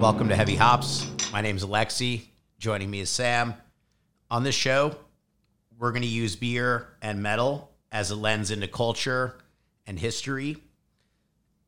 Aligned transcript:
Welcome 0.00 0.30
to 0.30 0.34
Heavy 0.34 0.56
Hops. 0.56 1.06
My 1.30 1.42
name 1.42 1.56
is 1.56 1.62
Alexi. 1.62 2.22
Joining 2.58 2.90
me 2.90 3.00
is 3.00 3.10
Sam. 3.10 3.52
On 4.30 4.42
this 4.42 4.54
show, 4.54 4.96
we're 5.78 5.90
going 5.90 6.00
to 6.00 6.08
use 6.08 6.36
beer 6.36 6.88
and 7.02 7.22
metal 7.22 7.70
as 7.92 8.10
a 8.10 8.16
lens 8.16 8.50
into 8.50 8.66
culture 8.66 9.36
and 9.86 9.98
history. 9.98 10.56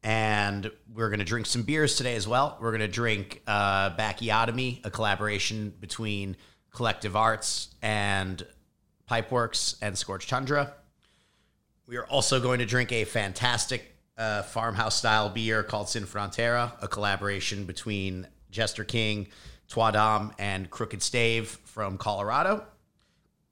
And 0.02 0.70
we're 0.94 1.10
going 1.10 1.18
to 1.18 1.26
drink 1.26 1.44
some 1.44 1.62
beers 1.62 1.96
today 1.96 2.16
as 2.16 2.26
well. 2.26 2.56
We're 2.58 2.70
going 2.70 2.80
to 2.80 2.88
drink 2.88 3.42
uh, 3.46 3.94
Backeotomy, 3.96 4.82
a 4.82 4.90
collaboration 4.90 5.74
between 5.78 6.38
Collective 6.70 7.14
Arts 7.14 7.68
and 7.82 8.46
Pipeworks 9.10 9.76
and 9.82 9.96
Scorched 9.96 10.30
Tundra. 10.30 10.72
We 11.86 11.98
are 11.98 12.06
also 12.06 12.40
going 12.40 12.60
to 12.60 12.66
drink 12.66 12.92
a 12.92 13.04
fantastic 13.04 13.91
uh, 14.22 14.42
farmhouse 14.42 14.94
style 14.94 15.28
beer 15.28 15.62
called 15.62 15.88
Sin 15.88 16.04
Frontera, 16.04 16.72
a 16.80 16.86
collaboration 16.86 17.64
between 17.64 18.26
Jester 18.50 18.84
King, 18.84 19.26
Trois 19.68 19.90
Dames, 19.90 20.32
and 20.38 20.70
Crooked 20.70 21.02
Stave 21.02 21.48
from 21.64 21.98
Colorado. 21.98 22.64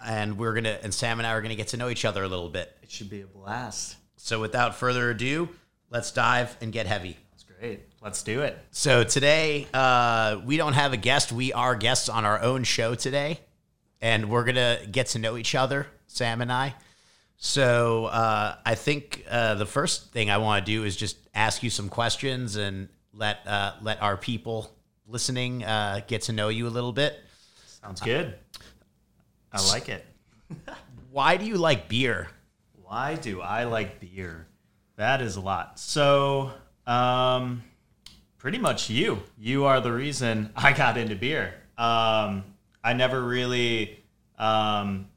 And 0.04 0.38
we're 0.38 0.54
gonna 0.54 0.78
and 0.82 0.94
Sam 0.94 1.18
and 1.18 1.26
I 1.26 1.32
are 1.32 1.42
gonna 1.42 1.56
get 1.56 1.68
to 1.68 1.76
know 1.76 1.88
each 1.88 2.04
other 2.04 2.22
a 2.22 2.28
little 2.28 2.48
bit. 2.48 2.74
It 2.82 2.90
should 2.90 3.10
be 3.10 3.22
a 3.22 3.26
blast. 3.26 3.96
So 4.16 4.40
without 4.40 4.76
further 4.76 5.10
ado, 5.10 5.48
let's 5.90 6.12
dive 6.12 6.56
and 6.60 6.72
get 6.72 6.86
heavy. 6.86 7.16
That's 7.32 7.42
great. 7.42 7.80
Let's 8.00 8.22
do 8.22 8.42
it. 8.42 8.56
So 8.70 9.02
today, 9.02 9.66
uh, 9.74 10.40
we 10.44 10.56
don't 10.56 10.74
have 10.74 10.92
a 10.92 10.96
guest. 10.96 11.32
We 11.32 11.52
are 11.52 11.74
guests 11.74 12.08
on 12.08 12.24
our 12.24 12.40
own 12.40 12.62
show 12.64 12.94
today, 12.94 13.40
and 14.00 14.30
we're 14.30 14.44
gonna 14.44 14.78
get 14.90 15.08
to 15.08 15.18
know 15.18 15.36
each 15.36 15.54
other, 15.54 15.88
Sam 16.06 16.40
and 16.40 16.52
I. 16.52 16.74
So 17.42 18.04
uh, 18.04 18.56
I 18.66 18.74
think 18.74 19.24
uh, 19.28 19.54
the 19.54 19.64
first 19.64 20.12
thing 20.12 20.30
I 20.30 20.36
want 20.36 20.64
to 20.64 20.70
do 20.70 20.84
is 20.84 20.94
just 20.94 21.16
ask 21.34 21.62
you 21.62 21.70
some 21.70 21.88
questions 21.88 22.56
and 22.56 22.90
let 23.14 23.38
uh, 23.46 23.72
let 23.80 24.02
our 24.02 24.18
people 24.18 24.70
listening 25.06 25.64
uh, 25.64 26.02
get 26.06 26.22
to 26.22 26.32
know 26.32 26.50
you 26.50 26.66
a 26.66 26.68
little 26.68 26.92
bit. 26.92 27.18
Sounds 27.82 28.02
good. 28.02 28.34
I 29.50 29.66
like 29.68 29.88
it. 29.88 30.04
Why 31.10 31.38
do 31.38 31.46
you 31.46 31.56
like 31.56 31.88
beer? 31.88 32.28
Why 32.82 33.14
do 33.14 33.40
I 33.40 33.64
like 33.64 34.00
beer? 34.00 34.46
That 34.96 35.22
is 35.22 35.36
a 35.36 35.40
lot. 35.40 35.78
So, 35.78 36.52
um, 36.86 37.62
pretty 38.36 38.58
much 38.58 38.90
you. 38.90 39.22
You 39.38 39.64
are 39.64 39.80
the 39.80 39.92
reason 39.92 40.52
I 40.54 40.74
got 40.74 40.98
into 40.98 41.16
beer. 41.16 41.54
Um, 41.78 42.44
I 42.84 42.92
never 42.92 43.22
really 43.22 44.04
um, 44.38 45.09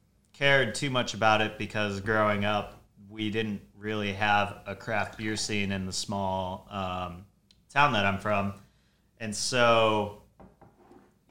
cared 0.44 0.76
too 0.76 0.90
much 0.90 1.14
about 1.14 1.40
it 1.40 1.58
because 1.58 2.02
growing 2.02 2.44
up, 2.44 2.84
we 3.10 3.30
didn't 3.30 3.62
really 3.78 4.12
have 4.12 4.58
a 4.68 4.76
craft 4.76 5.18
beer 5.18 5.38
scene 5.38 5.72
in 5.72 5.86
the 5.86 5.94
small 5.94 6.68
um, 6.70 7.24
town 7.74 7.94
that 7.94 8.06
I'm 8.06 8.20
from. 8.20 8.54
And 9.22 9.34
so, 9.34 10.22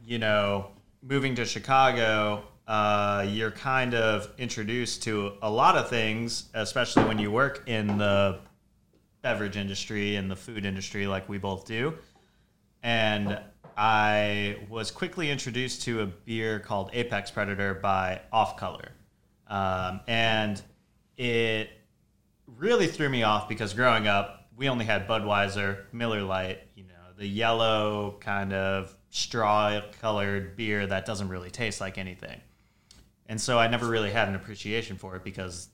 you 0.03 0.19
know, 0.19 0.69
moving 1.03 1.35
to 1.35 1.45
Chicago, 1.45 2.43
uh, 2.67 3.27
you're 3.29 3.51
kind 3.51 3.93
of 3.93 4.33
introduced 4.39 5.03
to 5.03 5.35
a 5.43 5.51
lot 5.51 5.77
of 5.77 5.91
things, 5.91 6.49
especially 6.55 7.05
when 7.05 7.19
you 7.19 7.31
work 7.31 7.65
in 7.67 7.99
the 7.99 8.39
beverage 9.21 9.59
industry 9.59 10.17
and 10.17 10.31
the 10.31 10.37
food 10.37 10.65
industry, 10.65 11.07
like 11.07 11.29
we 11.29 11.37
both 11.37 11.67
do. 11.67 11.93
And 12.83 13.39
I 13.77 14.57
was 14.71 14.91
quickly 14.91 15.31
introduced 15.31 15.83
to 15.83 16.01
a 16.01 16.07
beer 16.07 16.61
called 16.61 16.89
Apex 16.95 17.31
Predator 17.31 17.75
by 17.75 18.23
Off 18.33 18.57
Color. 18.57 18.92
Um, 19.53 20.01
and 20.07 20.61
it 21.19 21.69
really 22.47 22.87
threw 22.87 23.11
me 23.11 23.23
off 23.23 23.51
because 23.51 23.75
growing 23.75 24.07
up, 24.07 24.49
we 24.57 24.71
only 24.71 24.87
had 24.87 25.07
Budweiser, 25.07 25.85
Miller 25.93 26.23
Lite, 26.23 26.61
you 26.75 26.85
know, 26.85 27.13
the 27.19 27.27
yellow 27.27 28.17
kind 28.21 28.55
of 28.55 28.97
straw 29.11 29.83
colored 30.01 30.57
beer 30.57 30.87
that 30.87 31.05
doesn't 31.05 31.29
really 31.29 31.51
taste 31.51 31.83
like 31.83 31.99
anything. 31.99 32.41
And 33.27 33.39
so 33.39 33.59
I 33.59 33.69
never 33.69 33.87
really 33.87 34.11
had 34.11 34.27
an 34.27 34.35
appreciation 34.35 34.97
for 34.97 35.17
it 35.17 35.23
because 35.23 35.69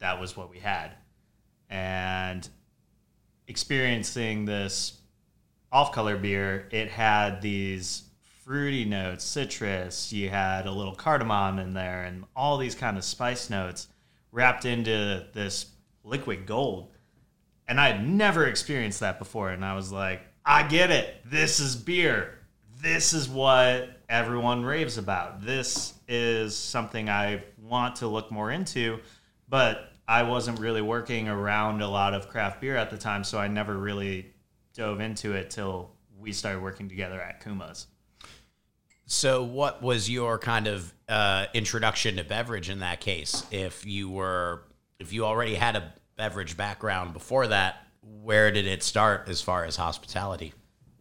that 0.00 0.20
was 0.20 0.36
what 0.36 0.50
we 0.50 0.58
had. 0.58 0.96
And 1.70 2.48
experiencing 3.46 4.46
this 4.46 4.98
off 5.70 5.92
color 5.92 6.16
beer, 6.16 6.68
it 6.72 6.90
had 6.90 7.40
these 7.40 8.02
fruity 8.46 8.84
notes, 8.84 9.24
citrus, 9.24 10.12
you 10.12 10.30
had 10.30 10.66
a 10.66 10.70
little 10.70 10.94
cardamom 10.94 11.58
in 11.58 11.74
there, 11.74 12.04
and 12.04 12.24
all 12.36 12.56
these 12.56 12.76
kind 12.76 12.96
of 12.96 13.02
spice 13.02 13.50
notes 13.50 13.88
wrapped 14.30 14.64
into 14.64 15.26
this 15.32 15.66
liquid 16.04 16.46
gold. 16.46 16.92
And 17.66 17.80
I 17.80 17.88
had 17.88 18.06
never 18.06 18.46
experienced 18.46 19.00
that 19.00 19.18
before. 19.18 19.50
And 19.50 19.64
I 19.64 19.74
was 19.74 19.90
like, 19.90 20.22
I 20.44 20.62
get 20.62 20.92
it. 20.92 21.16
This 21.24 21.58
is 21.58 21.74
beer. 21.74 22.38
This 22.80 23.12
is 23.12 23.28
what 23.28 23.90
everyone 24.08 24.64
raves 24.64 24.96
about. 24.96 25.44
This 25.44 25.94
is 26.06 26.56
something 26.56 27.08
I 27.10 27.42
want 27.60 27.96
to 27.96 28.06
look 28.06 28.30
more 28.30 28.52
into. 28.52 29.00
But 29.48 29.90
I 30.06 30.22
wasn't 30.22 30.60
really 30.60 30.82
working 30.82 31.28
around 31.28 31.82
a 31.82 31.88
lot 31.88 32.14
of 32.14 32.28
craft 32.28 32.60
beer 32.60 32.76
at 32.76 32.90
the 32.90 32.98
time. 32.98 33.24
So 33.24 33.38
I 33.38 33.48
never 33.48 33.76
really 33.76 34.32
dove 34.72 35.00
into 35.00 35.32
it 35.32 35.50
till 35.50 35.90
we 36.16 36.32
started 36.32 36.62
working 36.62 36.88
together 36.88 37.20
at 37.20 37.42
Kuma's. 37.42 37.88
So, 39.06 39.44
what 39.44 39.82
was 39.82 40.10
your 40.10 40.36
kind 40.38 40.66
of 40.66 40.92
uh, 41.08 41.46
introduction 41.54 42.16
to 42.16 42.24
beverage 42.24 42.68
in 42.68 42.80
that 42.80 43.00
case? 43.00 43.44
If 43.52 43.86
you 43.86 44.10
were, 44.10 44.64
if 44.98 45.12
you 45.12 45.24
already 45.24 45.54
had 45.54 45.76
a 45.76 45.94
beverage 46.16 46.56
background 46.56 47.12
before 47.12 47.46
that, 47.46 47.86
where 48.22 48.50
did 48.50 48.66
it 48.66 48.82
start 48.82 49.28
as 49.28 49.40
far 49.40 49.64
as 49.64 49.76
hospitality? 49.76 50.52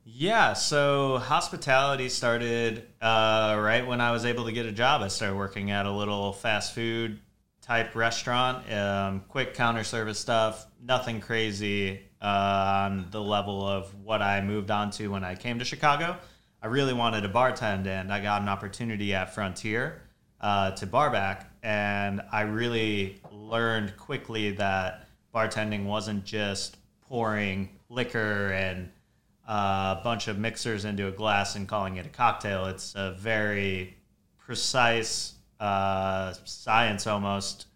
Yeah, 0.04 0.54
so 0.54 1.18
hospitality 1.18 2.10
started 2.10 2.88
uh, 3.02 3.58
right 3.60 3.86
when 3.88 4.00
I 4.02 4.12
was 4.12 4.24
able 4.24 4.46
to 4.46 4.52
get 4.52 4.68
a 4.68 4.72
job. 4.72 5.02
I 5.02 5.08
started 5.08 5.36
working 5.36 5.72
at 5.72 5.88
a 5.88 5.92
little 5.92 6.32
fast 6.32 6.76
food 6.76 7.20
type 7.60 7.96
restaurant, 7.96 8.72
um, 8.72 9.24
quick 9.28 9.56
counter 9.56 9.84
service 9.84 10.20
stuff, 10.20 10.68
nothing 10.80 11.22
crazy 11.22 12.02
uh, 12.22 12.86
on 12.86 13.08
the 13.10 13.20
level 13.20 13.68
of 13.68 13.92
what 13.96 14.22
I 14.22 14.42
moved 14.42 14.70
on 14.70 14.92
to 14.92 15.08
when 15.08 15.24
I 15.24 15.34
came 15.34 15.58
to 15.58 15.66
Chicago. 15.66 16.18
I 16.66 16.68
really 16.68 16.94
wanted 16.94 17.22
to 17.22 17.30
bartend, 17.30 17.86
and 17.86 18.12
I 18.12 18.20
got 18.20 18.42
an 18.42 18.50
opportunity 18.50 19.14
at 19.14 19.36
Frontier 19.36 20.02
uh, 20.42 20.72
to 20.72 20.88
barback, 20.88 21.52
and 21.62 22.24
I 22.32 22.42
really 22.42 23.22
learned 23.32 23.96
quickly 23.98 24.50
that 24.54 25.08
bartending 25.32 25.86
wasn't 25.86 26.26
just 26.26 26.78
pouring 27.08 27.70
liquor 27.90 28.48
and 28.48 28.90
uh, 29.48 29.98
a 30.00 30.02
bunch 30.04 30.28
of 30.28 30.40
mixers 30.40 30.86
into 30.86 31.08
a 31.08 31.12
glass 31.12 31.56
and 31.56 31.68
calling 31.68 31.98
it 31.98 32.08
a 32.08 32.10
cocktail. 32.10 32.66
It's 32.66 32.96
a 32.96 33.12
very 33.12 33.96
precise 34.40 35.34
uh, 35.60 36.34
science 36.46 37.06
almost 37.06 37.68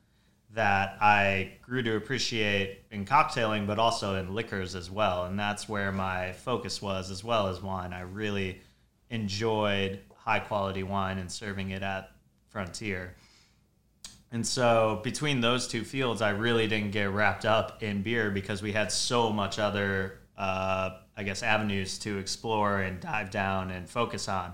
that 0.55 0.97
I 0.99 1.51
grew 1.61 1.83
to 1.83 1.95
appreciate 1.95 2.79
in 2.89 3.05
cocktailing, 3.05 3.67
but 3.67 3.77
also 3.77 4.15
in 4.15 4.33
liquors 4.33 4.73
as 4.73 4.89
well. 4.89 5.25
And 5.25 5.37
that's 5.37 5.69
where 5.69 5.91
my 5.91 6.31
focus 6.31 6.81
was, 6.81 7.11
as 7.11 7.23
well 7.23 7.49
as 7.49 7.61
wine. 7.61 7.93
I 7.93 8.01
really 8.01 8.61
enjoyed 9.09 9.99
high 10.15 10.39
quality 10.39 10.83
wine 10.83 11.17
and 11.17 11.31
serving 11.31 11.71
it 11.71 11.81
at 11.81 12.11
Frontier. 12.49 13.15
And 14.31 14.45
so 14.45 15.01
between 15.03 15.41
those 15.41 15.67
two 15.67 15.83
fields, 15.83 16.21
I 16.21 16.31
really 16.31 16.67
didn't 16.67 16.91
get 16.91 17.09
wrapped 17.09 17.45
up 17.45 17.81
in 17.81 18.03
beer 18.03 18.29
because 18.29 18.61
we 18.61 18.71
had 18.71 18.91
so 18.91 19.31
much 19.31 19.57
other, 19.57 20.19
uh, 20.37 20.91
I 21.17 21.23
guess, 21.23 21.41
avenues 21.41 21.97
to 21.99 22.17
explore 22.19 22.81
and 22.81 22.99
dive 22.99 23.31
down 23.31 23.71
and 23.71 23.89
focus 23.89 24.27
on. 24.29 24.53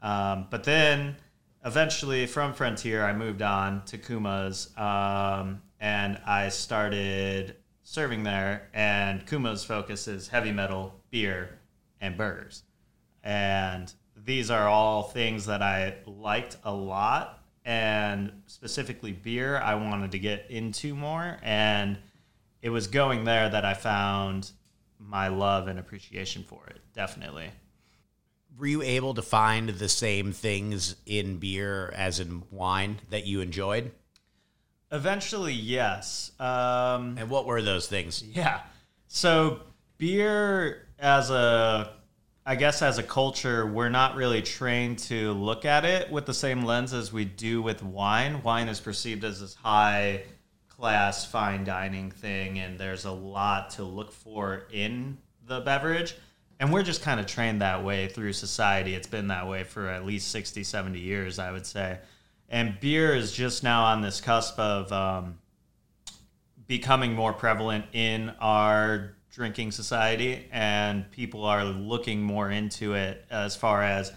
Um, 0.00 0.46
but 0.48 0.62
then 0.62 1.16
eventually 1.64 2.26
from 2.26 2.54
Frontier, 2.54 3.04
I 3.04 3.12
moved 3.12 3.42
on 3.42 3.84
to 3.86 3.98
Kuma's 3.98 4.70
um, 4.76 5.60
and 5.80 6.20
I 6.24 6.48
started 6.50 7.56
serving 7.82 8.22
there. 8.22 8.68
And 8.72 9.26
Kuma's 9.26 9.64
focus 9.64 10.06
is 10.06 10.28
heavy 10.28 10.52
metal, 10.52 10.94
beer, 11.10 11.58
and 12.00 12.16
burgers. 12.16 12.62
And 13.22 13.92
these 14.16 14.50
are 14.50 14.68
all 14.68 15.02
things 15.02 15.46
that 15.46 15.62
I 15.62 15.96
liked 16.06 16.56
a 16.64 16.72
lot. 16.72 17.42
And 17.64 18.32
specifically, 18.46 19.12
beer, 19.12 19.58
I 19.58 19.74
wanted 19.74 20.12
to 20.12 20.18
get 20.18 20.46
into 20.50 20.94
more. 20.94 21.38
And 21.42 21.98
it 22.62 22.70
was 22.70 22.86
going 22.86 23.24
there 23.24 23.48
that 23.48 23.64
I 23.64 23.74
found 23.74 24.50
my 24.98 25.28
love 25.28 25.68
and 25.68 25.78
appreciation 25.78 26.44
for 26.44 26.66
it, 26.68 26.80
definitely. 26.94 27.50
Were 28.58 28.66
you 28.66 28.82
able 28.82 29.14
to 29.14 29.22
find 29.22 29.70
the 29.70 29.88
same 29.88 30.32
things 30.32 30.96
in 31.06 31.38
beer 31.38 31.92
as 31.96 32.20
in 32.20 32.42
wine 32.50 33.00
that 33.10 33.26
you 33.26 33.40
enjoyed? 33.40 33.92
Eventually, 34.92 35.54
yes. 35.54 36.32
Um, 36.40 37.16
And 37.16 37.30
what 37.30 37.46
were 37.46 37.62
those 37.62 37.86
things? 37.86 38.22
Yeah. 38.22 38.60
So 39.06 39.60
beer 39.98 40.88
as 40.98 41.30
a 41.30 41.92
I 42.46 42.56
guess 42.56 42.80
as 42.80 42.96
a 42.96 43.02
culture, 43.02 43.66
we're 43.66 43.90
not 43.90 44.16
really 44.16 44.40
trained 44.40 44.98
to 45.00 45.32
look 45.32 45.64
at 45.66 45.84
it 45.84 46.10
with 46.10 46.24
the 46.24 46.34
same 46.34 46.62
lens 46.62 46.94
as 46.94 47.12
we 47.12 47.26
do 47.26 47.60
with 47.60 47.82
wine. 47.82 48.42
Wine 48.42 48.68
is 48.68 48.80
perceived 48.80 49.24
as 49.24 49.40
this 49.40 49.54
high 49.54 50.24
class 50.68 51.26
fine 51.26 51.64
dining 51.64 52.10
thing 52.10 52.58
and 52.58 52.78
there's 52.78 53.04
a 53.04 53.10
lot 53.10 53.68
to 53.68 53.82
look 53.84 54.10
for 54.10 54.64
in 54.72 55.18
the 55.46 55.60
beverage. 55.60 56.16
and 56.58 56.72
we're 56.72 56.82
just 56.82 57.02
kind 57.02 57.20
of 57.20 57.26
trained 57.26 57.60
that 57.60 57.84
way 57.84 58.08
through 58.08 58.32
society. 58.32 58.94
It's 58.94 59.06
been 59.06 59.28
that 59.28 59.46
way 59.46 59.64
for 59.64 59.88
at 59.88 60.04
least 60.04 60.30
60, 60.30 60.62
70 60.62 60.98
years, 60.98 61.38
I 61.38 61.52
would 61.52 61.66
say. 61.66 61.98
And 62.48 62.78
beer 62.80 63.14
is 63.14 63.32
just 63.32 63.62
now 63.62 63.84
on 63.84 64.00
this 64.00 64.20
cusp 64.20 64.58
of 64.58 64.92
um, 64.92 65.38
becoming 66.66 67.14
more 67.14 67.32
prevalent 67.32 67.86
in 67.92 68.30
our 68.40 69.14
drinking 69.32 69.70
society, 69.72 70.48
and 70.52 71.10
people 71.10 71.44
are 71.44 71.64
looking 71.64 72.22
more 72.22 72.50
into 72.50 72.94
it 72.94 73.24
as 73.30 73.56
far 73.56 73.82
as, 73.82 74.12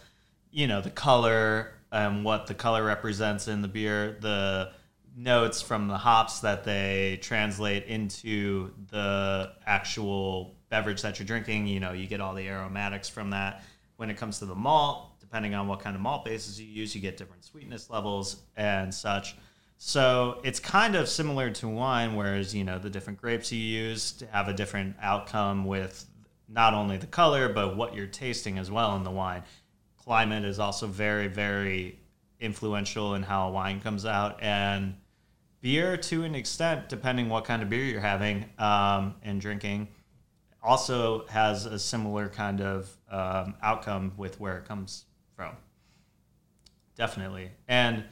you 0.51 0.67
know, 0.67 0.81
the 0.81 0.89
color 0.89 1.73
and 1.91 2.25
what 2.25 2.47
the 2.47 2.53
color 2.53 2.83
represents 2.83 3.47
in 3.47 3.61
the 3.61 3.67
beer, 3.67 4.17
the 4.19 4.71
notes 5.15 5.61
from 5.61 5.87
the 5.87 5.97
hops 5.97 6.39
that 6.39 6.63
they 6.63 7.19
translate 7.21 7.85
into 7.85 8.71
the 8.89 9.53
actual 9.65 10.55
beverage 10.69 11.03
that 11.03 11.19
you're 11.19 11.27
drinking. 11.27 11.67
You 11.67 11.79
know, 11.79 11.93
you 11.93 12.07
get 12.07 12.19
all 12.19 12.33
the 12.33 12.47
aromatics 12.47 13.07
from 13.09 13.29
that. 13.29 13.63
When 13.97 14.09
it 14.09 14.17
comes 14.17 14.39
to 14.39 14.45
the 14.45 14.55
malt, 14.55 15.19
depending 15.19 15.53
on 15.53 15.67
what 15.67 15.79
kind 15.79 15.95
of 15.95 16.01
malt 16.01 16.25
bases 16.25 16.59
you 16.59 16.67
use, 16.67 16.95
you 16.95 17.01
get 17.01 17.15
different 17.17 17.45
sweetness 17.45 17.91
levels 17.91 18.37
and 18.57 18.91
such. 18.91 19.35
So 19.85 20.39
it's 20.45 20.61
kind 20.61 20.95
of 20.95 21.09
similar 21.09 21.49
to 21.51 21.67
wine, 21.67 22.15
whereas 22.15 22.55
you 22.55 22.63
know 22.63 22.79
the 22.79 22.89
different 22.89 23.19
grapes 23.19 23.51
you 23.51 23.59
use 23.59 24.13
to 24.13 24.27
have 24.27 24.47
a 24.47 24.53
different 24.53 24.95
outcome 25.01 25.65
with 25.65 26.05
not 26.47 26.73
only 26.73 26.95
the 26.95 27.05
color 27.05 27.49
but 27.49 27.75
what 27.75 27.93
you're 27.93 28.07
tasting 28.07 28.57
as 28.57 28.71
well 28.71 28.95
in 28.95 29.03
the 29.03 29.11
wine. 29.11 29.43
Climate 30.01 30.45
is 30.45 30.57
also 30.57 30.87
very, 30.87 31.27
very 31.27 31.99
influential 32.39 33.15
in 33.15 33.23
how 33.23 33.49
a 33.49 33.51
wine 33.51 33.81
comes 33.81 34.05
out, 34.05 34.41
and 34.41 34.95
beer 35.59 35.97
to 35.97 36.23
an 36.23 36.33
extent, 36.33 36.87
depending 36.87 37.27
what 37.27 37.43
kind 37.43 37.61
of 37.61 37.69
beer 37.69 37.83
you're 37.83 37.99
having 37.99 38.45
um, 38.59 39.15
and 39.21 39.41
drinking 39.41 39.89
also 40.63 41.27
has 41.27 41.65
a 41.65 41.77
similar 41.77 42.29
kind 42.29 42.61
of 42.61 42.89
um, 43.11 43.53
outcome 43.61 44.13
with 44.15 44.39
where 44.39 44.57
it 44.57 44.63
comes 44.63 45.03
from. 45.35 45.57
Definitely. 46.95 47.51
And 47.67 48.05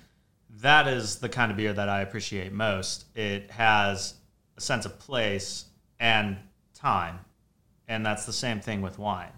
that 0.61 0.87
is 0.87 1.17
the 1.17 1.29
kind 1.29 1.51
of 1.51 1.57
beer 1.57 1.73
that 1.73 1.89
I 1.89 2.01
appreciate 2.01 2.53
most. 2.53 3.05
It 3.15 3.49
has 3.51 4.15
a 4.57 4.61
sense 4.61 4.85
of 4.85 4.99
place 4.99 5.65
and 5.99 6.37
time. 6.73 7.19
And 7.87 8.05
that's 8.05 8.25
the 8.25 8.33
same 8.33 8.61
thing 8.61 8.81
with 8.81 8.99
wine. 8.99 9.33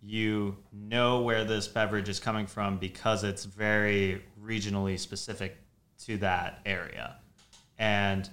You 0.00 0.56
know 0.72 1.22
where 1.22 1.44
this 1.44 1.68
beverage 1.68 2.08
is 2.08 2.18
coming 2.18 2.46
from 2.46 2.78
because 2.78 3.24
it's 3.24 3.44
very 3.44 4.22
regionally 4.42 4.98
specific 4.98 5.56
to 6.06 6.16
that 6.18 6.60
area. 6.64 7.16
And 7.78 8.28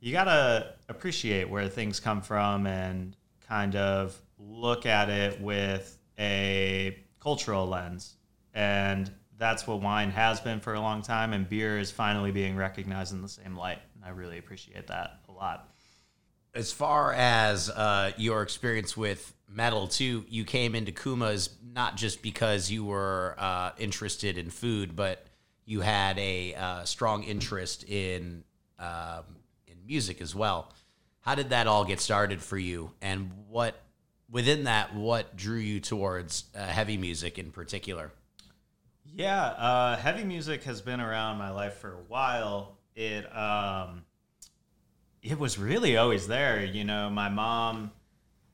you 0.00 0.12
got 0.12 0.24
to 0.24 0.74
appreciate 0.88 1.48
where 1.48 1.68
things 1.68 2.00
come 2.00 2.22
from 2.22 2.66
and 2.66 3.16
kind 3.48 3.76
of 3.76 4.20
look 4.38 4.86
at 4.86 5.08
it 5.08 5.40
with 5.40 5.98
a 6.18 6.98
cultural 7.20 7.66
lens. 7.66 8.14
And 8.52 9.10
that's 9.44 9.66
what 9.66 9.82
wine 9.82 10.10
has 10.10 10.40
been 10.40 10.58
for 10.58 10.72
a 10.72 10.80
long 10.80 11.02
time, 11.02 11.34
and 11.34 11.46
beer 11.46 11.78
is 11.78 11.90
finally 11.90 12.30
being 12.30 12.56
recognized 12.56 13.12
in 13.12 13.20
the 13.20 13.28
same 13.28 13.54
light. 13.54 13.78
And 13.94 14.02
I 14.02 14.08
really 14.08 14.38
appreciate 14.38 14.86
that 14.86 15.20
a 15.28 15.32
lot. 15.32 15.68
As 16.54 16.72
far 16.72 17.12
as 17.12 17.68
uh, 17.68 18.12
your 18.16 18.40
experience 18.40 18.96
with 18.96 19.34
metal, 19.46 19.86
too, 19.86 20.24
you 20.30 20.46
came 20.46 20.74
into 20.74 20.92
Kuma's 20.92 21.50
not 21.62 21.94
just 21.98 22.22
because 22.22 22.70
you 22.70 22.86
were 22.86 23.34
uh, 23.36 23.72
interested 23.76 24.38
in 24.38 24.48
food, 24.48 24.96
but 24.96 25.26
you 25.66 25.82
had 25.82 26.18
a 26.18 26.54
uh, 26.54 26.84
strong 26.84 27.22
interest 27.24 27.84
in 27.86 28.44
um, 28.78 29.24
music 29.86 30.22
as 30.22 30.34
well. 30.34 30.72
How 31.20 31.34
did 31.34 31.50
that 31.50 31.66
all 31.66 31.84
get 31.84 32.00
started 32.00 32.40
for 32.40 32.56
you, 32.56 32.92
and 33.02 33.30
what 33.50 33.78
within 34.30 34.64
that 34.64 34.94
what 34.94 35.36
drew 35.36 35.58
you 35.58 35.80
towards 35.80 36.44
uh, 36.54 36.64
heavy 36.64 36.96
music 36.96 37.38
in 37.38 37.50
particular? 37.50 38.10
Yeah, 39.16 39.44
uh, 39.44 39.96
heavy 39.96 40.24
music 40.24 40.64
has 40.64 40.80
been 40.80 41.00
around 41.00 41.38
my 41.38 41.50
life 41.50 41.74
for 41.74 41.92
a 41.92 42.02
while. 42.08 42.78
It 42.96 43.24
um, 43.36 44.04
it 45.22 45.38
was 45.38 45.56
really 45.56 45.96
always 45.96 46.26
there. 46.26 46.64
You 46.64 46.82
know, 46.82 47.08
my 47.10 47.28
mom 47.28 47.92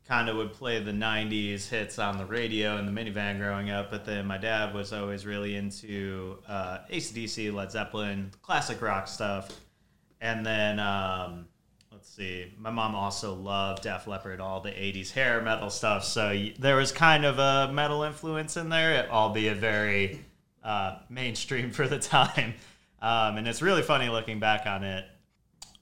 kind 0.07 0.29
of 0.29 0.37
would 0.37 0.53
play 0.53 0.79
the 0.83 0.93
90s 0.93 1.69
hits 1.69 1.99
on 1.99 2.19
the 2.19 2.27
radio 2.27 2.77
in 2.77 2.85
the 2.85 2.93
minivan 2.93 3.39
growing 3.39 3.71
up, 3.71 3.91
but 3.91 4.05
then 4.05 4.27
my 4.27 4.37
dad 4.37 4.75
was 4.75 4.93
always 4.93 5.25
really 5.25 5.57
into 5.57 6.39
uh, 6.47 6.79
ACDC, 6.93 7.55
Led 7.55 7.71
Zeppelin, 7.71 8.31
classic 8.43 8.83
rock 8.83 9.09
stuff. 9.09 9.61
And 10.21 10.45
then 10.45 10.79
um, 10.79 11.47
let's 11.91 12.11
see, 12.11 12.53
my 12.59 12.71
mom 12.71 12.95
also 12.95 13.33
loved 13.33 13.85
Def 13.85 14.07
Leppard, 14.07 14.41
all 14.41 14.61
the 14.61 14.73
'80s 14.73 15.11
hair 15.11 15.41
metal 15.41 15.71
stuff. 15.71 16.05
So 16.05 16.39
there 16.59 16.77
was 16.77 16.93
kind 16.93 17.25
of 17.25 17.39
a 17.39 17.73
metal 17.73 18.03
influence 18.03 18.59
in 18.59 18.69
there, 18.69 19.09
albeit 19.11 19.57
very 19.57 20.21
uh, 20.63 20.99
mainstream 21.09 21.71
for 21.73 21.87
the 21.87 21.99
time. 21.99 22.55
Um, 23.03 23.39
and 23.39 23.49
it's 23.49 23.63
really 23.63 23.83
funny 23.83 24.09
looking 24.09 24.41
back 24.41 24.67
on 24.67 24.85
it. 24.85 25.05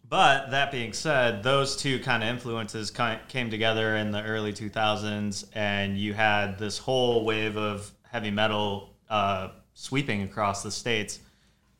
But 0.08 0.52
that 0.52 0.70
being 0.70 0.94
said, 0.94 1.42
those 1.42 1.76
two 1.76 1.98
kind 2.00 2.22
of 2.22 2.30
influences 2.30 2.90
came 2.90 3.50
together 3.50 3.96
in 3.96 4.10
the 4.10 4.22
early 4.22 4.54
2000s, 4.54 5.44
and 5.54 5.98
you 5.98 6.14
had 6.14 6.58
this 6.58 6.78
whole 6.78 7.26
wave 7.26 7.58
of 7.58 7.92
heavy 8.10 8.30
metal 8.30 8.94
uh, 9.10 9.50
sweeping 9.74 10.22
across 10.22 10.62
the 10.62 10.70
states 10.70 11.20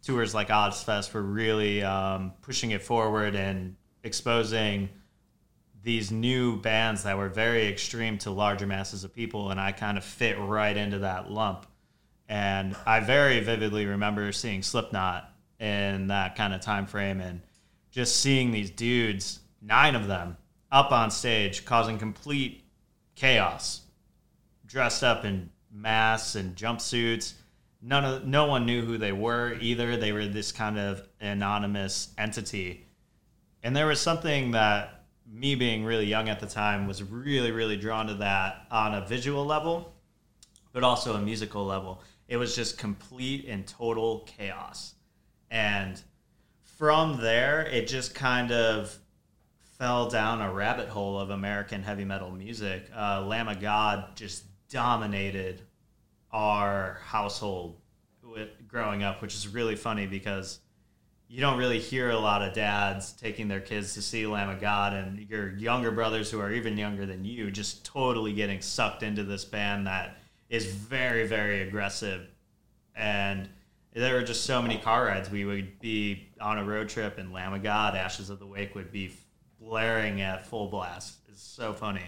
tours 0.02 0.34
like 0.34 0.48
Ozzfest 0.48 1.12
were 1.12 1.22
really 1.22 1.82
um, 1.82 2.32
pushing 2.40 2.70
it 2.70 2.82
forward 2.82 3.34
and 3.34 3.76
exposing 4.04 4.88
these 5.82 6.10
new 6.10 6.60
bands 6.60 7.02
that 7.02 7.16
were 7.16 7.28
very 7.28 7.66
extreme 7.66 8.18
to 8.18 8.30
larger 8.30 8.66
masses 8.66 9.04
of 9.04 9.14
people, 9.14 9.50
and 9.50 9.60
I 9.60 9.72
kind 9.72 9.98
of 9.98 10.04
fit 10.04 10.38
right 10.38 10.76
into 10.76 11.00
that 11.00 11.30
lump. 11.30 11.66
And 12.28 12.76
I 12.86 13.00
very 13.00 13.40
vividly 13.40 13.86
remember 13.86 14.32
seeing 14.32 14.62
Slipknot 14.62 15.32
in 15.58 16.08
that 16.08 16.36
kind 16.36 16.54
of 16.54 16.60
time 16.60 16.86
frame, 16.86 17.20
and 17.20 17.40
just 17.90 18.16
seeing 18.16 18.50
these 18.50 18.70
dudes, 18.70 19.40
nine 19.62 19.94
of 19.94 20.06
them, 20.06 20.36
up 20.70 20.92
on 20.92 21.10
stage, 21.10 21.64
causing 21.64 21.98
complete 21.98 22.62
chaos, 23.14 23.80
dressed 24.66 25.02
up 25.02 25.24
in 25.24 25.50
masks 25.72 26.34
and 26.34 26.54
jumpsuits 26.54 27.34
none 27.82 28.04
of 28.04 28.26
no 28.26 28.46
one 28.46 28.66
knew 28.66 28.82
who 28.82 28.98
they 28.98 29.12
were 29.12 29.56
either. 29.60 29.96
They 29.96 30.12
were 30.12 30.26
this 30.26 30.52
kind 30.52 30.78
of 30.78 31.02
anonymous 31.20 32.12
entity, 32.18 32.86
and 33.62 33.74
there 33.76 33.86
was 33.86 34.00
something 34.00 34.52
that 34.52 35.04
me 35.30 35.54
being 35.54 35.84
really 35.84 36.06
young 36.06 36.28
at 36.28 36.40
the 36.40 36.46
time 36.46 36.86
was 36.86 37.02
really 37.02 37.50
really 37.50 37.76
drawn 37.76 38.06
to 38.06 38.14
that 38.14 38.66
on 38.70 38.94
a 38.94 39.06
visual 39.06 39.44
level, 39.44 39.92
but 40.72 40.82
also 40.82 41.14
a 41.14 41.20
musical 41.20 41.64
level. 41.64 42.02
It 42.28 42.36
was 42.36 42.54
just 42.54 42.78
complete 42.78 43.46
and 43.48 43.66
total 43.66 44.20
chaos, 44.26 44.94
and 45.50 46.00
from 46.76 47.20
there 47.20 47.62
it 47.62 47.88
just 47.88 48.14
kind 48.14 48.52
of 48.52 48.96
fell 49.78 50.10
down 50.10 50.40
a 50.40 50.52
rabbit 50.52 50.88
hole 50.88 51.18
of 51.18 51.30
American 51.30 51.82
heavy 51.82 52.04
metal 52.04 52.30
music. 52.30 52.90
Uh, 52.94 53.24
Lamb 53.24 53.48
of 53.48 53.60
God 53.60 54.16
just 54.16 54.44
dominated 54.68 55.62
our 56.30 57.00
household 57.04 57.80
with 58.22 58.48
growing 58.68 59.02
up, 59.02 59.22
which 59.22 59.34
is 59.34 59.48
really 59.48 59.76
funny 59.76 60.06
because 60.06 60.60
you 61.28 61.40
don't 61.40 61.58
really 61.58 61.78
hear 61.78 62.10
a 62.10 62.18
lot 62.18 62.42
of 62.42 62.54
dads 62.54 63.12
taking 63.12 63.48
their 63.48 63.60
kids 63.60 63.94
to 63.94 64.02
see 64.02 64.26
Lamb 64.26 64.48
of 64.48 64.60
God, 64.60 64.92
and 64.92 65.18
your 65.28 65.54
younger 65.56 65.90
brothers 65.90 66.30
who 66.30 66.40
are 66.40 66.52
even 66.52 66.76
younger 66.76 67.06
than 67.06 67.24
you 67.24 67.50
just 67.50 67.84
totally 67.84 68.32
getting 68.32 68.60
sucked 68.60 69.02
into 69.02 69.22
this 69.24 69.44
band 69.44 69.86
that 69.86 70.18
is 70.48 70.66
very, 70.66 71.26
very 71.26 71.62
aggressive. 71.62 72.26
And 72.94 73.48
there 73.94 74.14
were 74.14 74.22
just 74.22 74.44
so 74.44 74.62
many 74.62 74.78
car 74.78 75.06
rides. 75.06 75.30
We 75.30 75.44
would 75.44 75.80
be 75.80 76.28
on 76.40 76.58
a 76.58 76.64
road 76.64 76.88
trip, 76.88 77.18
and 77.18 77.32
Lamb 77.32 77.52
of 77.52 77.62
God, 77.62 77.94
Ashes 77.94 78.30
of 78.30 78.38
the 78.38 78.46
Wake 78.46 78.74
would 78.74 78.92
be 78.92 79.12
blaring 79.60 80.20
at 80.20 80.46
full 80.46 80.68
blast. 80.68 81.16
It's 81.28 81.42
so 81.42 81.72
funny. 81.72 82.04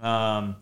Um, 0.00 0.56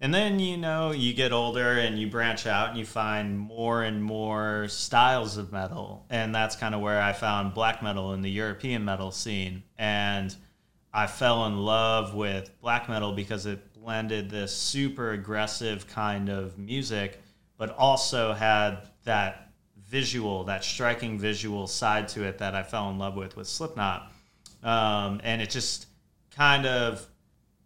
and 0.00 0.12
then, 0.12 0.40
you 0.40 0.56
know, 0.56 0.90
you 0.90 1.14
get 1.14 1.32
older 1.32 1.78
and 1.78 1.96
you 1.96 2.08
branch 2.08 2.46
out 2.46 2.70
and 2.70 2.78
you 2.78 2.84
find 2.84 3.38
more 3.38 3.84
and 3.84 4.02
more 4.02 4.66
styles 4.68 5.36
of 5.36 5.52
metal. 5.52 6.04
And 6.10 6.34
that's 6.34 6.56
kind 6.56 6.74
of 6.74 6.80
where 6.80 7.00
I 7.00 7.12
found 7.12 7.54
black 7.54 7.84
metal 7.84 8.12
in 8.12 8.20
the 8.20 8.30
European 8.30 8.84
metal 8.84 9.12
scene. 9.12 9.62
And 9.78 10.34
I 10.92 11.06
fell 11.06 11.46
in 11.46 11.58
love 11.58 12.14
with 12.14 12.50
black 12.60 12.88
metal 12.88 13.12
because 13.12 13.46
it 13.46 13.60
blended 13.82 14.30
this 14.30 14.56
super 14.56 15.10
aggressive 15.10 15.88
kind 15.88 16.28
of 16.28 16.56
music, 16.56 17.20
but 17.58 17.70
also 17.76 18.32
had 18.32 18.78
that 19.04 19.50
visual, 19.88 20.44
that 20.44 20.64
striking 20.64 21.18
visual 21.18 21.66
side 21.66 22.06
to 22.08 22.22
it 22.22 22.38
that 22.38 22.54
I 22.54 22.62
fell 22.62 22.90
in 22.90 22.98
love 22.98 23.16
with 23.16 23.36
with 23.36 23.48
Slipknot. 23.48 24.12
Um, 24.62 25.20
and 25.24 25.42
it 25.42 25.50
just 25.50 25.86
kind 26.30 26.64
of 26.64 27.04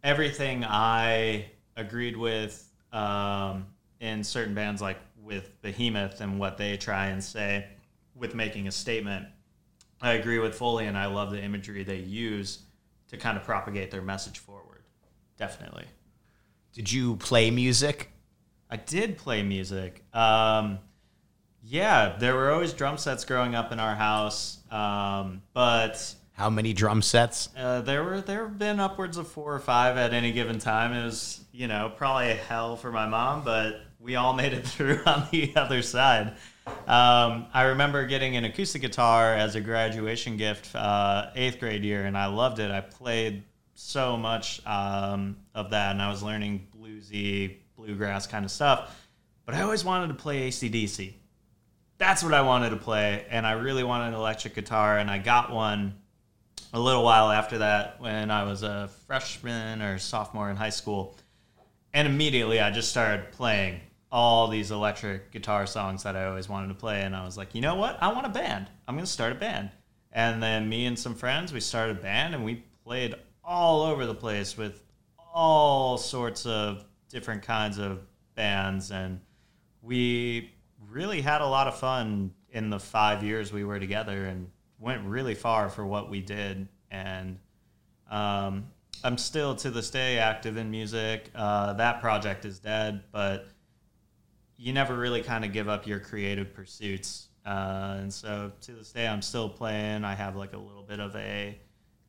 everything 0.03 0.65
I 0.65 1.51
agreed 1.77 2.17
with 2.17 2.67
um, 2.93 3.67
in 4.01 4.25
certain 4.25 4.55
bands, 4.55 4.81
like 4.81 4.99
with 5.23 5.61
Behemoth 5.61 6.21
and 6.23 6.39
what 6.39 6.57
they 6.57 6.79
try 6.79 7.09
and 7.09 7.23
say 7.23 7.67
with 8.15 8.35
making 8.35 8.69
a 8.69 8.73
statement. 8.73 9.27
I 10.01 10.15
agree 10.15 10.39
with 10.39 10.55
Foley, 10.55 10.87
and 10.87 10.97
I 10.97 11.07
love 11.07 11.31
the 11.31 11.43
imagery 11.43 11.85
they 11.85 11.97
use 11.99 12.61
to 13.09 13.17
kind 13.17 13.37
of 13.37 13.45
propagate 13.45 13.91
their 13.91 14.03
message 14.03 14.39
forward. 14.39 14.83
Definitely. 15.37 15.85
Did 16.77 16.93
you 16.93 17.17
play 17.17 17.51
music? 17.51 18.11
I 18.71 18.77
did 18.77 19.17
play 19.17 19.43
music. 19.43 20.05
Um, 20.13 20.79
yeah, 21.65 22.17
there 22.19 22.35
were 22.35 22.53
always 22.53 22.75
drum 22.75 22.99
sets 22.99 23.25
growing 23.25 23.55
up 23.55 23.73
in 23.73 23.81
our 23.81 23.95
house, 23.95 24.59
um, 24.71 25.41
but 25.55 26.15
How 26.35 26.51
many 26.51 26.75
drum 26.75 27.01
sets? 27.01 27.49
uh, 27.57 27.81
there 27.81 28.05
were 28.05 28.21
there 28.21 28.47
have 28.47 28.59
been 28.59 28.79
upwards 28.79 29.17
of 29.17 29.27
four 29.27 29.55
or 29.55 29.59
five 29.59 29.97
at 29.97 30.13
any 30.13 30.33
given 30.33 30.59
time. 30.59 30.93
It 30.93 31.03
was 31.03 31.43
you 31.51 31.67
know 31.67 31.91
probably 31.97 32.31
a 32.33 32.35
hell 32.35 32.77
for 32.77 32.93
my 32.93 33.07
mom, 33.07 33.43
but 33.43 33.81
we 33.99 34.17
all 34.17 34.35
made 34.43 34.53
it 34.53 34.67
through 34.67 35.01
on 35.07 35.27
the 35.33 35.57
other 35.57 35.81
side. 35.81 36.35
Um, 36.87 37.47
I 37.55 37.63
remember 37.69 38.05
getting 38.05 38.37
an 38.37 38.45
acoustic 38.45 38.83
guitar 38.83 39.33
as 39.35 39.55
a 39.55 39.63
graduation 39.63 40.37
gift, 40.37 40.77
uh, 40.77 41.31
eighth 41.35 41.59
grade 41.59 41.85
year, 41.85 42.05
and 42.05 42.19
I 42.19 42.27
loved 42.27 42.59
it. 42.59 42.71
I 42.71 42.83
played 42.83 43.45
so 43.77 44.17
much 44.17 44.65
um, 44.67 45.37
of 45.55 45.71
that, 45.71 45.93
and 45.93 46.03
I 46.03 46.11
was 46.11 46.23
learning 46.23 46.67
bluesy, 46.77 47.59
bluegrass 47.77 48.27
kind 48.27 48.45
of 48.45 48.51
stuff. 48.51 48.95
But 49.45 49.55
I 49.55 49.63
always 49.63 49.85
wanted 49.85 50.09
to 50.09 50.15
play 50.15 50.49
ACDC. 50.49 51.13
That's 51.99 52.23
what 52.23 52.35
I 52.35 52.43
wanted 52.43 52.71
to 52.71 52.77
play, 52.77 53.25
and 53.31 53.47
I 53.47 53.53
really 53.53 53.85
wanted 53.85 54.09
an 54.09 54.15
electric 54.15 54.55
guitar, 54.55 54.99
and 54.99 55.11
I 55.11 55.19
got 55.19 55.53
one 55.53 55.95
a 56.73 56.81
little 56.81 57.05
while 57.05 57.31
after 57.31 57.59
that 57.59 58.01
when 58.01 58.31
I 58.31 58.45
was 58.45 58.63
a 58.63 58.91
freshman 59.07 59.83
or 59.83 59.99
sophomore 59.99 60.51
in 60.51 60.57
high 60.57 60.71
school. 60.71 61.17
And 61.95 62.07
immediately 62.07 62.61
I 62.61 62.71
just 62.71 62.91
started 62.91 63.33
playing 63.33 63.81
all 64.11 64.49
these 64.49 64.71
electric 64.71 65.31
guitar 65.31 65.67
songs 65.67 66.03
that 66.03 66.17
I 66.17 66.27
always 66.27 66.49
wanted 66.49 66.69
to 66.69 66.75
play. 66.75 67.03
And 67.03 67.15
I 67.15 67.25
was 67.25 67.37
like, 67.37 67.55
you 67.55 67.61
know 67.61 67.75
what? 67.75 67.97
I 68.03 68.13
want 68.13 68.27
a 68.27 68.31
band. 68.31 68.69
I'm 68.87 68.95
going 68.95 69.07
to 69.07 69.11
start 69.11 69.33
a 69.33 69.37
band. 69.37 69.71
And 70.13 70.43
then 70.43 70.69
me 70.69 70.87
and 70.87 70.99
some 70.99 71.15
friends, 71.15 71.53
we 71.53 71.61
started 71.61 71.99
a 71.99 72.01
band 72.01 72.35
and 72.35 72.45
we 72.45 72.65
played 72.85 73.15
all 73.47 73.83
over 73.83 74.05
the 74.07 74.15
place 74.15 74.57
with 74.57 74.83
all 75.33 75.97
sorts 75.97 76.45
of 76.47 76.85
different 77.09 77.43
kinds 77.43 77.79
of 77.79 78.01
bands. 78.35 78.91
And 78.91 79.21
we 79.83 80.53
really 80.91 81.21
had 81.21 81.41
a 81.41 81.47
lot 81.47 81.69
of 81.69 81.79
fun 81.79 82.33
in 82.51 82.71
the 82.71 82.81
five 82.81 83.23
years 83.23 83.53
we 83.53 83.65
were 83.65 83.79
together 83.79 84.27
and 84.27 84.51
went 84.81 85.05
really 85.07 85.35
far 85.35 85.69
for 85.69 85.87
what 85.87 86.11
we 86.11 86.21
did. 86.21 86.69
And 86.91 87.39
um, 88.11 88.67
I'm 89.05 89.17
still 89.17 89.55
to 89.57 89.71
this 89.71 89.91
day 89.91 90.19
active 90.19 90.57
in 90.57 90.71
music. 90.71 91.31
Uh, 91.35 91.73
that 91.75 92.01
project 92.01 92.45
is 92.45 92.59
dead, 92.59 93.05
but 93.13 93.49
you 94.57 94.73
never 94.73 94.97
really 94.97 95.23
kind 95.23 95.45
of 95.45 95.53
give 95.53 95.69
up 95.69 95.87
your 95.87 96.01
creative 96.01 96.53
pursuits. 96.53 97.29
Uh, 97.45 97.99
and 98.01 98.13
so 98.13 98.51
to 98.63 98.73
this 98.73 98.91
day, 98.91 99.07
I'm 99.07 99.23
still 99.23 99.49
playing. 99.49 100.03
I 100.05 100.15
have 100.15 100.35
like 100.35 100.53
a 100.53 100.59
little 100.59 100.83
bit 100.83 100.99
of 100.99 101.15
a 101.15 101.57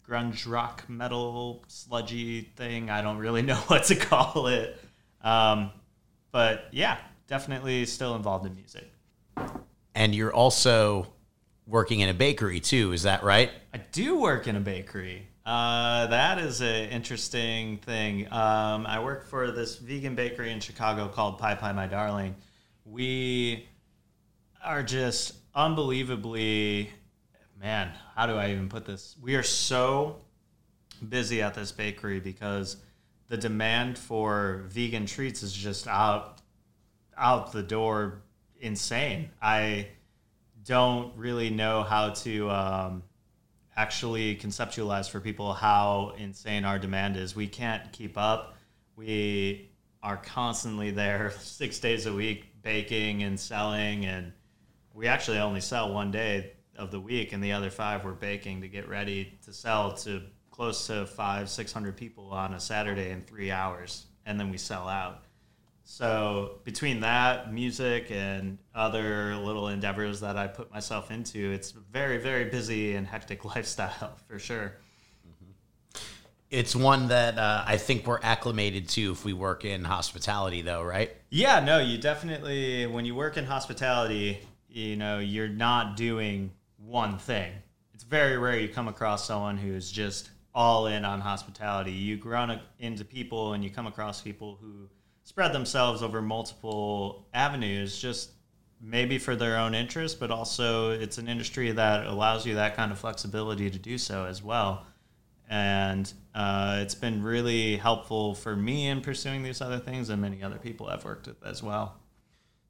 grunge 0.07 0.49
rock 0.49 0.83
metal 0.87 1.63
sludgy 1.67 2.41
thing. 2.55 2.89
I 2.89 3.01
don't 3.01 3.17
really 3.17 3.41
know 3.43 3.57
what 3.67 3.85
to 3.85 3.95
call 3.95 4.47
it. 4.47 4.79
Um, 5.21 5.71
but 6.31 6.65
yeah, 6.71 6.97
definitely 7.27 7.85
still 7.85 8.15
involved 8.15 8.45
in 8.45 8.55
music. 8.55 8.91
And 9.93 10.13
you're 10.13 10.33
also 10.33 11.07
working 11.65 11.99
in 11.99 12.09
a 12.09 12.13
bakery 12.13 12.59
too, 12.59 12.93
is 12.93 13.03
that 13.03 13.23
right? 13.23 13.51
I 13.73 13.77
do 13.77 14.19
work 14.19 14.47
in 14.47 14.55
a 14.55 14.59
bakery. 14.59 15.27
Uh, 15.45 16.07
that 16.07 16.39
is 16.39 16.61
an 16.61 16.89
interesting 16.89 17.77
thing. 17.77 18.25
Um, 18.33 18.85
I 18.85 19.01
work 19.01 19.25
for 19.27 19.51
this 19.51 19.77
vegan 19.77 20.13
bakery 20.13 20.51
in 20.51 20.59
Chicago 20.59 21.07
called 21.07 21.39
Pie 21.39 21.55
Pie 21.55 21.71
My 21.71 21.87
Darling. 21.87 22.35
We 22.85 23.65
are 24.63 24.83
just 24.83 25.35
unbelievably, 25.55 26.91
man, 27.59 27.91
how 28.15 28.25
do 28.25 28.35
I 28.35 28.51
even 28.51 28.69
put 28.69 28.85
this? 28.85 29.15
We 29.21 29.35
are 29.35 29.43
so 29.43 30.17
busy 31.07 31.41
at 31.41 31.53
this 31.53 31.71
bakery 31.71 32.19
because 32.19 32.77
the 33.29 33.37
demand 33.37 33.97
for 33.97 34.65
vegan 34.69 35.05
treats 35.05 35.43
is 35.43 35.53
just 35.53 35.87
out 35.87 36.41
out 37.17 37.51
the 37.51 37.63
door 37.63 38.21
insane. 38.59 39.29
I 39.41 39.87
don't 40.65 41.15
really 41.17 41.49
know 41.49 41.83
how 41.83 42.09
to 42.09 42.49
um, 42.49 43.03
actually 43.75 44.35
conceptualize 44.35 45.09
for 45.09 45.19
people 45.19 45.53
how 45.53 46.13
insane 46.17 46.63
our 46.63 46.77
demand 46.77 47.17
is. 47.17 47.35
We 47.35 47.47
can't 47.47 47.91
keep 47.91 48.17
up. 48.17 48.55
We 48.95 49.71
are 50.03 50.17
constantly 50.17 50.91
there 50.91 51.33
six 51.39 51.79
days 51.79 52.05
a 52.05 52.13
week 52.13 52.61
baking 52.61 53.23
and 53.23 53.39
selling, 53.39 54.05
and 54.05 54.31
we 54.93 55.07
actually 55.07 55.39
only 55.39 55.61
sell 55.61 55.93
one 55.93 56.11
day 56.11 56.51
of 56.77 56.91
the 56.91 56.99
week, 56.99 57.33
and 57.33 57.43
the 57.43 57.51
other 57.51 57.69
five 57.69 58.05
we're 58.05 58.13
baking 58.13 58.61
to 58.61 58.67
get 58.67 58.87
ready 58.87 59.37
to 59.45 59.53
sell 59.53 59.93
to 59.97 60.21
close 60.51 60.87
to 60.87 61.05
five, 61.05 61.49
six 61.49 61.71
hundred 61.71 61.97
people 61.97 62.29
on 62.31 62.53
a 62.53 62.59
Saturday 62.59 63.11
in 63.11 63.21
three 63.21 63.51
hours, 63.51 64.05
and 64.25 64.39
then 64.39 64.49
we 64.49 64.57
sell 64.57 64.87
out. 64.87 65.23
So 65.89 66.59
between 66.65 66.99
that, 66.99 67.53
music, 67.53 68.11
and 68.11 68.57
other 68.75 69.35
little 69.37 69.69
endeavors 69.69 70.19
that 70.19 70.35
I 70.35 70.47
put 70.47 70.69
myself 70.69 71.11
into, 71.11 71.53
it's 71.53 71.71
a 71.71 71.79
very, 71.93 72.17
very 72.17 72.45
busy 72.45 72.95
and 72.95 73.07
hectic 73.07 73.45
lifestyle 73.55 74.17
for 74.27 74.37
sure. 74.37 74.73
It's 76.49 76.75
one 76.75 77.07
that 77.09 77.37
uh, 77.37 77.63
I 77.65 77.77
think 77.77 78.05
we're 78.05 78.19
acclimated 78.21 78.89
to 78.89 79.11
if 79.11 79.23
we 79.23 79.31
work 79.33 79.63
in 79.63 79.83
hospitality, 79.83 80.61
though, 80.61 80.83
right? 80.83 81.11
Yeah, 81.29 81.61
no, 81.61 81.79
you 81.79 81.97
definitely 81.97 82.85
when 82.87 83.05
you 83.05 83.15
work 83.15 83.37
in 83.37 83.45
hospitality, 83.45 84.39
you 84.69 84.95
know, 84.97 85.19
you're 85.19 85.47
not 85.47 85.95
doing 85.95 86.51
one 86.77 87.17
thing. 87.17 87.51
It's 87.93 88.03
very 88.03 88.37
rare 88.37 88.59
you 88.59 88.69
come 88.69 88.87
across 88.87 89.25
someone 89.25 89.57
who's 89.57 89.91
just 89.91 90.29
all 90.53 90.87
in 90.87 91.05
on 91.05 91.19
hospitality. 91.19 91.91
You 91.91 92.19
run 92.23 92.59
into 92.79 93.05
people 93.05 93.53
and 93.53 93.63
you 93.63 93.69
come 93.69 93.87
across 93.87 94.21
people 94.21 94.57
who 94.61 94.89
spread 95.23 95.53
themselves 95.53 96.01
over 96.01 96.21
multiple 96.21 97.27
avenues 97.33 97.99
just 97.99 98.31
maybe 98.79 99.17
for 99.17 99.35
their 99.35 99.57
own 99.57 99.73
interest, 99.73 100.19
but 100.19 100.31
also 100.31 100.91
it's 100.91 101.17
an 101.17 101.27
industry 101.27 101.71
that 101.71 102.05
allows 102.07 102.45
you 102.45 102.55
that 102.55 102.75
kind 102.75 102.91
of 102.91 102.99
flexibility 102.99 103.69
to 103.69 103.79
do 103.79 103.97
so 103.97 104.25
as 104.25 104.41
well. 104.41 104.85
And 105.49 106.11
uh, 106.35 106.79
it's 106.81 106.95
been 106.95 107.23
really 107.23 107.77
helpful 107.77 108.35
for 108.35 108.55
me 108.55 108.87
in 108.87 109.01
pursuing 109.01 109.43
these 109.43 109.61
other 109.61 109.79
things 109.79 110.09
and 110.09 110.21
many 110.21 110.43
other 110.43 110.57
people 110.57 110.87
I've 110.87 111.05
worked 111.05 111.27
with 111.27 111.43
as 111.45 111.63
well. 111.63 111.96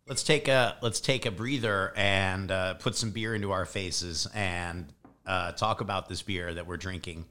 Let's 0.08 0.24
take 0.24 0.48
a 0.48 0.78
let's 0.82 1.02
take 1.02 1.26
a 1.26 1.32
breather 1.32 1.94
and 1.96 2.50
uh, 2.50 2.74
put 2.76 2.96
some 2.96 3.12
beer 3.12 3.36
into 3.36 3.52
our 3.52 3.66
faces 3.66 4.28
and 4.34 4.92
uh, 5.26 5.52
talk 5.52 5.82
about 5.82 6.08
this 6.08 6.22
beer 6.22 6.54
that 6.54 6.66
we're 6.66 6.78
drinking. 6.78 7.26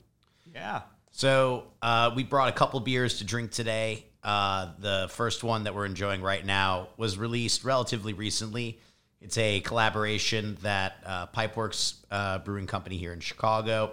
Yeah. 0.54 0.82
So 1.10 1.68
uh, 1.80 2.10
we 2.14 2.22
brought 2.22 2.50
a 2.50 2.52
couple 2.52 2.78
beers 2.80 3.18
to 3.18 3.24
drink 3.24 3.50
today. 3.50 4.04
Uh, 4.22 4.72
the 4.78 5.08
first 5.10 5.42
one 5.42 5.64
that 5.64 5.74
we're 5.74 5.86
enjoying 5.86 6.20
right 6.20 6.44
now 6.44 6.88
was 6.98 7.16
released 7.16 7.64
relatively 7.64 8.12
recently. 8.12 8.78
It's 9.22 9.38
a 9.38 9.60
collaboration 9.60 10.58
that 10.62 11.02
uh, 11.06 11.26
Pipeworks 11.28 11.94
uh, 12.10 12.38
Brewing 12.38 12.66
Company 12.66 12.98
here 12.98 13.14
in 13.14 13.20
Chicago 13.20 13.92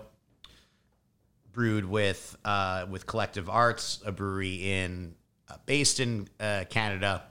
brewed 1.54 1.86
with 1.86 2.36
uh, 2.44 2.86
with 2.90 3.06
Collective 3.06 3.50
Arts, 3.50 4.02
a 4.06 4.12
brewery 4.12 4.72
in 4.72 5.16
uh, 5.50 5.56
based 5.66 6.00
in 6.00 6.28
uh, 6.40 6.66
Canada, 6.70 7.24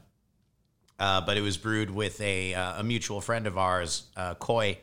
uh, 1.02 1.20
but 1.20 1.36
it 1.36 1.40
was 1.42 1.56
brewed 1.56 1.90
with 1.90 2.20
a 2.20 2.54
uh, 2.54 2.80
a 2.80 2.82
mutual 2.84 3.20
friend 3.20 3.46
of 3.48 3.58
ours, 3.58 4.04
uh, 4.16 4.34
Koi, 4.34 4.78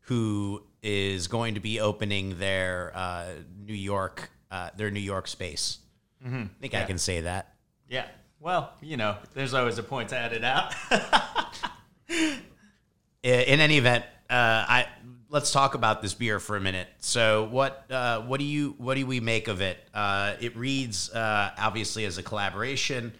who 0.00 0.62
is 0.82 1.28
going 1.28 1.54
to 1.54 1.60
be 1.60 1.80
opening 1.80 2.38
their 2.38 2.92
uh, 2.94 3.24
New 3.64 3.74
York 3.74 4.30
uh, 4.50 4.68
their 4.76 4.90
New 4.90 5.00
York 5.00 5.26
space. 5.26 5.78
I 6.24 6.48
think 6.60 6.74
I 6.74 6.82
can 6.84 6.98
say 6.98 7.22
that. 7.22 7.54
Yeah. 7.88 8.06
Well, 8.40 8.72
you 8.82 8.96
know, 8.96 9.16
there's 9.34 9.54
always 9.54 9.78
a 9.78 9.82
point 9.82 10.08
to 10.10 10.18
edit 10.18 10.44
out. 10.44 10.74
I- 12.10 12.38
in 13.24 13.60
any 13.60 13.78
event, 13.78 14.04
uh, 14.30 14.34
I 14.68 14.86
let's 15.30 15.50
talk 15.50 15.74
about 15.74 16.02
this 16.02 16.14
beer 16.14 16.38
for 16.38 16.56
a 16.56 16.60
minute. 16.60 16.88
So, 17.00 17.44
what 17.50 17.90
uh, 17.90 18.20
what 18.22 18.38
do 18.40 18.44
you 18.46 18.74
what 18.78 18.94
do 18.96 19.06
we 19.06 19.20
make 19.20 19.48
of 19.48 19.60
it? 19.60 19.78
Uh, 19.94 20.34
it 20.40 20.56
reads 20.56 21.10
uh, 21.10 21.50
obviously 21.58 22.04
as 22.04 22.18
a 22.18 22.22
collaboration. 22.22 23.12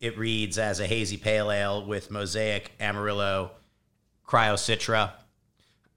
It 0.00 0.16
reads 0.16 0.58
as 0.58 0.80
a 0.80 0.86
hazy 0.86 1.16
pale 1.16 1.50
ale 1.50 1.84
with 1.84 2.10
Mosaic, 2.10 2.70
Amarillo, 2.78 3.50
Cryo 4.26 4.54
Citra. 4.54 5.12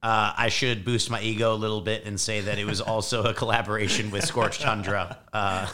Uh, 0.03 0.33
I 0.35 0.49
should 0.49 0.83
boost 0.83 1.11
my 1.11 1.21
ego 1.21 1.53
a 1.53 1.55
little 1.55 1.81
bit 1.81 2.05
and 2.05 2.19
say 2.19 2.41
that 2.41 2.57
it 2.57 2.65
was 2.65 2.81
also 2.81 3.23
a 3.23 3.33
collaboration 3.35 4.09
with 4.09 4.25
Scorched 4.25 4.61
Tundra, 4.61 5.19
uh, 5.31 5.67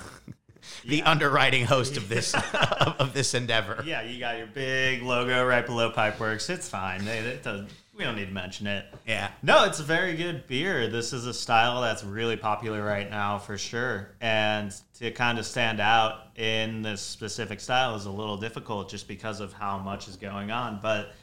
the 0.84 1.02
underwriting 1.04 1.66
host 1.66 1.96
of 1.96 2.10
this 2.10 2.36
of 3.00 3.14
this 3.14 3.34
endeavor. 3.34 3.82
yeah, 3.86 4.02
you 4.02 4.20
got 4.20 4.38
your 4.38 4.48
big 4.48 5.02
logo 5.02 5.46
right 5.46 5.66
below 5.66 5.92
Pipeworks. 5.92 6.50
It's 6.50 6.68
fine. 6.68 7.06
They, 7.06 7.20
it 7.20 7.44
doesn't, 7.44 7.70
we 7.98 8.04
don't 8.04 8.16
need 8.16 8.28
to 8.28 8.34
mention 8.34 8.68
it. 8.68 8.86
Yeah. 9.08 9.32
No, 9.42 9.66
it's 9.66 9.80
a 9.80 9.84
very 9.84 10.16
good 10.16 10.46
beer. 10.48 10.88
This 10.88 11.14
is 11.14 11.26
a 11.26 11.34
style 11.34 11.82
that's 11.82 12.04
really 12.04 12.38
popular 12.38 12.84
right 12.84 13.10
now 13.10 13.40
for 13.40 13.58
sure. 13.58 14.16
And 14.22 14.74
to 15.00 15.10
kind 15.12 15.40
of 15.40 15.46
stand 15.46 15.80
out 15.80 16.38
in 16.38 16.84
this 16.84 17.02
specific 17.02 17.60
style 17.60 17.96
is 17.96 18.06
a 18.06 18.12
little 18.12 18.38
difficult 18.38 18.90
just 18.90 19.08
because 19.08 19.40
of 19.40 19.52
how 19.52 19.80
much 19.80 20.08
is 20.08 20.16
going 20.16 20.52
on. 20.52 20.80
But 20.80 21.14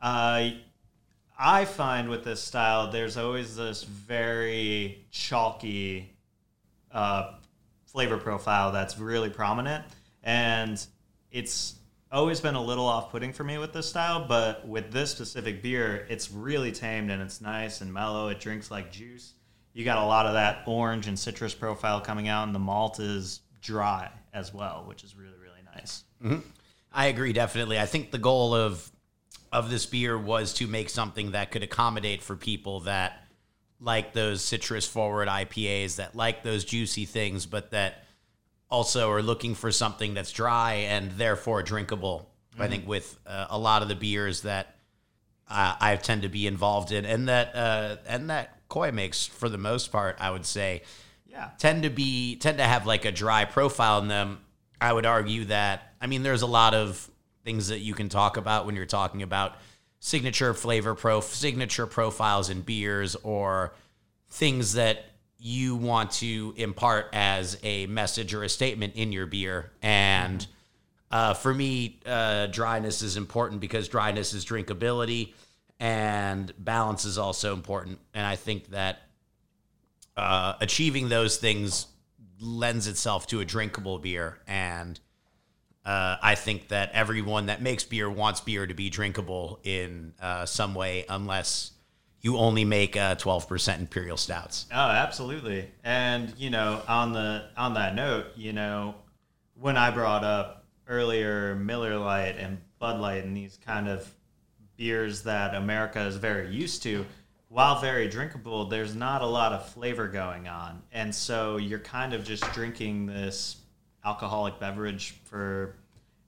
uh, 0.00 0.50
I 1.38 1.64
find 1.64 2.08
with 2.08 2.22
this 2.22 2.40
style, 2.40 2.90
there's 2.90 3.16
always 3.16 3.56
this 3.56 3.82
very 3.82 5.04
chalky 5.10 6.14
uh, 6.92 7.32
flavor 7.86 8.16
profile 8.16 8.70
that's 8.70 8.96
really 8.98 9.30
prominent. 9.30 9.84
and 10.22 10.86
it's 11.32 11.74
always 12.12 12.40
been 12.40 12.54
a 12.54 12.62
little 12.62 12.86
off-putting 12.86 13.32
for 13.32 13.44
me 13.44 13.58
with 13.58 13.72
this 13.72 13.88
style. 13.88 14.26
But 14.26 14.66
with 14.68 14.92
this 14.92 15.10
specific 15.10 15.62
beer, 15.62 16.06
it's 16.08 16.30
really 16.30 16.72
tamed 16.72 17.10
and 17.10 17.22
it's 17.22 17.40
nice 17.40 17.80
and 17.80 17.92
mellow. 17.92 18.28
It 18.28 18.40
drinks 18.40 18.70
like 18.70 18.92
juice. 18.92 19.34
You 19.72 19.84
got 19.84 19.98
a 19.98 20.06
lot 20.06 20.26
of 20.26 20.34
that 20.34 20.64
orange 20.66 21.06
and 21.06 21.18
citrus 21.18 21.54
profile 21.54 22.00
coming 22.00 22.28
out, 22.28 22.46
and 22.46 22.54
the 22.54 22.58
malt 22.58 23.00
is 23.00 23.40
dry 23.60 24.10
as 24.34 24.52
well, 24.52 24.84
which 24.86 25.02
is 25.02 25.16
really 25.16 25.38
really 25.42 25.62
nice. 25.74 26.04
Mm-hmm. 26.22 26.46
I 26.92 27.06
agree 27.06 27.32
definitely. 27.32 27.78
I 27.78 27.86
think 27.86 28.10
the 28.10 28.18
goal 28.18 28.54
of 28.54 28.90
of 29.50 29.70
this 29.70 29.86
beer 29.86 30.18
was 30.18 30.54
to 30.54 30.66
make 30.66 30.90
something 30.90 31.32
that 31.32 31.50
could 31.50 31.62
accommodate 31.62 32.22
for 32.22 32.36
people 32.36 32.80
that 32.80 33.26
like 33.80 34.12
those 34.12 34.42
citrus 34.42 34.86
forward 34.86 35.28
IPAs, 35.28 35.96
that 35.96 36.14
like 36.14 36.42
those 36.42 36.64
juicy 36.64 37.04
things, 37.04 37.46
but 37.46 37.70
that 37.72 38.04
also 38.72 39.10
are 39.10 39.22
looking 39.22 39.54
for 39.54 39.70
something 39.70 40.14
that's 40.14 40.32
dry 40.32 40.72
and 40.88 41.12
therefore 41.12 41.62
drinkable. 41.62 42.28
I 42.58 42.68
think 42.68 42.86
with 42.88 43.18
uh, 43.26 43.46
a 43.50 43.58
lot 43.58 43.82
of 43.82 43.88
the 43.88 43.94
beers 43.94 44.42
that 44.42 44.74
uh, 45.48 45.74
I 45.80 45.96
tend 45.96 46.22
to 46.22 46.28
be 46.28 46.46
involved 46.46 46.92
in, 46.92 47.04
and 47.06 47.28
that 47.28 47.54
uh, 47.54 47.96
and 48.06 48.30
that 48.30 48.58
Koi 48.68 48.90
makes 48.92 49.26
for 49.26 49.48
the 49.48 49.58
most 49.58 49.90
part, 49.92 50.16
I 50.20 50.30
would 50.30 50.44
say, 50.46 50.82
Yeah. 51.26 51.48
tend 51.58 51.82
to 51.84 51.90
be 51.90 52.36
tend 52.36 52.58
to 52.58 52.64
have 52.64 52.86
like 52.86 53.04
a 53.04 53.12
dry 53.12 53.44
profile 53.46 53.98
in 54.00 54.08
them. 54.08 54.40
I 54.80 54.92
would 54.92 55.06
argue 55.06 55.46
that 55.46 55.94
I 56.00 56.06
mean 56.06 56.22
there's 56.22 56.42
a 56.42 56.46
lot 56.46 56.74
of 56.74 57.10
things 57.44 57.68
that 57.68 57.80
you 57.80 57.94
can 57.94 58.08
talk 58.08 58.36
about 58.36 58.66
when 58.66 58.76
you're 58.76 58.86
talking 58.86 59.22
about 59.22 59.56
signature 60.00 60.52
flavor 60.54 60.94
pro 60.94 61.20
signature 61.20 61.86
profiles 61.86 62.50
in 62.50 62.60
beers 62.62 63.16
or 63.22 63.72
things 64.28 64.74
that 64.74 65.04
you 65.44 65.74
want 65.74 66.12
to 66.12 66.54
impart 66.56 67.08
as 67.12 67.58
a 67.64 67.86
message 67.86 68.32
or 68.32 68.44
a 68.44 68.48
statement 68.48 68.94
in 68.94 69.10
your 69.10 69.26
beer. 69.26 69.72
And 69.82 70.46
uh, 71.10 71.34
for 71.34 71.52
me 71.52 71.98
uh, 72.06 72.46
dryness 72.46 73.02
is 73.02 73.16
important 73.16 73.60
because 73.60 73.88
dryness 73.88 74.34
is 74.34 74.44
drinkability 74.44 75.34
and 75.80 76.52
balance 76.58 77.04
is 77.04 77.18
also 77.18 77.54
important. 77.54 77.98
And 78.14 78.24
i 78.24 78.36
think 78.36 78.70
that 78.70 79.02
uh, 80.16 80.54
achieving 80.60 81.08
those 81.08 81.38
things 81.38 81.86
lends 82.40 82.86
itself 82.86 83.26
to 83.28 83.40
a 83.40 83.44
drinkable 83.44 83.98
beer. 83.98 84.38
And 84.46 85.00
uh, 85.84 86.16
I 86.22 86.36
think 86.36 86.68
that 86.68 86.92
everyone 86.92 87.46
that 87.46 87.60
makes 87.60 87.82
beer 87.82 88.08
wants 88.08 88.40
beer 88.40 88.66
to 88.66 88.74
be 88.74 88.90
drinkable 88.90 89.58
in 89.64 90.14
uh, 90.20 90.46
some 90.46 90.74
way, 90.74 91.04
unless 91.08 91.72
you 92.22 92.36
only 92.38 92.64
make 92.64 92.96
uh, 92.96 93.16
12% 93.16 93.80
imperial 93.80 94.16
stouts. 94.16 94.66
Oh, 94.72 94.76
absolutely. 94.76 95.68
And 95.84 96.32
you 96.38 96.50
know, 96.50 96.80
on 96.88 97.12
the 97.12 97.44
on 97.56 97.74
that 97.74 97.94
note, 97.94 98.26
you 98.36 98.52
know, 98.52 98.94
when 99.60 99.76
I 99.76 99.90
brought 99.90 100.24
up 100.24 100.64
earlier 100.88 101.56
Miller 101.56 101.98
Lite 101.98 102.36
and 102.38 102.58
Bud 102.78 103.00
Light 103.00 103.24
and 103.24 103.36
these 103.36 103.58
kind 103.64 103.88
of 103.88 104.08
beers 104.76 105.22
that 105.22 105.54
America 105.54 106.00
is 106.00 106.16
very 106.16 106.48
used 106.48 106.82
to, 106.84 107.04
while 107.48 107.80
very 107.80 108.08
drinkable, 108.08 108.66
there's 108.66 108.94
not 108.94 109.20
a 109.22 109.26
lot 109.26 109.52
of 109.52 109.68
flavor 109.68 110.06
going 110.08 110.48
on. 110.48 110.80
And 110.92 111.14
so 111.14 111.56
you're 111.56 111.80
kind 111.80 112.14
of 112.14 112.24
just 112.24 112.44
drinking 112.52 113.06
this 113.06 113.56
alcoholic 114.04 114.58
beverage 114.58 115.16
for 115.24 115.76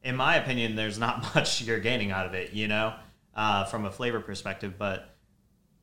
in 0.02 0.16
my 0.16 0.36
opinion, 0.36 0.76
there's 0.76 0.98
not 0.98 1.22
much 1.34 1.62
you're 1.62 1.80
gaining 1.80 2.10
out 2.10 2.26
of 2.26 2.34
it, 2.34 2.52
you 2.52 2.66
know, 2.66 2.94
uh, 3.34 3.64
from 3.64 3.84
a 3.86 3.90
flavor 3.90 4.20
perspective. 4.20 4.74
But 4.76 5.13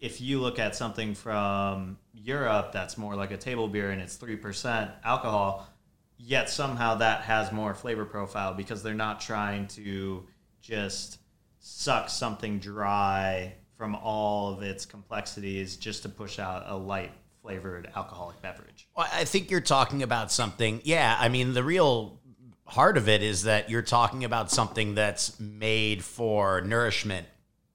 if 0.02 0.20
you 0.20 0.42
look 0.42 0.58
at 0.58 0.76
something 0.76 1.14
from 1.14 1.98
Europe 2.14 2.72
that's 2.72 2.98
more 2.98 3.16
like 3.16 3.32
a 3.32 3.38
table 3.38 3.68
beer 3.68 3.92
and 3.92 4.02
it's 4.02 4.18
3% 4.18 4.92
alcohol, 5.04 5.70
yet 6.18 6.50
somehow 6.50 6.96
that 6.96 7.22
has 7.22 7.52
more 7.52 7.74
flavor 7.76 8.04
profile 8.04 8.54
because 8.54 8.82
they're 8.82 8.96
not 8.96 9.22
trying 9.22 9.68
to 9.68 10.26
just 10.60 11.20
suck 11.60 12.10
something 12.10 12.58
dry 12.58 13.54
from 13.78 13.96
all 13.96 14.52
of 14.52 14.64
its 14.64 14.86
complexities 14.86 15.78
just 15.78 16.02
to 16.02 16.10
push 16.10 16.40
out 16.40 16.64
a 16.66 16.76
light 16.76 17.12
flavored 17.44 17.90
alcoholic 17.96 18.42
beverage. 18.42 18.88
Well, 18.98 19.08
I 19.14 19.26
think 19.26 19.52
you're 19.52 19.62
talking 19.62 20.02
about 20.02 20.32
something. 20.32 20.82
Yeah, 20.84 21.16
I 21.20 21.30
mean, 21.30 21.54
the 21.54 21.64
real 21.64 22.20
heart 22.66 22.98
of 22.98 23.08
it 23.08 23.22
is 23.22 23.44
that 23.44 23.70
you're 23.70 23.82
talking 23.82 24.24
about 24.24 24.50
something 24.50 24.96
that's 24.96 25.40
made 25.40 26.04
for 26.04 26.62
nourishment 26.62 27.28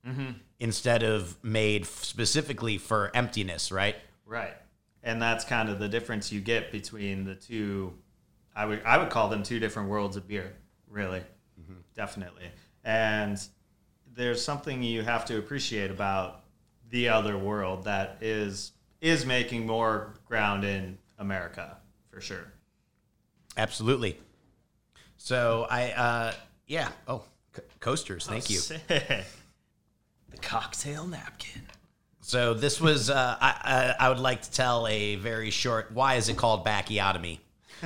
mm-hmm. 0.06 0.30
Instead 0.58 1.02
of 1.02 1.36
made 1.42 1.86
specifically 1.86 2.78
for 2.78 3.10
emptiness, 3.14 3.70
right? 3.70 3.96
Right. 4.24 4.54
And 5.02 5.20
that's 5.20 5.44
kind 5.44 5.68
of 5.68 5.78
the 5.78 5.88
difference 5.88 6.32
you 6.32 6.40
get 6.40 6.72
between 6.72 7.24
the 7.24 7.34
two 7.34 7.94
I 8.56 8.64
would 8.64 8.82
I 8.84 8.96
would 8.96 9.10
call 9.10 9.28
them 9.28 9.42
two 9.42 9.60
different 9.60 9.90
worlds 9.90 10.16
of 10.16 10.26
beer, 10.26 10.54
really. 10.88 11.22
Definitely. 11.94 12.44
And 12.84 13.40
there's 14.14 14.42
something 14.42 14.82
you 14.82 15.02
have 15.02 15.24
to 15.26 15.38
appreciate 15.38 15.90
about 15.90 16.44
the 16.90 17.08
other 17.08 17.36
world 17.36 17.84
that 17.84 18.18
is 18.20 18.72
is 19.00 19.26
making 19.26 19.66
more 19.66 20.14
ground 20.24 20.64
in 20.64 20.98
America 21.18 21.76
for 22.10 22.20
sure. 22.20 22.52
Absolutely. 23.56 24.18
So 25.16 25.66
I, 25.70 25.92
uh, 25.92 26.32
yeah. 26.66 26.88
Oh, 27.08 27.22
co- 27.52 27.62
coasters. 27.80 28.26
Thank 28.26 28.50
you. 28.50 28.60
The 30.36 30.42
cocktail 30.42 31.06
napkin. 31.06 31.62
So 32.20 32.54
this 32.54 32.80
was. 32.80 33.08
Uh, 33.08 33.36
I, 33.40 33.94
I 33.98 34.06
I 34.06 34.08
would 34.08 34.18
like 34.18 34.42
to 34.42 34.50
tell 34.50 34.86
a 34.86 35.16
very 35.16 35.50
short. 35.50 35.92
Why 35.92 36.14
is 36.16 36.28
it 36.28 36.36
called 36.36 36.64
Backeotomy? 36.64 37.38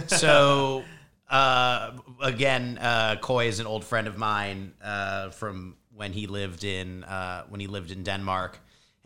So 0.06 0.84
uh, 1.30 1.92
again, 2.20 2.78
uh, 2.78 3.16
Coy 3.20 3.46
is 3.46 3.60
an 3.60 3.66
old 3.66 3.84
friend 3.84 4.08
of 4.08 4.16
mine 4.18 4.72
uh, 4.82 5.30
from 5.30 5.76
when 5.94 6.12
he 6.12 6.26
lived 6.26 6.64
in 6.64 7.04
uh, 7.04 7.44
when 7.48 7.60
he 7.60 7.66
lived 7.66 7.90
in 7.92 8.02
Denmark, 8.02 8.58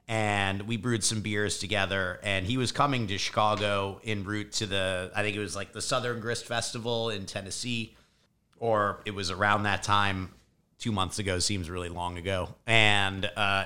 and 0.08 0.62
we 0.62 0.76
brewed 0.76 1.04
some 1.04 1.20
beers 1.20 1.58
together. 1.58 2.20
And 2.22 2.46
he 2.46 2.56
was 2.56 2.72
coming 2.72 3.08
to 3.08 3.18
Chicago 3.18 4.00
en 4.04 4.24
route 4.24 4.52
to 4.52 4.66
the. 4.66 5.10
I 5.14 5.22
think 5.22 5.36
it 5.36 5.40
was 5.40 5.54
like 5.54 5.72
the 5.72 5.82
Southern 5.82 6.20
Grist 6.20 6.46
Festival 6.46 7.10
in 7.10 7.26
Tennessee, 7.26 7.94
or 8.58 9.00
it 9.04 9.14
was 9.14 9.30
around 9.30 9.64
that 9.64 9.82
time. 9.82 10.30
Two 10.78 10.92
months 10.92 11.18
ago 11.18 11.38
seems 11.38 11.70
really 11.70 11.88
long 11.88 12.18
ago, 12.18 12.54
and. 12.66 13.30
Uh, 13.36 13.64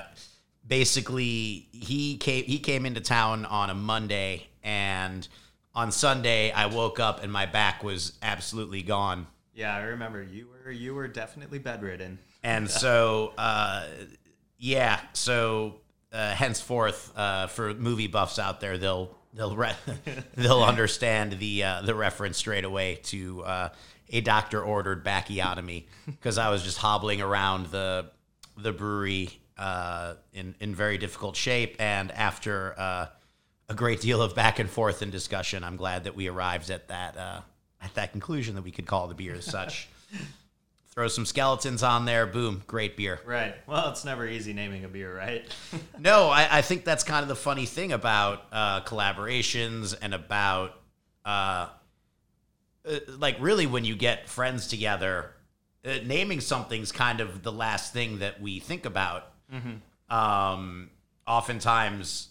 basically 0.69 1.67
he 1.71 2.15
came 2.17 2.45
he 2.45 2.59
came 2.59 2.85
into 2.85 3.01
town 3.01 3.43
on 3.45 3.69
a 3.69 3.73
Monday 3.73 4.47
and 4.63 5.27
on 5.73 5.91
Sunday 5.91 6.51
I 6.51 6.67
woke 6.67 6.99
up 6.99 7.21
and 7.23 7.33
my 7.33 7.45
back 7.45 7.83
was 7.83 8.13
absolutely 8.21 8.83
gone. 8.83 9.27
Yeah, 9.53 9.75
I 9.75 9.81
remember 9.81 10.23
you 10.23 10.47
were 10.47 10.71
you 10.71 10.93
were 10.93 11.07
definitely 11.07 11.59
bedridden. 11.59 12.19
And 12.43 12.69
so 12.83 13.33
uh, 13.37 13.87
yeah, 14.57 15.01
so 15.13 15.81
uh, 16.13 16.33
henceforth 16.33 17.11
uh, 17.17 17.47
for 17.47 17.73
movie 17.73 18.07
buffs 18.07 18.39
out 18.39 18.61
there 18.61 18.77
they'll 18.77 19.15
they'll 19.33 19.55
re- 19.55 19.75
they'll 20.35 20.63
understand 20.63 21.33
the 21.33 21.63
uh, 21.63 21.81
the 21.81 21.95
reference 21.95 22.37
straight 22.37 22.63
away 22.63 22.99
to 23.03 23.43
uh, 23.43 23.69
a 24.09 24.21
doctor 24.21 24.61
ordered 24.61 25.05
backeotomy 25.05 25.85
because 26.05 26.37
I 26.37 26.49
was 26.49 26.63
just 26.63 26.77
hobbling 26.77 27.21
around 27.21 27.67
the 27.67 28.11
the 28.57 28.71
brewery 28.71 29.29
uh, 29.57 30.15
in 30.33 30.55
in 30.59 30.75
very 30.75 30.97
difficult 30.97 31.35
shape, 31.35 31.75
and 31.79 32.11
after 32.11 32.75
uh, 32.77 33.07
a 33.69 33.73
great 33.73 34.01
deal 34.01 34.21
of 34.21 34.35
back 34.35 34.59
and 34.59 34.69
forth 34.69 35.01
and 35.01 35.11
discussion, 35.11 35.63
I'm 35.63 35.75
glad 35.75 36.05
that 36.05 36.15
we 36.15 36.27
arrived 36.27 36.69
at 36.69 36.87
that 36.87 37.17
uh, 37.17 37.41
at 37.81 37.93
that 37.95 38.11
conclusion 38.11 38.55
that 38.55 38.63
we 38.63 38.71
could 38.71 38.85
call 38.85 39.07
the 39.07 39.15
beer 39.15 39.35
as 39.35 39.45
such. 39.45 39.87
Throw 40.91 41.07
some 41.07 41.25
skeletons 41.25 41.83
on 41.83 42.05
there, 42.05 42.25
boom, 42.25 42.63
great 42.67 42.97
beer. 42.97 43.21
Right. 43.23 43.55
Well, 43.67 43.89
it's 43.89 44.03
never 44.03 44.27
easy 44.27 44.53
naming 44.53 44.83
a 44.83 44.87
beer, 44.89 45.15
right? 45.15 45.45
No, 45.99 46.29
I, 46.29 46.57
I 46.57 46.61
think 46.61 46.83
that's 46.83 47.03
kind 47.03 47.21
of 47.23 47.29
the 47.29 47.35
funny 47.35 47.65
thing 47.65 47.91
about 47.91 48.43
uh, 48.51 48.81
collaborations 48.81 49.95
and 50.01 50.13
about, 50.13 50.73
uh, 52.89 52.99
like, 53.17 53.37
really 53.39 53.67
when 53.67 53.85
you 53.85 53.95
get 53.95 54.27
friends 54.27 54.67
together, 54.67 55.31
uh, 55.85 55.95
naming 56.05 56.41
something's 56.41 56.91
kind 56.91 57.21
of 57.21 57.43
the 57.43 57.51
last 57.51 57.93
thing 57.93 58.19
that 58.19 58.41
we 58.41 58.59
think 58.59 58.85
about. 58.85 59.31
Um, 60.09 60.89
oftentimes, 61.27 62.29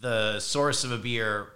the 0.00 0.38
source 0.40 0.84
of 0.84 0.92
a 0.92 0.98
beer, 0.98 1.48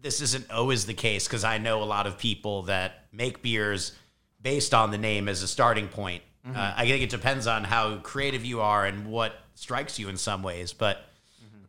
this 0.00 0.20
isn't 0.20 0.50
always 0.50 0.86
the 0.86 0.94
case 0.94 1.26
because 1.26 1.44
I 1.44 1.58
know 1.58 1.82
a 1.82 1.84
lot 1.84 2.06
of 2.06 2.18
people 2.18 2.62
that 2.62 3.06
make 3.12 3.42
beers 3.42 3.92
based 4.40 4.74
on 4.74 4.90
the 4.90 4.98
name 4.98 5.28
as 5.28 5.42
a 5.42 5.48
starting 5.48 5.88
point. 5.88 6.22
Uh, 6.56 6.74
I 6.76 6.86
think 6.86 7.02
it 7.02 7.10
depends 7.10 7.46
on 7.46 7.62
how 7.64 7.98
creative 7.98 8.44
you 8.44 8.60
are 8.62 8.84
and 8.84 9.06
what 9.06 9.34
strikes 9.54 9.98
you 9.98 10.08
in 10.08 10.16
some 10.16 10.42
ways, 10.42 10.72
but 10.72 10.96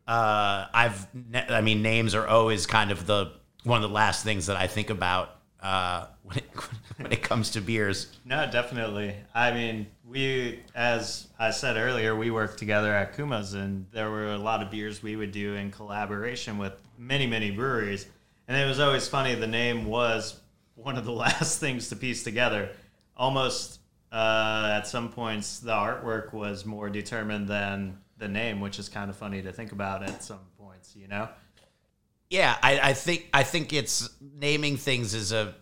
uh, 0.08 0.66
I've, 0.74 1.06
I 1.50 1.62
mean, 1.62 1.82
names 1.84 2.16
are 2.16 2.28
always 2.28 2.66
kind 2.66 2.90
of 2.90 3.06
the 3.06 3.32
one 3.64 3.84
of 3.84 3.90
the 3.90 3.94
last 3.94 4.24
things 4.24 4.48
that 4.48 4.58
I 4.58 4.68
think 4.68 4.90
about 4.90 5.30
uh, 5.64 6.08
when 6.24 6.38
it 6.38 6.50
when 6.98 7.12
it 7.12 7.24
comes 7.24 7.50
to 7.52 7.62
beers. 7.62 8.12
No, 8.26 8.50
definitely. 8.52 9.16
I 9.34 9.52
mean, 9.52 9.88
we, 10.06 10.60
as 10.76 11.28
I 11.40 11.50
said 11.52 11.78
earlier, 11.78 12.16
we 12.16 12.30
worked 12.30 12.60
together 12.60 12.94
at 12.94 13.16
Kuma's, 13.16 13.54
and 13.54 13.88
there 13.92 14.12
were 14.12 14.34
a 14.34 14.38
lot 14.38 14.62
of 14.62 14.70
beers 14.70 15.02
we 15.02 15.16
would 15.16 15.32
do 15.32 15.56
in 15.56 15.72
collaboration 15.72 16.58
with 16.58 16.74
many, 16.98 17.26
many 17.26 17.50
breweries. 17.50 18.06
And 18.48 18.58
it 18.58 18.68
was 18.68 18.80
always 18.80 19.08
funny. 19.08 19.34
The 19.36 19.48
name 19.48 19.86
was 19.86 20.40
one 20.76 20.98
of 20.98 21.06
the 21.06 21.12
last 21.26 21.60
things 21.60 21.90
to 21.90 21.96
piece 21.96 22.24
together. 22.24 22.70
almost 23.18 23.80
uh, 24.12 24.70
at 24.78 24.86
some 24.86 25.10
points 25.10 25.60
the 25.60 25.72
artwork 25.72 26.34
was 26.34 26.66
more 26.66 26.88
determined 26.88 27.48
than 27.48 27.98
the 28.20 28.28
name, 28.28 28.60
which 28.62 28.78
is 28.78 28.88
kind 28.88 29.10
of 29.10 29.16
funny 29.16 29.42
to 29.42 29.52
think 29.52 29.72
about 29.72 30.04
at 30.04 30.24
some 30.24 30.40
points, 30.60 30.96
you 30.96 31.08
know? 31.08 31.28
Yeah, 32.34 32.58
I, 32.64 32.80
I 32.80 32.94
think 32.94 33.30
I 33.32 33.44
think 33.44 33.74
it's 33.74 34.10
naming 34.20 34.76
things 34.78 35.14
is 35.14 35.32
a 35.32 35.54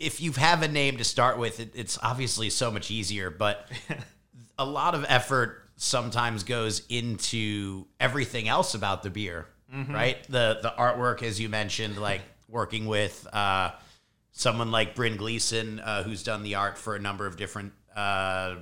if 0.00 0.20
you 0.20 0.32
have 0.32 0.62
a 0.62 0.68
name 0.68 0.96
to 0.96 1.04
start 1.04 1.38
with, 1.38 1.60
it, 1.60 1.70
it's 1.76 1.96
obviously 2.02 2.50
so 2.50 2.72
much 2.72 2.90
easier. 2.90 3.30
But 3.30 3.70
a 4.58 4.64
lot 4.64 4.96
of 4.96 5.06
effort 5.08 5.68
sometimes 5.76 6.42
goes 6.42 6.82
into 6.88 7.86
everything 8.00 8.48
else 8.48 8.74
about 8.74 9.04
the 9.04 9.10
beer, 9.10 9.46
right? 9.92 10.20
The 10.24 10.58
the 10.60 10.74
artwork, 10.76 11.22
as 11.22 11.40
you 11.40 11.48
mentioned, 11.48 11.98
like 11.98 12.22
working 12.48 12.86
with 12.86 13.24
uh, 13.32 13.70
someone 14.32 14.72
like 14.72 14.96
Bryn 14.96 15.16
Gleason, 15.16 15.78
uh, 15.78 16.02
who's 16.02 16.24
done 16.24 16.42
the 16.42 16.56
art 16.56 16.78
for 16.78 16.96
a 16.96 16.98
number 16.98 17.26
of 17.26 17.36
different 17.36 17.74
uh, 17.94 18.56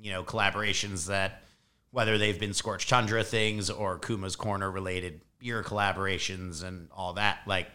you 0.00 0.10
know 0.10 0.24
collaborations 0.24 1.06
that 1.06 1.44
whether 1.92 2.18
they've 2.18 2.40
been 2.40 2.52
scorched 2.52 2.88
tundra 2.88 3.22
things 3.22 3.70
or 3.70 4.00
kuma's 4.00 4.34
corner 4.34 4.68
related 4.68 5.20
beer 5.38 5.62
collaborations 5.62 6.62
and 6.62 6.88
all 6.96 7.14
that 7.14 7.38
like 7.46 7.68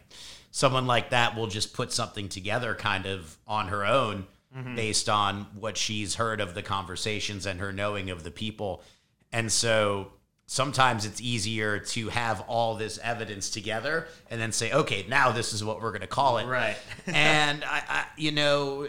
someone 0.51 0.87
like 0.87 1.11
that 1.11 1.35
will 1.35 1.47
just 1.47 1.73
put 1.73 1.91
something 1.91 2.27
together 2.27 2.75
kind 2.75 3.05
of 3.05 3.37
on 3.47 3.67
her 3.67 3.85
own 3.85 4.25
mm-hmm. 4.55 4.75
based 4.75 5.07
on 5.07 5.47
what 5.59 5.77
she's 5.77 6.15
heard 6.15 6.41
of 6.41 6.53
the 6.53 6.61
conversations 6.61 7.45
and 7.45 7.59
her 7.59 7.71
knowing 7.71 8.09
of 8.09 8.23
the 8.23 8.31
people 8.31 8.83
and 9.31 9.51
so 9.51 10.11
sometimes 10.47 11.05
it's 11.05 11.21
easier 11.21 11.79
to 11.79 12.09
have 12.09 12.41
all 12.41 12.75
this 12.75 12.99
evidence 13.03 13.49
together 13.49 14.07
and 14.29 14.41
then 14.41 14.51
say 14.51 14.71
okay 14.73 15.05
now 15.07 15.31
this 15.31 15.53
is 15.53 15.63
what 15.63 15.81
we're 15.81 15.91
going 15.91 16.01
to 16.01 16.07
call 16.07 16.37
it 16.37 16.45
Right. 16.45 16.75
and 17.07 17.63
I, 17.63 17.83
I, 17.87 18.05
you 18.17 18.31
know, 18.31 18.87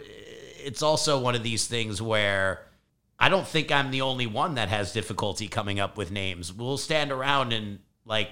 it's 0.64 0.82
also 0.82 1.18
one 1.18 1.34
of 1.34 1.42
these 1.42 1.66
things 1.66 2.00
where 2.00 2.62
I 3.18 3.28
don't 3.28 3.46
think 3.46 3.70
I'm 3.70 3.90
the 3.90 4.02
only 4.02 4.26
one 4.26 4.56
that 4.56 4.68
has 4.68 4.92
difficulty 4.92 5.46
coming 5.48 5.78
up 5.78 5.96
with 5.96 6.10
names. 6.10 6.52
We'll 6.52 6.78
stand 6.78 7.12
around 7.12 7.52
and 7.52 7.78
like 8.04 8.30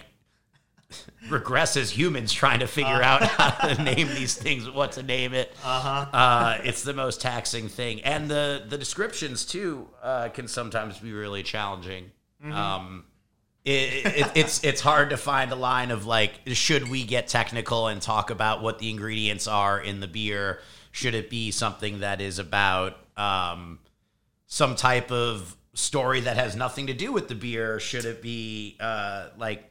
regress 1.28 1.76
as 1.76 1.90
humans 1.90 2.32
trying 2.32 2.60
to 2.60 2.66
figure 2.66 3.02
out 3.02 3.22
how 3.22 3.68
to 3.68 3.82
name 3.82 4.08
these 4.08 4.34
things, 4.34 4.70
what 4.70 4.92
to 4.92 5.02
name 5.02 5.34
it. 5.34 5.52
Uh-huh. 5.64 6.06
Uh, 6.12 6.58
it's 6.64 6.82
the 6.82 6.94
most 6.94 7.20
taxing 7.20 7.68
thing, 7.68 8.00
and 8.02 8.28
the 8.28 8.64
the 8.68 8.78
descriptions 8.78 9.44
too 9.44 9.88
uh, 10.02 10.28
can 10.28 10.48
sometimes 10.48 10.98
be 10.98 11.12
really 11.12 11.42
challenging. 11.42 12.10
Um, 12.42 13.04
it, 13.64 14.06
it, 14.06 14.32
it's 14.34 14.64
it's 14.64 14.80
hard 14.80 15.10
to 15.10 15.16
find 15.16 15.52
a 15.52 15.56
line 15.56 15.90
of 15.90 16.06
like, 16.06 16.40
should 16.46 16.88
we 16.88 17.04
get 17.04 17.28
technical 17.28 17.88
and 17.88 18.00
talk 18.00 18.30
about 18.30 18.62
what 18.62 18.78
the 18.78 18.88
ingredients 18.88 19.46
are 19.46 19.78
in 19.78 20.00
the 20.00 20.08
beer? 20.08 20.60
Should 20.92 21.14
it 21.14 21.28
be 21.28 21.50
something 21.50 22.00
that 22.00 22.20
is 22.20 22.38
about 22.38 22.96
um, 23.16 23.78
some 24.46 24.76
type 24.76 25.12
of 25.12 25.56
story 25.74 26.20
that 26.20 26.36
has 26.36 26.56
nothing 26.56 26.86
to 26.86 26.94
do 26.94 27.12
with 27.12 27.28
the 27.28 27.34
beer? 27.34 27.78
Should 27.78 28.06
it 28.06 28.22
be 28.22 28.76
uh, 28.80 29.28
like 29.36 29.69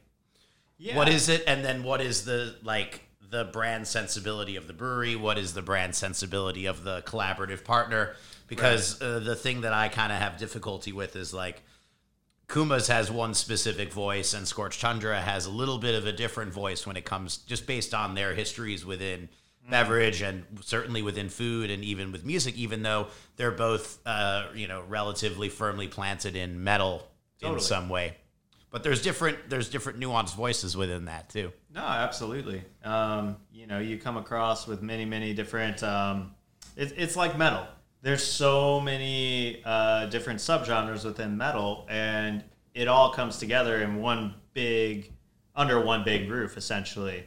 Yeah. 0.80 0.96
what 0.96 1.08
is 1.08 1.28
it? 1.28 1.44
And 1.46 1.64
then 1.64 1.82
what 1.82 2.00
is 2.00 2.24
the 2.24 2.56
like 2.62 3.02
the 3.30 3.44
brand 3.44 3.86
sensibility 3.86 4.56
of 4.56 4.66
the 4.66 4.72
brewery? 4.72 5.14
What 5.14 5.38
is 5.38 5.54
the 5.54 5.62
brand 5.62 5.94
sensibility 5.94 6.66
of 6.66 6.82
the 6.84 7.02
collaborative 7.02 7.64
partner? 7.64 8.14
Because 8.48 9.00
uh, 9.00 9.20
the 9.20 9.36
thing 9.36 9.60
that 9.60 9.72
i 9.72 9.88
kind 9.88 10.10
of 10.12 10.18
have 10.18 10.36
difficulty 10.36 10.92
with 10.92 11.14
is 11.14 11.32
like 11.32 11.62
kuma's 12.48 12.88
has 12.88 13.08
one 13.10 13.32
specific 13.32 13.92
voice 13.92 14.34
and 14.34 14.46
scorched 14.48 14.80
tundra 14.80 15.20
has 15.20 15.46
a 15.46 15.50
little 15.50 15.78
bit 15.78 15.94
of 15.94 16.04
a 16.04 16.12
different 16.12 16.52
voice 16.52 16.84
when 16.84 16.96
it 16.96 17.04
comes 17.04 17.36
just 17.36 17.64
based 17.64 17.94
on 17.94 18.16
their 18.16 18.34
histories 18.34 18.84
within 18.84 19.28
beverage 19.70 20.20
and 20.20 20.44
certainly 20.62 21.00
within 21.00 21.28
food 21.28 21.70
and 21.70 21.84
even 21.84 22.10
with 22.10 22.24
music 22.24 22.56
even 22.56 22.82
though 22.82 23.06
they're 23.36 23.52
both 23.52 24.00
uh, 24.04 24.46
you 24.52 24.66
know 24.66 24.82
relatively 24.88 25.48
firmly 25.48 25.86
planted 25.86 26.34
in 26.34 26.64
metal 26.64 27.06
in 27.40 27.60
some 27.60 27.88
way 27.88 28.16
but 28.70 28.82
there's 28.82 29.02
different 29.02 29.38
there's 29.48 29.68
different 29.68 29.98
nuanced 29.98 30.34
voices 30.34 30.76
within 30.76 31.06
that 31.06 31.28
too. 31.28 31.52
No, 31.74 31.82
absolutely. 31.82 32.62
Um, 32.84 33.36
you 33.52 33.66
know, 33.66 33.78
you 33.78 33.98
come 33.98 34.16
across 34.16 34.66
with 34.66 34.82
many, 34.82 35.04
many 35.04 35.34
different. 35.34 35.82
Um, 35.82 36.34
it, 36.76 36.92
it's 36.96 37.16
like 37.16 37.36
metal. 37.36 37.66
There's 38.02 38.24
so 38.24 38.80
many 38.80 39.62
uh, 39.64 40.06
different 40.06 40.40
subgenres 40.40 41.04
within 41.04 41.36
metal, 41.36 41.86
and 41.90 42.42
it 42.74 42.88
all 42.88 43.12
comes 43.12 43.38
together 43.38 43.82
in 43.82 44.00
one 44.00 44.34
big, 44.54 45.12
under 45.54 45.80
one 45.80 46.02
big 46.02 46.30
roof, 46.30 46.56
essentially. 46.56 47.24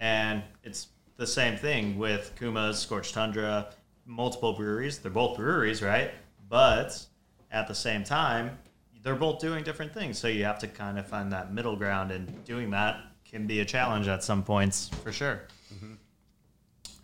And 0.00 0.42
it's 0.62 0.88
the 1.16 1.26
same 1.26 1.58
thing 1.58 1.98
with 1.98 2.32
Kuma's, 2.38 2.78
Scorched 2.78 3.12
Tundra, 3.12 3.68
multiple 4.06 4.54
breweries. 4.54 4.98
They're 4.98 5.10
both 5.10 5.36
breweries, 5.36 5.82
right? 5.82 6.10
But 6.48 7.04
at 7.50 7.68
the 7.68 7.74
same 7.74 8.02
time, 8.02 8.58
they're 9.04 9.14
both 9.14 9.38
doing 9.38 9.62
different 9.62 9.94
things. 9.94 10.18
So 10.18 10.26
you 10.26 10.44
have 10.44 10.58
to 10.60 10.66
kind 10.66 10.98
of 10.98 11.06
find 11.06 11.30
that 11.32 11.52
middle 11.52 11.76
ground, 11.76 12.10
and 12.10 12.44
doing 12.44 12.70
that 12.70 13.00
can 13.24 13.46
be 13.46 13.60
a 13.60 13.64
challenge 13.64 14.08
at 14.08 14.24
some 14.24 14.42
points 14.42 14.88
for 15.02 15.12
sure. 15.12 15.42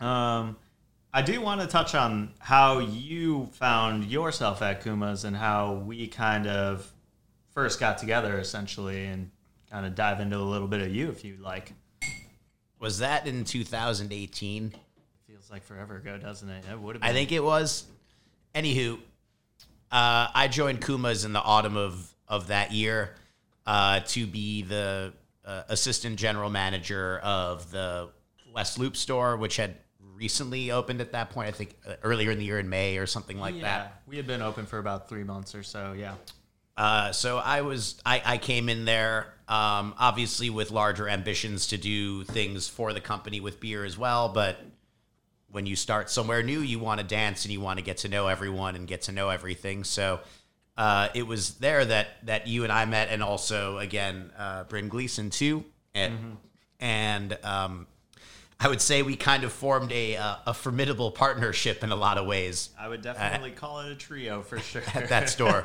Um, 0.01 0.57
I 1.13 1.21
do 1.21 1.39
want 1.41 1.61
to 1.61 1.67
touch 1.67 1.93
on 1.93 2.31
how 2.39 2.79
you 2.79 3.49
found 3.53 4.05
yourself 4.05 4.61
at 4.63 4.81
Kuma's 4.81 5.25
and 5.25 5.37
how 5.37 5.73
we 5.73 6.07
kind 6.07 6.47
of 6.47 6.91
first 7.51 7.79
got 7.79 7.99
together, 7.99 8.39
essentially, 8.39 9.05
and 9.05 9.29
kind 9.69 9.85
of 9.85 9.93
dive 9.93 10.19
into 10.19 10.37
a 10.37 10.39
little 10.39 10.67
bit 10.67 10.81
of 10.81 10.93
you 10.93 11.09
if 11.09 11.23
you'd 11.23 11.39
like. 11.39 11.73
Was 12.79 12.99
that 12.99 13.27
in 13.27 13.43
2018? 13.43 14.73
Feels 15.27 15.51
like 15.51 15.63
forever 15.63 15.97
ago, 15.97 16.17
doesn't 16.17 16.49
it? 16.49 16.65
It 16.71 16.79
would 16.79 16.95
have. 16.95 17.03
I 17.03 17.13
think 17.13 17.31
it 17.31 17.43
was. 17.43 17.85
Anywho, 18.55 18.97
uh, 19.91 20.27
I 20.33 20.47
joined 20.47 20.81
Kuma's 20.81 21.25
in 21.25 21.33
the 21.33 21.41
autumn 21.41 21.77
of 21.77 22.07
of 22.27 22.47
that 22.47 22.71
year 22.71 23.15
uh, 23.65 23.99
to 24.07 24.25
be 24.25 24.61
the 24.61 25.13
uh, 25.45 25.63
assistant 25.69 26.17
general 26.17 26.49
manager 26.49 27.19
of 27.23 27.69
the 27.71 28.09
West 28.53 28.79
Loop 28.79 28.95
store, 28.95 29.35
which 29.35 29.57
had 29.57 29.75
recently 30.15 30.71
opened 30.71 31.01
at 31.01 31.11
that 31.11 31.31
point. 31.31 31.49
I 31.49 31.51
think 31.51 31.75
uh, 31.87 31.95
earlier 32.03 32.31
in 32.31 32.39
the 32.39 32.45
year 32.45 32.59
in 32.59 32.69
May 32.69 32.97
or 32.97 33.05
something 33.05 33.39
like 33.39 33.55
yeah, 33.55 33.61
that. 33.61 34.01
we 34.07 34.17
had 34.17 34.27
been 34.27 34.41
open 34.41 34.65
for 34.65 34.77
about 34.77 35.09
three 35.09 35.23
months 35.23 35.55
or 35.55 35.63
so. 35.63 35.93
Yeah. 35.97 36.13
Uh, 36.77 37.11
so 37.11 37.37
I 37.37 37.61
was 37.61 37.99
I, 38.05 38.21
I 38.25 38.37
came 38.37 38.69
in 38.69 38.85
there 38.85 39.33
um, 39.47 39.93
obviously 39.99 40.49
with 40.49 40.71
larger 40.71 41.09
ambitions 41.09 41.67
to 41.67 41.77
do 41.77 42.23
things 42.23 42.69
for 42.69 42.93
the 42.93 43.01
company 43.01 43.41
with 43.41 43.59
beer 43.59 43.83
as 43.83 43.97
well, 43.97 44.29
but 44.29 44.57
when 45.51 45.65
you 45.65 45.75
start 45.75 46.09
somewhere 46.09 46.43
new, 46.43 46.59
you 46.59 46.79
want 46.79 46.99
to 46.99 47.05
dance 47.05 47.45
and 47.45 47.51
you 47.51 47.61
want 47.61 47.79
to 47.79 47.83
get 47.83 47.97
to 47.97 48.09
know 48.09 48.27
everyone 48.27 48.75
and 48.75 48.87
get 48.87 49.03
to 49.03 49.11
know 49.11 49.29
everything. 49.29 49.83
So 49.83 50.19
uh, 50.77 51.09
it 51.13 51.27
was 51.27 51.55
there 51.55 51.83
that 51.85 52.07
that 52.23 52.47
you 52.47 52.63
and 52.63 52.71
I 52.71 52.85
met, 52.85 53.09
and 53.09 53.21
also 53.21 53.77
again 53.77 54.31
uh, 54.37 54.63
Bryn 54.63 54.87
Gleason 54.87 55.29
too, 55.29 55.65
and 55.93 56.37
and 56.79 57.37
um, 57.43 57.87
I 58.59 58.67
would 58.67 58.81
say 58.81 59.01
we 59.01 59.15
kind 59.15 59.43
of 59.43 59.51
formed 59.51 59.91
a 59.91 60.17
uh, 60.17 60.35
a 60.47 60.53
formidable 60.53 61.11
partnership 61.11 61.83
in 61.83 61.91
a 61.91 61.95
lot 61.95 62.17
of 62.17 62.25
ways 62.25 62.69
I 62.79 62.87
would 62.87 63.01
definitely 63.01 63.51
call 63.51 63.81
it 63.81 63.91
a 63.91 63.95
trio 63.95 64.41
for 64.41 64.59
sure. 64.59 64.83
at 64.93 65.09
that 65.09 65.29
store. 65.29 65.63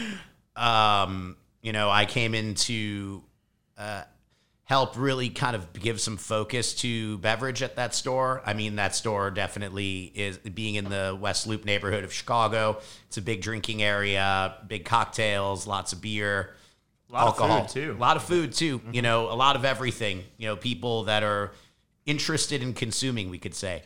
um, 0.56 1.36
you 1.62 1.72
know, 1.72 1.88
I 1.88 2.04
came 2.04 2.34
into 2.34 3.22
uh, 3.78 4.02
help 4.64 4.96
really 4.96 5.28
kind 5.28 5.54
of 5.54 5.72
give 5.74 6.00
some 6.00 6.16
focus 6.16 6.74
to 6.74 7.18
beverage 7.18 7.62
at 7.62 7.76
that 7.76 7.94
store. 7.94 8.42
I 8.46 8.54
mean, 8.54 8.76
that 8.76 8.94
store 8.94 9.30
definitely 9.30 10.10
is 10.14 10.38
being 10.38 10.76
in 10.76 10.86
the 10.86 11.16
West 11.20 11.46
Loop 11.46 11.64
neighborhood 11.64 12.02
of 12.02 12.12
Chicago. 12.12 12.78
It's 13.08 13.18
a 13.18 13.22
big 13.22 13.42
drinking 13.42 13.82
area, 13.82 14.56
big 14.66 14.84
cocktails, 14.84 15.66
lots 15.66 15.92
of 15.92 16.00
beer. 16.00 16.54
A 17.10 17.12
lot 17.12 17.22
of 17.22 17.28
alcohol 17.28 17.64
food, 17.66 17.68
too. 17.68 17.92
A 17.92 18.00
lot 18.00 18.16
of 18.16 18.24
food 18.24 18.52
too. 18.54 18.80
You 18.90 19.02
know, 19.02 19.30
a 19.30 19.36
lot 19.36 19.56
of 19.56 19.64
everything. 19.66 20.24
You 20.38 20.48
know, 20.48 20.56
people 20.56 21.04
that 21.04 21.22
are 21.22 21.52
interested 22.06 22.62
in 22.62 22.72
consuming, 22.72 23.28
we 23.28 23.38
could 23.38 23.54
say 23.54 23.82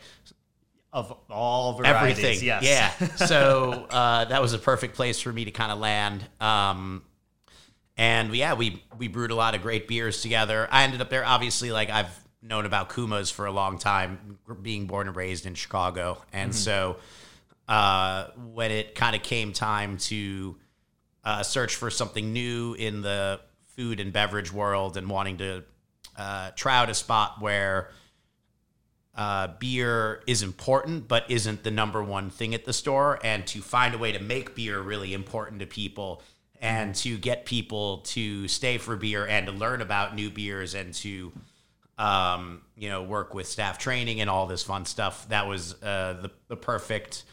of 0.91 1.13
all 1.29 1.73
varieties. 1.73 2.23
everything. 2.23 2.47
Yes. 2.47 2.63
Yeah. 2.63 3.07
So 3.27 3.85
uh, 3.89 4.25
that 4.25 4.41
was 4.41 4.53
a 4.53 4.57
perfect 4.57 4.95
place 4.95 5.19
for 5.19 5.31
me 5.31 5.45
to 5.45 5.51
kind 5.51 5.71
of 5.71 5.79
land. 5.79 6.25
Um, 6.39 7.03
and 7.99 8.33
yeah, 8.33 8.53
we 8.53 8.81
we 8.97 9.09
brewed 9.09 9.29
a 9.29 9.35
lot 9.35 9.55
of 9.55 9.61
great 9.61 9.85
beers 9.85 10.21
together. 10.21 10.69
I 10.71 10.85
ended 10.85 11.01
up 11.01 11.09
there. 11.09 11.25
Obviously, 11.25 11.69
like 11.73 11.89
I've 11.89 12.17
known 12.41 12.65
about 12.65 12.87
Kuma's 12.87 13.29
for 13.29 13.45
a 13.45 13.51
long 13.51 13.77
time, 13.77 14.39
being 14.61 14.87
born 14.87 15.07
and 15.07 15.15
raised 15.17 15.45
in 15.45 15.53
Chicago, 15.53 16.17
and 16.31 16.55
so 16.55 16.95
uh, 17.67 18.27
when 18.53 18.71
it 18.71 18.95
kind 18.95 19.17
of 19.17 19.21
came 19.21 19.51
time 19.51 19.97
to 19.97 20.55
uh, 21.25 21.43
search 21.43 21.75
for 21.75 21.89
something 21.89 22.31
new 22.31 22.73
in 22.73 23.01
the 23.01 23.41
food 23.75 23.99
and 23.99 24.13
beverage 24.13 24.53
world, 24.53 24.95
and 24.95 25.09
wanting 25.09 25.37
to 25.39 25.63
uh, 26.17 26.51
try 26.51 26.77
out 26.77 26.89
a 26.89 26.93
spot 26.93 27.41
where 27.41 27.91
uh, 29.13 29.49
beer 29.59 30.23
is 30.25 30.41
important, 30.41 31.09
but 31.09 31.29
isn't 31.29 31.63
the 31.65 31.71
number 31.71 32.01
one 32.01 32.29
thing 32.29 32.55
at 32.55 32.63
the 32.63 32.71
store. 32.71 33.19
And 33.25 33.45
to 33.47 33.59
find 33.59 33.93
a 33.93 33.97
way 33.97 34.13
to 34.13 34.19
make 34.19 34.55
beer 34.55 34.79
really 34.79 35.13
important 35.13 35.59
to 35.59 35.65
people 35.67 36.23
and 36.59 36.93
to 36.93 37.17
get 37.17 37.45
people 37.45 37.99
to 37.99 38.47
stay 38.47 38.77
for 38.77 38.95
beer 38.95 39.25
and 39.25 39.47
to 39.47 39.51
learn 39.51 39.81
about 39.81 40.15
new 40.15 40.29
beers 40.29 40.73
and 40.73 40.93
to, 40.93 41.31
um, 41.97 42.61
you 42.75 42.89
know, 42.89 43.03
work 43.03 43.33
with 43.33 43.47
staff 43.47 43.77
training 43.77 44.21
and 44.21 44.29
all 44.29 44.45
this 44.45 44.63
fun 44.63 44.85
stuff. 44.85 45.27
That 45.29 45.47
was 45.47 45.81
uh, 45.81 46.17
the, 46.21 46.31
the 46.47 46.57
perfect 46.57 47.23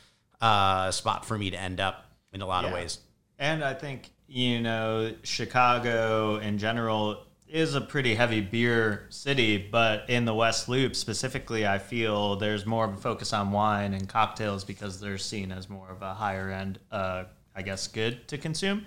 uh, 0.40 0.90
spot 0.90 1.24
for 1.24 1.36
me 1.36 1.50
to 1.50 1.60
end 1.60 1.80
up 1.80 2.04
in 2.32 2.40
a 2.40 2.46
lot 2.46 2.64
of 2.64 2.72
ways. 2.72 2.98
And 3.38 3.64
I 3.64 3.74
think, 3.74 4.10
you 4.28 4.60
know, 4.60 5.12
Chicago 5.22 6.36
in 6.36 6.58
general 6.58 7.24
is 7.48 7.74
a 7.74 7.80
pretty 7.80 8.14
heavy 8.14 8.40
beer 8.40 9.06
city, 9.08 9.56
but 9.56 10.08
in 10.10 10.24
the 10.24 10.34
West 10.34 10.68
Loop 10.68 10.96
specifically, 10.96 11.66
I 11.66 11.78
feel 11.78 12.36
there's 12.36 12.66
more 12.66 12.84
of 12.84 12.94
a 12.94 12.96
focus 12.96 13.32
on 13.32 13.52
wine 13.52 13.94
and 13.94 14.08
cocktails 14.08 14.64
because 14.64 15.00
they're 15.00 15.18
seen 15.18 15.52
as 15.52 15.68
more 15.68 15.88
of 15.90 16.02
a 16.02 16.12
higher 16.14 16.50
end, 16.50 16.78
uh, 16.90 17.24
I 17.54 17.62
guess, 17.62 17.86
good 17.86 18.26
to 18.28 18.38
consume. 18.38 18.84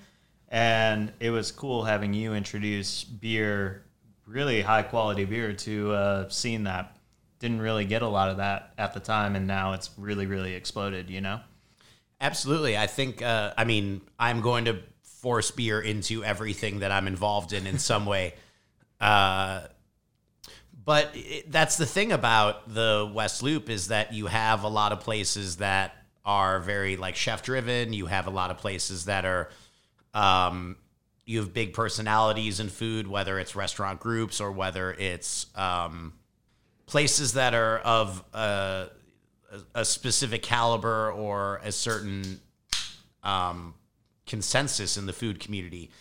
And 0.49 1.13
it 1.19 1.29
was 1.29 1.51
cool 1.51 1.83
having 1.83 2.13
you 2.13 2.33
introduce 2.33 3.03
beer, 3.03 3.83
really 4.25 4.61
high 4.61 4.83
quality 4.83 5.25
beer, 5.25 5.53
to 5.53 5.93
a 5.93 6.25
scene 6.29 6.63
that 6.63 6.97
didn't 7.39 7.61
really 7.61 7.85
get 7.85 8.01
a 8.01 8.07
lot 8.07 8.29
of 8.29 8.37
that 8.37 8.73
at 8.77 8.93
the 8.93 8.99
time. 8.99 9.35
And 9.35 9.47
now 9.47 9.73
it's 9.73 9.91
really, 9.97 10.25
really 10.25 10.55
exploded, 10.55 11.09
you 11.09 11.21
know? 11.21 11.39
Absolutely. 12.19 12.77
I 12.77 12.87
think, 12.87 13.21
uh, 13.21 13.53
I 13.57 13.63
mean, 13.63 14.01
I'm 14.19 14.41
going 14.41 14.65
to 14.65 14.79
force 15.03 15.51
beer 15.51 15.79
into 15.79 16.23
everything 16.23 16.79
that 16.79 16.91
I'm 16.91 17.07
involved 17.07 17.53
in 17.53 17.67
in 17.67 17.79
some 17.79 18.05
way. 18.05 18.33
Uh, 19.01 19.65
but 20.83 21.09
it, 21.13 21.49
that's 21.49 21.77
the 21.77 21.85
thing 21.85 22.11
about 22.11 22.73
the 22.73 23.09
West 23.13 23.41
Loop 23.41 23.69
is 23.69 23.87
that 23.87 24.11
you 24.11 24.25
have 24.25 24.63
a 24.63 24.67
lot 24.67 24.91
of 24.91 24.99
places 24.99 25.55
that 25.57 25.95
are 26.25 26.59
very 26.59 26.97
like 26.97 27.15
chef 27.15 27.41
driven. 27.41 27.93
You 27.93 28.07
have 28.07 28.27
a 28.27 28.29
lot 28.29 28.51
of 28.51 28.57
places 28.57 29.05
that 29.05 29.23
are, 29.23 29.51
um, 30.13 30.77
you 31.25 31.39
have 31.39 31.53
big 31.53 31.73
personalities 31.73 32.59
in 32.59 32.69
food, 32.69 33.07
whether 33.07 33.37
it's 33.39 33.55
restaurant 33.55 33.99
groups 33.99 34.41
or 34.41 34.51
whether 34.51 34.93
it's 34.93 35.45
um, 35.55 36.13
places 36.87 37.33
that 37.33 37.53
are 37.53 37.77
of 37.79 38.23
a, 38.33 38.87
a 39.75 39.85
specific 39.85 40.41
caliber 40.41 41.11
or 41.11 41.61
a 41.63 41.71
certain 41.71 42.39
um, 43.23 43.75
consensus 44.25 44.97
in 44.97 45.05
the 45.05 45.13
food 45.13 45.39
community. 45.39 45.91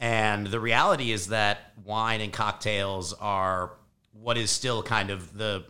And 0.00 0.48
the 0.48 0.58
reality 0.58 1.12
is 1.12 1.28
that 1.28 1.72
wine 1.84 2.20
and 2.20 2.32
cocktails 2.32 3.12
are 3.12 3.74
what 4.12 4.36
is 4.36 4.50
still 4.50 4.82
kind 4.82 5.10
of 5.10 5.36
the 5.38 5.64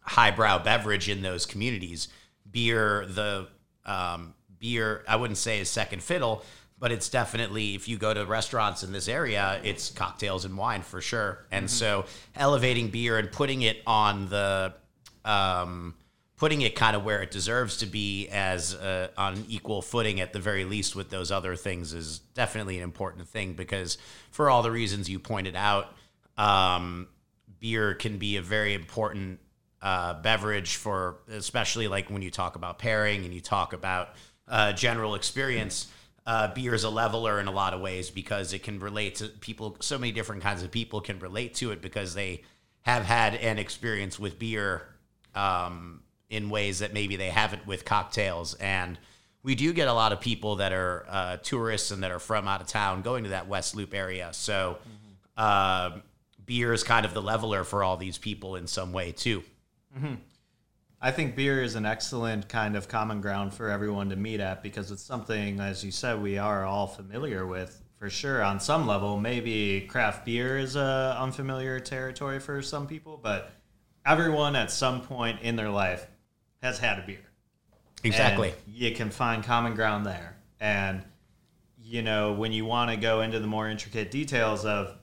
highbrow 0.00 0.58
beverage 0.64 1.08
in 1.08 1.22
those 1.22 1.46
communities. 1.46 2.08
Beer, 2.50 3.06
the 3.06 3.46
um, 3.84 4.34
beer, 4.58 5.04
I 5.06 5.14
wouldn't 5.14 5.38
say 5.38 5.60
is 5.60 5.68
second 5.68 6.02
fiddle, 6.02 6.42
but 6.78 6.92
it's 6.92 7.08
definitely, 7.08 7.74
if 7.74 7.88
you 7.88 7.96
go 7.96 8.12
to 8.12 8.24
restaurants 8.26 8.82
in 8.82 8.92
this 8.92 9.08
area, 9.08 9.60
it's 9.64 9.90
cocktails 9.90 10.44
and 10.44 10.56
wine 10.58 10.82
for 10.82 11.00
sure. 11.00 11.46
And 11.50 11.70
so 11.70 12.04
elevating 12.34 12.88
beer 12.88 13.18
and 13.18 13.32
putting 13.32 13.62
it 13.62 13.82
on 13.86 14.28
the, 14.28 14.74
um, 15.24 15.94
putting 16.36 16.60
it 16.60 16.74
kind 16.74 16.94
of 16.94 17.04
where 17.04 17.22
it 17.22 17.30
deserves 17.30 17.78
to 17.78 17.86
be 17.86 18.28
as 18.28 18.74
uh, 18.74 19.08
on 19.16 19.44
equal 19.48 19.80
footing 19.80 20.20
at 20.20 20.32
the 20.32 20.38
very 20.38 20.64
least 20.64 20.94
with 20.94 21.08
those 21.08 21.32
other 21.32 21.56
things 21.56 21.94
is 21.94 22.18
definitely 22.34 22.76
an 22.76 22.84
important 22.84 23.26
thing 23.26 23.54
because 23.54 23.96
for 24.30 24.50
all 24.50 24.62
the 24.62 24.70
reasons 24.70 25.08
you 25.08 25.18
pointed 25.18 25.56
out 25.56 25.94
um, 26.36 27.08
beer 27.58 27.94
can 27.94 28.18
be 28.18 28.36
a 28.36 28.42
very 28.42 28.74
important 28.74 29.40
uh, 29.80 30.20
beverage 30.20 30.76
for 30.76 31.18
especially 31.30 31.88
like 31.88 32.10
when 32.10 32.20
you 32.20 32.30
talk 32.30 32.56
about 32.56 32.78
pairing 32.78 33.24
and 33.24 33.32
you 33.32 33.40
talk 33.40 33.72
about 33.72 34.10
uh, 34.48 34.72
general 34.72 35.14
experience 35.14 35.86
uh, 36.26 36.52
beer 36.54 36.74
is 36.74 36.84
a 36.84 36.90
leveler 36.90 37.38
in 37.38 37.46
a 37.46 37.52
lot 37.52 37.72
of 37.72 37.80
ways 37.80 38.10
because 38.10 38.52
it 38.52 38.62
can 38.62 38.80
relate 38.80 39.16
to 39.16 39.28
people 39.28 39.76
so 39.80 39.96
many 39.96 40.12
different 40.12 40.42
kinds 40.42 40.62
of 40.62 40.70
people 40.70 41.00
can 41.00 41.18
relate 41.20 41.54
to 41.54 41.70
it 41.70 41.80
because 41.80 42.14
they 42.14 42.42
have 42.82 43.04
had 43.04 43.34
an 43.36 43.58
experience 43.58 44.18
with 44.18 44.38
beer 44.38 44.82
um, 45.34 46.02
in 46.28 46.50
ways 46.50 46.80
that 46.80 46.92
maybe 46.92 47.16
they 47.16 47.30
haven't 47.30 47.66
with 47.66 47.84
cocktails. 47.84 48.54
And 48.54 48.98
we 49.42 49.54
do 49.54 49.72
get 49.72 49.86
a 49.86 49.92
lot 49.92 50.12
of 50.12 50.20
people 50.20 50.56
that 50.56 50.72
are 50.72 51.06
uh, 51.08 51.36
tourists 51.38 51.92
and 51.92 52.02
that 52.02 52.10
are 52.10 52.18
from 52.18 52.48
out 52.48 52.60
of 52.60 52.66
town 52.66 53.02
going 53.02 53.24
to 53.24 53.30
that 53.30 53.46
West 53.46 53.76
Loop 53.76 53.94
area. 53.94 54.30
So 54.32 54.78
uh, 55.36 55.98
beer 56.44 56.72
is 56.72 56.82
kind 56.82 57.06
of 57.06 57.14
the 57.14 57.22
leveler 57.22 57.62
for 57.62 57.84
all 57.84 57.96
these 57.96 58.18
people 58.18 58.56
in 58.56 58.66
some 58.66 58.92
way, 58.92 59.12
too. 59.12 59.44
I 61.00 61.10
think 61.10 61.36
beer 61.36 61.62
is 61.62 61.74
an 61.74 61.84
excellent 61.84 62.48
kind 62.48 62.74
of 62.74 62.88
common 62.88 63.20
ground 63.20 63.52
for 63.52 63.68
everyone 63.68 64.08
to 64.10 64.16
meet 64.16 64.40
at 64.40 64.62
because 64.62 64.90
it's 64.90 65.02
something, 65.02 65.60
as 65.60 65.84
you 65.84 65.90
said, 65.90 66.22
we 66.22 66.38
are 66.38 66.64
all 66.64 66.86
familiar 66.86 67.46
with 67.46 67.82
for 67.98 68.08
sure. 68.08 68.42
On 68.42 68.60
some 68.60 68.86
level, 68.86 69.18
maybe 69.18 69.82
craft 69.82 70.24
beer 70.24 70.58
is 70.58 70.74
a 70.74 71.16
unfamiliar 71.20 71.80
territory 71.80 72.40
for 72.40 72.62
some 72.62 72.86
people, 72.86 73.20
but 73.22 73.50
everyone 74.06 74.56
at 74.56 74.70
some 74.70 75.02
point 75.02 75.42
in 75.42 75.56
their 75.56 75.70
life 75.70 76.06
has 76.62 76.78
had 76.78 76.98
a 76.98 77.06
beer. 77.06 77.18
Exactly. 78.02 78.48
And 78.48 78.74
you 78.74 78.94
can 78.94 79.10
find 79.10 79.44
common 79.44 79.74
ground 79.74 80.06
there. 80.06 80.36
And, 80.60 81.02
you 81.82 82.02
know, 82.02 82.32
when 82.32 82.52
you 82.52 82.64
want 82.64 82.90
to 82.90 82.96
go 82.96 83.20
into 83.20 83.38
the 83.38 83.46
more 83.46 83.68
intricate 83.68 84.10
details 84.10 84.64
of 84.64 84.96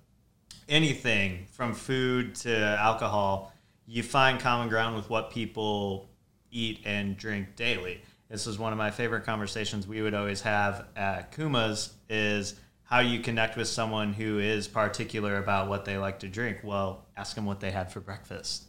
anything 0.67 1.45
from 1.51 1.73
food 1.73 2.35
to 2.35 2.57
alcohol, 2.57 3.52
you 3.85 4.03
find 4.03 4.39
common 4.39 4.69
ground 4.69 4.95
with 4.95 5.09
what 5.09 5.31
people 5.31 6.09
eat 6.51 6.81
and 6.85 7.17
drink 7.17 7.55
daily. 7.55 8.01
This 8.29 8.47
is 8.47 8.57
one 8.57 8.71
of 8.71 8.77
my 8.77 8.91
favorite 8.91 9.25
conversations 9.25 9.87
we 9.87 10.01
would 10.01 10.13
always 10.13 10.41
have 10.41 10.85
at 10.95 11.31
Kuma's 11.31 11.93
is 12.09 12.55
how 12.83 12.99
you 12.99 13.19
connect 13.19 13.57
with 13.57 13.67
someone 13.67 14.13
who 14.13 14.39
is 14.39 14.67
particular 14.67 15.37
about 15.37 15.67
what 15.67 15.85
they 15.85 15.97
like 15.97 16.19
to 16.19 16.27
drink. 16.27 16.59
Well, 16.63 17.05
ask 17.17 17.35
them 17.35 17.45
what 17.45 17.59
they 17.59 17.71
had 17.71 17.91
for 17.91 17.99
breakfast 17.99 18.65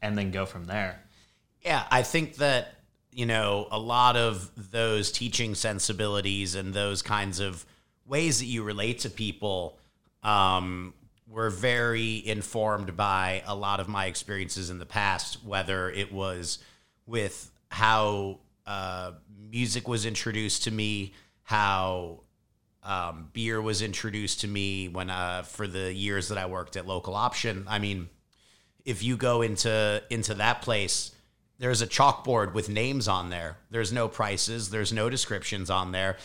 and 0.00 0.16
then 0.16 0.30
go 0.30 0.46
from 0.46 0.64
there. 0.64 1.00
Yeah, 1.62 1.84
I 1.90 2.02
think 2.02 2.36
that, 2.36 2.74
you 3.10 3.26
know, 3.26 3.68
a 3.70 3.78
lot 3.78 4.16
of 4.16 4.50
those 4.70 5.10
teaching 5.10 5.54
sensibilities 5.54 6.54
and 6.54 6.74
those 6.74 7.02
kinds 7.02 7.40
of 7.40 7.64
ways 8.06 8.38
that 8.40 8.46
you 8.46 8.62
relate 8.62 9.00
to 9.00 9.10
people 9.10 9.78
um, 10.22 10.94
were 11.26 11.50
very 11.50 12.26
informed 12.26 12.96
by 12.96 13.42
a 13.46 13.54
lot 13.54 13.80
of 13.80 13.88
my 13.88 14.06
experiences 14.06 14.70
in 14.70 14.78
the 14.78 14.86
past, 14.86 15.44
whether 15.44 15.90
it 15.90 16.12
was 16.12 16.58
with 17.06 17.50
how 17.70 18.38
uh, 18.66 19.12
music 19.50 19.88
was 19.88 20.06
introduced 20.06 20.64
to 20.64 20.70
me, 20.70 21.12
how 21.42 22.20
um, 22.82 23.30
beer 23.32 23.60
was 23.60 23.82
introduced 23.82 24.40
to 24.40 24.48
me 24.48 24.88
when 24.88 25.08
uh, 25.10 25.42
for 25.42 25.66
the 25.66 25.92
years 25.92 26.28
that 26.28 26.38
I 26.38 26.46
worked 26.46 26.76
at 26.76 26.86
local 26.86 27.14
option. 27.14 27.64
I 27.68 27.78
mean, 27.78 28.08
if 28.84 29.02
you 29.02 29.16
go 29.16 29.42
into 29.42 30.02
into 30.10 30.34
that 30.34 30.60
place, 30.62 31.12
there's 31.58 31.80
a 31.80 31.86
chalkboard 31.86 32.52
with 32.52 32.68
names 32.68 33.08
on 33.08 33.30
there. 33.30 33.56
There's 33.70 33.92
no 33.92 34.08
prices. 34.08 34.70
There's 34.70 34.92
no 34.92 35.08
descriptions 35.08 35.70
on 35.70 35.92
there. 35.92 36.18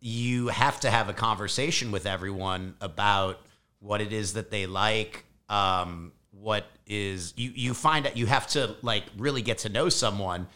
You 0.00 0.48
have 0.48 0.80
to 0.80 0.90
have 0.90 1.08
a 1.08 1.12
conversation 1.12 1.92
with 1.92 2.06
everyone 2.06 2.76
about 2.80 3.40
what 3.80 4.00
it 4.00 4.12
is 4.12 4.34
that 4.34 4.50
they 4.50 4.66
like. 4.66 5.24
Um, 5.48 6.12
what 6.30 6.66
is 6.86 7.32
you 7.36 7.50
you 7.54 7.74
find 7.74 8.06
out 8.06 8.16
you 8.16 8.26
have 8.26 8.46
to 8.48 8.76
like 8.82 9.04
really 9.16 9.42
get 9.42 9.58
to 9.58 9.68
know 9.68 9.88
someone 9.88 10.46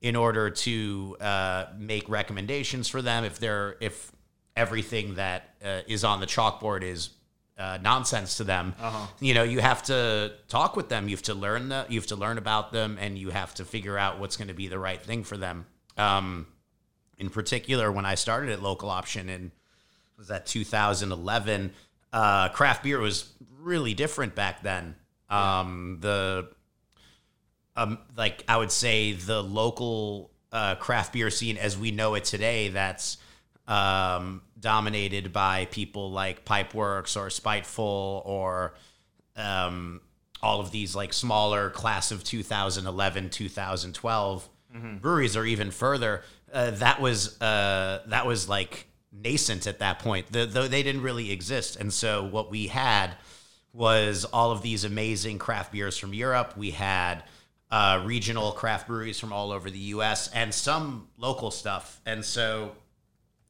in 0.00 0.16
order 0.16 0.50
to 0.50 1.16
uh, 1.20 1.66
make 1.78 2.08
recommendations 2.08 2.88
for 2.88 3.02
them 3.02 3.24
if 3.24 3.38
they're 3.38 3.76
if 3.80 4.12
everything 4.56 5.14
that 5.14 5.54
uh, 5.64 5.80
is 5.86 6.04
on 6.04 6.20
the 6.20 6.26
chalkboard 6.26 6.82
is 6.82 7.10
uh, 7.58 7.78
nonsense 7.80 8.36
to 8.36 8.44
them. 8.44 8.74
You 9.20 9.34
know, 9.34 9.42
you 9.42 9.60
have 9.60 9.82
to 9.84 10.32
talk 10.48 10.76
with 10.76 10.88
them. 10.88 11.08
You 11.08 11.16
have 11.16 11.22
to 11.22 11.34
learn 11.34 11.68
the, 11.68 11.86
you 11.88 11.98
have 11.98 12.08
to 12.08 12.16
learn 12.16 12.38
about 12.38 12.72
them, 12.72 12.98
and 13.00 13.18
you 13.18 13.30
have 13.30 13.54
to 13.54 13.64
figure 13.64 13.96
out 13.96 14.18
what's 14.18 14.36
going 14.36 14.48
to 14.48 14.54
be 14.54 14.68
the 14.68 14.78
right 14.78 15.00
thing 15.00 15.24
for 15.24 15.36
them. 15.36 15.66
Um, 15.96 16.46
in 17.18 17.30
particular, 17.30 17.90
when 17.90 18.04
I 18.04 18.14
started 18.14 18.50
at 18.50 18.62
Local 18.62 18.90
Option 18.90 19.28
in 19.28 19.52
was 20.18 20.28
that 20.28 20.46
2011, 20.46 21.72
uh, 22.16 22.48
craft 22.48 22.82
beer 22.82 22.98
was 22.98 23.30
really 23.60 23.92
different 23.92 24.34
back 24.34 24.62
then. 24.62 24.96
Um, 25.28 25.98
the 26.00 26.48
um, 27.76 27.98
like 28.16 28.42
I 28.48 28.56
would 28.56 28.72
say 28.72 29.12
the 29.12 29.42
local 29.42 30.30
uh, 30.50 30.76
craft 30.76 31.12
beer 31.12 31.28
scene 31.28 31.58
as 31.58 31.76
we 31.76 31.90
know 31.90 32.14
it 32.14 32.24
today, 32.24 32.68
that's 32.70 33.18
um, 33.68 34.40
dominated 34.58 35.30
by 35.30 35.66
people 35.66 36.10
like 36.10 36.46
Pipeworks 36.46 37.18
or 37.18 37.28
Spiteful 37.28 38.22
or 38.24 38.72
um, 39.36 40.00
all 40.42 40.60
of 40.60 40.70
these 40.70 40.96
like 40.96 41.12
smaller 41.12 41.68
class 41.68 42.12
of 42.12 42.24
2011, 42.24 43.28
2012 43.28 44.48
breweries, 45.02 45.36
or 45.36 45.44
even 45.44 45.70
further. 45.70 46.22
Uh, 46.50 46.70
that 46.70 46.98
was 46.98 47.38
uh, 47.42 48.00
that 48.06 48.24
was 48.24 48.48
like 48.48 48.86
nascent 49.22 49.66
at 49.66 49.78
that 49.78 49.98
point. 49.98 50.32
The, 50.32 50.46
though 50.46 50.68
they 50.68 50.82
didn't 50.82 51.02
really 51.02 51.30
exist, 51.32 51.76
and 51.76 51.92
so 51.92 52.24
what 52.24 52.50
we 52.50 52.68
had 52.68 53.16
was 53.72 54.24
all 54.24 54.52
of 54.52 54.62
these 54.62 54.84
amazing 54.84 55.38
craft 55.38 55.72
beers 55.72 55.98
from 55.98 56.14
Europe. 56.14 56.56
We 56.56 56.70
had 56.70 57.22
uh, 57.70 58.02
regional 58.04 58.52
craft 58.52 58.86
breweries 58.86 59.20
from 59.20 59.32
all 59.32 59.52
over 59.52 59.70
the 59.70 59.78
U.S. 59.78 60.28
and 60.32 60.54
some 60.54 61.08
local 61.18 61.50
stuff, 61.50 62.00
and 62.06 62.24
so 62.24 62.72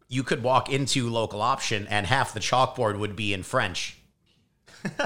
you 0.08 0.22
could 0.22 0.42
walk 0.42 0.70
into 0.70 1.10
local 1.10 1.42
option 1.42 1.86
and 1.88 2.06
half 2.06 2.32
the 2.32 2.40
chalkboard 2.40 2.98
would 2.98 3.16
be 3.16 3.32
in 3.32 3.42
French. 3.42 3.96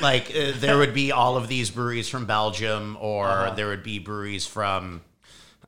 like 0.00 0.30
uh, 0.34 0.52
there 0.56 0.78
would 0.78 0.94
be 0.94 1.12
all 1.12 1.36
of 1.36 1.48
these 1.48 1.70
breweries 1.70 2.08
from 2.08 2.26
Belgium, 2.26 2.96
or 3.00 3.52
there 3.54 3.68
would 3.68 3.84
be 3.84 3.98
breweries 3.98 4.46
from 4.46 5.02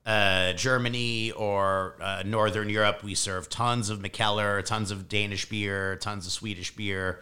uh, 0.07 0.53
Germany 0.55 1.33
or 1.33 1.97
uh, 2.01 2.23
Northern 2.25 2.69
Europe, 2.69 3.03
we 3.03 3.15
serve 3.15 3.49
tons 3.49 3.91
of 3.91 4.01
Mikkeller, 4.01 4.65
tons 4.65 4.91
of 4.91 5.09
Danish 5.09 5.49
beer, 5.49 5.97
tons 5.97 6.27
of 6.27 6.33
Swedish 6.33 6.75
beer, 6.75 7.21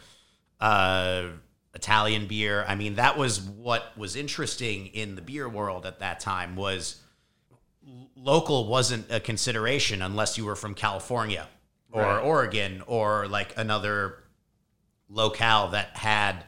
uh, 0.60 1.28
Italian 1.74 2.26
beer. 2.26 2.64
I 2.66 2.74
mean, 2.74 2.94
that 2.94 3.18
was 3.18 3.40
what 3.40 3.96
was 3.96 4.16
interesting 4.16 4.86
in 4.86 5.16
the 5.16 5.22
beer 5.22 5.48
world 5.48 5.86
at 5.86 5.98
that 6.00 6.20
time 6.20 6.56
was 6.56 7.02
local 8.16 8.66
wasn't 8.66 9.10
a 9.10 9.20
consideration 9.20 10.02
unless 10.02 10.36
you 10.36 10.44
were 10.44 10.56
from 10.56 10.74
California 10.74 11.48
or 11.90 12.02
Right. 12.02 12.20
Oregon 12.20 12.82
or 12.86 13.26
like 13.28 13.56
another 13.56 14.22
locale 15.08 15.68
that 15.68 15.96
had 15.96 16.44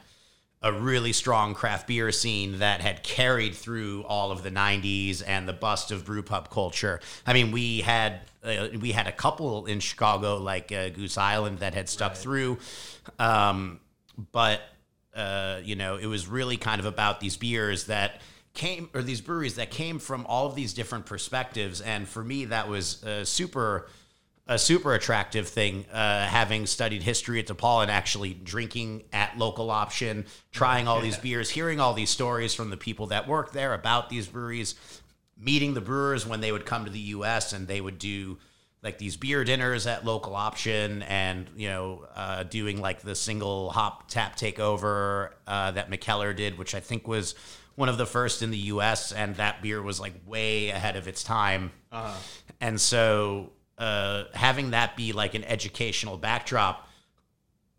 a 0.63 0.73
really 0.73 1.13
strong 1.13 1.55
craft 1.55 1.87
beer 1.87 2.13
scene 2.13 2.59
that 2.59 2.81
had 2.83 3.03
carried 3.03 3.55
through 3.55 4.05
all 4.05 4.31
of 4.31 4.43
the 4.43 4.51
90s 4.51 5.23
and 5.27 5.49
the 5.49 5.55
bust 5.55 5.91
of 5.91 6.05
brewpub 6.05 6.51
culture. 6.51 7.01
I 7.27 7.33
mean, 7.33 7.51
we 7.51 7.81
had 7.81 8.21
uh, 8.45 8.69
we 8.79 8.93
had 8.93 9.07
a 9.07 9.13
couple 9.13 9.67
in 9.67 9.81
Chicago 9.81 10.37
like 10.37 10.71
uh, 10.73 10.91
Goose 10.91 11.17
Island 11.17 11.61
that 11.61 11.75
had 11.75 11.89
stuck 11.89 12.15
through. 12.15 12.59
Um, 13.19 13.81
but 14.33 14.61
uh, 15.15 15.61
you 15.63 15.77
know, 15.77 15.97
it 15.97 16.07
was 16.07 16.29
really 16.29 16.57
kind 16.57 16.79
of 16.79 16.87
about 16.87 17.21
these 17.21 17.37
beers 17.37 17.87
that 17.87 18.21
came 18.53 18.91
or 18.95 19.03
these 19.03 19.21
breweries 19.21 19.55
that 19.57 19.71
came 19.71 19.99
from 19.99 20.27
all 20.27 20.47
of 20.47 20.55
these 20.55 20.75
different 20.75 21.07
perspectives. 21.07 21.81
And 21.81 22.07
for 22.07 22.23
me 22.23 22.47
that 22.47 22.69
was 22.69 23.03
a 23.05 23.25
super 23.25 23.89
a 24.51 24.59
super 24.59 24.95
attractive 24.95 25.47
thing 25.47 25.87
uh, 25.93 26.27
having 26.27 26.67
studied 26.67 27.05
history 27.05 27.39
at 27.39 27.47
DePaul 27.47 27.83
and 27.83 27.91
actually 27.91 28.35
drinking 28.35 29.05
at 29.13 29.39
local 29.39 29.71
option 29.71 30.27
trying 30.51 30.89
all 30.89 31.01
these 31.01 31.17
beers 31.17 31.49
hearing 31.49 31.79
all 31.79 31.95
these 31.95 32.11
stories 32.11 32.53
from 32.53 32.69
the 32.69 32.77
people 32.77 33.07
that 33.07 33.29
work 33.29 33.53
there 33.53 33.73
about 33.73 34.11
these 34.11 34.27
breweries 34.27 34.75
meeting 35.39 35.73
the 35.73 35.81
brewers 35.81 36.27
when 36.27 36.41
they 36.41 36.51
would 36.51 36.67
come 36.67 36.85
to 36.85 36.91
the 36.91 36.99
US 36.99 37.53
and 37.53 37.69
they 37.69 37.81
would 37.81 37.99
do 37.99 38.39
like 38.83 38.99
these 38.99 39.17
beer 39.17 39.45
dinners 39.45 39.87
at 39.87 40.05
local 40.05 40.35
option 40.35 41.03
and 41.03 41.49
you 41.57 41.69
know 41.69 42.05
uh, 42.17 42.43
doing 42.43 42.81
like 42.81 43.03
the 43.03 43.15
single 43.15 43.71
hop 43.71 44.09
tap 44.09 44.35
takeover 44.37 45.31
uh, 45.47 45.71
that 45.71 45.89
Mikkeller 45.89 46.35
did 46.35 46.59
which 46.59 46.75
I 46.75 46.81
think 46.81 47.07
was 47.07 47.37
one 47.77 47.89
of 47.89 47.99
the 47.99 48.07
first 48.07 48.43
in 48.43 48.51
the 48.51 48.59
US 48.59 49.13
and 49.13 49.37
that 49.37 49.63
beer 49.63 49.81
was 49.81 50.01
like 50.01 50.15
way 50.27 50.71
ahead 50.71 50.97
of 50.97 51.07
its 51.07 51.23
time. 51.23 51.71
And 52.61 52.81
so 52.81 53.53
uh, 53.81 54.25
having 54.35 54.71
that 54.71 54.95
be 54.95 55.13
like 55.13 55.35
an 55.35 55.43
educational 55.45 56.19
backdrop 56.19 56.87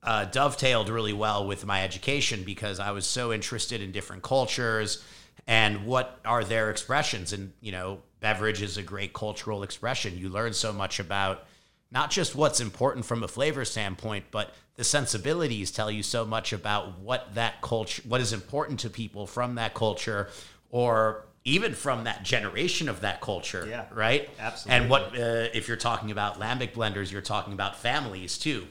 uh, 0.03 0.25
dovetailed 0.25 0.89
really 0.89 1.13
well 1.13 1.45
with 1.45 1.63
my 1.63 1.83
education 1.83 2.43
because 2.43 2.79
I 2.79 2.91
was 2.91 3.05
so 3.05 3.31
interested 3.31 3.81
in 3.81 3.91
different 3.91 4.23
cultures 4.23 5.03
and 5.45 5.85
what 5.85 6.19
are 6.25 6.43
their 6.43 6.71
expressions. 6.71 7.33
And, 7.33 7.53
you 7.61 7.71
know, 7.71 7.99
beverage 8.19 8.63
is 8.63 8.77
a 8.77 8.83
great 8.83 9.13
cultural 9.13 9.61
expression. 9.61 10.17
You 10.17 10.29
learn 10.29 10.53
so 10.53 10.73
much 10.73 10.99
about 10.99 11.45
not 11.91 12.09
just 12.09 12.35
what's 12.35 12.59
important 12.59 13.05
from 13.05 13.21
a 13.21 13.27
flavor 13.27 13.63
standpoint, 13.63 14.25
but 14.31 14.55
the 14.77 14.83
sensibilities 14.83 15.69
tell 15.69 15.91
you 15.91 16.01
so 16.01 16.25
much 16.25 16.51
about 16.51 16.97
what 16.99 17.35
that 17.35 17.61
culture, 17.61 18.01
what 18.07 18.21
is 18.21 18.33
important 18.33 18.79
to 18.79 18.89
people 18.89 19.27
from 19.27 19.55
that 19.55 19.75
culture 19.75 20.29
or 20.71 21.25
even 21.43 21.73
from 21.73 22.03
that 22.03 22.23
generation 22.23 22.87
of 22.87 23.01
that 23.01 23.21
culture. 23.21 23.65
Yeah. 23.67 23.85
Right. 23.91 24.29
Absolutely. 24.39 24.81
And 24.81 24.89
what, 24.89 25.17
uh, 25.17 25.49
if 25.53 25.67
you're 25.67 25.77
talking 25.77 26.11
about 26.11 26.39
lambic 26.39 26.73
blenders, 26.73 27.11
you're 27.11 27.21
talking 27.21 27.53
about 27.53 27.75
families 27.75 28.37
too. 28.37 28.67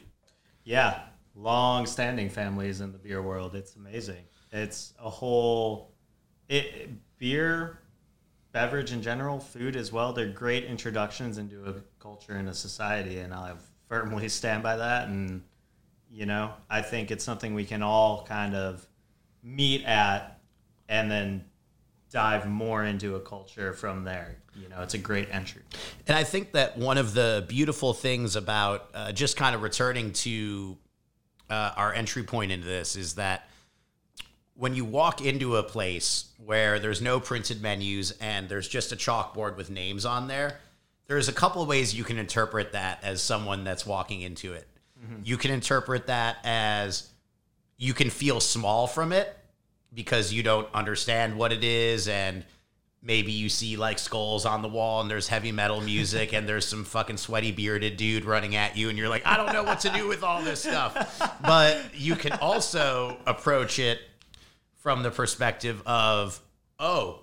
Yeah, 0.65 1.01
long-standing 1.35 2.29
families 2.29 2.81
in 2.81 2.93
the 2.93 2.99
beer 2.99 3.23
world. 3.23 3.55
It's 3.55 3.77
amazing. 3.77 4.25
It's 4.53 4.95
a 4.99 5.11
whole 5.11 5.95
it, 6.49 6.91
beer, 7.19 7.79
beverage 8.53 8.93
in 8.93 9.03
general, 9.03 9.41
food 9.41 9.77
as 9.77 9.93
well. 9.93 10.13
They're 10.13 10.27
great 10.27 10.65
introductions 10.65 11.39
into 11.39 11.65
a 11.65 11.75
culture 11.99 12.35
and 12.35 12.49
a 12.49 12.55
society, 12.55 13.19
and 13.19 13.33
I 13.33 13.55
firmly 13.89 14.29
stand 14.41 14.63
by 14.63 14.77
that. 14.77 15.09
And 15.09 15.43
you 16.11 16.27
know, 16.27 16.53
I 16.69 16.83
think 16.83 17.11
it's 17.11 17.25
something 17.25 17.55
we 17.55 17.65
can 17.65 17.83
all 17.83 18.25
kind 18.27 18.55
of 18.55 18.87
meet 19.43 19.85
at, 19.85 20.41
and 20.89 21.11
then 21.11 21.45
dive 22.11 22.47
more 22.47 22.85
into 22.85 23.15
a 23.17 23.21
culture 23.21 23.73
from 23.73 24.05
there. 24.05 24.37
You 24.61 24.69
know, 24.69 24.83
it's 24.83 24.95
a 24.95 24.99
great 24.99 25.29
entry. 25.31 25.63
And 26.07 26.17
I 26.17 26.25
think 26.25 26.53
that 26.53 26.77
one 26.77 26.99
of 26.99 27.15
the 27.15 27.45
beautiful 27.49 27.95
things 27.95 28.37
about 28.37 28.91
uh, 28.95 29.13
just 29.13 29.37
kind 29.37 29.55
of 29.55 29.63
returning 29.63 30.13
to 30.15 30.77
uh, 31.49 31.73
our 31.77 31.95
entry 31.95 32.25
point 32.25 32.53
into 32.53 32.67
this 32.67 32.97
is 32.97 33.15
that 33.15 33.49
when 34.55 34.75
you 34.75 34.85
walk 34.85 35.25
into 35.25 35.57
a 35.57 35.63
place 35.63 36.27
where 36.45 36.79
there's 36.79 37.01
no 37.01 37.21
printed 37.21 37.63
menus 37.63 38.11
and 38.21 38.49
there's 38.49 38.69
just 38.69 38.93
a 38.93 38.97
chalkboard 38.97 39.57
with 39.57 39.71
names 39.71 40.05
on 40.05 40.29
there, 40.29 40.59
there's 41.07 41.29
a 41.29 41.33
couple 41.33 41.63
of 41.63 41.69
ways 41.69 41.95
you 41.95 42.05
can 42.05 42.19
interpret 42.19 42.73
that 42.73 43.03
as 43.03 43.23
someone 43.23 43.65
that's 43.65 43.87
walking 43.87 44.21
into 44.21 44.53
it. 44.53 44.67
You 45.25 45.39
can 45.39 45.51
interpret 45.51 46.09
that 46.09 46.37
as 46.45 47.09
you 47.79 47.95
can 47.95 48.11
feel 48.11 48.39
small 48.39 48.87
from 48.87 49.13
it 49.13 49.35
because 49.93 50.33
you 50.33 50.43
don't 50.43 50.69
understand 50.75 51.37
what 51.37 51.53
it 51.53 51.65
is 51.65 52.09
and 52.09 52.45
maybe 53.03 53.33
you 53.33 53.49
see 53.49 53.77
like 53.77 53.99
skulls 53.99 54.45
on 54.45 54.63
the 54.63 54.69
wall 54.69 55.01
and 55.01 55.11
there's 55.11 55.29
heavy 55.29 55.53
metal 55.53 55.81
music 55.81 56.33
and 56.33 56.49
there's 56.49 56.67
some 56.67 56.85
fucking 56.85 57.17
sweaty 57.17 57.51
bearded 57.51 57.97
dude 57.97 58.25
running 58.25 58.55
at 58.57 58.77
you 58.77 58.89
and 58.89 58.99
you're 58.99 59.09
like 59.09 59.27
I 59.27 59.37
don't 59.37 59.53
know 59.53 59.65
what 59.65 59.81
to 59.81 59.91
do 59.91 60.07
with 60.07 60.23
all 60.23 60.43
this 60.43 60.63
stuff. 60.63 61.39
But 61.43 61.79
you 61.95 62.15
can 62.15 62.33
also 62.33 63.17
approach 63.27 63.79
it 63.79 64.01
from 64.77 65.03
the 65.03 65.11
perspective 65.11 65.83
of 65.87 66.41
oh, 66.79 67.21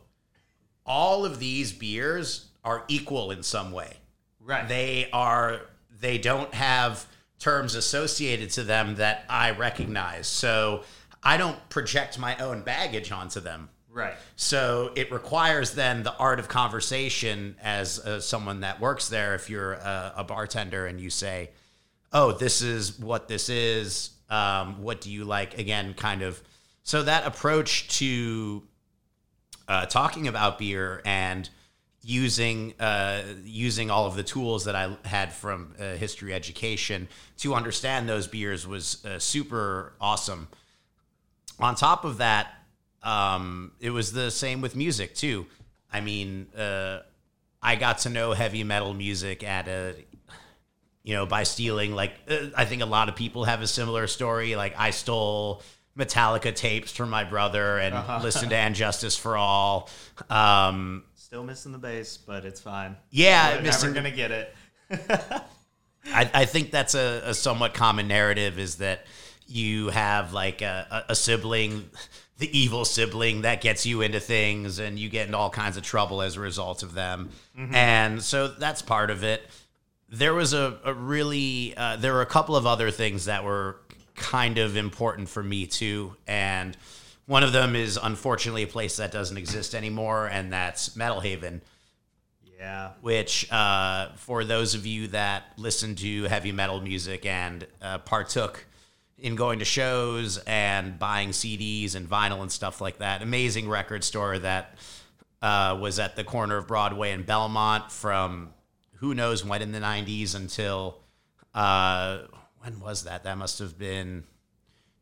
all 0.86 1.25
of 1.25 1.39
these 1.39 1.71
beers 1.71 2.47
are 2.63 2.84
equal 2.88 3.32
in 3.32 3.43
some 3.43 3.71
way. 3.71 3.97
Right. 4.39 4.67
They 4.67 5.10
are 5.13 5.62
they 5.99 6.17
don't 6.17 6.53
have 6.53 7.06
terms 7.39 7.75
associated 7.75 8.49
to 8.51 8.63
them 8.63 8.95
that 8.95 9.25
I 9.30 9.51
recognize. 9.51 10.27
So 10.27 10.84
I 11.23 11.38
don't 11.38 11.58
project 11.69 12.19
my 12.19 12.36
own 12.38 12.62
baggage 12.62 13.12
onto 13.12 13.39
them. 13.39 13.69
right. 13.91 14.15
So 14.36 14.91
it 14.95 15.12
requires 15.12 15.73
then 15.73 16.03
the 16.03 16.15
art 16.17 16.39
of 16.39 16.47
conversation 16.47 17.56
as 17.62 17.99
uh, 17.99 18.19
someone 18.19 18.62
that 18.62 18.80
works 18.80 19.10
there. 19.10 19.36
If 19.36 19.49
you're 19.49 19.73
a, 19.73 20.13
a 20.17 20.23
bartender 20.23 20.86
and 20.86 20.99
you 20.99 21.10
say, 21.10 21.51
"Oh, 22.13 22.32
this 22.32 22.62
is 22.62 22.99
what 22.99 23.27
this 23.27 23.49
is. 23.49 24.12
Um, 24.30 24.82
what 24.84 25.01
do 25.01 25.12
you 25.12 25.25
like?" 25.25 25.58
Again, 25.58 25.93
kind 25.93 26.21
of. 26.21 26.41
So 26.84 27.03
that 27.03 27.25
approach 27.27 27.88
to 27.99 28.63
uh, 29.67 29.86
talking 29.88 30.27
about 30.27 30.58
beer 30.60 31.01
and 31.06 31.49
using 32.01 32.73
uh, 32.80 33.21
using 33.43 33.91
all 33.91 34.06
of 34.06 34.15
the 34.15 34.23
tools 34.23 34.63
that 34.63 34.75
I 34.75 34.95
had 35.03 35.34
from 35.34 35.73
uh, 35.77 35.95
history 35.95 36.34
education 36.34 37.10
to 37.39 37.53
understand 37.53 38.08
those 38.08 38.27
beers 38.27 38.65
was 38.65 39.03
uh, 39.06 39.19
super 39.19 39.93
awesome. 39.99 40.47
On 41.59 41.75
top 41.75 42.05
of 42.05 42.17
that, 42.17 42.53
um, 43.03 43.71
it 43.79 43.89
was 43.89 44.11
the 44.11 44.29
same 44.31 44.61
with 44.61 44.75
music 44.75 45.15
too. 45.15 45.45
I 45.91 46.01
mean, 46.01 46.47
uh, 46.57 46.99
I 47.61 47.75
got 47.75 47.99
to 47.99 48.09
know 48.09 48.33
heavy 48.33 48.63
metal 48.63 48.93
music 48.93 49.43
at 49.43 49.67
a 49.67 49.95
you 51.03 51.13
know 51.13 51.25
by 51.25 51.43
stealing 51.43 51.93
like 51.95 52.13
uh, 52.29 52.47
I 52.55 52.65
think 52.65 52.81
a 52.81 52.85
lot 52.85 53.09
of 53.09 53.15
people 53.15 53.45
have 53.45 53.61
a 53.61 53.67
similar 53.67 54.07
story. 54.07 54.55
Like 54.55 54.75
I 54.77 54.91
stole 54.91 55.63
Metallica 55.97 56.53
tapes 56.53 56.91
from 56.91 57.09
my 57.09 57.23
brother 57.23 57.79
and 57.79 57.95
listened 58.23 58.51
to 58.51 58.57
And 58.57 58.75
Justice 58.75 59.15
for 59.15 59.37
All. 59.37 59.89
Um, 60.29 61.03
Still 61.15 61.43
missing 61.43 61.71
the 61.71 61.77
bass, 61.77 62.17
but 62.17 62.45
it's 62.45 62.61
fine. 62.61 62.95
Yeah, 63.09 63.55
We're 63.55 63.63
missing- 63.63 63.93
never 63.93 64.03
gonna 64.09 64.15
get 64.15 64.31
it. 64.31 64.55
I, 66.13 66.29
I 66.33 66.45
think 66.45 66.71
that's 66.71 66.95
a, 66.95 67.21
a 67.25 67.33
somewhat 67.33 67.73
common 67.73 68.08
narrative 68.08 68.60
is 68.60 68.75
that 68.77 69.05
you 69.48 69.89
have 69.89 70.33
like 70.33 70.62
a, 70.62 71.06
a 71.10 71.15
sibling, 71.15 71.89
the 72.37 72.58
evil 72.58 72.85
sibling 72.85 73.41
that 73.41 73.62
gets 73.62 73.85
you 73.85 74.02
into 74.02 74.19
things 74.19 74.79
and 74.79 75.00
you 75.00 75.10
get 75.10 75.25
into 75.27 75.37
all 75.37 75.50
kinds 75.50 75.77
of 75.77 75.83
trouble 75.83 76.21
as 76.21 76.35
a 76.35 76.39
result 76.39 76.83
of 76.83 76.93
them. 76.93 77.29
And 77.58 78.21
so 78.21 78.48
that's 78.50 78.81
part 78.81 79.10
of 79.10 79.23
it. 79.23 79.41
There 80.10 80.33
was 80.33 80.54
a, 80.54 80.77
a 80.85 80.93
really, 80.93 81.73
uh, 81.75 81.95
there 81.98 82.13
were 82.13 82.21
a 82.21 82.25
couple 82.27 82.56
of 82.56 82.65
other 82.65 82.91
things 82.91 83.25
that 83.25 83.43
were 83.43 83.77
kind 84.15 84.58
of 84.58 84.77
important 84.77 85.27
for 85.29 85.43
me 85.43 85.65
too. 85.65 86.15
And 86.27 86.77
one 87.25 87.43
of 87.43 87.52
them 87.52 87.75
is 87.75 88.00
unfortunately 88.02 88.63
a 88.63 88.67
place 88.67 88.98
that 88.98 89.12
doesn't 89.12 89.35
exist 89.37 89.75
anymore, 89.75 90.27
and 90.27 90.54
that's 90.54 90.95
Metal 90.95 91.19
Haven 91.19 91.62
Yeah. 92.58 92.91
which 93.02 93.52
uh, 93.52 94.10
for 94.15 94.43
those 94.45 94.75
of 94.75 94.85
you 94.85 95.08
that 95.10 95.43
listen 95.58 95.95
to 95.95 96.23
heavy 96.23 96.52
metal 96.54 96.79
music 96.81 97.25
and 97.25 97.67
uh, 97.81 97.98
partook 98.00 98.65
in 99.17 99.35
going 99.35 99.59
to 99.59 99.65
shows 99.65 100.37
and 100.45 100.99
buying 100.99 101.29
CDs 101.29 101.95
and 101.95 102.07
vinyl 102.09 102.41
and 102.41 102.51
stuff 102.51 102.81
like 102.81 102.99
that, 102.99 103.21
amazing 103.21 103.67
record 103.67 104.03
store 104.03 104.37
that 104.39 104.77
uh, 105.41 105.77
was 105.79 105.99
at 105.99 106.15
the 106.15 106.23
corner 106.23 106.57
of 106.57 106.67
Broadway 106.67 107.11
and 107.11 107.25
Belmont 107.25 107.91
from 107.91 108.53
who 108.95 109.13
knows 109.13 109.43
when 109.43 109.61
in 109.61 109.71
the 109.71 109.79
90s 109.79 110.35
until 110.35 110.99
uh, 111.53 112.19
when 112.59 112.79
was 112.79 113.03
that? 113.03 113.23
That 113.23 113.37
must 113.37 113.59
have 113.59 113.77
been 113.77 114.23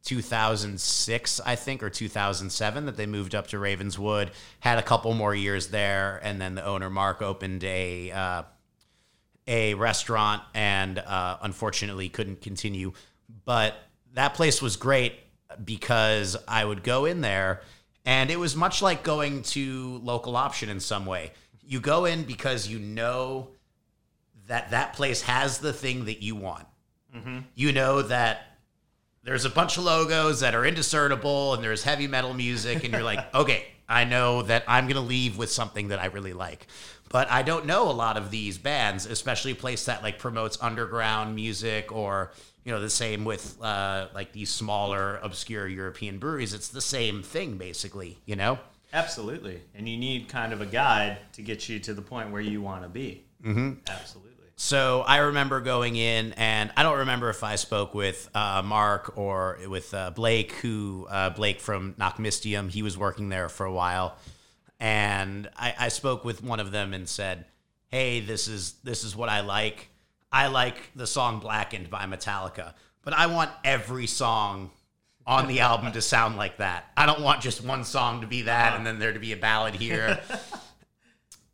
2006, 0.06 1.42
I 1.46 1.56
think, 1.56 1.84
or 1.84 1.90
2007 1.90 2.86
that 2.86 2.96
they 2.96 3.06
moved 3.06 3.36
up 3.36 3.48
to 3.48 3.60
Ravenswood. 3.60 4.32
Had 4.60 4.78
a 4.78 4.84
couple 4.84 5.14
more 5.14 5.34
years 5.34 5.68
there, 5.68 6.20
and 6.24 6.40
then 6.40 6.56
the 6.56 6.64
owner 6.64 6.90
Mark 6.90 7.22
opened 7.22 7.64
a 7.64 8.12
uh, 8.12 8.44
a 9.48 9.74
restaurant, 9.74 10.44
and 10.54 11.00
uh, 11.00 11.38
unfortunately 11.42 12.10
couldn't 12.10 12.42
continue. 12.42 12.94
But 13.46 13.76
that 14.16 14.34
place 14.34 14.62
was 14.62 14.76
great 14.76 15.14
because 15.64 16.36
I 16.48 16.66
would 16.66 16.84
go 16.84 17.06
in 17.06 17.22
there, 17.22 17.62
and 18.06 18.30
it 18.30 18.40
was 18.40 18.56
much 18.56 18.82
like 18.82 19.04
going 19.04 19.44
to 19.44 20.00
local 20.04 20.36
option 20.36 20.70
in 20.70 20.80
some 20.80 21.06
way. 21.06 21.32
You 21.66 21.80
go 21.80 22.06
in 22.06 22.24
because 22.24 22.68
you 22.68 22.80
know 22.80 23.52
that 24.48 24.72
that 24.72 24.94
place 24.94 25.22
has 25.22 25.60
the 25.60 25.74
thing 25.74 26.06
that 26.06 26.22
you 26.22 26.36
want. 26.36 26.68
Mm-hmm. 27.16 27.40
You 27.56 27.72
know 27.72 28.02
that 28.02 28.56
there's 29.26 29.44
a 29.44 29.50
bunch 29.50 29.78
of 29.78 29.84
logos 29.84 30.40
that 30.40 30.56
are 30.56 30.66
indiscernible 30.66 31.56
and 31.56 31.64
there's 31.64 31.84
heavy 31.84 32.08
metal 32.08 32.34
music 32.34 32.84
and 32.84 32.94
you're 32.94 33.04
like 33.04 33.34
okay 33.36 33.66
i 33.90 34.06
know 34.06 34.44
that 34.44 34.64
i'm 34.68 34.86
going 34.86 34.96
to 34.96 35.02
leave 35.02 35.38
with 35.38 35.52
something 35.52 35.90
that 35.90 36.00
i 36.00 36.06
really 36.06 36.32
like 36.34 36.68
but 37.10 37.30
i 37.30 37.42
don't 37.42 37.66
know 37.66 37.90
a 37.90 37.92
lot 37.92 38.16
of 38.18 38.32
these 38.32 38.58
bands 38.58 39.06
especially 39.06 39.52
a 39.52 39.56
place 39.56 39.86
that 39.86 40.02
like 40.02 40.18
promotes 40.20 40.62
underground 40.62 41.36
music 41.36 41.92
or 41.92 42.32
you 42.66 42.74
know 42.74 42.82
the 42.82 42.90
same 42.90 43.24
with 43.24 43.58
uh, 43.62 44.08
like 44.14 44.34
these 44.34 44.50
smaller 44.50 45.18
obscure 45.24 45.68
european 45.68 46.18
breweries 46.20 46.54
it's 46.54 46.68
the 46.68 46.82
same 46.82 47.24
thing 47.24 47.58
basically 47.58 48.18
you 48.26 48.36
know 48.36 48.60
Absolutely. 48.96 49.62
And 49.76 49.90
you 49.90 49.98
need 49.98 50.30
kind 50.30 50.54
of 50.54 50.62
a 50.62 50.66
guide 50.66 51.18
to 51.34 51.42
get 51.42 51.68
you 51.68 51.80
to 51.80 51.94
the 51.94 52.02
point 52.02 52.32
where 52.32 52.42
you 52.42 52.62
want 52.62 52.84
to 52.84 52.90
be. 52.90 53.26
Mm-hmm. 53.44 53.74
Absolutely. 53.88 54.32
So 54.56 55.02
I 55.02 55.18
remember 55.18 55.60
going 55.60 55.98
in, 55.98 56.32
and 56.34 56.72
I 56.78 56.84
don't 56.84 57.00
remember 57.00 57.30
if 57.30 57.44
I 57.44 57.58
spoke 57.58 57.94
with 57.94 58.30
uh, 58.34 58.62
Mark 58.64 59.18
or 59.18 59.60
with 59.68 59.94
uh, 59.94 60.12
Blake, 60.12 60.54
who 60.54 61.08
uh, 61.10 61.32
Blake 61.32 61.60
from 61.60 61.94
Nachtmystium. 61.96 62.72
He 62.72 62.82
was 62.82 62.98
working 62.98 63.28
there 63.28 63.50
for 63.50 63.66
a 63.66 63.74
while, 63.74 64.16
and 64.80 65.50
I, 65.58 65.76
I 65.78 65.88
spoke 65.90 66.24
with 66.24 66.42
one 66.42 66.62
of 66.62 66.72
them 66.72 66.94
and 66.94 67.10
said, 67.10 67.44
"Hey, 67.90 68.22
this 68.22 68.48
is 68.48 68.76
this 68.82 69.04
is 69.04 69.14
what 69.14 69.28
I 69.28 69.42
like. 69.42 69.90
I 70.36 70.48
like 70.48 70.76
the 70.96 71.08
song 71.08 71.40
Blackened 71.40 71.90
by 71.90 72.06
Metallica, 72.06 72.74
but 73.04 73.14
I 73.14 73.28
want 73.28 73.52
every 73.64 74.08
song." 74.08 74.72
On 75.28 75.48
the 75.48 75.62
album 75.62 75.92
to 75.94 76.04
sound 76.04 76.38
like 76.38 76.58
that. 76.58 76.92
I 76.96 77.08
don't 77.08 77.20
want 77.20 77.42
just 77.42 77.64
one 77.64 77.84
song 77.84 78.22
to 78.22 78.28
be 78.28 78.44
that 78.44 78.78
and 78.78 78.86
then 78.86 79.00
there 79.00 79.12
to 79.12 79.18
be 79.18 79.34
a 79.34 79.36
ballad 79.36 79.74
here. 79.74 80.20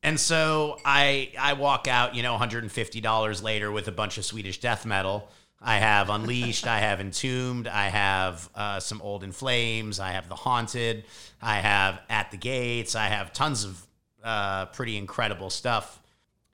And 0.03 0.19
so 0.19 0.79
I 0.83 1.31
I 1.39 1.53
walk 1.53 1.87
out, 1.87 2.15
you 2.15 2.23
know, 2.23 2.35
$150 2.37 3.43
later 3.43 3.71
with 3.71 3.87
a 3.87 3.91
bunch 3.91 4.17
of 4.17 4.25
Swedish 4.25 4.59
death 4.59 4.85
metal. 4.85 5.29
I 5.63 5.77
have 5.77 6.09
Unleashed, 6.09 6.65
I 6.65 6.79
have 6.79 6.99
Entombed, 6.99 7.67
I 7.67 7.89
have 7.89 8.49
uh, 8.55 8.79
some 8.79 8.99
Old 8.99 9.23
in 9.23 9.31
Flames, 9.31 9.99
I 9.99 10.11
have 10.13 10.27
The 10.27 10.35
Haunted, 10.35 11.03
I 11.39 11.57
have 11.57 12.01
At 12.09 12.31
the 12.31 12.37
Gates, 12.37 12.95
I 12.95 13.05
have 13.05 13.31
tons 13.31 13.63
of 13.63 13.87
uh, 14.23 14.65
pretty 14.67 14.97
incredible 14.97 15.51
stuff. 15.51 16.00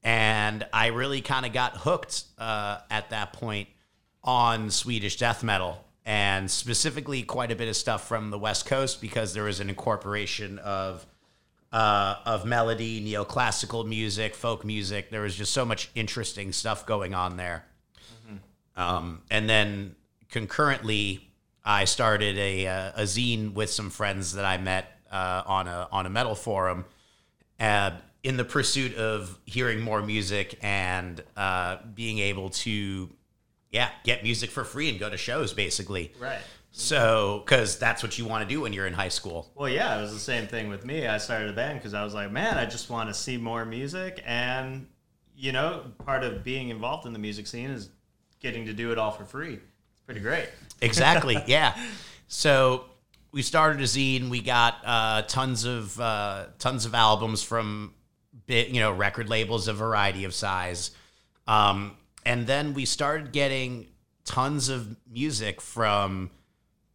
And 0.08 0.66
I 0.72 0.88
really 0.88 1.20
kind 1.20 1.46
of 1.46 1.52
got 1.52 1.76
hooked 1.76 2.24
uh, 2.38 2.78
at 2.90 3.10
that 3.10 3.34
point 3.34 3.68
on 4.24 4.72
Swedish 4.72 5.18
death 5.18 5.44
metal 5.44 5.84
and 6.06 6.50
specifically 6.50 7.24
quite 7.24 7.52
a 7.52 7.58
bit 7.58 7.68
of 7.68 7.76
stuff 7.76 8.08
from 8.08 8.30
the 8.30 8.40
West 8.40 8.66
Coast 8.66 9.02
because 9.02 9.34
there 9.34 9.44
was 9.44 9.60
an 9.60 9.68
incorporation 9.68 10.60
of 10.60 11.06
uh, 11.74 12.16
of 12.26 12.46
melody, 12.46 13.06
neoclassical 13.06 13.86
music, 13.86 14.34
folk 14.34 14.64
music. 14.64 15.10
There 15.10 15.24
was 15.24 15.36
just 15.36 15.52
so 15.52 15.66
much 15.66 15.92
interesting 15.94 16.54
stuff 16.54 16.86
going 16.86 17.14
on 17.14 17.36
there. 17.36 17.66
Um, 18.78 19.24
and 19.30 19.50
then 19.50 19.98
concurrently, 20.32 21.30
I 21.66 21.84
started 21.84 22.38
a, 22.38 22.66
uh, 22.66 22.92
a 22.96 23.02
zine 23.02 23.54
with 23.54 23.70
some 23.70 23.90
friends 23.90 24.36
that 24.36 24.46
I 24.46 24.58
met 24.58 24.90
uh, 25.12 25.44
on 25.46 25.68
a 25.68 25.90
on 25.92 26.06
a 26.06 26.10
metal 26.10 26.36
forum, 26.36 26.86
uh, 27.60 27.92
in 28.28 28.36
the 28.36 28.44
pursuit 28.44 28.94
of 28.98 29.40
hearing 29.46 29.80
more 29.80 30.02
music 30.02 30.60
and 30.62 31.24
uh, 31.38 31.78
being 31.96 32.20
able 32.20 32.50
to, 32.50 33.10
yeah, 33.72 33.88
get 34.04 34.22
music 34.22 34.50
for 34.50 34.66
free 34.66 34.90
and 34.90 35.00
go 35.00 35.10
to 35.10 35.16
shows, 35.16 35.54
basically. 35.54 36.12
Right. 36.20 36.42
So, 36.72 37.42
because 37.46 37.80
that's 37.80 38.04
what 38.04 38.20
you 38.20 38.26
want 38.26 38.44
to 38.44 38.54
do 38.54 38.60
when 38.60 38.74
you're 38.74 38.86
in 38.86 38.92
high 38.92 39.08
school. 39.08 39.50
Well, 39.56 39.70
yeah, 39.70 39.98
it 39.98 40.02
was 40.02 40.12
the 40.12 40.20
same 40.20 40.46
thing 40.46 40.68
with 40.68 40.86
me. 40.86 41.08
I 41.08 41.20
started 41.20 41.50
a 41.50 41.54
band 41.54 41.80
because 41.80 41.94
I 41.94 42.04
was 42.04 42.14
like, 42.14 42.30
man, 42.30 42.58
I 42.58 42.66
just 42.66 42.90
want 42.90 43.08
to 43.08 43.14
see 43.14 43.38
more 43.38 43.64
music. 43.64 44.22
And, 44.26 44.88
you 45.34 45.54
know, 45.54 45.86
part 46.04 46.26
of 46.26 46.44
being 46.44 46.68
involved 46.68 47.06
in 47.08 47.14
the 47.14 47.20
music 47.20 47.48
scene 47.48 47.70
is 47.70 47.92
getting 48.42 48.66
to 48.66 48.74
do 48.74 48.92
it 48.92 48.98
all 48.98 49.12
for 49.12 49.24
free. 49.24 49.54
It's 49.54 50.02
pretty 50.06 50.20
great. 50.20 50.50
Exactly. 50.82 51.42
yeah. 51.48 51.82
So 52.28 52.88
we 53.32 53.42
started 53.42 53.80
a 53.80 53.86
zine. 53.86 54.30
We 54.30 54.42
got 54.42 54.76
uh, 54.84 55.22
tons 55.22 55.64
of 55.64 55.98
uh, 55.98 56.48
tons 56.60 56.86
of 56.86 56.94
albums 56.94 57.42
from 57.42 57.94
you 58.48 58.80
know 58.80 58.92
record 58.92 59.30
labels, 59.30 59.68
a 59.68 59.74
variety 59.74 60.24
of 60.24 60.34
size, 60.34 60.92
um, 61.48 61.98
and 62.26 62.48
then 62.48 62.74
we 62.74 62.86
started 62.86 63.32
getting 63.32 63.88
tons 64.26 64.70
of 64.70 64.96
music 65.10 65.62
from 65.62 66.30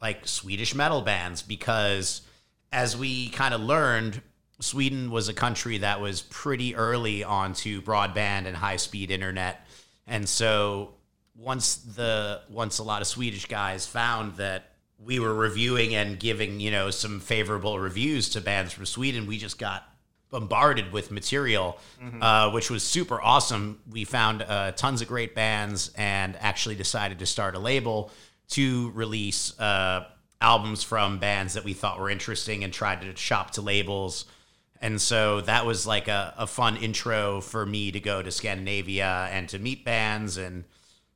like 0.00 0.26
Swedish 0.26 0.74
metal 0.74 1.00
bands 1.00 1.42
because 1.42 2.22
as 2.72 2.96
we 2.96 3.28
kind 3.30 3.54
of 3.54 3.60
learned, 3.60 4.20
Sweden 4.60 5.10
was 5.10 5.28
a 5.28 5.34
country 5.34 5.78
that 5.78 6.00
was 6.00 6.22
pretty 6.22 6.74
early 6.74 7.24
onto 7.24 7.82
broadband 7.82 8.46
and 8.46 8.56
high 8.56 8.76
speed 8.76 9.10
internet. 9.10 9.66
And 10.06 10.28
so 10.28 10.94
once 11.36 11.76
the 11.76 12.40
once 12.50 12.78
a 12.78 12.82
lot 12.82 13.02
of 13.02 13.08
Swedish 13.08 13.46
guys 13.46 13.86
found 13.86 14.36
that 14.36 14.70
we 14.98 15.18
were 15.18 15.34
reviewing 15.34 15.94
and 15.94 16.18
giving, 16.18 16.60
you 16.60 16.70
know, 16.70 16.90
some 16.90 17.20
favorable 17.20 17.78
reviews 17.78 18.28
to 18.30 18.40
bands 18.40 18.72
from 18.72 18.86
Sweden, 18.86 19.26
we 19.26 19.38
just 19.38 19.58
got 19.58 19.88
bombarded 20.32 20.90
with 20.92 21.12
material, 21.12 21.78
uh, 22.20 22.50
which 22.50 22.70
was 22.70 22.82
super 22.82 23.20
awesome. 23.22 23.78
We 23.88 24.04
found 24.04 24.42
uh, 24.42 24.72
tons 24.72 25.02
of 25.02 25.06
great 25.06 25.34
bands 25.36 25.92
and 25.94 26.36
actually 26.40 26.74
decided 26.74 27.20
to 27.20 27.26
start 27.26 27.54
a 27.54 27.60
label 27.60 28.10
to 28.48 28.90
release 28.94 29.58
uh, 29.60 30.06
albums 30.40 30.82
from 30.82 31.18
bands 31.18 31.54
that 31.54 31.64
we 31.64 31.74
thought 31.74 32.00
were 32.00 32.10
interesting 32.10 32.64
and 32.64 32.72
tried 32.72 33.02
to 33.02 33.14
shop 33.14 33.52
to 33.52 33.60
labels. 33.60 34.24
And 34.80 35.00
so 35.00 35.42
that 35.42 35.64
was 35.64 35.86
like 35.86 36.08
a, 36.08 36.34
a 36.36 36.46
fun 36.46 36.76
intro 36.78 37.40
for 37.40 37.64
me 37.64 37.92
to 37.92 38.00
go 38.00 38.22
to 38.22 38.30
Scandinavia 38.32 39.28
and 39.30 39.48
to 39.50 39.58
meet 39.58 39.84
bands 39.84 40.38
and 40.38 40.64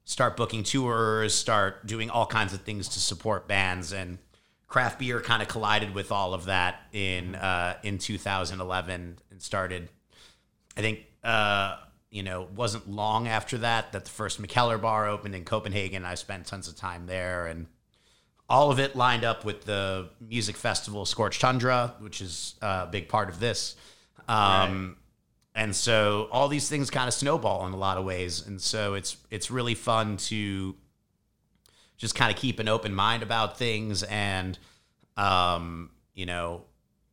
start 0.04 0.36
booking 0.36 0.62
tours, 0.62 1.34
start 1.34 1.84
doing 1.86 2.10
all 2.10 2.26
kinds 2.26 2.52
of 2.52 2.60
things 2.60 2.88
to 2.90 3.00
support 3.00 3.48
bands. 3.48 3.92
And 3.92 4.18
craft 4.66 4.98
beer 4.98 5.20
kind 5.20 5.42
of 5.42 5.48
collided 5.48 5.94
with 5.94 6.10
all 6.10 6.34
of 6.34 6.46
that 6.46 6.80
in 6.92 7.34
uh, 7.34 7.76
in 7.82 7.98
2011 7.98 9.18
and 9.30 9.42
started. 9.42 9.88
I 10.76 10.80
think 10.80 11.00
uh, 11.24 11.76
you 12.10 12.22
know 12.22 12.48
wasn't 12.54 12.88
long 12.88 13.28
after 13.28 13.58
that 13.58 13.92
that 13.92 14.04
the 14.04 14.10
first 14.10 14.40
Mikkeller 14.40 14.80
bar 14.80 15.06
opened 15.08 15.34
in 15.34 15.44
Copenhagen. 15.44 16.04
I 16.04 16.14
spent 16.14 16.46
tons 16.46 16.68
of 16.68 16.76
time 16.76 17.06
there 17.06 17.46
and 17.46 17.66
all 18.48 18.70
of 18.70 18.78
it 18.78 18.94
lined 18.94 19.24
up 19.24 19.44
with 19.44 19.64
the 19.64 20.08
music 20.20 20.56
festival 20.56 21.04
Scorched 21.04 21.40
Tundra, 21.40 21.94
which 21.98 22.20
is 22.20 22.54
a 22.62 22.86
big 22.86 23.08
part 23.08 23.28
of 23.28 23.40
this. 23.40 23.74
Um, 24.28 24.96
And 25.56 25.74
so 25.74 26.28
all 26.30 26.48
these 26.48 26.68
things 26.68 26.90
kind 26.90 27.08
of 27.08 27.14
snowball 27.14 27.66
in 27.66 27.72
a 27.72 27.76
lot 27.78 27.96
of 27.96 28.04
ways, 28.04 28.46
and 28.46 28.60
so 28.60 28.94
it's 28.94 29.16
it's 29.30 29.50
really 29.50 29.74
fun 29.74 30.18
to 30.28 30.76
just 31.96 32.14
kind 32.14 32.32
of 32.32 32.38
keep 32.38 32.58
an 32.58 32.68
open 32.68 32.94
mind 32.94 33.22
about 33.22 33.58
things 33.58 34.02
and 34.04 34.58
um, 35.16 35.90
you 36.14 36.26
know 36.26 36.62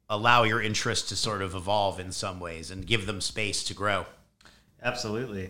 allow 0.10 0.44
your 0.44 0.62
interests 0.62 1.10
to 1.10 1.16
sort 1.16 1.42
of 1.42 1.56
evolve 1.56 2.00
in 2.00 2.12
some 2.12 2.40
ways 2.40 2.70
and 2.70 2.86
give 2.86 3.06
them 3.06 3.22
space 3.22 3.64
to 3.64 3.74
grow. 3.74 4.06
Absolutely. 4.82 5.50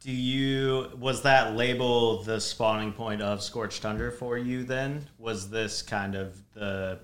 Do 0.00 0.12
you 0.12 0.90
was 0.98 1.22
that 1.22 1.56
label 1.56 2.22
the 2.22 2.40
spawning 2.40 2.92
point 2.92 3.22
of 3.22 3.42
Scorched 3.42 3.82
Tundra 3.82 4.12
for 4.12 4.36
you 4.36 4.64
then? 4.64 5.06
Was 5.18 5.48
this 5.50 5.82
kind 5.82 6.14
of 6.14 6.36
the 6.52 6.98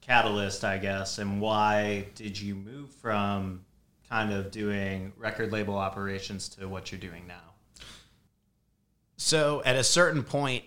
catalyst, 0.00 0.64
I 0.64 0.78
guess, 0.78 1.18
and 1.18 1.40
why 1.40 2.08
did 2.14 2.38
you 2.38 2.54
move 2.54 2.90
from 2.90 3.64
kind 4.10 4.32
of 4.32 4.50
doing 4.50 5.12
record 5.16 5.52
label 5.52 5.76
operations 5.76 6.48
to 6.50 6.68
what 6.68 6.92
you're 6.92 7.00
doing 7.00 7.26
now? 7.26 7.54
So 9.16 9.62
at 9.64 9.76
a 9.76 9.84
certain 9.84 10.22
point, 10.22 10.64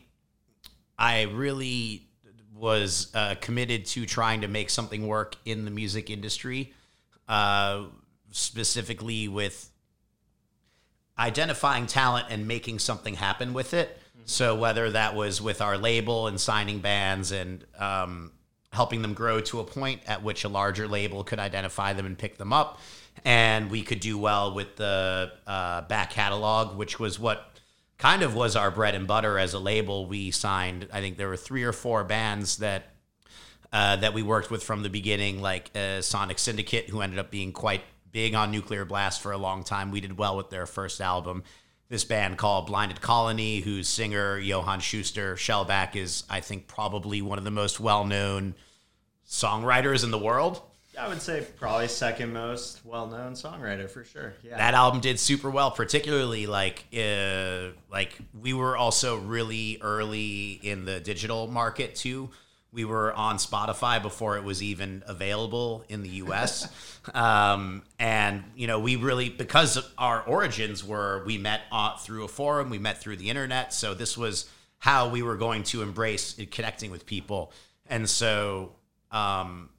I 0.97 1.23
really 1.23 2.07
was 2.55 3.11
uh, 3.13 3.35
committed 3.39 3.85
to 3.85 4.05
trying 4.05 4.41
to 4.41 4.47
make 4.47 4.69
something 4.69 5.07
work 5.07 5.35
in 5.45 5.65
the 5.65 5.71
music 5.71 6.09
industry, 6.09 6.73
uh, 7.27 7.83
specifically 8.31 9.27
with 9.27 9.69
identifying 11.19 11.85
talent 11.85 12.27
and 12.29 12.47
making 12.47 12.79
something 12.79 13.15
happen 13.15 13.53
with 13.53 13.73
it. 13.73 13.99
So 14.25 14.55
whether 14.55 14.91
that 14.91 15.15
was 15.15 15.41
with 15.41 15.61
our 15.61 15.77
label 15.77 16.27
and 16.27 16.39
signing 16.39 16.79
bands 16.79 17.31
and 17.31 17.63
um, 17.79 18.31
helping 18.73 19.01
them 19.01 19.13
grow 19.13 19.39
to 19.39 19.59
a 19.59 19.63
point 19.63 20.01
at 20.05 20.21
which 20.21 20.43
a 20.43 20.49
larger 20.49 20.87
label 20.87 21.23
could 21.23 21.39
identify 21.39 21.93
them 21.93 22.05
and 22.05 22.17
pick 22.17 22.37
them 22.37 22.51
up, 22.51 22.79
and 23.23 23.71
we 23.71 23.83
could 23.83 23.99
do 23.99 24.17
well 24.17 24.53
with 24.53 24.75
the 24.75 25.31
uh, 25.47 25.81
back 25.81 26.11
catalog, 26.11 26.77
which 26.77 26.99
was 26.99 27.17
what 27.17 27.56
kind 27.97 28.21
of 28.21 28.35
was 28.35 28.55
our 28.55 28.71
bread 28.71 28.95
and 28.95 29.07
butter 29.07 29.39
as 29.39 29.53
a 29.53 29.59
label. 29.59 30.05
We 30.05 30.31
signed, 30.31 30.87
I 30.91 31.01
think 31.01 31.17
there 31.17 31.27
were 31.27 31.37
three 31.37 31.63
or 31.63 31.73
four 31.73 32.03
bands 32.03 32.57
that 32.57 32.93
uh, 33.73 33.97
that 33.97 34.13
we 34.13 34.23
worked 34.23 34.49
with 34.49 34.63
from 34.63 34.81
the 34.81 34.89
beginning, 34.89 35.41
like 35.41 35.69
uh, 35.75 36.01
Sonic 36.01 36.39
Syndicate, 36.39 36.89
who 36.89 37.01
ended 37.01 37.19
up 37.19 37.29
being 37.29 37.51
quite 37.51 37.81
big 38.11 38.33
on 38.33 38.49
Nuclear 38.49 38.85
Blast 38.85 39.21
for 39.21 39.33
a 39.33 39.37
long 39.37 39.63
time. 39.63 39.91
We 39.91 39.99
did 39.99 40.17
well 40.17 40.37
with 40.37 40.49
their 40.49 40.65
first 40.65 41.01
album. 41.01 41.43
This 41.89 42.03
band 42.03 42.37
called 42.37 42.67
Blinded 42.67 43.01
Colony, 43.01 43.59
whose 43.59 43.87
singer 43.87 44.39
Johan 44.39 44.79
Schuster 44.79 45.35
Shellback 45.35 45.95
is, 45.95 46.23
I 46.29 46.39
think, 46.39 46.67
probably 46.67 47.21
one 47.21 47.37
of 47.37 47.43
the 47.43 47.51
most 47.51 47.79
well 47.79 48.05
known 48.05 48.55
songwriters 49.27 50.03
in 50.03 50.11
the 50.11 50.17
world. 50.17 50.61
I 50.97 51.07
would 51.07 51.21
say 51.21 51.45
probably 51.57 51.87
second 51.87 52.33
most 52.33 52.83
well-known 52.85 53.33
songwriter 53.33 53.89
for 53.89 54.03
sure. 54.03 54.33
Yeah. 54.43 54.57
That 54.57 54.73
album 54.73 54.99
did 54.99 55.19
super 55.19 55.49
well, 55.49 55.69
particularly 55.69 56.47
like 56.47 56.85
uh, 56.97 57.69
like 57.91 58.17
we 58.39 58.53
were 58.53 58.75
also 58.75 59.17
really 59.17 59.77
early 59.81 60.51
in 60.63 60.85
the 60.85 60.99
digital 60.99 61.47
market 61.47 61.95
too. 61.95 62.29
We 62.71 62.83
were 62.83 63.13
on 63.13 63.37
Spotify 63.37 64.01
before 64.01 64.37
it 64.37 64.43
was 64.43 64.61
even 64.61 65.03
available 65.07 65.85
in 65.87 66.03
the 66.03 66.09
U.S. 66.09 66.67
um, 67.13 67.83
and 67.99 68.43
you 68.55 68.67
know 68.67 68.79
we 68.79 68.95
really 68.95 69.29
because 69.29 69.79
our 69.97 70.21
origins 70.23 70.83
were 70.83 71.23
we 71.25 71.37
met 71.37 71.61
uh, 71.71 71.95
through 71.97 72.25
a 72.25 72.27
forum, 72.27 72.69
we 72.69 72.79
met 72.79 72.99
through 72.99 73.17
the 73.17 73.29
internet, 73.29 73.73
so 73.73 73.93
this 73.93 74.17
was 74.17 74.49
how 74.79 75.09
we 75.09 75.21
were 75.21 75.37
going 75.37 75.63
to 75.63 75.81
embrace 75.81 76.39
connecting 76.51 76.89
with 76.91 77.05
people, 77.05 77.51
and 77.87 78.09
so. 78.09 78.71
Um, 79.09 79.69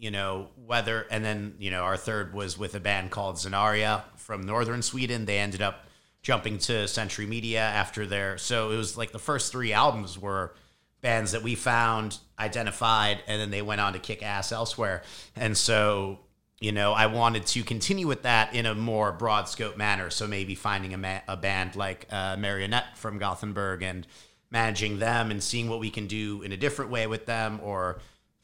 you 0.00 0.10
know 0.10 0.48
whether 0.66 1.02
and 1.10 1.24
then 1.24 1.54
you 1.58 1.70
know 1.70 1.82
our 1.82 1.96
third 1.96 2.32
was 2.32 2.58
with 2.58 2.74
a 2.74 2.80
band 2.80 3.10
called 3.10 3.36
Zonaria 3.36 4.02
from 4.16 4.42
northern 4.42 4.82
Sweden. 4.82 5.26
They 5.26 5.38
ended 5.38 5.62
up 5.62 5.84
jumping 6.22 6.58
to 6.58 6.88
Century 6.88 7.26
Media 7.26 7.60
after 7.60 8.06
their 8.06 8.38
so 8.38 8.70
it 8.70 8.76
was 8.76 8.96
like 8.96 9.12
the 9.12 9.18
first 9.18 9.52
three 9.52 9.72
albums 9.72 10.18
were 10.18 10.54
bands 11.02 11.32
that 11.32 11.42
we 11.42 11.54
found 11.54 12.18
identified 12.38 13.22
and 13.26 13.40
then 13.40 13.50
they 13.50 13.62
went 13.62 13.80
on 13.80 13.92
to 13.92 13.98
kick 13.98 14.22
ass 14.22 14.52
elsewhere. 14.52 15.02
And 15.36 15.56
so 15.56 16.20
you 16.60 16.72
know, 16.72 16.92
I 16.92 17.06
wanted 17.06 17.46
to 17.46 17.62
continue 17.62 18.06
with 18.06 18.22
that 18.22 18.54
in 18.54 18.66
a 18.66 18.74
more 18.74 19.12
broad 19.12 19.48
scope 19.48 19.78
manner. 19.78 20.10
So 20.10 20.26
maybe 20.26 20.54
finding 20.54 20.92
a, 20.92 20.98
ma- 20.98 21.20
a 21.26 21.36
band 21.36 21.74
like 21.74 22.06
uh, 22.10 22.36
Marionette 22.36 22.98
from 22.98 23.18
Gothenburg 23.18 23.82
and 23.82 24.06
managing 24.50 24.98
them 24.98 25.30
and 25.30 25.42
seeing 25.42 25.70
what 25.70 25.80
we 25.80 25.88
can 25.88 26.06
do 26.06 26.42
in 26.42 26.52
a 26.52 26.58
different 26.58 26.90
way 26.90 27.06
with 27.06 27.24
them 27.24 27.60
or 27.62 28.00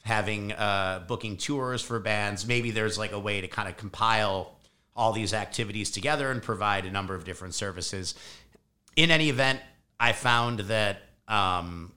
having 0.07 0.52
uh, 0.52 1.02
booking 1.09 1.36
tours 1.36 1.82
for 1.82 1.98
bands. 1.98 2.46
Maybe 2.46 2.70
there's 2.70 2.96
like 2.96 3.11
a 3.11 3.18
way 3.18 3.40
to 3.40 3.48
kind 3.48 3.68
of 3.68 3.76
compile 3.76 4.57
all 4.94 5.12
these 5.12 5.34
activities 5.34 5.90
together 5.90 6.30
and 6.30 6.40
provide 6.40 6.86
a 6.86 6.90
number 6.92 7.16
of 7.16 7.24
different 7.24 7.54
services. 7.54 8.14
In 8.94 9.11
any 9.11 9.28
event, 9.30 9.59
I 9.98 10.12
found 10.12 10.61
that 10.61 10.98
um, 11.26 11.92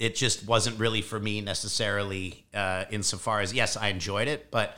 it 0.00 0.16
just 0.16 0.48
wasn't 0.48 0.80
really 0.80 1.00
for 1.00 1.20
me 1.20 1.40
necessarily, 1.40 2.44
uh, 2.52 2.86
insofar 2.90 3.40
as 3.40 3.54
yes, 3.54 3.76
I 3.76 3.88
enjoyed 3.88 4.26
it, 4.26 4.50
but 4.50 4.76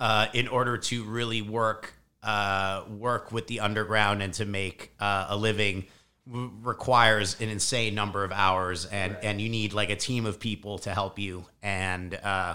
uh, 0.00 0.26
in 0.34 0.48
order 0.48 0.76
to 0.76 1.04
really 1.04 1.40
work 1.40 1.94
uh, 2.24 2.82
work 2.98 3.30
with 3.30 3.46
the 3.46 3.60
underground 3.60 4.22
and 4.22 4.34
to 4.34 4.44
make 4.44 4.92
uh, 4.98 5.26
a 5.28 5.36
living 5.36 5.86
requires 6.30 7.40
an 7.40 7.48
insane 7.48 7.94
number 7.94 8.22
of 8.22 8.32
hours 8.32 8.86
and 8.86 9.14
right. 9.14 9.24
and 9.24 9.40
you 9.40 9.48
need 9.48 9.72
like 9.72 9.90
a 9.90 9.96
team 9.96 10.26
of 10.26 10.38
people 10.38 10.78
to 10.78 10.94
help 10.94 11.18
you 11.18 11.44
and 11.62 12.14
uh, 12.14 12.54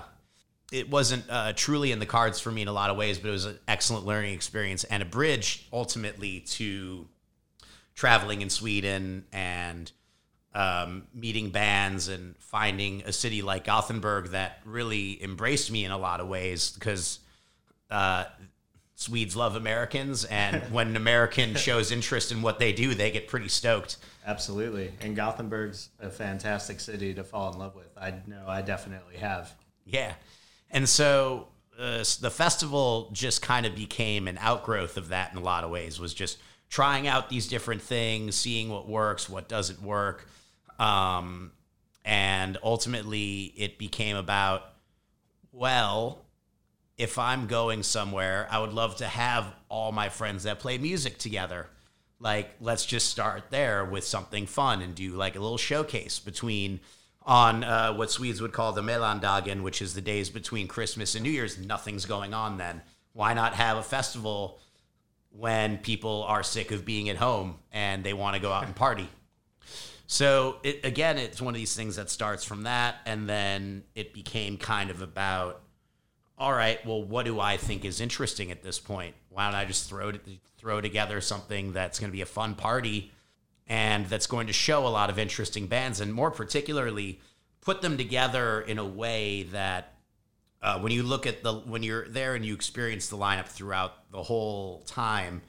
it 0.71 0.89
wasn't 0.89 1.23
uh, 1.29 1.51
truly 1.53 1.91
in 1.91 1.99
the 1.99 2.05
cards 2.05 2.39
for 2.39 2.51
me 2.51 2.61
in 2.61 2.67
a 2.67 2.73
lot 2.73 2.89
of 2.89 2.95
ways 2.95 3.19
but 3.19 3.27
it 3.27 3.31
was 3.31 3.45
an 3.45 3.59
excellent 3.67 4.05
learning 4.05 4.33
experience 4.33 4.85
and 4.85 5.03
a 5.03 5.05
bridge 5.05 5.67
ultimately 5.73 6.39
to 6.39 7.05
traveling 7.95 8.41
in 8.41 8.49
Sweden 8.49 9.25
and 9.33 9.91
um, 10.53 11.07
meeting 11.13 11.49
bands 11.49 12.07
and 12.07 12.37
finding 12.37 13.03
a 13.05 13.11
city 13.11 13.41
like 13.41 13.65
Gothenburg 13.65 14.29
that 14.29 14.59
really 14.63 15.21
embraced 15.21 15.69
me 15.69 15.83
in 15.83 15.91
a 15.91 15.97
lot 15.97 16.21
of 16.21 16.27
ways 16.27 16.71
because 16.71 17.19
uh, 17.91 18.25
Swedes 18.95 19.35
love 19.35 19.55
Americans, 19.55 20.23
and 20.25 20.61
when 20.71 20.87
an 20.87 20.95
American 20.95 21.55
shows 21.55 21.91
interest 21.91 22.31
in 22.31 22.41
what 22.41 22.59
they 22.59 22.71
do, 22.71 22.95
they 22.95 23.11
get 23.11 23.27
pretty 23.27 23.49
stoked. 23.49 23.97
Absolutely, 24.25 24.91
and 25.01 25.15
Gothenburg's 25.15 25.89
a 25.99 26.09
fantastic 26.09 26.79
city 26.79 27.13
to 27.13 27.23
fall 27.23 27.51
in 27.51 27.59
love 27.59 27.75
with. 27.75 27.89
I 27.97 28.13
know 28.25 28.45
I 28.47 28.61
definitely 28.61 29.17
have. 29.17 29.53
Yeah, 29.85 30.13
and 30.71 30.87
so 30.87 31.49
uh, 31.77 32.03
the 32.21 32.31
festival 32.31 33.09
just 33.11 33.41
kind 33.41 33.65
of 33.65 33.75
became 33.75 34.27
an 34.27 34.37
outgrowth 34.39 34.97
of 34.97 35.09
that 35.09 35.31
in 35.31 35.37
a 35.37 35.43
lot 35.43 35.65
of 35.65 35.69
ways. 35.69 35.99
Was 35.99 36.13
just 36.13 36.37
trying 36.69 37.05
out 37.05 37.29
these 37.29 37.47
different 37.47 37.81
things, 37.81 38.35
seeing 38.35 38.69
what 38.69 38.87
works, 38.87 39.29
what 39.29 39.49
doesn't 39.49 39.81
work, 39.81 40.25
um, 40.79 41.51
and 42.05 42.57
ultimately 42.63 43.53
it 43.57 43.77
became 43.77 44.15
about 44.15 44.63
well 45.51 46.24
if 46.97 47.19
I'm 47.19 47.47
going 47.47 47.83
somewhere, 47.83 48.47
I 48.49 48.59
would 48.59 48.73
love 48.73 48.97
to 48.97 49.05
have 49.05 49.53
all 49.69 49.91
my 49.91 50.09
friends 50.09 50.43
that 50.43 50.59
play 50.59 50.77
music 50.77 51.17
together. 51.17 51.67
Like, 52.19 52.55
let's 52.61 52.85
just 52.85 53.09
start 53.09 53.45
there 53.49 53.83
with 53.83 54.05
something 54.05 54.45
fun 54.45 54.81
and 54.81 54.95
do 54.95 55.11
like 55.11 55.35
a 55.35 55.39
little 55.39 55.57
showcase 55.57 56.19
between 56.19 56.79
on 57.23 57.63
uh, 57.63 57.93
what 57.93 58.11
Swedes 58.11 58.41
would 58.41 58.53
call 58.53 58.71
the 58.71 58.81
Melandagen, 58.81 59.63
which 59.63 59.81
is 59.81 59.93
the 59.93 60.01
days 60.01 60.29
between 60.29 60.67
Christmas 60.67 61.15
and 61.15 61.23
New 61.23 61.31
Year's. 61.31 61.57
Nothing's 61.57 62.05
going 62.05 62.33
on 62.33 62.57
then. 62.57 62.81
Why 63.13 63.33
not 63.33 63.55
have 63.55 63.77
a 63.77 63.83
festival 63.83 64.59
when 65.31 65.77
people 65.79 66.23
are 66.23 66.43
sick 66.43 66.71
of 66.71 66.85
being 66.85 67.09
at 67.09 67.17
home 67.17 67.55
and 67.71 68.03
they 68.03 68.13
want 68.13 68.35
to 68.35 68.41
go 68.41 68.51
out 68.51 68.65
and 68.65 68.75
party? 68.75 69.09
So 70.07 70.57
it, 70.63 70.85
again, 70.85 71.17
it's 71.17 71.41
one 71.41 71.53
of 71.53 71.57
these 71.57 71.75
things 71.75 71.95
that 71.95 72.09
starts 72.09 72.43
from 72.43 72.63
that, 72.63 72.97
and 73.05 73.27
then 73.27 73.83
it 73.95 74.13
became 74.13 74.57
kind 74.57 74.89
of 74.91 75.01
about 75.01 75.61
all 76.37 76.51
right, 76.51 76.85
well, 76.85 77.01
what 77.01 77.25
do 77.25 77.39
I 77.39 77.57
think 77.57 77.85
is 77.85 78.01
interesting 78.01 78.51
at 78.51 78.61
this 78.61 78.77
point? 78.77 79.15
Why 79.29 79.45
don't 79.45 79.55
I 79.55 79.65
just 79.65 79.89
throw 79.89 80.11
throw 80.57 80.81
together 80.81 81.21
something 81.21 81.73
that's 81.73 81.99
going 81.99 82.09
to 82.09 82.15
be 82.15 82.21
a 82.21 82.25
fun 82.25 82.55
party 82.55 83.11
and 83.67 84.05
that's 84.07 84.27
going 84.27 84.47
to 84.47 84.53
show 84.53 84.85
a 84.85 84.89
lot 84.89 85.09
of 85.09 85.19
interesting 85.19 85.67
bands 85.67 85.99
and 85.99 86.13
more 86.13 86.31
particularly 86.31 87.19
put 87.61 87.81
them 87.81 87.97
together 87.97 88.61
in 88.61 88.77
a 88.77 88.85
way 88.85 89.43
that 89.43 89.93
uh, 90.61 90.79
when 90.79 90.91
you 90.91 91.03
look 91.03 91.27
at 91.27 91.43
the 91.43 91.53
when 91.53 91.83
you're 91.83 92.07
there 92.07 92.35
and 92.35 92.45
you 92.45 92.53
experience 92.53 93.09
the 93.09 93.17
lineup 93.17 93.47
throughout 93.47 94.09
the 94.11 94.23
whole 94.23 94.81
time 94.87 95.41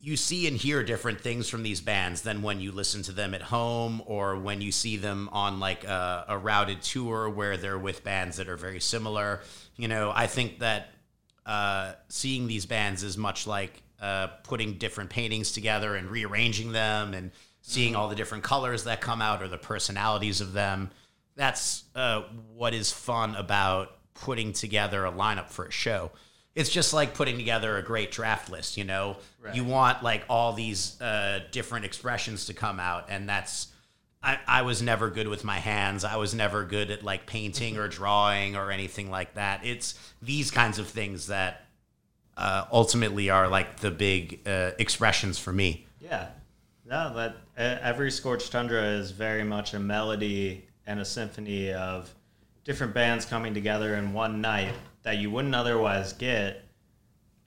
you 0.00 0.16
see 0.16 0.46
and 0.46 0.56
hear 0.56 0.82
different 0.82 1.20
things 1.20 1.48
from 1.48 1.62
these 1.62 1.80
bands 1.80 2.22
than 2.22 2.42
when 2.42 2.60
you 2.60 2.70
listen 2.70 3.02
to 3.02 3.12
them 3.12 3.34
at 3.34 3.40
home 3.40 4.02
or 4.04 4.36
when 4.36 4.60
you 4.60 4.70
see 4.70 4.96
them 4.96 5.28
on 5.32 5.58
like 5.58 5.82
a, 5.84 6.26
a 6.28 6.38
routed 6.38 6.82
tour 6.82 7.28
where 7.28 7.56
they're 7.56 7.78
with 7.78 8.04
bands 8.04 8.36
that 8.36 8.48
are 8.48 8.56
very 8.56 8.80
similar 8.80 9.40
you 9.76 9.88
know, 9.88 10.12
I 10.14 10.26
think 10.26 10.60
that 10.60 10.88
uh, 11.46 11.92
seeing 12.08 12.46
these 12.46 12.66
bands 12.66 13.02
is 13.02 13.16
much 13.16 13.46
like 13.46 13.82
uh, 14.00 14.28
putting 14.44 14.74
different 14.74 15.10
paintings 15.10 15.52
together 15.52 15.96
and 15.96 16.10
rearranging 16.10 16.72
them 16.72 17.14
and 17.14 17.30
seeing 17.62 17.92
mm-hmm. 17.92 18.00
all 18.00 18.08
the 18.08 18.14
different 18.14 18.44
colors 18.44 18.84
that 18.84 19.00
come 19.00 19.22
out 19.22 19.42
or 19.42 19.48
the 19.48 19.58
personalities 19.58 20.40
of 20.40 20.52
them. 20.52 20.90
That's 21.36 21.84
uh, 21.94 22.22
what 22.54 22.74
is 22.74 22.92
fun 22.92 23.34
about 23.34 23.96
putting 24.14 24.52
together 24.52 25.04
a 25.04 25.12
lineup 25.12 25.50
for 25.50 25.66
a 25.66 25.70
show. 25.70 26.12
It's 26.54 26.70
just 26.70 26.94
like 26.94 27.14
putting 27.14 27.36
together 27.36 27.76
a 27.76 27.82
great 27.82 28.12
draft 28.12 28.48
list, 28.48 28.76
you 28.76 28.84
know? 28.84 29.16
Right. 29.42 29.54
You 29.56 29.64
want 29.64 30.04
like 30.04 30.24
all 30.28 30.52
these 30.52 31.00
uh, 31.00 31.40
different 31.50 31.84
expressions 31.84 32.46
to 32.46 32.54
come 32.54 32.78
out, 32.78 33.06
and 33.08 33.28
that's 33.28 33.68
I, 34.24 34.38
I 34.46 34.62
was 34.62 34.80
never 34.80 35.10
good 35.10 35.28
with 35.28 35.44
my 35.44 35.58
hands. 35.58 36.02
I 36.02 36.16
was 36.16 36.34
never 36.34 36.64
good 36.64 36.90
at 36.90 37.02
like 37.02 37.26
painting 37.26 37.76
or 37.76 37.88
drawing 37.88 38.56
or 38.56 38.70
anything 38.70 39.10
like 39.10 39.34
that. 39.34 39.64
It's 39.64 39.98
these 40.22 40.50
kinds 40.50 40.78
of 40.78 40.88
things 40.88 41.26
that 41.26 41.66
uh, 42.36 42.64
ultimately 42.72 43.28
are 43.28 43.48
like 43.48 43.80
the 43.80 43.90
big 43.90 44.40
uh, 44.46 44.70
expressions 44.78 45.38
for 45.38 45.52
me. 45.52 45.86
Yeah. 46.00 46.28
No, 46.86 47.14
that 47.14 47.36
every 47.56 48.10
Scorched 48.10 48.50
Tundra 48.50 48.82
is 48.82 49.10
very 49.10 49.44
much 49.44 49.74
a 49.74 49.78
melody 49.78 50.66
and 50.86 51.00
a 51.00 51.04
symphony 51.04 51.72
of 51.72 52.12
different 52.64 52.94
bands 52.94 53.26
coming 53.26 53.52
together 53.52 53.94
in 53.94 54.14
one 54.14 54.40
night 54.40 54.72
that 55.02 55.18
you 55.18 55.30
wouldn't 55.30 55.54
otherwise 55.54 56.14
get 56.14 56.62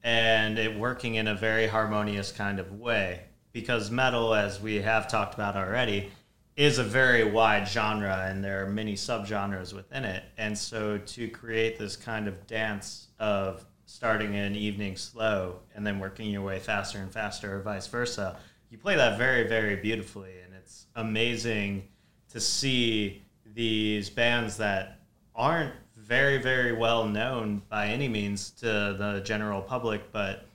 and 0.03 0.59
it 0.59 0.78
working 0.78 1.15
in 1.15 1.28
a 1.28 1.36
very 1.36 1.67
harmonious 1.67 2.32
kind 2.32 2.59
of 2.59 2.80
way 2.80 3.21
because 3.51 3.89
metal 3.89 4.34
as 4.34 4.61
we 4.61 4.75
have 4.75 5.07
talked 5.07 5.34
about 5.34 5.55
already 5.55 6.09
is 6.57 6.79
a 6.79 6.83
very 6.83 7.23
wide 7.23 7.67
genre 7.67 8.25
and 8.27 8.43
there 8.43 8.65
are 8.65 8.69
many 8.69 8.95
subgenres 8.95 9.73
within 9.73 10.03
it. 10.03 10.23
And 10.39 10.57
so 10.57 10.97
to 10.97 11.27
create 11.29 11.77
this 11.77 11.95
kind 11.95 12.27
of 12.27 12.47
dance 12.47 13.07
of 13.19 13.63
starting 13.85 14.35
an 14.35 14.55
evening 14.55 14.97
slow 14.97 15.59
and 15.75 15.85
then 15.85 15.99
working 15.99 16.31
your 16.31 16.41
way 16.41 16.57
faster 16.57 16.97
and 16.97 17.13
faster 17.13 17.55
or 17.55 17.61
vice 17.61 17.85
versa, 17.85 18.37
you 18.71 18.77
play 18.79 18.95
that 18.95 19.19
very, 19.19 19.47
very 19.47 19.75
beautifully. 19.75 20.33
And 20.43 20.55
it's 20.55 20.87
amazing 20.95 21.87
to 22.29 22.39
see 22.39 23.23
these 23.53 24.09
bands 24.09 24.57
that 24.57 24.99
aren't 25.35 25.73
very, 25.95 26.39
very 26.39 26.73
well 26.73 27.05
known 27.05 27.61
by 27.69 27.87
any 27.87 28.07
means 28.07 28.49
to 28.49 28.65
the 28.65 29.21
general 29.23 29.61
public, 29.61 30.11
but 30.11 30.47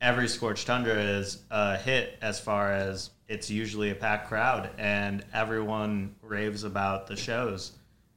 every 0.00 0.26
Scorched 0.26 0.66
Tundra 0.66 0.94
is 0.94 1.44
a 1.50 1.76
hit 1.76 2.18
as 2.20 2.40
far 2.40 2.72
as 2.72 3.10
it's 3.32 3.48
usually 3.50 3.88
a 3.88 3.94
packed 3.94 4.28
crowd 4.28 4.68
and 4.76 5.24
everyone 5.32 6.14
raves 6.20 6.64
about 6.64 7.06
the 7.06 7.16
shows. 7.16 7.72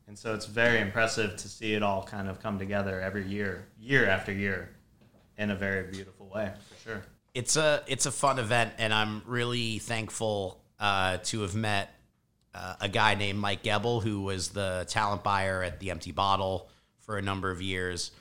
And 0.08 0.20
so 0.20 0.34
it's 0.34 0.46
very 0.46 0.82
impressive 0.82 1.38
to 1.38 1.48
see 1.48 1.74
it 1.74 1.82
all 1.82 2.04
kind 2.04 2.28
of 2.28 2.42
come 2.42 2.60
together 2.60 3.00
every 3.00 3.26
year, 3.26 3.66
year 3.80 4.08
after 4.08 4.34
year, 4.34 4.70
in 5.38 5.52
a 5.52 5.56
very 5.56 5.90
beautiful 5.90 6.28
way, 6.28 6.52
for 6.70 6.90
sure. 6.90 7.02
It's 7.34 7.56
a 7.56 7.82
it's 7.88 8.06
a 8.06 8.12
fun 8.12 8.40
event, 8.40 8.74
and 8.78 8.94
I'm 8.94 9.24
really 9.26 9.80
thankful 9.80 10.62
uh, 10.80 11.18
to 11.24 11.42
have 11.42 11.56
met 11.56 11.96
uh, 12.54 12.76
a 12.82 12.90
guy 12.90 13.16
named 13.16 13.40
Mike 13.40 13.64
Gebel, 13.64 14.02
who 14.02 14.22
was 14.22 14.50
the 14.50 14.86
talent 14.90 15.24
buyer 15.24 15.64
at 15.64 15.80
the 15.80 15.92
Empty 15.92 16.12
Bottle 16.12 16.70
for 17.00 17.18
a 17.18 17.22
number 17.22 17.52
of 17.52 17.62
years. 17.62 18.12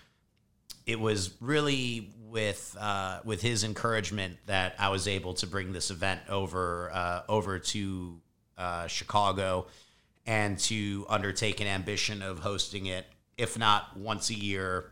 It 0.87 0.99
was 0.99 1.35
really 1.41 2.11
with 2.35 2.76
uh, 2.78 3.20
with 3.24 3.41
his 3.41 3.64
encouragement 3.64 4.37
that 4.47 4.74
I 4.78 4.89
was 4.91 5.07
able 5.07 5.35
to 5.35 5.47
bring 5.47 5.72
this 5.72 5.91
event 5.91 6.20
over 6.28 6.91
uh, 6.93 7.22
over 7.28 7.61
to 7.61 8.20
uh, 8.59 8.87
Chicago 8.89 9.68
and 10.26 10.59
to 10.59 11.07
undertake 11.09 11.61
an 11.61 11.68
ambition 11.68 12.22
of 12.22 12.41
hosting 12.41 12.87
it, 12.87 13.07
if 13.39 13.57
not 13.57 13.97
once 13.97 14.30
a 14.30 14.35
year, 14.35 14.91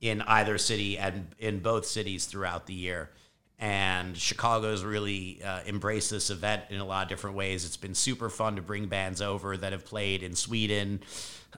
in 0.00 0.20
either 0.22 0.58
city 0.58 0.98
and 0.98 1.34
in 1.38 1.60
both 1.60 1.86
cities 1.86 2.26
throughout 2.26 2.66
the 2.66 2.74
year. 2.74 3.10
And 3.58 4.16
Chicago's 4.16 4.84
really 4.84 5.42
uh, 5.42 5.60
embraced 5.66 6.10
this 6.10 6.30
event 6.30 6.62
in 6.70 6.78
a 6.78 6.84
lot 6.84 7.02
of 7.02 7.08
different 7.08 7.34
ways. 7.34 7.64
It's 7.64 7.76
been 7.76 7.94
super 7.94 8.30
fun 8.30 8.56
to 8.56 8.62
bring 8.62 8.86
bands 8.86 9.20
over 9.20 9.56
that 9.56 9.72
have 9.72 9.84
played 9.84 10.22
in 10.22 10.36
Sweden. 10.36 11.00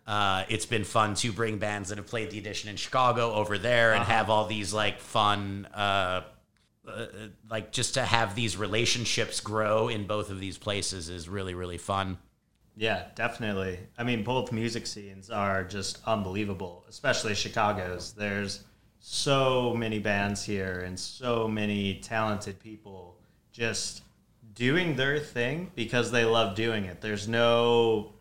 Uh, 0.06 0.44
it's 0.48 0.64
been 0.64 0.84
fun 0.84 1.14
to 1.16 1.30
bring 1.30 1.58
bands 1.58 1.90
that 1.90 1.98
have 1.98 2.06
played 2.06 2.30
the 2.30 2.38
edition 2.38 2.70
in 2.70 2.76
Chicago 2.76 3.34
over 3.34 3.58
there 3.58 3.92
and 3.92 4.02
uh-huh. 4.02 4.12
have 4.12 4.30
all 4.30 4.46
these 4.46 4.72
like 4.72 4.98
fun, 4.98 5.68
uh, 5.74 6.22
uh, 6.88 7.06
like 7.50 7.70
just 7.70 7.94
to 7.94 8.02
have 8.02 8.34
these 8.34 8.56
relationships 8.56 9.40
grow 9.40 9.88
in 9.88 10.06
both 10.06 10.30
of 10.30 10.40
these 10.40 10.56
places 10.56 11.10
is 11.10 11.28
really, 11.28 11.54
really 11.54 11.78
fun. 11.78 12.16
Yeah, 12.76 13.08
definitely. 13.14 13.78
I 13.98 14.04
mean, 14.04 14.24
both 14.24 14.52
music 14.52 14.86
scenes 14.86 15.28
are 15.28 15.64
just 15.64 15.98
unbelievable, 16.06 16.86
especially 16.88 17.34
Chicago's. 17.34 18.12
There's 18.12 18.64
so 19.00 19.74
many 19.74 19.98
bands 19.98 20.44
here 20.44 20.80
and 20.86 20.98
so 20.98 21.48
many 21.48 21.94
talented 22.00 22.60
people 22.60 23.16
just 23.50 24.02
doing 24.54 24.94
their 24.94 25.18
thing 25.18 25.70
because 25.74 26.10
they 26.10 26.24
love 26.24 26.54
doing 26.54 26.84
it. 26.84 27.00
There's 27.00 27.26
no 27.26 28.12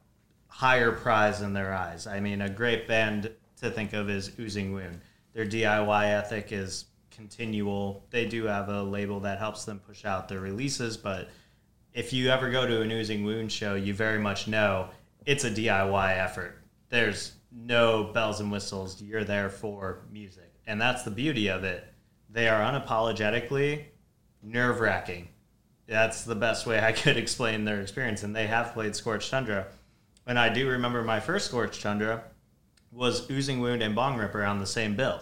higher 0.48 0.92
prize 0.92 1.42
in 1.42 1.54
their 1.54 1.74
eyes. 1.74 2.08
I 2.08 2.20
mean, 2.20 2.42
a 2.42 2.50
great 2.50 2.88
band 2.88 3.30
to 3.62 3.70
think 3.70 3.94
of 3.94 4.10
is 4.10 4.32
Oozing 4.40 4.74
Wound. 4.74 5.02
Their 5.34 5.46
DIY 5.46 6.06
ethic 6.06 6.52
is 6.52 6.86
continual. 7.12 8.06
They 8.10 8.26
do 8.26 8.46
have 8.46 8.70
a 8.70 8.82
label 8.82 9.20
that 9.20 9.38
helps 9.38 9.66
them 9.66 9.80
push 9.80 10.06
out 10.06 10.30
their 10.30 10.40
releases, 10.40 10.96
but 10.96 11.30
if 11.94 12.14
you 12.14 12.30
ever 12.30 12.50
go 12.50 12.66
to 12.66 12.82
an 12.82 12.92
Oozing 12.92 13.26
Wound 13.26 13.52
show, 13.52 13.76
you 13.76 13.94
very 13.94 14.20
much 14.20 14.48
know 14.48 14.90
it's 15.26 15.44
a 15.44 15.52
DIY 15.52 16.18
effort. 16.18 16.58
There's 16.90 17.34
no 17.52 18.06
bells 18.06 18.40
and 18.40 18.52
whistles. 18.52 19.02
You're 19.02 19.24
there 19.24 19.50
for 19.50 20.04
music. 20.12 20.49
And 20.70 20.80
that's 20.80 21.02
the 21.02 21.10
beauty 21.10 21.48
of 21.48 21.64
it. 21.64 21.84
They 22.30 22.48
are 22.48 22.62
unapologetically 22.62 23.86
nerve 24.44 24.80
wracking. 24.80 25.30
That's 25.88 26.24
the 26.24 26.36
best 26.36 26.68
way 26.68 26.80
I 26.80 26.92
could 27.02 27.18
explain 27.18 27.66
their 27.66 27.82
experience. 27.82 28.22
And 28.22 28.36
they 28.36 28.46
have 28.46 28.74
played 28.74 28.96
Scorched 28.96 29.32
Tundra. 29.32 29.66
And 30.28 30.38
I 30.38 30.50
do 30.50 30.70
remember 30.70 31.04
my 31.04 31.20
first 31.22 31.48
Scorched 31.48 31.82
Tundra 31.82 32.24
was 32.92 33.28
Oozing 33.32 33.62
Wound 33.62 33.82
and 33.82 33.98
Bongripper 33.98 34.48
on 34.48 34.60
the 34.60 34.68
same 34.68 34.96
bill. 34.96 35.20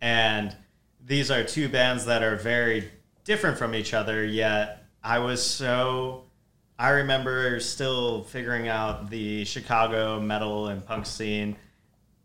And 0.00 0.56
these 1.00 1.30
are 1.30 1.44
two 1.44 1.68
bands 1.68 2.06
that 2.06 2.24
are 2.24 2.34
very 2.34 2.90
different 3.22 3.56
from 3.56 3.76
each 3.76 3.94
other, 3.94 4.24
yet 4.24 4.88
I 5.04 5.20
was 5.20 5.40
so. 5.40 6.24
I 6.80 6.90
remember 6.90 7.60
still 7.60 8.24
figuring 8.24 8.66
out 8.66 9.08
the 9.08 9.44
Chicago 9.44 10.18
metal 10.20 10.66
and 10.66 10.84
punk 10.84 11.06
scene, 11.06 11.54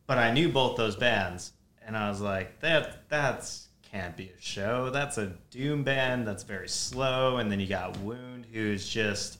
but 0.07 0.17
I 0.17 0.31
knew 0.31 0.49
both 0.49 0.77
those 0.77 0.95
bands, 0.95 1.51
and 1.89 1.97
I 1.97 2.07
was 2.07 2.21
like, 2.21 2.59
that 2.59 3.09
that's 3.09 3.67
can't 3.81 4.15
be 4.15 4.25
a 4.25 4.39
show. 4.41 4.91
That's 4.91 5.17
a 5.17 5.33
doom 5.49 5.83
band. 5.83 6.27
That's 6.27 6.43
very 6.43 6.69
slow, 6.69 7.37
and 7.37 7.51
then 7.51 7.59
you 7.59 7.65
got 7.65 7.97
Wound, 8.01 8.45
who's 8.53 8.87
just 8.87 9.39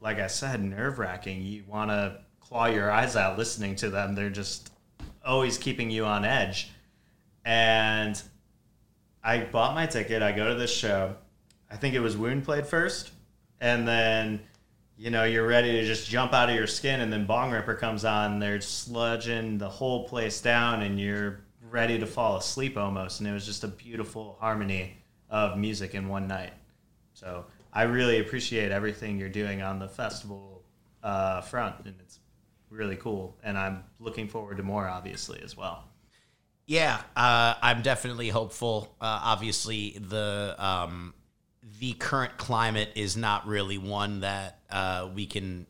like 0.00 0.18
I 0.18 0.26
said, 0.26 0.64
nerve 0.64 0.98
wracking. 0.98 1.42
You 1.42 1.64
want 1.68 1.90
to 1.90 2.20
claw 2.40 2.64
your 2.64 2.90
eyes 2.90 3.14
out 3.14 3.36
listening 3.36 3.76
to 3.76 3.90
them. 3.90 4.14
They're 4.14 4.30
just 4.30 4.72
always 5.22 5.58
keeping 5.58 5.90
you 5.90 6.06
on 6.06 6.24
edge. 6.24 6.70
And 7.44 8.20
I 9.22 9.40
bought 9.40 9.74
my 9.74 9.84
ticket. 9.84 10.22
I 10.22 10.32
go 10.32 10.48
to 10.48 10.54
this 10.54 10.74
show. 10.74 11.14
I 11.70 11.76
think 11.76 11.94
it 11.94 12.00
was 12.00 12.16
Wound 12.16 12.44
played 12.44 12.66
first, 12.66 13.10
and 13.60 13.86
then 13.86 14.40
you 14.96 15.10
know 15.10 15.24
you're 15.24 15.46
ready 15.46 15.72
to 15.72 15.84
just 15.84 16.08
jump 16.08 16.32
out 16.32 16.48
of 16.48 16.54
your 16.54 16.66
skin, 16.66 17.02
and 17.02 17.12
then 17.12 17.26
Bongripper 17.26 17.78
comes 17.78 18.06
on. 18.06 18.38
They're 18.38 18.60
sludging 18.60 19.58
the 19.58 19.68
whole 19.68 20.08
place 20.08 20.40
down, 20.40 20.80
and 20.80 20.98
you're 20.98 21.40
ready 21.70 21.98
to 21.98 22.06
fall 22.06 22.36
asleep 22.36 22.76
almost. 22.76 23.20
And 23.20 23.28
it 23.28 23.32
was 23.32 23.46
just 23.46 23.64
a 23.64 23.68
beautiful 23.68 24.36
harmony 24.40 24.96
of 25.30 25.56
music 25.56 25.94
in 25.94 26.08
one 26.08 26.26
night. 26.26 26.52
So 27.14 27.44
I 27.72 27.82
really 27.82 28.18
appreciate 28.20 28.72
everything 28.72 29.18
you're 29.18 29.28
doing 29.28 29.62
on 29.62 29.78
the 29.78 29.88
festival 29.88 30.62
uh, 31.02 31.40
front, 31.40 31.76
and 31.84 31.94
it's 32.00 32.18
really 32.68 32.96
cool. 32.96 33.36
And 33.42 33.56
I'm 33.56 33.84
looking 33.98 34.28
forward 34.28 34.56
to 34.56 34.62
more, 34.62 34.88
obviously, 34.88 35.40
as 35.42 35.56
well. 35.56 35.84
Yeah, 36.66 37.00
uh, 37.16 37.54
I'm 37.62 37.82
definitely 37.82 38.28
hopeful. 38.28 38.94
Uh, 39.00 39.20
obviously, 39.24 39.98
the 40.00 40.54
um, 40.58 41.14
the 41.80 41.94
current 41.94 42.36
climate 42.36 42.90
is 42.94 43.16
not 43.16 43.46
really 43.46 43.78
one 43.78 44.20
that 44.20 44.60
uh, 44.70 45.08
we 45.14 45.26
can 45.26 45.66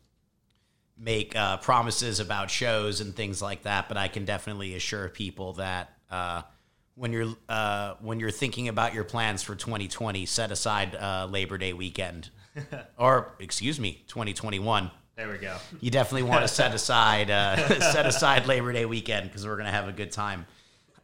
make 1.01 1.35
uh, 1.35 1.57
promises 1.57 2.21
about 2.21 2.51
shows 2.51 3.01
and 3.01 3.17
things 3.17 3.41
like 3.41 3.63
that. 3.63 3.89
But 3.89 3.97
I 3.97 4.09
can 4.09 4.25
definitely 4.25 4.75
assure 4.75 5.09
people 5.09 5.55
that 5.55 5.97
uh, 6.11 6.43
when 6.95 7.13
you're 7.13 7.35
uh, 7.49 7.95
when 8.01 8.21
you're 8.21 8.31
thinking 8.31 8.69
about 8.69 8.95
your 8.95 9.05
plans 9.05 9.43
for 9.43 9.55
2020, 9.55 10.27
set 10.27 10.53
aside 10.53 10.95
uh, 10.95 11.27
Labor 11.31 11.59
Day 11.59 11.73
weekend, 11.73 12.31
or 12.99 13.33
excuse 13.41 13.81
me, 13.81 14.05
2021. 14.09 14.91
There 15.17 15.29
we 15.29 15.39
go. 15.39 15.57
You 15.81 15.91
definitely 15.91 16.29
want 16.29 16.43
to 16.43 16.49
set 16.49 16.75
aside 16.75 17.31
uh, 17.31 17.57
set 17.93 18.07
aside 18.07 18.47
Labor 18.47 18.73
Day 18.73 18.85
weekend 18.85 19.29
because 19.29 19.47
we're 19.47 19.57
gonna 19.57 19.71
have 19.71 19.89
a 19.89 19.93
good 19.93 20.13
time. 20.13 20.47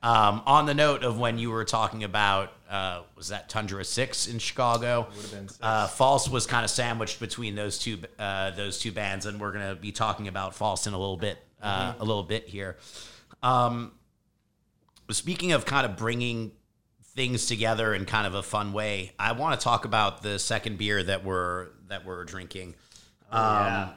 Um, 0.06 0.42
on 0.46 0.66
the 0.66 0.74
note 0.74 1.02
of 1.02 1.18
when 1.18 1.36
you 1.36 1.50
were 1.50 1.64
talking 1.64 2.04
about, 2.04 2.52
uh, 2.70 3.02
was 3.16 3.28
that 3.28 3.48
Tundra 3.48 3.84
Six 3.84 4.28
in 4.28 4.38
Chicago? 4.38 5.08
Would 5.08 5.22
have 5.22 5.30
been. 5.32 5.48
Uh, 5.60 5.88
False 5.88 6.28
was 6.28 6.46
kind 6.46 6.64
of 6.64 6.70
sandwiched 6.70 7.18
between 7.18 7.56
those 7.56 7.76
two 7.76 7.98
uh, 8.16 8.52
those 8.52 8.78
two 8.78 8.92
bands, 8.92 9.26
and 9.26 9.40
we're 9.40 9.50
gonna 9.50 9.74
be 9.74 9.90
talking 9.90 10.28
about 10.28 10.54
False 10.54 10.86
in 10.86 10.94
a 10.94 10.98
little 10.98 11.16
bit 11.16 11.38
uh, 11.60 11.90
mm-hmm. 11.90 12.00
a 12.00 12.04
little 12.04 12.22
bit 12.22 12.46
here. 12.46 12.76
Um, 13.42 13.92
speaking 15.10 15.50
of 15.50 15.66
kind 15.66 15.84
of 15.84 15.96
bringing 15.96 16.52
things 17.02 17.46
together 17.46 17.92
in 17.92 18.04
kind 18.04 18.28
of 18.28 18.34
a 18.34 18.44
fun 18.44 18.72
way, 18.72 19.12
I 19.18 19.32
want 19.32 19.58
to 19.58 19.64
talk 19.64 19.84
about 19.84 20.22
the 20.22 20.38
second 20.38 20.78
beer 20.78 21.02
that 21.02 21.24
we're 21.24 21.70
that 21.88 22.06
we're 22.06 22.22
drinking. 22.22 22.76
Oh, 23.32 23.38
um, 23.38 23.66
yeah. 23.66 23.88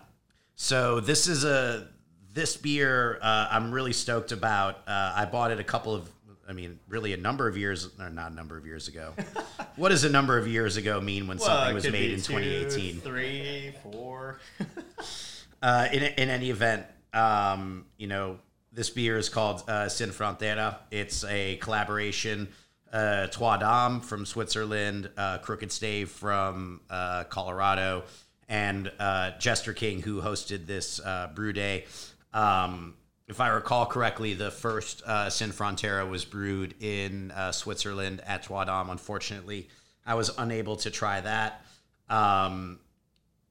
So 0.55 1.01
this 1.01 1.27
is 1.27 1.43
a 1.43 1.87
this 2.33 2.57
beer 2.57 3.19
uh, 3.21 3.47
I'm 3.51 3.71
really 3.71 3.93
stoked 3.93 4.31
about. 4.31 4.77
Uh, 4.87 5.13
I 5.15 5.25
bought 5.25 5.51
it 5.51 5.59
a 5.59 5.63
couple 5.63 5.95
of, 5.95 6.09
I 6.47 6.53
mean, 6.53 6.79
really 6.87 7.13
a 7.13 7.17
number 7.17 7.47
of 7.47 7.57
years, 7.57 7.89
or 7.99 8.09
not 8.09 8.31
a 8.31 8.35
number 8.35 8.57
of 8.57 8.65
years 8.65 8.87
ago. 8.87 9.13
what 9.75 9.89
does 9.89 10.03
a 10.03 10.09
number 10.09 10.37
of 10.37 10.47
years 10.47 10.77
ago 10.77 11.01
mean 11.01 11.27
when 11.27 11.37
well, 11.37 11.47
something 11.47 11.75
was 11.75 11.89
made 11.89 12.11
in 12.11 12.21
two, 12.21 12.33
2018? 12.33 13.01
Three, 13.01 13.73
four. 13.83 14.39
uh, 15.61 15.87
in, 15.91 16.03
in 16.03 16.29
any 16.29 16.49
event, 16.49 16.85
um, 17.13 17.85
you 17.97 18.07
know, 18.07 18.37
this 18.71 18.89
beer 18.89 19.17
is 19.17 19.29
called 19.29 19.67
uh, 19.67 19.89
Sin 19.89 20.09
Frontera. 20.09 20.77
It's 20.91 21.23
a 21.25 21.57
collaboration. 21.57 22.47
Uh, 22.91 23.27
Trois 23.27 23.57
Dames 23.57 24.03
from 24.03 24.25
Switzerland, 24.25 25.11
uh, 25.15 25.37
Crooked 25.39 25.71
Stave 25.71 26.09
from 26.09 26.81
uh, 26.89 27.23
Colorado, 27.25 28.03
and 28.47 28.91
uh, 28.99 29.31
Jester 29.37 29.73
King, 29.73 30.01
who 30.01 30.21
hosted 30.21 30.65
this 30.65 30.99
uh, 30.99 31.29
brew 31.35 31.53
day. 31.53 31.85
Um, 32.33 32.95
if 33.27 33.39
I 33.39 33.49
recall 33.49 33.85
correctly, 33.85 34.33
the 34.33 34.51
first 34.51 35.03
uh, 35.03 35.29
Sin 35.29 35.51
Frontera 35.51 36.09
was 36.09 36.25
brewed 36.25 36.73
in 36.81 37.31
uh, 37.31 37.51
Switzerland 37.51 38.21
at 38.25 38.43
Trois. 38.43 38.65
Unfortunately, 38.89 39.69
I 40.05 40.15
was 40.15 40.31
unable 40.37 40.77
to 40.77 40.89
try 40.89 41.21
that. 41.21 41.63
Um, 42.09 42.79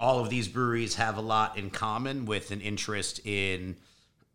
all 0.01 0.18
of 0.20 0.31
these 0.31 0.49
breweries 0.49 0.97
have 0.97 1.16
a 1.16 1.20
lot 1.20 1.59
in 1.59 1.70
common 1.70 2.24
with 2.24 2.51
an 2.51 2.61
interest 2.61 3.24
in 3.24 3.76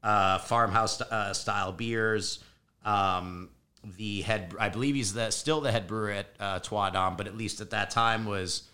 uh, 0.02 0.38
farmhouse 0.40 1.00
uh, 1.02 1.34
style 1.34 1.72
beers. 1.72 2.44
Um, 2.86 3.50
the 3.98 4.22
head, 4.22 4.54
I 4.60 4.70
believe 4.70 4.96
he's 4.96 5.14
the, 5.14 5.30
still 5.32 5.62
the 5.62 5.72
head 5.72 5.88
brewer 5.88 6.12
at 6.12 6.28
uh, 6.40 6.60
Trois 6.60 6.90
Dames, 6.90 7.16
but 7.18 7.28
at 7.28 7.38
least 7.38 7.62
at 7.62 7.72
that 7.72 7.92
time 7.92 8.26
was 8.26 8.70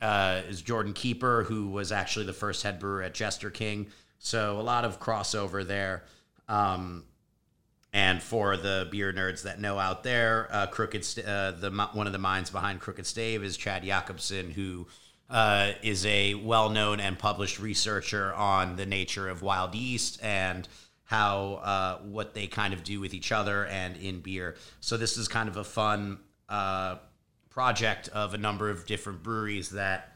uh, 0.00 0.42
is 0.48 0.60
Jordan 0.60 0.92
Keeper, 0.92 1.44
who 1.44 1.68
was 1.68 1.92
actually 1.92 2.26
the 2.26 2.32
first 2.32 2.62
head 2.62 2.78
brewer 2.78 3.02
at 3.02 3.14
Jester 3.14 3.50
King. 3.50 3.86
So 4.24 4.58
a 4.58 4.62
lot 4.62 4.84
of 4.84 4.98
crossover 4.98 5.66
there. 5.66 6.02
Um, 6.48 7.04
And 7.92 8.20
for 8.20 8.56
the 8.56 8.88
beer 8.90 9.12
nerds 9.12 9.42
that 9.42 9.60
know 9.60 9.78
out 9.78 10.02
there, 10.02 10.48
uh, 10.50 10.66
Crooked 10.66 11.02
uh, 11.18 11.52
the 11.52 11.70
one 11.92 12.08
of 12.08 12.12
the 12.12 12.18
minds 12.18 12.50
behind 12.50 12.80
Crooked 12.80 13.06
Stave 13.06 13.44
is 13.44 13.56
Chad 13.56 13.84
Yakobson, 13.84 14.52
who 14.52 14.88
uh, 15.30 15.72
is 15.80 16.04
a 16.04 16.34
well-known 16.34 16.98
and 16.98 17.16
published 17.16 17.60
researcher 17.60 18.34
on 18.34 18.74
the 18.74 18.84
nature 18.84 19.28
of 19.28 19.42
wild 19.42 19.76
yeast 19.76 20.18
and 20.22 20.66
how 21.04 21.60
uh, 21.62 21.98
what 21.98 22.34
they 22.34 22.48
kind 22.48 22.74
of 22.74 22.82
do 22.82 22.98
with 22.98 23.14
each 23.14 23.30
other 23.30 23.64
and 23.66 23.96
in 23.96 24.20
beer. 24.20 24.56
So 24.80 24.96
this 24.96 25.16
is 25.16 25.28
kind 25.28 25.48
of 25.48 25.56
a 25.56 25.64
fun 25.64 26.18
uh, 26.48 26.96
project 27.48 28.08
of 28.08 28.34
a 28.34 28.38
number 28.38 28.70
of 28.70 28.86
different 28.86 29.22
breweries 29.22 29.70
that 29.70 30.13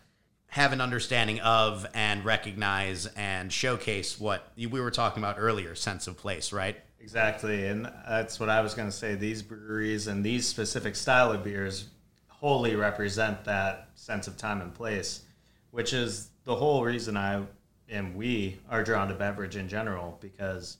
have 0.48 0.72
an 0.72 0.80
understanding 0.80 1.40
of 1.40 1.86
and 1.94 2.24
recognize 2.24 3.06
and 3.16 3.52
showcase 3.52 4.18
what 4.18 4.50
we 4.56 4.66
were 4.66 4.90
talking 4.90 5.22
about 5.22 5.36
earlier 5.38 5.74
sense 5.74 6.06
of 6.06 6.16
place 6.16 6.52
right 6.52 6.76
Exactly, 7.00 7.66
and 7.66 7.90
that's 8.08 8.40
what 8.40 8.48
I 8.48 8.60
was 8.60 8.74
going 8.74 8.88
to 8.88 8.94
say. 8.94 9.14
These 9.14 9.42
breweries 9.42 10.08
and 10.08 10.24
these 10.24 10.46
specific 10.46 10.96
style 10.96 11.30
of 11.30 11.44
beers 11.44 11.86
wholly 12.26 12.76
represent 12.76 13.44
that 13.44 13.88
sense 13.94 14.26
of 14.26 14.36
time 14.36 14.60
and 14.60 14.74
place, 14.74 15.22
which 15.70 15.92
is 15.92 16.28
the 16.44 16.54
whole 16.54 16.84
reason 16.84 17.16
I 17.16 17.44
and 17.88 18.14
we 18.14 18.58
are 18.68 18.84
drawn 18.84 19.08
to 19.08 19.14
beverage 19.14 19.56
in 19.56 19.68
general. 19.68 20.18
Because 20.20 20.76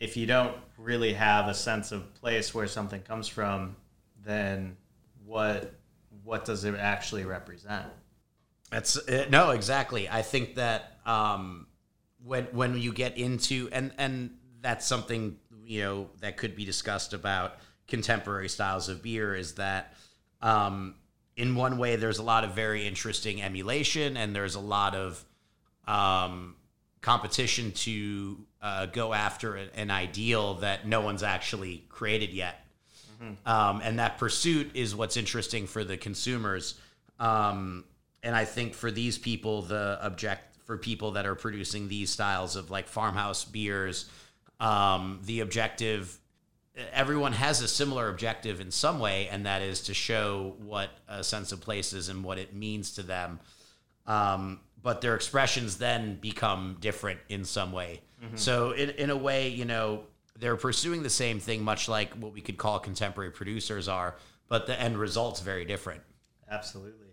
if 0.00 0.16
you 0.16 0.26
don't 0.26 0.56
really 0.76 1.12
have 1.12 1.48
a 1.48 1.54
sense 1.54 1.92
of 1.92 2.12
place 2.14 2.54
where 2.54 2.66
something 2.66 3.00
comes 3.02 3.28
from, 3.28 3.76
then 4.24 4.76
what 5.24 5.74
what 6.24 6.44
does 6.44 6.64
it 6.64 6.74
actually 6.74 7.24
represent? 7.24 7.86
That's 8.70 8.96
uh, 8.96 9.26
no, 9.30 9.50
exactly. 9.50 10.08
I 10.08 10.22
think 10.22 10.54
that 10.54 10.98
um, 11.04 11.66
when 12.24 12.44
when 12.52 12.78
you 12.78 12.92
get 12.92 13.18
into 13.18 13.68
and 13.72 13.92
and 13.98 14.36
that's 14.60 14.86
something 14.86 15.36
you 15.64 15.82
know 15.82 16.10
that 16.20 16.36
could 16.36 16.54
be 16.56 16.64
discussed 16.64 17.12
about 17.12 17.56
contemporary 17.88 18.48
styles 18.48 18.88
of 18.88 19.02
beer 19.02 19.34
is 19.34 19.54
that 19.54 19.94
um, 20.40 20.94
in 21.36 21.54
one 21.56 21.78
way 21.78 21.96
there's 21.96 22.18
a 22.18 22.22
lot 22.22 22.44
of 22.44 22.54
very 22.54 22.86
interesting 22.86 23.42
emulation 23.42 24.16
and 24.16 24.34
there's 24.34 24.54
a 24.54 24.60
lot 24.60 24.94
of 24.94 25.24
um, 25.86 26.54
competition 27.00 27.72
to 27.72 28.38
uh, 28.62 28.86
go 28.86 29.12
after 29.12 29.56
an 29.56 29.90
ideal 29.90 30.54
that 30.54 30.86
no 30.86 31.00
one's 31.00 31.22
actually 31.22 31.84
created 31.88 32.30
yet. 32.30 32.64
Um, 33.44 33.80
and 33.82 33.98
that 33.98 34.18
pursuit 34.18 34.70
is 34.74 34.94
what's 34.94 35.16
interesting 35.16 35.66
for 35.66 35.84
the 35.84 35.96
consumers. 35.96 36.78
Um, 37.18 37.84
and 38.22 38.34
I 38.34 38.44
think 38.44 38.74
for 38.74 38.90
these 38.90 39.18
people, 39.18 39.62
the 39.62 39.98
object 40.02 40.56
for 40.64 40.76
people 40.76 41.12
that 41.12 41.26
are 41.26 41.34
producing 41.34 41.88
these 41.88 42.10
styles 42.10 42.56
of 42.56 42.70
like 42.70 42.86
farmhouse 42.86 43.44
beers, 43.44 44.08
um, 44.60 45.20
the 45.24 45.40
objective, 45.40 46.18
everyone 46.92 47.32
has 47.32 47.62
a 47.62 47.68
similar 47.68 48.08
objective 48.08 48.60
in 48.60 48.70
some 48.70 49.00
way, 49.00 49.28
and 49.28 49.46
that 49.46 49.62
is 49.62 49.80
to 49.82 49.94
show 49.94 50.54
what 50.58 50.90
a 51.08 51.24
sense 51.24 51.50
of 51.52 51.60
place 51.60 51.92
is 51.92 52.08
and 52.08 52.22
what 52.22 52.38
it 52.38 52.54
means 52.54 52.92
to 52.92 53.02
them. 53.02 53.40
Um, 54.06 54.60
but 54.82 55.00
their 55.00 55.14
expressions 55.14 55.78
then 55.78 56.16
become 56.16 56.76
different 56.80 57.20
in 57.28 57.44
some 57.44 57.72
way. 57.72 58.00
So, 58.34 58.72
in, 58.72 58.90
in 58.90 59.10
a 59.10 59.16
way, 59.16 59.48
you 59.48 59.64
know, 59.64 60.04
they're 60.38 60.56
pursuing 60.56 61.02
the 61.02 61.10
same 61.10 61.40
thing, 61.40 61.62
much 61.62 61.88
like 61.88 62.12
what 62.14 62.32
we 62.32 62.40
could 62.40 62.58
call 62.58 62.78
contemporary 62.78 63.30
producers 63.30 63.88
are, 63.88 64.14
but 64.48 64.66
the 64.66 64.78
end 64.78 64.98
result's 64.98 65.40
very 65.40 65.64
different. 65.64 66.02
Absolutely. 66.50 67.09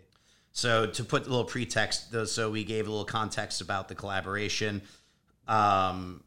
So 0.58 0.86
to 0.86 1.04
put 1.04 1.24
a 1.24 1.30
little 1.30 1.44
pretext, 1.44 2.12
so 2.26 2.50
we 2.50 2.64
gave 2.64 2.88
a 2.88 2.90
little 2.90 3.04
context 3.04 3.60
about 3.60 3.86
the 3.86 3.94
collaboration. 3.94 4.82
Um, 5.46 6.24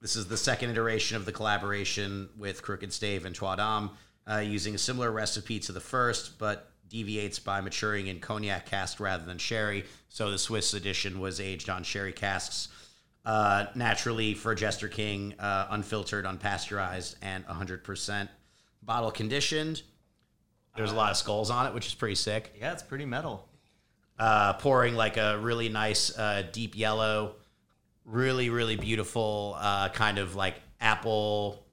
this 0.00 0.14
is 0.14 0.28
the 0.28 0.36
second 0.36 0.70
iteration 0.70 1.16
of 1.16 1.24
the 1.24 1.32
collaboration 1.32 2.28
with 2.38 2.62
Crooked 2.62 2.92
Stave 2.92 3.24
and 3.24 3.34
Dames, 3.34 3.90
uh, 4.30 4.36
using 4.36 4.76
a 4.76 4.78
similar 4.78 5.10
recipe 5.10 5.58
to 5.58 5.72
the 5.72 5.80
first, 5.80 6.38
but 6.38 6.70
deviates 6.88 7.40
by 7.40 7.60
maturing 7.60 8.06
in 8.06 8.20
cognac 8.20 8.66
cask 8.66 9.00
rather 9.00 9.24
than 9.24 9.36
sherry. 9.36 9.84
So 10.10 10.30
the 10.30 10.38
Swiss 10.38 10.72
edition 10.72 11.18
was 11.18 11.40
aged 11.40 11.68
on 11.68 11.82
sherry 11.82 12.12
casks. 12.12 12.68
Uh, 13.24 13.66
naturally, 13.74 14.34
for 14.34 14.54
Jester 14.54 14.86
King, 14.86 15.34
uh, 15.40 15.66
unfiltered, 15.70 16.24
unpasteurized, 16.24 17.16
and 17.20 17.44
100% 17.48 18.28
bottle 18.80 19.10
conditioned. 19.10 19.82
There's 20.76 20.92
a 20.92 20.94
lot 20.94 21.10
of 21.10 21.16
skulls 21.16 21.50
on 21.50 21.66
it, 21.66 21.74
which 21.74 21.88
is 21.88 21.94
pretty 21.94 22.14
sick 22.14 22.54
Yeah, 22.60 22.72
it's 22.72 22.84
pretty 22.84 23.06
metal. 23.06 23.48
Uh, 24.18 24.54
pouring 24.54 24.94
like 24.94 25.16
a 25.16 25.38
really 25.38 25.68
nice 25.68 26.16
uh, 26.18 26.42
deep 26.52 26.76
yellow, 26.76 27.34
really 28.04 28.50
really 28.50 28.76
beautiful 28.76 29.56
uh, 29.58 29.88
kind 29.90 30.18
of 30.18 30.34
like 30.34 30.54
apple. 30.80 31.64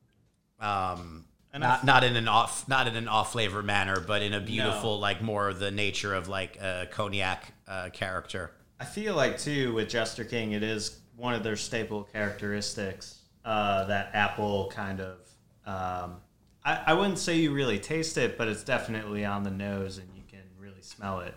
Um, 0.59 1.25
And 1.53 1.61
not, 1.61 1.79
f- 1.79 1.83
not 1.83 2.03
in 2.03 2.15
an 2.15 2.27
off 2.27 2.67
not 2.67 2.87
in 2.87 2.95
an 2.95 3.07
off 3.07 3.31
flavor 3.33 3.61
manner, 3.61 3.99
but 3.99 4.21
in 4.21 4.33
a 4.33 4.39
beautiful 4.39 4.95
No. 4.95 4.99
like 4.99 5.21
more 5.21 5.53
the 5.53 5.71
nature 5.71 6.13
of 6.15 6.27
like 6.27 6.57
a 6.61 6.87
cognac 6.91 7.53
uh, 7.67 7.89
character. 7.93 8.51
I 8.79 8.85
feel 8.85 9.15
like 9.15 9.37
too 9.37 9.73
with 9.73 9.89
Jester 9.89 10.25
King, 10.25 10.51
it 10.53 10.63
is 10.63 10.99
one 11.15 11.33
of 11.35 11.43
their 11.43 11.55
staple 11.55 12.03
characteristics. 12.11 13.19
Uh, 13.45 13.85
that 13.85 14.09
apple 14.13 14.71
kind 14.73 14.99
of. 15.01 15.17
Um, 15.65 16.17
I, 16.65 16.81
I 16.87 16.93
wouldn't 16.93 17.19
say 17.19 17.37
you 17.37 17.53
really 17.53 17.77
taste 17.77 18.17
it, 18.17 18.37
but 18.37 18.47
it's 18.47 18.63
definitely 18.63 19.25
on 19.25 19.43
the 19.43 19.51
nose, 19.51 19.97
and 19.97 20.07
you 20.15 20.23
can 20.29 20.43
really 20.57 20.81
smell 20.81 21.19
it. 21.19 21.35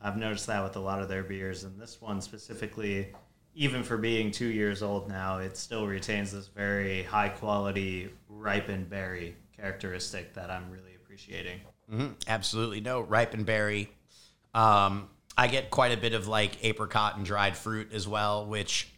I've 0.00 0.16
noticed 0.16 0.46
that 0.46 0.62
with 0.62 0.76
a 0.76 0.80
lot 0.80 1.02
of 1.02 1.08
their 1.08 1.22
beers, 1.22 1.64
and 1.64 1.80
this 1.80 2.00
one 2.00 2.20
specifically, 2.20 3.08
even 3.54 3.82
for 3.82 3.96
being 3.96 4.30
two 4.30 4.46
years 4.46 4.82
old 4.82 5.08
now, 5.08 5.38
it 5.38 5.56
still 5.56 5.86
retains 5.86 6.32
this 6.32 6.46
very 6.46 7.02
high 7.02 7.28
quality 7.28 8.10
ripened 8.28 8.88
berry 8.88 9.34
characteristic 9.56 10.34
that 10.34 10.50
I'm 10.50 10.70
really 10.70 10.94
appreciating. 10.94 11.60
hmm 11.90 12.08
Absolutely 12.28 12.80
no 12.80 13.00
ripened 13.00 13.46
berry. 13.46 13.90
Um, 14.54 15.08
I 15.36 15.48
get 15.48 15.70
quite 15.70 15.92
a 15.92 15.96
bit 15.96 16.14
of 16.14 16.28
like 16.28 16.64
apricot 16.64 17.16
and 17.16 17.24
dried 17.24 17.56
fruit 17.56 17.92
as 17.92 18.06
well, 18.06 18.46
which 18.46 18.92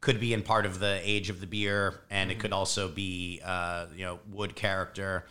could 0.00 0.20
be 0.20 0.32
in 0.32 0.42
part 0.42 0.66
of 0.66 0.78
the 0.78 1.00
age 1.02 1.30
of 1.30 1.40
the 1.40 1.46
beer, 1.46 2.00
and 2.10 2.30
it 2.30 2.38
could 2.38 2.52
also 2.52 2.88
be 2.88 3.40
uh, 3.44 3.86
you 3.94 4.04
know 4.04 4.18
wood 4.30 4.54
character. 4.54 5.26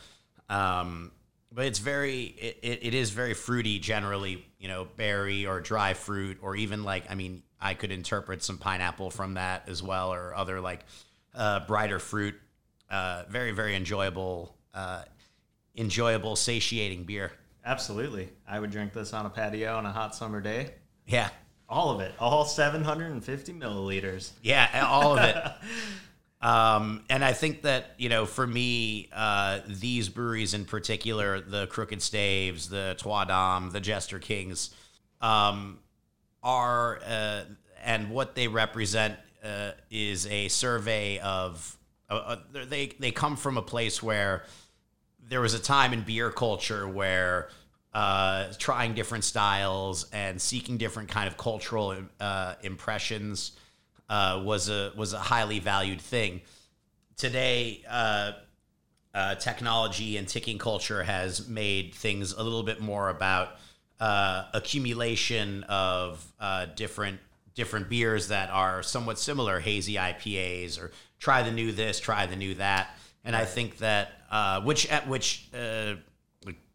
Um, 0.50 1.12
but 1.52 1.66
it's 1.66 1.80
very 1.80 2.24
it, 2.24 2.80
it 2.82 2.94
is 2.94 3.12
very 3.12 3.34
fruity 3.34 3.80
generally, 3.80 4.46
you 4.66 4.72
know, 4.72 4.88
berry 4.98 5.46
or 5.46 5.62
dry 5.62 5.94
fruit, 5.94 6.40
or 6.42 6.56
even 6.56 6.84
like 6.84 7.04
I 7.12 7.14
mean, 7.14 7.44
I 7.62 7.76
could 7.76 7.92
interpret 7.92 8.42
some 8.42 8.58
pineapple 8.58 9.12
from 9.12 9.36
that 9.36 9.70
as 9.70 9.84
well, 9.84 10.12
or 10.12 10.34
other 10.34 10.60
like 10.60 10.84
uh, 11.36 11.60
brighter 11.68 12.00
fruit. 12.00 12.34
Uh, 12.90 13.26
very 13.30 13.52
very 13.52 13.76
enjoyable, 13.76 14.56
uh, 14.74 15.04
enjoyable, 15.78 16.36
satiating 16.36 17.04
beer. 17.04 17.32
Absolutely. 17.64 18.30
I 18.48 18.60
would 18.60 18.72
drink 18.72 18.92
this 18.92 19.14
on 19.14 19.28
a 19.28 19.30
patio 19.30 19.76
on 19.78 19.86
a 19.86 19.92
hot 19.92 20.16
summer 20.16 20.42
day. 20.42 20.72
Yeah, 21.06 21.30
All 21.70 21.92
of 21.92 22.02
it. 22.02 22.12
All 22.20 22.44
750 22.44 23.54
milliliters. 23.54 24.32
yeah, 24.42 24.88
all 24.90 25.16
of 25.16 25.24
it. 25.24 25.38
Um, 26.42 27.04
and 27.10 27.24
I 27.24 27.34
think 27.34 27.64
that 27.64 27.96
you 27.98 28.10
know, 28.10 28.26
for 28.26 28.46
me, 28.46 29.10
uh, 29.14 29.60
these 29.68 30.10
breweries 30.10 30.54
in 30.54 30.66
particular, 30.66 31.42
the 31.42 31.68
Crooked 31.68 32.02
Staves, 32.02 32.70
the 32.70 32.96
Trois 33.00 33.26
Dames, 33.26 33.74
the 33.74 33.80
Jester 33.80 34.20
Kings, 34.20 34.70
um, 35.22 35.80
are 36.44 37.00
uh, 37.06 37.42
and 37.84 38.12
what 38.12 38.36
they 38.36 38.48
represent 38.48 39.18
uh, 39.44 39.72
is 39.90 40.28
a 40.28 40.48
survey 40.50 41.20
of. 41.20 41.78
Uh, 42.10 42.14
uh, 42.54 42.66
they 42.68 42.92
they 43.00 43.12
come 43.12 43.36
from 43.36 43.58
a 43.58 43.62
place 43.62 44.04
where 44.04 44.44
there 45.28 45.42
was 45.42 45.56
a 45.56 45.60
time 45.60 45.94
in 45.94 46.02
beer 46.02 46.30
culture 46.30 46.88
where 46.88 47.50
uh, 47.94 48.46
trying 48.60 48.94
different 48.94 49.24
styles 49.24 50.06
and 50.14 50.40
seeking 50.40 50.78
different 50.78 51.10
kind 51.10 51.28
of 51.28 51.38
cultural 51.38 51.96
impressions 52.62 53.54
uh, 54.10 54.42
was 54.44 54.70
a 54.70 54.92
was 54.96 55.14
a 55.14 55.20
highly 55.20 55.60
valued 55.60 56.02
thing. 56.02 56.42
Today, 57.18 57.84
uh, 57.90 58.34
uh, 59.14 59.36
technology 59.36 60.18
and 60.18 60.28
ticking 60.28 60.58
culture 60.58 61.04
has 61.04 61.48
made 61.48 61.96
things 61.96 62.34
a 62.34 62.44
little 62.44 62.64
bit 62.64 62.82
more 62.82 63.10
about 63.10 63.58
uh, 64.00 64.46
accumulation 64.54 65.64
of 65.64 66.26
uh, 66.40 66.66
different 66.76 67.20
different 67.54 67.90
beers 67.90 68.28
that 68.28 68.50
are 68.50 68.84
somewhat 68.84 69.18
similar, 69.18 69.62
hazy 69.62 69.94
IPAs, 69.96 70.82
or 70.82 70.92
try 71.20 71.42
the 71.42 71.52
new 71.52 71.72
this, 71.72 72.00
try 72.00 72.26
the 72.26 72.36
new 72.36 72.54
that. 72.56 72.90
And 73.24 73.36
I 73.36 73.46
think 73.46 73.78
that 73.78 74.12
uh, 74.30 74.62
which 74.62 74.88
at 74.90 75.08
which 75.08 75.50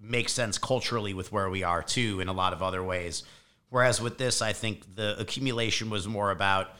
makes 0.00 0.32
sense 0.32 0.58
culturally 0.58 1.14
with 1.14 1.30
where 1.30 1.50
we 1.50 1.62
are 1.62 1.82
too 1.82 2.20
in 2.20 2.28
a 2.28 2.32
lot 2.32 2.52
of 2.52 2.62
other 2.62 2.82
ways. 2.82 3.22
Whereas 3.68 4.00
with 4.00 4.18
this, 4.18 4.42
I 4.42 4.52
think 4.52 4.96
the 4.96 5.18
accumulation 5.20 5.90
was 5.90 6.08
more 6.08 6.30
about 6.30 6.70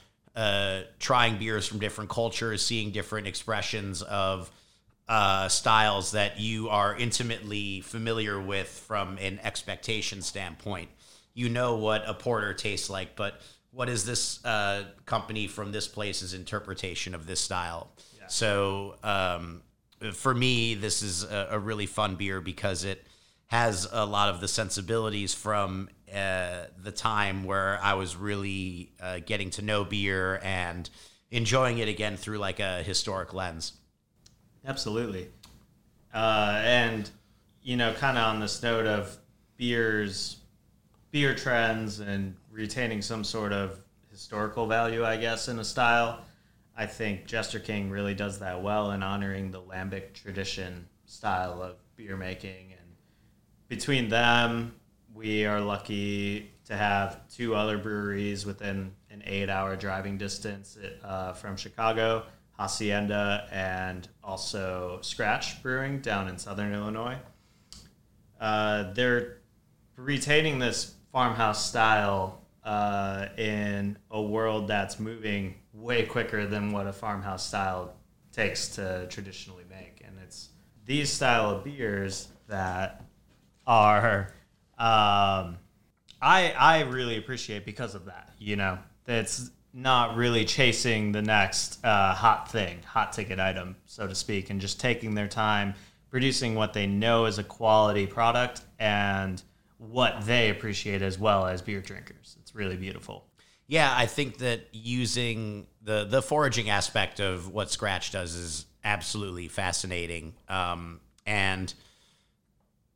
uh, 0.41 0.85
trying 0.99 1.37
beers 1.37 1.69
from 1.69 1.79
different 1.81 2.09
cultures, 2.09 2.65
seeing 2.65 2.93
different 2.93 3.27
expressions 3.27 4.01
of 4.01 4.51
uh, 5.07 5.47
styles 5.49 6.13
that 6.13 6.41
you 6.41 6.71
are 6.71 6.97
intimately 6.97 7.83
familiar 7.83 8.41
with 8.41 8.67
from 8.67 9.19
an 9.19 9.39
expectation 9.43 10.23
standpoint. 10.23 10.89
You 11.35 11.51
know 11.51 11.77
what 11.77 12.09
a 12.09 12.15
porter 12.15 12.55
tastes 12.55 12.89
like, 12.89 13.17
but 13.17 13.43
what 13.71 13.91
is 13.91 14.07
this 14.07 14.43
uh, 14.47 14.85
company 15.05 15.47
from 15.47 15.73
this 15.73 15.87
place's 15.87 16.33
interpretation 16.33 17.15
of 17.15 17.27
this 17.27 17.41
style? 17.41 17.91
So 18.31 18.97
um, 19.03 19.61
for 20.15 20.33
me, 20.33 20.75
this 20.75 21.03
is 21.03 21.23
a, 21.23 21.49
a 21.51 21.59
really 21.59 21.87
fun 21.87 22.15
beer 22.15 22.41
because 22.41 22.85
it 22.85 23.07
has 23.49 23.87
a 23.93 24.07
lot 24.07 24.31
of 24.31 24.41
the 24.41 24.49
sensibilities 24.49 25.35
from 25.35 25.91
uh, 26.15 26.67
the 26.83 26.93
time 26.93 27.45
where 27.45 27.79
I 27.83 27.95
was 27.95 28.17
really 28.17 28.93
uh, 29.01 29.21
getting 29.25 29.51
to 29.51 29.63
know 29.63 29.85
beer 29.85 30.41
and 30.43 30.89
enjoying 31.31 31.79
it 31.79 31.89
again 31.89 32.17
through 32.17 32.39
like 32.39 32.61
a 32.61 32.83
historic 32.83 33.33
lens. 33.33 33.75
Absolutely. 34.67 35.29
Uh, 36.13 36.61
and, 36.65 37.09
you 37.63 37.77
know, 37.77 37.93
kind 37.95 38.19
of 38.19 38.25
on 38.25 38.41
this 38.41 38.63
note 38.63 38.87
of 38.87 39.17
beers, 39.57 40.39
beer 41.11 41.35
trends, 41.35 42.01
and 42.01 42.35
retaining 42.51 43.01
some 43.03 43.25
sort 43.25 43.53
of 43.53 43.81
historical 44.11 44.67
value, 44.67 45.05
I 45.05 45.17
guess, 45.17 45.49
in 45.49 45.59
a 45.59 45.65
style. 45.65 46.21
I 46.77 46.87
think 46.87 47.27
Jester 47.27 47.61
King 47.61 47.91
really 47.91 48.15
does 48.15 48.39
that 48.41 48.63
well 48.63 48.91
in 48.93 49.03
honoring 49.03 49.51
the 49.51 49.61
lambic 49.61 50.15
tradition 50.15 50.89
style 51.05 51.63
of 51.63 51.77
beer 51.97 52.17
making. 52.17 52.73
And 52.73 52.97
between 53.69 54.09
them, 54.09 54.75
we 55.15 55.45
are 55.45 55.61
lucky 55.61 56.51
to 56.67 56.77
have 56.77 57.29
two 57.29 57.55
other 57.55 57.79
breweries 57.79 58.47
within 58.47 58.93
an 59.11 59.23
eight 59.27 59.49
hour 59.49 59.77
driving 59.77 60.17
distance 60.17 60.79
uh, 61.03 61.33
from 61.33 61.57
Chicago 61.57 62.25
Hacienda 62.59 63.49
and 63.51 64.09
also 64.23 64.99
Scratch 65.03 65.63
Brewing 65.63 66.01
down 66.01 66.29
in 66.29 66.39
southern 66.39 66.73
Illinois. 66.73 67.19
Uh, 68.41 68.93
they're 68.93 69.39
retaining 69.97 70.59
this 70.59 70.95
farmhouse 71.13 71.67
style 71.67 72.43
uh, 72.65 73.27
in 73.37 73.99
a 74.11 74.21
world 74.21 74.69
that's 74.69 75.01
moving 75.01 75.55
way 75.73 76.05
quicker 76.05 76.47
than 76.47 76.73
what 76.73 76.87
a 76.87 76.93
farmhouse 76.93 77.47
style 77.47 77.95
takes 78.33 78.69
to 78.69 79.07
traditionally 79.09 79.65
make. 79.69 80.03
And 80.07 80.17
it's 80.23 80.51
these 80.85 81.11
style 81.11 81.51
of 81.51 81.65
beers 81.65 82.29
that 82.49 83.05
are 83.67 84.33
um, 84.81 85.59
I 86.23 86.53
I 86.59 86.81
really 86.89 87.17
appreciate 87.17 87.65
because 87.65 87.95
of 87.95 88.07
that. 88.07 88.31
You 88.39 88.57
know, 88.57 88.79
it's 89.07 89.51
not 89.73 90.17
really 90.17 90.45
chasing 90.45 91.13
the 91.13 91.23
next 91.23 91.85
uh, 91.85 92.13
hot 92.13 92.51
thing, 92.51 92.83
hot 92.83 93.13
ticket 93.13 93.39
item, 93.39 93.77
so 93.87 94.07
to 94.07 94.15
speak, 94.15 94.51
and 94.51 94.61
just 94.61 94.81
taking 94.81 95.15
their 95.15 95.29
time 95.29 95.75
producing 96.11 96.55
what 96.55 96.73
they 96.73 96.87
know 96.87 97.25
is 97.25 97.39
a 97.39 97.45
quality 97.45 98.07
product 98.07 98.63
and 98.79 99.43
what 99.79 100.27
they 100.27 100.51
appreciate 100.51 101.03
as 101.03 101.19
well 101.19 101.47
as 101.47 101.63
beer 101.63 101.81
drinkers. 101.81 102.37
It's 102.41 102.55
really 102.55 102.77
beautiful. 102.77 103.25
Yeah, 103.67 103.95
I 103.97 104.07
think 104.07 104.39
that 104.39 104.63
using 104.73 105.69
the 105.81 106.05
the 106.05 106.21
foraging 106.21 106.69
aspect 106.69 107.21
of 107.21 107.49
what 107.49 107.71
Scratch 107.71 108.11
does 108.11 108.35
is 108.35 108.67
absolutely 108.83 109.47
fascinating, 109.47 110.35
um, 110.49 111.01
and 111.25 111.73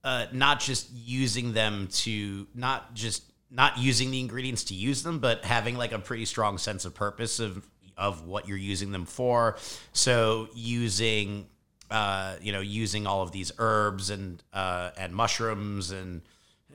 uh, 0.04 0.26
not 0.32 0.60
just 0.60 0.88
using 0.92 1.54
them 1.54 1.88
to 1.90 2.46
not 2.54 2.94
just 2.94 3.24
not 3.50 3.78
using 3.78 4.10
the 4.10 4.20
ingredients 4.20 4.64
to 4.64 4.74
use 4.74 5.02
them, 5.02 5.18
but 5.18 5.44
having 5.44 5.76
like 5.76 5.92
a 5.92 5.98
pretty 5.98 6.26
strong 6.26 6.58
sense 6.58 6.84
of 6.84 6.94
purpose 6.94 7.40
of 7.40 7.66
of 7.96 8.26
what 8.26 8.46
you're 8.46 8.56
using 8.56 8.92
them 8.92 9.06
for. 9.06 9.56
So 9.92 10.48
using 10.54 11.46
uh, 11.90 12.36
you 12.42 12.52
know 12.52 12.60
using 12.60 13.06
all 13.06 13.22
of 13.22 13.32
these 13.32 13.50
herbs 13.58 14.10
and 14.10 14.42
uh, 14.52 14.90
and 14.98 15.14
mushrooms 15.14 15.90
and 15.90 16.22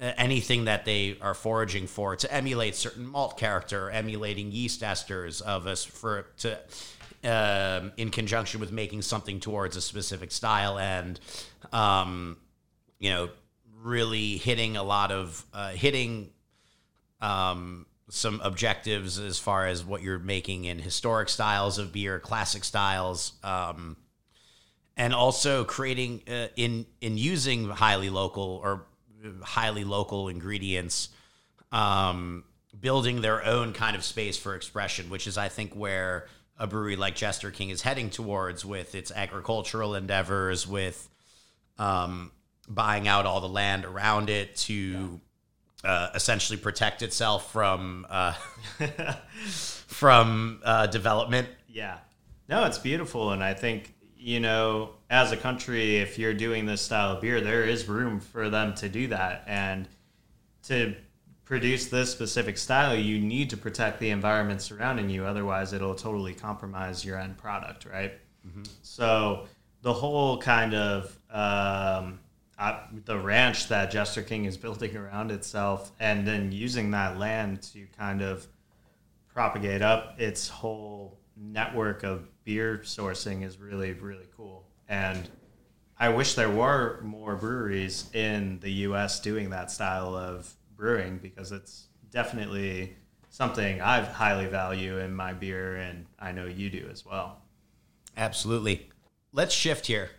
anything 0.02 0.66
that 0.66 0.86
they 0.86 1.18
are 1.22 1.34
foraging 1.34 1.86
for 1.86 2.16
to 2.16 2.34
emulate 2.34 2.76
certain 2.76 3.06
malt 3.06 3.38
character, 3.38 3.92
emulating 3.92 4.52
yeast 4.52 4.82
esters 4.82 5.42
of 5.42 5.68
us 5.68 5.84
for 5.84 6.28
to 6.38 6.58
um, 7.24 7.92
in 7.98 8.10
conjunction 8.10 8.60
with 8.60 8.72
making 8.72 9.02
something 9.02 9.40
towards 9.40 9.76
a 9.76 9.82
specific 9.82 10.32
style 10.32 10.80
and 10.80 11.20
um, 11.74 12.38
you 13.00 13.10
know 13.10 13.30
really 13.82 14.38
hitting 14.38 14.78
a 14.78 14.84
lot 14.84 15.12
of 15.12 15.46
uh, 15.54 15.70
hitting 15.70 16.30
um, 17.22 17.86
some 18.10 18.42
objectives 18.44 19.20
as 19.20 19.40
far 19.40 19.68
as 19.68 19.84
what 19.84 20.02
you're 20.02 20.20
making 20.20 20.66
in 20.66 20.80
historic 20.80 21.30
styles 21.30 21.78
of 21.78 21.92
beer, 21.92 22.20
classic 22.20 22.64
styles, 22.64 23.34
um, 23.44 23.98
and 24.98 25.14
also 25.14 25.64
creating 25.64 26.22
uh, 26.30 26.48
in 26.56 26.86
in 27.02 27.18
using 27.18 27.70
highly 27.70 28.10
local 28.10 28.60
or 28.64 28.86
highly 29.42 29.84
local 29.84 30.28
ingredients, 30.28 31.10
um, 31.72 32.44
building 32.80 33.22
their 33.22 33.46
own 33.46 33.74
kind 33.74 33.96
of 33.96 34.04
space 34.04 34.38
for 34.38 34.56
expression, 34.56 35.10
which 35.10 35.28
is 35.28 35.38
I 35.38 35.50
think 35.50 35.74
where 35.76 36.28
a 36.58 36.68
brewery 36.68 36.96
like 36.98 37.16
Jester 37.16 37.52
King 37.52 37.70
is 37.70 37.82
heading 37.82 38.10
towards 38.10 38.66
with 38.66 38.96
its 38.96 39.12
agricultural 39.12 39.96
endeavors, 39.96 40.68
with 40.68 41.08
um, 41.78 42.32
buying 42.70 43.08
out 43.08 43.26
all 43.26 43.42
the 43.42 43.50
land 43.50 43.86
around 43.86 44.30
it 44.30 44.56
to. 44.58 44.74
Yeah 44.74 45.08
uh, 45.84 46.10
essentially 46.14 46.58
protect 46.58 47.02
itself 47.02 47.52
from 47.52 48.06
uh, 48.10 48.34
from 49.88 50.60
uh, 50.64 50.88
development. 50.88 51.48
Yeah, 51.68 51.98
no, 52.48 52.66
it's 52.66 52.78
beautiful, 52.78 53.32
and 53.32 53.44
I 53.44 53.54
think 53.54 53.94
you 54.18 54.40
know, 54.40 54.92
as 55.10 55.32
a 55.32 55.38
country, 55.38 55.98
if 55.98 56.20
you're 56.20 56.34
doing 56.34 56.66
this 56.66 56.82
style 56.82 57.16
of 57.16 57.22
beer, 57.22 57.40
there 57.40 57.64
is 57.64 57.88
room 57.88 58.20
for 58.20 58.50
them 58.50 58.74
to 58.76 58.90
do 58.90 59.08
that, 59.08 59.44
and 59.48 59.88
to 60.64 60.96
produce 61.46 61.88
this 61.88 62.12
specific 62.12 62.58
style, 62.58 62.96
you 62.96 63.20
need 63.20 63.50
to 63.50 63.58
protect 63.58 64.00
the 64.00 64.10
environment 64.10 64.62
surrounding 64.62 65.10
you. 65.10 65.26
Otherwise, 65.26 65.74
it'll 65.74 65.96
totally 65.96 66.34
compromise 66.34 67.04
your 67.04 67.18
end 67.18 67.38
product, 67.38 67.86
right? 67.86 68.14
Mm-hmm. 68.46 68.64
So 68.84 69.48
the 69.82 69.94
whole 69.94 70.38
kind 70.38 70.76
of 70.76 71.18
um, 71.32 72.20
the 73.06 73.18
ranch 73.18 73.68
that 73.70 73.92
Jester 73.92 74.22
King 74.22 74.46
is 74.46 74.58
building 74.58 74.96
around 74.96 75.32
itself, 75.32 75.92
and 76.00 76.28
then 76.28 76.52
using 76.52 76.92
that 76.92 77.18
land 77.18 77.62
to 77.74 77.86
kind 77.98 78.22
of 78.22 78.48
propagate 79.34 79.82
up 79.82 80.20
its 80.20 80.50
whole 80.50 81.18
network 81.38 82.04
of 82.04 82.28
beer 82.44 82.82
sourcing 82.84 83.46
is 83.46 83.58
really 83.58 83.94
really 83.94 84.28
cool. 84.36 84.66
And 84.90 85.30
I 85.98 86.10
wish 86.10 86.34
there 86.36 86.50
were 86.50 87.00
more 87.04 87.36
breweries 87.36 88.10
in 88.14 88.60
the 88.60 88.72
U.S. 88.72 89.20
doing 89.20 89.50
that 89.52 89.70
style 89.72 90.16
of 90.16 90.54
brewing 90.76 91.20
because 91.22 91.52
it's 91.52 91.88
definitely 92.10 92.96
something 93.30 93.82
I 93.82 94.02
highly 94.02 94.48
value 94.48 94.98
in 94.98 95.14
my 95.14 95.34
beer, 95.34 95.76
and 95.76 96.06
I 96.20 96.32
know 96.32 96.46
you 96.46 96.70
do 96.70 96.88
as 96.92 97.06
well. 97.06 97.42
Absolutely. 98.18 98.90
Let's 99.32 99.54
shift 99.54 99.88
here. 99.88 100.10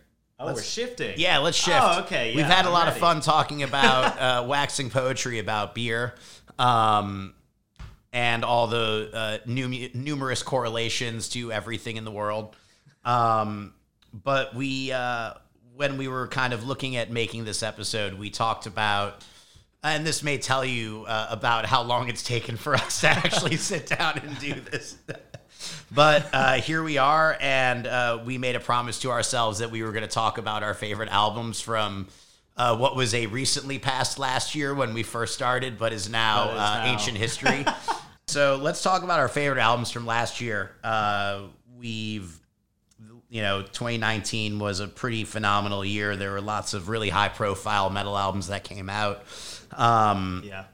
Oh, 0.41 0.45
let's, 0.47 0.59
we're 0.59 0.63
shifting. 0.63 1.13
Yeah, 1.17 1.37
let's 1.39 1.57
shift. 1.57 1.77
Oh, 1.81 1.99
okay. 2.01 2.31
Yeah, 2.31 2.35
We've 2.37 2.45
had 2.45 2.65
I'm 2.65 2.71
a 2.71 2.73
lot 2.73 2.85
ready. 2.85 2.95
of 2.95 3.01
fun 3.01 3.21
talking 3.21 3.63
about 3.63 4.19
uh, 4.19 4.45
waxing 4.47 4.89
poetry 4.89 5.39
about 5.39 5.75
beer, 5.75 6.15
um, 6.59 7.33
and 8.13 8.43
all 8.43 8.67
the 8.67 9.09
uh, 9.13 9.37
num- 9.45 9.89
numerous 9.93 10.43
correlations 10.43 11.29
to 11.29 11.51
everything 11.51 11.97
in 11.97 12.05
the 12.05 12.11
world. 12.11 12.55
Um, 13.05 13.73
but 14.13 14.53
we, 14.55 14.91
uh, 14.91 15.33
when 15.75 15.97
we 15.97 16.07
were 16.07 16.27
kind 16.27 16.53
of 16.53 16.67
looking 16.67 16.95
at 16.97 17.11
making 17.11 17.45
this 17.45 17.63
episode, 17.63 18.15
we 18.15 18.29
talked 18.29 18.65
about. 18.65 19.23
And 19.83 20.05
this 20.05 20.21
may 20.21 20.37
tell 20.37 20.63
you 20.63 21.05
uh, 21.07 21.25
about 21.31 21.65
how 21.65 21.81
long 21.81 22.07
it's 22.07 22.21
taken 22.21 22.55
for 22.55 22.75
us 22.75 23.01
to 23.01 23.07
actually 23.09 23.57
sit 23.57 23.87
down 23.87 24.19
and 24.19 24.37
do 24.37 24.53
this 24.53 24.95
but 25.91 26.27
uh, 26.33 26.53
here 26.55 26.83
we 26.83 26.97
are, 26.97 27.37
and 27.41 27.85
uh, 27.87 28.19
we 28.25 28.37
made 28.37 28.55
a 28.55 28.59
promise 28.59 28.99
to 29.01 29.11
ourselves 29.11 29.59
that 29.59 29.71
we 29.71 29.83
were 29.83 29.91
going 29.91 30.03
to 30.03 30.07
talk 30.09 30.37
about 30.37 30.63
our 30.63 30.73
favorite 30.73 31.09
albums 31.09 31.59
from 31.61 32.07
uh, 32.57 32.75
what 32.77 32.95
was 32.95 33.13
a 33.13 33.25
recently 33.27 33.79
passed 33.79 34.19
last 34.19 34.55
year 34.55 34.73
when 34.75 34.93
we 34.93 35.03
first 35.03 35.33
started, 35.33 35.77
but 35.77 35.93
is 35.93 36.09
now, 36.09 36.45
But 36.47 36.53
is 36.55 36.59
uh, 36.59 36.77
now. 36.77 36.85
ancient 36.91 37.17
history. 37.17 37.65
so 38.27 38.57
let's 38.61 38.81
talk 38.83 39.03
about 39.03 39.19
our 39.19 39.27
favorite 39.29 39.59
albums 39.61 39.91
from 39.91 40.05
last 40.05 40.41
year. 40.41 40.71
Uh, 40.83 41.43
we've 41.77 42.37
you 43.29 43.41
know, 43.41 43.61
2019 43.61 44.59
was 44.59 44.81
a 44.81 44.87
pretty 44.89 45.23
phenomenal 45.23 45.85
year. 45.85 46.17
There 46.17 46.31
were 46.31 46.41
lots 46.41 46.73
of 46.73 46.89
really 46.89 47.07
high 47.07 47.29
profile 47.29 47.89
metal 47.89 48.17
albums 48.17 48.47
that 48.47 48.65
came 48.65 48.89
out. 48.89 49.23
Um, 49.71 50.43
Yeah. 50.45 50.65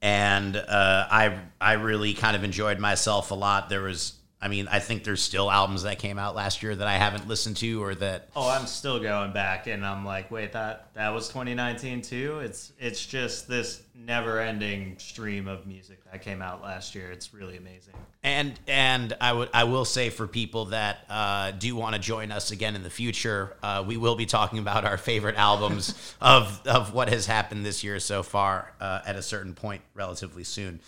and 0.00 0.56
uh, 0.56 1.06
I 1.10 1.38
I 1.60 1.74
really 1.74 2.14
kind 2.14 2.34
of 2.34 2.44
enjoyed 2.44 2.78
myself 2.78 3.30
a 3.30 3.34
lot. 3.34 3.68
There 3.68 3.82
was, 3.82 4.14
I 4.40 4.46
mean, 4.46 4.68
I 4.68 4.78
think 4.78 5.02
there's 5.02 5.20
still 5.20 5.50
albums 5.50 5.82
that 5.82 5.98
came 5.98 6.16
out 6.16 6.36
last 6.36 6.62
year 6.62 6.74
that 6.74 6.86
I 6.86 6.94
haven't 6.94 7.26
listened 7.26 7.56
to 7.56 7.82
or 7.82 7.94
that. 7.96 8.28
Oh, 8.36 8.48
I'm 8.48 8.66
still 8.66 9.00
going 9.00 9.32
back, 9.32 9.66
and 9.66 9.84
I'm 9.84 10.04
like, 10.04 10.30
wait, 10.30 10.52
that 10.52 10.94
that 10.94 11.12
was 11.12 11.26
2019 11.28 12.02
too. 12.02 12.38
It's 12.40 12.72
it's 12.78 13.04
just 13.04 13.48
this 13.48 13.82
never-ending 13.96 14.96
stream 14.98 15.48
of 15.48 15.66
music 15.66 15.98
that 16.10 16.22
came 16.22 16.40
out 16.40 16.62
last 16.62 16.94
year. 16.94 17.10
It's 17.10 17.34
really 17.34 17.56
amazing. 17.56 17.94
And 18.22 18.58
and 18.68 19.16
I 19.20 19.32
would 19.32 19.48
I 19.52 19.64
will 19.64 19.84
say 19.84 20.08
for 20.10 20.28
people 20.28 20.66
that 20.66 21.04
uh, 21.08 21.50
do 21.52 21.74
want 21.74 21.96
to 21.96 22.00
join 22.00 22.30
us 22.30 22.52
again 22.52 22.76
in 22.76 22.84
the 22.84 22.90
future, 22.90 23.56
uh, 23.62 23.82
we 23.84 23.96
will 23.96 24.14
be 24.14 24.26
talking 24.26 24.60
about 24.60 24.84
our 24.84 24.98
favorite 24.98 25.36
albums 25.36 26.14
of 26.20 26.64
of 26.64 26.94
what 26.94 27.08
has 27.08 27.26
happened 27.26 27.66
this 27.66 27.82
year 27.82 27.98
so 27.98 28.22
far 28.22 28.72
uh, 28.80 29.00
at 29.04 29.16
a 29.16 29.22
certain 29.22 29.54
point 29.54 29.82
relatively 29.94 30.44
soon. 30.44 30.78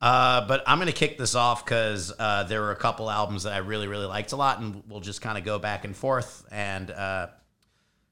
Uh, 0.00 0.46
but 0.46 0.62
I'm 0.66 0.78
going 0.78 0.88
to 0.88 0.94
kick 0.94 1.16
this 1.16 1.34
off 1.34 1.64
because 1.64 2.12
uh, 2.18 2.44
there 2.44 2.60
were 2.60 2.72
a 2.72 2.76
couple 2.76 3.10
albums 3.10 3.44
that 3.44 3.54
I 3.54 3.58
really, 3.58 3.88
really 3.88 4.06
liked 4.06 4.32
a 4.32 4.36
lot, 4.36 4.60
and 4.60 4.82
we'll 4.88 5.00
just 5.00 5.22
kind 5.22 5.38
of 5.38 5.44
go 5.44 5.58
back 5.58 5.84
and 5.84 5.96
forth 5.96 6.46
and 6.50 6.90
uh, 6.90 7.28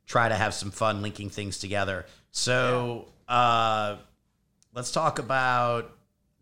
try 0.06 0.28
to 0.28 0.34
have 0.34 0.54
some 0.54 0.70
fun 0.70 1.02
linking 1.02 1.28
things 1.28 1.58
together. 1.58 2.06
So 2.30 3.08
uh, 3.28 3.96
let's 4.74 4.92
talk 4.92 5.18
about 5.18 5.96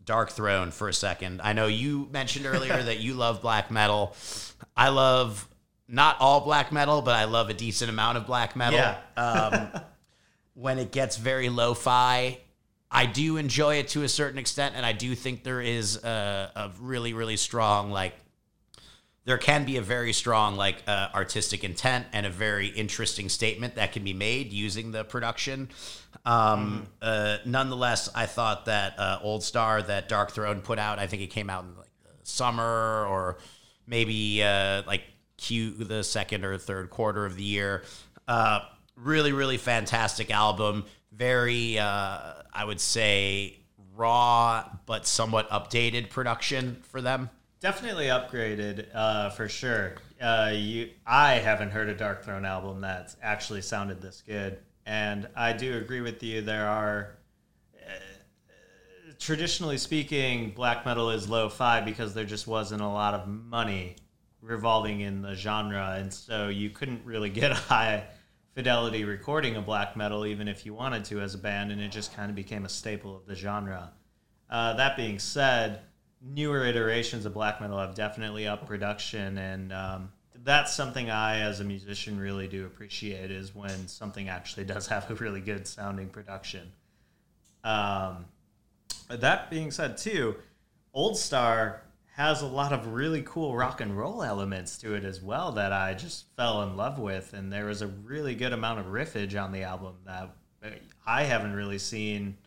Darkthrone 0.05 0.71
for 0.71 0.87
a 0.87 0.93
second. 0.93 1.41
I 1.43 1.53
know 1.53 1.67
you 1.67 2.07
mentioned 2.11 2.45
earlier 2.45 2.81
that 2.83 2.99
you 2.99 3.13
love 3.13 3.41
black 3.41 3.69
metal. 3.69 4.15
I 4.75 4.89
love 4.89 5.47
not 5.87 6.17
all 6.19 6.41
black 6.41 6.71
metal, 6.71 7.01
but 7.01 7.15
I 7.15 7.25
love 7.25 7.49
a 7.49 7.53
decent 7.53 7.89
amount 7.89 8.17
of 8.17 8.25
black 8.25 8.55
metal. 8.55 8.79
Yeah. 8.79 8.97
um, 9.17 9.81
when 10.55 10.79
it 10.79 10.91
gets 10.91 11.17
very 11.17 11.49
lo-fi, 11.49 12.37
I 12.93 13.07
do 13.07 13.37
enjoy 13.37 13.77
it 13.77 13.87
to 13.89 14.03
a 14.03 14.09
certain 14.09 14.37
extent, 14.37 14.75
and 14.77 14.85
I 14.85 14.93
do 14.93 15.15
think 15.15 15.43
there 15.43 15.61
is 15.61 16.01
a, 16.03 16.51
a 16.55 16.71
really, 16.79 17.13
really 17.13 17.37
strong 17.37 17.91
like. 17.91 18.13
There 19.25 19.37
can 19.37 19.63
be 19.63 19.77
a 19.77 19.81
very 19.81 20.11
strong 20.11 20.57
like 20.57 20.83
uh, 20.85 21.07
artistic 21.15 21.63
intent 21.63 22.07
and 22.11 22.25
a 22.25 22.29
very 22.29 22.67
interesting 22.67 23.29
statement 23.29 23.75
that 23.75 23.93
can 23.93 24.03
be 24.03 24.13
made 24.13 24.51
using 24.51 24.91
the 24.91 25.05
production. 25.05 25.69
Um, 26.25 26.87
uh, 27.01 27.37
nonetheless, 27.45 28.09
I 28.13 28.25
thought 28.25 28.65
that 28.65 28.99
uh, 28.99 29.19
Old 29.23 29.41
Star 29.43 29.81
that 29.81 30.09
Darkthrone 30.09 30.61
put 30.61 30.77
out, 30.77 30.99
I 30.99 31.07
think 31.07 31.21
it 31.21 31.27
came 31.27 31.49
out 31.49 31.63
in 31.63 31.75
like 31.77 31.87
the 32.03 32.09
summer 32.23 33.05
or 33.07 33.37
maybe 33.87 34.43
uh, 34.43 34.83
like 34.85 35.03
Q 35.37 35.71
the 35.71 36.03
second 36.03 36.43
or 36.43 36.57
third 36.57 36.89
quarter 36.89 37.25
of 37.25 37.37
the 37.37 37.43
year. 37.43 37.83
Uh, 38.27 38.59
really, 38.97 39.31
really 39.31 39.57
fantastic 39.57 40.31
album. 40.31 40.85
Very, 41.15 41.77
uh, 41.79 42.33
I 42.53 42.65
would 42.65 42.79
say, 42.81 43.63
raw 43.95 44.67
but 44.85 45.05
somewhat 45.05 45.49
updated 45.49 46.09
production 46.09 46.81
for 46.89 47.01
them. 47.01 47.29
Definitely 47.59 48.07
upgraded 48.07 48.87
uh, 48.93 49.29
for 49.29 49.47
sure. 49.47 49.95
Uh, 50.21 50.51
you, 50.53 50.89
I 51.05 51.35
haven't 51.35 51.71
heard 51.71 51.89
a 51.89 51.95
Darkthrone 51.95 52.45
album 52.45 52.81
that's 52.81 53.15
actually 53.21 53.61
sounded 53.61 54.01
this 54.01 54.21
good, 54.25 54.57
and 54.85 55.27
I 55.35 55.53
do 55.53 55.77
agree 55.77 56.01
with 56.01 56.21
you. 56.23 56.41
There 56.41 56.67
are, 56.67 57.15
uh, 57.77 59.13
traditionally 59.19 59.77
speaking, 59.77 60.51
black 60.51 60.85
metal 60.85 61.09
is 61.09 61.29
lo-fi 61.29 61.79
because 61.81 62.13
there 62.13 62.25
just 62.25 62.47
wasn't 62.47 62.81
a 62.81 62.87
lot 62.87 63.13
of 63.13 63.27
money 63.27 63.95
revolving 64.41 64.99
in 64.99 65.21
the 65.21 65.35
genre, 65.35 65.95
and 65.97 66.13
so 66.13 66.49
you 66.49 66.69
couldn't 66.69 67.05
really 67.05 67.29
get 67.29 67.51
a 67.51 67.55
high 67.71 68.03
fidelity 68.53 69.03
recording 69.03 69.55
of 69.55 69.65
black 69.65 69.95
metal 69.95 70.25
even 70.25 70.47
if 70.47 70.65
you 70.65 70.73
wanted 70.73 71.05
to 71.05 71.19
as 71.19 71.33
a 71.33 71.37
band, 71.37 71.71
and 71.71 71.81
it 71.81 71.91
just 71.91 72.15
kind 72.15 72.29
of 72.29 72.35
became 72.35 72.65
a 72.65 72.69
staple 72.69 73.15
of 73.15 73.25
the 73.25 73.35
genre. 73.35 73.91
Uh, 74.49 74.73
that 74.75 74.95
being 74.95 75.19
said, 75.19 75.81
newer 76.21 76.65
iterations 76.65 77.25
of 77.25 77.33
black 77.33 77.59
metal 77.59 77.79
have 77.79 77.95
definitely 77.95 78.47
up 78.47 78.67
production, 78.67 79.37
and 79.37 79.73
um, 79.73 80.11
that's 80.43 80.73
something 80.73 81.09
I, 81.09 81.39
as 81.39 81.59
a 81.59 81.63
musician, 81.63 82.19
really 82.19 82.47
do 82.47 82.65
appreciate 82.65 83.31
is 83.31 83.55
when 83.55 83.87
something 83.87 84.29
actually 84.29 84.65
does 84.65 84.87
have 84.87 85.09
a 85.09 85.15
really 85.15 85.41
good 85.41 85.67
sounding 85.67 86.09
production. 86.09 86.71
Um, 87.63 88.25
that 89.09 89.49
being 89.49 89.71
said, 89.71 89.97
too, 89.97 90.35
Old 90.93 91.17
Star 91.17 91.81
has 92.15 92.43
a 92.43 92.47
lot 92.47 92.71
of 92.71 92.87
really 92.93 93.23
cool 93.23 93.55
rock 93.55 93.81
and 93.81 93.97
roll 93.97 94.21
elements 94.21 94.77
to 94.77 94.93
it 94.93 95.03
as 95.03 95.21
well 95.21 95.51
that 95.53 95.73
I 95.73 95.95
just 95.95 96.25
fell 96.35 96.61
in 96.61 96.77
love 96.77 96.99
with, 96.99 97.33
and 97.33 97.51
there 97.51 97.65
was 97.65 97.81
a 97.81 97.87
really 97.87 98.35
good 98.35 98.53
amount 98.53 98.79
of 98.79 98.85
riffage 98.85 99.41
on 99.41 99.51
the 99.51 99.63
album 99.63 99.95
that 100.05 100.29
I 101.07 101.23
haven't 101.23 101.53
really 101.53 101.79
seen. 101.79 102.37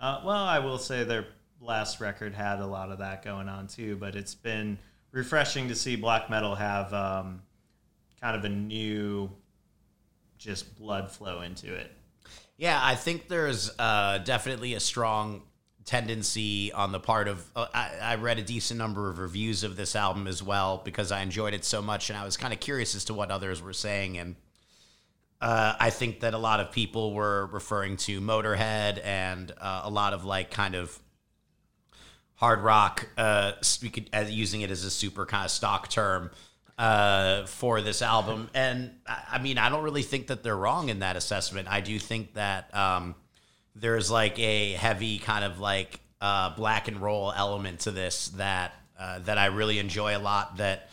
Uh, 0.00 0.20
well, 0.24 0.44
I 0.44 0.60
will 0.60 0.78
say 0.78 1.02
their 1.02 1.26
last 1.60 2.00
record 2.00 2.32
had 2.32 2.60
a 2.60 2.66
lot 2.66 2.92
of 2.92 2.98
that 2.98 3.24
going 3.24 3.48
on 3.48 3.66
too, 3.66 3.96
but 3.96 4.14
it's 4.14 4.36
been 4.36 4.78
refreshing 5.10 5.66
to 5.66 5.74
see 5.74 5.96
black 5.96 6.30
metal 6.30 6.54
have 6.54 6.94
um, 6.94 7.42
kind 8.20 8.36
of 8.36 8.44
a 8.44 8.48
new, 8.48 9.28
just 10.38 10.78
blood 10.78 11.10
flow 11.10 11.40
into 11.40 11.74
it. 11.74 11.90
Yeah, 12.56 12.78
I 12.80 12.94
think 12.94 13.26
there's 13.26 13.70
uh, 13.80 14.18
definitely 14.18 14.74
a 14.74 14.80
strong 14.80 15.42
tendency 15.88 16.70
on 16.70 16.92
the 16.92 17.00
part 17.00 17.28
of. 17.28 17.42
Uh, 17.56 17.66
I, 17.72 17.90
I, 18.02 18.14
read 18.16 18.38
a 18.38 18.42
decent 18.42 18.76
number 18.76 19.08
of 19.08 19.18
reviews 19.18 19.64
of 19.64 19.74
this 19.74 19.96
album 19.96 20.26
as 20.26 20.42
well 20.42 20.82
because 20.84 21.10
I 21.10 21.22
enjoyed 21.22 21.54
it 21.54 21.64
so 21.64 21.80
much, 21.80 22.10
and 22.10 22.18
I 22.18 22.26
was 22.26 22.36
kind 22.36 22.52
of 22.52 22.60
curious 22.60 22.94
as 22.94 23.06
to 23.06 23.14
what 23.14 23.30
others 23.30 23.62
were 23.62 23.72
saying. 23.72 24.18
And 24.18 24.36
uh, 25.40 25.76
I 25.80 25.88
think 25.88 26.20
that 26.20 26.34
a 26.34 26.38
lot 26.38 26.60
of 26.60 26.72
people 26.72 27.14
were 27.14 27.46
referring 27.46 27.96
to 27.98 28.20
Motorhead 28.20 29.00
and 29.02 29.50
uh, 29.58 29.80
a 29.84 29.90
lot 29.90 30.12
of 30.12 30.26
like 30.26 30.50
kind 30.50 30.74
of 30.74 30.98
hard 32.34 32.60
rock, 32.60 33.08
uh, 33.16 33.52
as 34.12 34.30
using 34.30 34.60
it 34.60 34.70
as 34.70 34.84
a 34.84 34.90
super 34.90 35.24
kind 35.24 35.46
of 35.46 35.50
stock 35.50 35.88
term 35.88 36.30
uh, 36.76 37.46
for 37.46 37.80
this 37.80 38.02
album. 38.02 38.50
And 38.52 38.90
I 39.06 39.38
mean, 39.38 39.56
I 39.56 39.70
don't 39.70 39.82
really 39.82 40.02
think 40.02 40.26
that 40.26 40.42
they're 40.42 40.54
wrong 40.54 40.90
in 40.90 40.98
that 40.98 41.16
assessment. 41.16 41.66
I 41.66 41.80
do 41.80 41.98
think 41.98 42.34
that 42.34 42.74
um, 42.76 43.14
there's 43.80 44.10
like 44.10 44.38
a 44.38 44.72
heavy 44.72 45.18
kind 45.18 45.44
of 45.44 45.60
like 45.60 46.00
uh, 46.20 46.54
black 46.56 46.88
and 46.88 47.00
roll 47.00 47.32
element 47.34 47.80
to 47.80 47.90
this 47.90 48.28
that 48.30 48.74
uh, 48.98 49.20
that 49.20 49.38
I 49.38 49.46
really 49.46 49.78
enjoy 49.78 50.16
a 50.16 50.18
lot. 50.18 50.56
That 50.56 50.88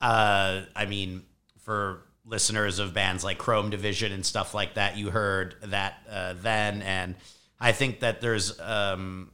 uh, 0.00 0.62
I 0.74 0.86
mean, 0.86 1.24
for 1.60 2.02
listeners 2.24 2.78
of 2.78 2.94
bands 2.94 3.24
like 3.24 3.38
Chrome 3.38 3.70
Division 3.70 4.12
and 4.12 4.24
stuff 4.24 4.54
like 4.54 4.74
that, 4.74 4.96
you 4.96 5.10
heard 5.10 5.56
that 5.64 6.02
uh, 6.10 6.34
then, 6.40 6.82
and 6.82 7.14
I 7.58 7.72
think 7.72 8.00
that 8.00 8.20
there's 8.20 8.58
um, 8.60 9.30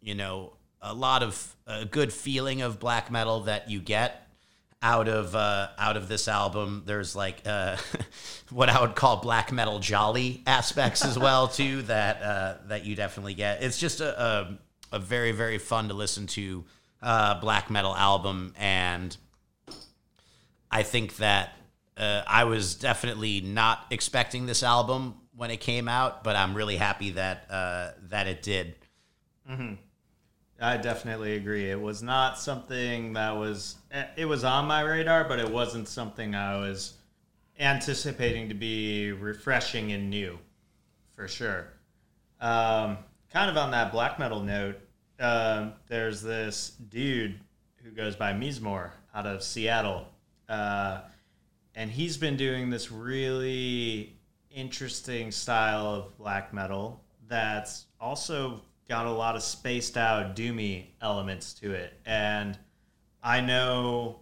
you 0.00 0.14
know 0.14 0.52
a 0.80 0.94
lot 0.94 1.22
of 1.22 1.56
a 1.66 1.84
good 1.84 2.12
feeling 2.12 2.62
of 2.62 2.78
black 2.78 3.10
metal 3.10 3.40
that 3.40 3.68
you 3.68 3.80
get 3.80 4.27
out 4.82 5.08
of 5.08 5.34
uh, 5.34 5.68
out 5.78 5.96
of 5.96 6.08
this 6.08 6.28
album. 6.28 6.82
There's 6.86 7.16
like 7.16 7.42
uh, 7.46 7.76
what 8.50 8.68
I 8.68 8.80
would 8.80 8.94
call 8.94 9.16
black 9.18 9.52
metal 9.52 9.78
jolly 9.78 10.42
aspects 10.46 11.04
as 11.04 11.18
well 11.18 11.48
too 11.60 11.82
that 11.82 12.22
uh, 12.22 12.54
that 12.66 12.84
you 12.84 12.94
definitely 12.94 13.34
get. 13.34 13.62
It's 13.62 13.78
just 13.78 14.00
a, 14.00 14.22
a, 14.22 14.58
a 14.92 14.98
very 14.98 15.32
very 15.32 15.58
fun 15.58 15.88
to 15.88 15.94
listen 15.94 16.26
to 16.28 16.64
uh, 17.02 17.40
black 17.40 17.70
metal 17.70 17.94
album, 17.94 18.54
and 18.58 19.16
I 20.70 20.82
think 20.82 21.16
that 21.16 21.52
uh, 21.96 22.22
I 22.26 22.44
was 22.44 22.74
definitely 22.74 23.40
not 23.40 23.86
expecting 23.90 24.46
this 24.46 24.62
album 24.62 25.14
when 25.34 25.50
it 25.50 25.58
came 25.58 25.88
out, 25.88 26.24
but 26.24 26.36
I'm 26.36 26.54
really 26.54 26.76
happy 26.76 27.10
that 27.10 27.46
uh, 27.50 27.90
that 28.08 28.26
it 28.26 28.42
did. 28.42 28.74
Mm-hmm. 29.50 29.74
I 30.60 30.76
definitely 30.76 31.36
agree. 31.36 31.70
It 31.70 31.80
was 31.80 32.02
not 32.02 32.38
something 32.38 33.12
that 33.12 33.36
was 33.36 33.76
it 34.16 34.24
was 34.24 34.42
on 34.42 34.66
my 34.66 34.80
radar, 34.80 35.24
but 35.24 35.38
it 35.38 35.48
wasn't 35.48 35.86
something 35.86 36.34
I 36.34 36.58
was 36.58 36.94
anticipating 37.60 38.48
to 38.48 38.54
be 38.54 39.12
refreshing 39.12 39.92
and 39.92 40.10
new, 40.10 40.38
for 41.14 41.28
sure. 41.28 41.68
Um, 42.40 42.98
kind 43.32 43.50
of 43.50 43.56
on 43.56 43.70
that 43.70 43.92
black 43.92 44.18
metal 44.18 44.40
note, 44.40 44.80
um, 45.20 45.74
there's 45.86 46.22
this 46.22 46.70
dude 46.88 47.38
who 47.82 47.90
goes 47.90 48.16
by 48.16 48.32
Mizmor 48.32 48.90
out 49.14 49.26
of 49.26 49.42
Seattle, 49.44 50.08
uh, 50.48 51.02
and 51.76 51.90
he's 51.90 52.16
been 52.16 52.36
doing 52.36 52.68
this 52.68 52.90
really 52.90 54.16
interesting 54.50 55.30
style 55.30 55.86
of 55.86 56.18
black 56.18 56.52
metal 56.52 57.00
that's 57.28 57.84
also 58.00 58.62
got 58.88 59.06
a 59.06 59.10
lot 59.10 59.36
of 59.36 59.42
spaced 59.42 59.96
out 59.96 60.34
doomy 60.34 60.86
elements 61.02 61.52
to 61.54 61.72
it. 61.72 61.92
And 62.06 62.58
I 63.22 63.40
know 63.40 64.20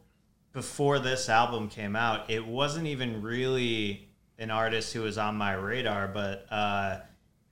before 0.52 0.98
this 0.98 1.28
album 1.28 1.68
came 1.68 1.94
out, 1.94 2.30
it 2.30 2.44
wasn't 2.44 2.86
even 2.86 3.22
really 3.22 4.08
an 4.38 4.50
artist 4.50 4.92
who 4.92 5.02
was 5.02 5.18
on 5.18 5.36
my 5.36 5.52
radar, 5.52 6.08
but 6.08 6.46
uh, 6.50 6.98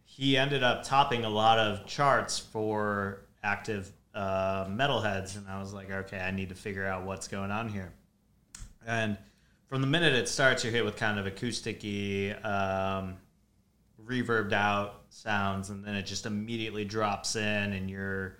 he 0.05 0.37
ended 0.37 0.63
up 0.63 0.83
topping 0.83 1.25
a 1.25 1.29
lot 1.29 1.59
of 1.59 1.87
charts 1.87 2.39
for 2.39 3.27
active 3.43 3.93
uh, 4.15 4.67
metalheads. 4.67 5.37
And 5.37 5.47
I 5.49 5.61
was 5.61 5.73
like, 5.73 5.91
okay, 5.91 6.19
I 6.19 6.31
need 6.31 6.49
to 6.49 6.55
figure 6.55 6.87
out 6.87 7.05
what's 7.05 7.29
going 7.29 7.51
on 7.51 7.69
here. 7.69 7.93
And 8.87 9.17
from 9.67 9.81
the 9.81 9.87
minute 9.87 10.15
it 10.15 10.29
starts, 10.29 10.65
you're 10.65 10.73
hit 10.73 10.85
with 10.85 10.97
kind 10.97 11.19
of 11.19 11.27
acoustic 11.27 11.79
um, 12.45 13.17
reverbed 14.05 14.53
out 14.53 15.04
sounds, 15.15 15.71
and 15.71 15.85
then 15.85 15.95
it 15.95 16.07
just 16.07 16.27
immediately 16.27 16.85
drops 16.85 17.37
in, 17.37 17.73
and 17.73 17.89
you're 17.89 18.37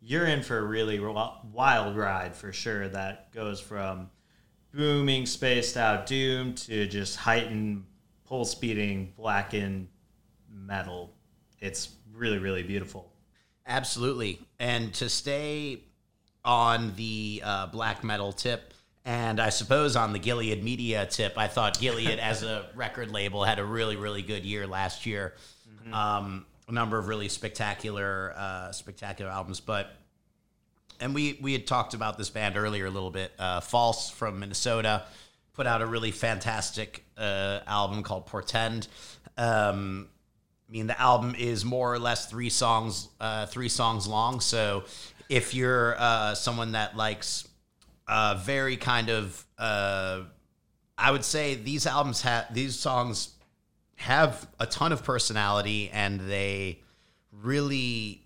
you're 0.00 0.26
in 0.26 0.42
for 0.42 0.58
a 0.58 0.62
really 0.62 1.00
wild 1.00 1.96
ride 1.96 2.36
for 2.36 2.52
sure. 2.52 2.88
That 2.88 3.32
goes 3.32 3.60
from 3.60 4.10
booming, 4.72 5.26
spaced 5.26 5.76
out 5.76 6.06
doom 6.06 6.54
to 6.54 6.86
just 6.86 7.16
heightened, 7.16 7.84
pulse 8.24 8.54
beating, 8.54 9.12
blackened 9.16 9.88
metal. 10.50 11.14
It's 11.60 11.90
really, 12.12 12.38
really 12.38 12.62
beautiful. 12.62 13.12
Absolutely, 13.66 14.40
and 14.58 14.94
to 14.94 15.08
stay 15.08 15.82
on 16.44 16.94
the 16.94 17.42
uh, 17.44 17.66
black 17.66 18.04
metal 18.04 18.32
tip. 18.32 18.74
And 19.04 19.40
I 19.40 19.48
suppose 19.48 19.96
on 19.96 20.12
the 20.12 20.18
Gilead 20.18 20.62
Media 20.62 21.06
tip, 21.06 21.38
I 21.38 21.48
thought 21.48 21.80
Gilead 21.80 22.18
as 22.18 22.42
a 22.42 22.66
record 22.74 23.10
label 23.10 23.42
had 23.42 23.58
a 23.58 23.64
really, 23.64 23.96
really 23.96 24.20
good 24.20 24.44
year 24.44 24.66
last 24.66 25.06
year. 25.06 25.34
Mm-hmm. 25.90 25.94
Um, 25.94 26.46
a 26.68 26.72
number 26.72 26.98
of 26.98 27.08
really 27.08 27.28
spectacular, 27.28 28.34
uh, 28.36 28.72
spectacular 28.72 29.30
albums. 29.30 29.60
But 29.60 29.90
and 31.00 31.14
we 31.14 31.38
we 31.40 31.52
had 31.52 31.66
talked 31.66 31.94
about 31.94 32.18
this 32.18 32.30
band 32.30 32.56
earlier 32.56 32.86
a 32.86 32.90
little 32.90 33.10
bit. 33.10 33.32
Uh, 33.38 33.60
False 33.60 34.10
from 34.10 34.40
Minnesota 34.40 35.04
put 35.54 35.66
out 35.66 35.82
a 35.82 35.86
really 35.86 36.12
fantastic 36.12 37.04
uh, 37.16 37.60
album 37.66 38.02
called 38.02 38.26
Portent. 38.26 38.86
Um, 39.36 40.08
I 40.68 40.72
mean, 40.72 40.86
the 40.86 41.00
album 41.00 41.34
is 41.36 41.64
more 41.64 41.92
or 41.92 41.98
less 41.98 42.26
three 42.26 42.50
songs, 42.50 43.08
uh, 43.20 43.46
three 43.46 43.68
songs 43.68 44.06
long. 44.06 44.40
So, 44.40 44.84
if 45.28 45.54
you're 45.54 45.96
uh, 45.98 46.34
someone 46.34 46.72
that 46.72 46.96
likes 46.96 47.48
uh, 48.06 48.40
very 48.44 48.76
kind 48.76 49.08
of, 49.08 49.44
uh, 49.58 50.20
I 50.96 51.10
would 51.10 51.24
say 51.24 51.54
these 51.54 51.86
albums 51.86 52.22
have 52.22 52.52
these 52.52 52.78
songs 52.78 53.30
have 53.98 54.48
a 54.58 54.66
ton 54.66 54.92
of 54.92 55.04
personality, 55.04 55.90
and 55.92 56.20
they 56.20 56.80
really 57.32 58.22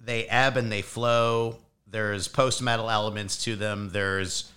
they 0.00 0.26
ebb 0.26 0.56
and 0.56 0.70
they 0.70 0.82
flow. 0.82 1.58
There's 1.86 2.28
post 2.28 2.60
metal 2.62 2.90
elements 2.90 3.44
to 3.44 3.56
them. 3.56 3.90
There's 3.92 4.50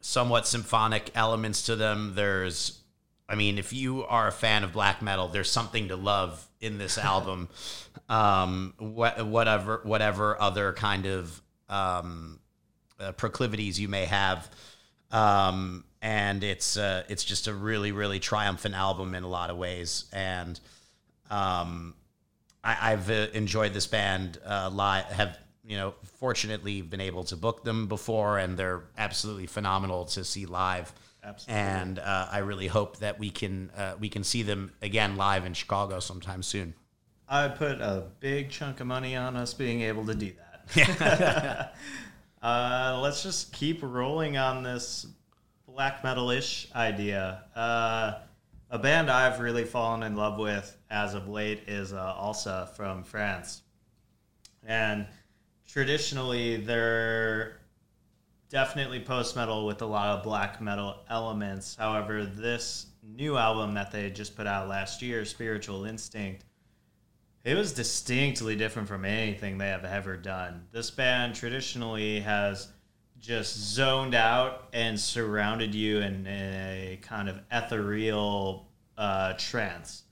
somewhat 0.00 0.46
symphonic 0.46 1.10
elements 1.14 1.62
to 1.66 1.76
them. 1.76 2.12
There's 2.14 2.80
I 3.28 3.34
mean, 3.34 3.58
if 3.58 3.72
you 3.72 4.04
are 4.04 4.28
a 4.28 4.32
fan 4.32 4.62
of 4.64 4.72
black 4.72 5.02
metal, 5.02 5.28
there's 5.28 5.50
something 5.50 5.88
to 5.88 5.96
love 5.96 6.46
in 6.60 6.78
this 6.78 6.96
album. 7.12 7.48
um, 8.08 8.74
wh- 8.78 9.18
whatever, 9.26 9.80
whatever 9.82 10.40
other 10.40 10.72
kind 10.72 11.06
of 11.06 11.42
um, 11.68 12.38
uh, 13.00 13.12
proclivities 13.12 13.80
you 13.80 13.88
may 13.88 14.04
have, 14.04 14.48
um, 15.10 15.84
and 16.06 16.44
it's 16.44 16.76
uh, 16.76 17.02
it's 17.08 17.24
just 17.24 17.48
a 17.48 17.52
really, 17.52 17.90
really 17.90 18.20
triumphant 18.20 18.76
album 18.76 19.12
in 19.16 19.24
a 19.24 19.28
lot 19.28 19.50
of 19.50 19.56
ways. 19.56 20.04
And 20.12 20.58
um, 21.30 21.94
I, 22.62 22.90
have 22.90 23.10
uh, 23.10 23.26
enjoyed 23.34 23.74
this 23.74 23.88
band 23.88 24.38
uh, 24.46 24.70
live. 24.72 25.06
Have 25.06 25.36
you 25.66 25.76
know, 25.76 25.94
fortunately, 26.20 26.80
been 26.80 27.00
able 27.00 27.24
to 27.24 27.36
book 27.36 27.64
them 27.64 27.88
before, 27.88 28.38
and 28.38 28.56
they're 28.56 28.84
absolutely 28.96 29.46
phenomenal 29.46 30.04
to 30.04 30.22
see 30.22 30.46
live. 30.46 30.92
Absolutely. 31.24 31.60
And 31.60 31.98
uh, 31.98 32.28
I 32.30 32.38
really 32.38 32.68
hope 32.68 32.98
that 32.98 33.18
we 33.18 33.30
can 33.30 33.72
uh, 33.76 33.94
we 33.98 34.08
can 34.08 34.22
see 34.22 34.44
them 34.44 34.70
again 34.82 35.16
live 35.16 35.44
in 35.44 35.54
Chicago 35.54 35.98
sometime 35.98 36.44
soon. 36.44 36.74
I 37.28 37.48
put 37.48 37.80
a 37.80 38.04
big 38.20 38.50
chunk 38.50 38.78
of 38.78 38.86
money 38.86 39.16
on 39.16 39.36
us 39.36 39.54
being 39.54 39.80
able 39.80 40.06
to 40.06 40.14
do 40.14 40.30
that. 40.76 41.74
uh, 42.42 43.00
let's 43.02 43.24
just 43.24 43.52
keep 43.52 43.82
rolling 43.82 44.36
on 44.36 44.62
this 44.62 45.06
black 45.76 46.02
metal 46.02 46.30
ish 46.30 46.68
idea. 46.74 47.44
Uh, 47.54 48.14
a 48.70 48.78
band 48.78 49.10
I've 49.10 49.40
really 49.40 49.64
fallen 49.64 50.02
in 50.04 50.16
love 50.16 50.38
with 50.38 50.74
as 50.88 51.12
of 51.12 51.28
late 51.28 51.64
is 51.68 51.92
uh, 51.92 52.14
Alcest 52.16 52.74
from 52.74 53.04
France, 53.04 53.60
and 54.64 55.06
traditionally 55.68 56.56
they're 56.56 57.60
definitely 58.48 59.00
post 59.00 59.36
metal 59.36 59.66
with 59.66 59.82
a 59.82 59.86
lot 59.86 60.16
of 60.16 60.24
black 60.24 60.62
metal 60.62 60.96
elements. 61.10 61.76
However, 61.76 62.24
this 62.24 62.86
new 63.02 63.36
album 63.36 63.74
that 63.74 63.92
they 63.92 64.08
just 64.08 64.34
put 64.34 64.46
out 64.46 64.68
last 64.68 65.02
year, 65.02 65.26
Spiritual 65.26 65.84
Instinct, 65.84 66.46
it 67.44 67.54
was 67.54 67.74
distinctly 67.74 68.56
different 68.56 68.88
from 68.88 69.04
anything 69.04 69.58
they 69.58 69.68
have 69.68 69.84
ever 69.84 70.16
done. 70.16 70.68
This 70.72 70.90
band 70.90 71.34
traditionally 71.34 72.20
has 72.20 72.68
just 73.20 73.56
zoned 73.56 74.14
out 74.14 74.68
and 74.72 74.98
surrounded 74.98 75.74
you 75.74 76.00
in 76.00 76.26
a 76.26 76.98
kind 77.02 77.28
of 77.28 77.40
ethereal 77.50 78.68
uh, 78.96 79.34
trance. 79.34 80.02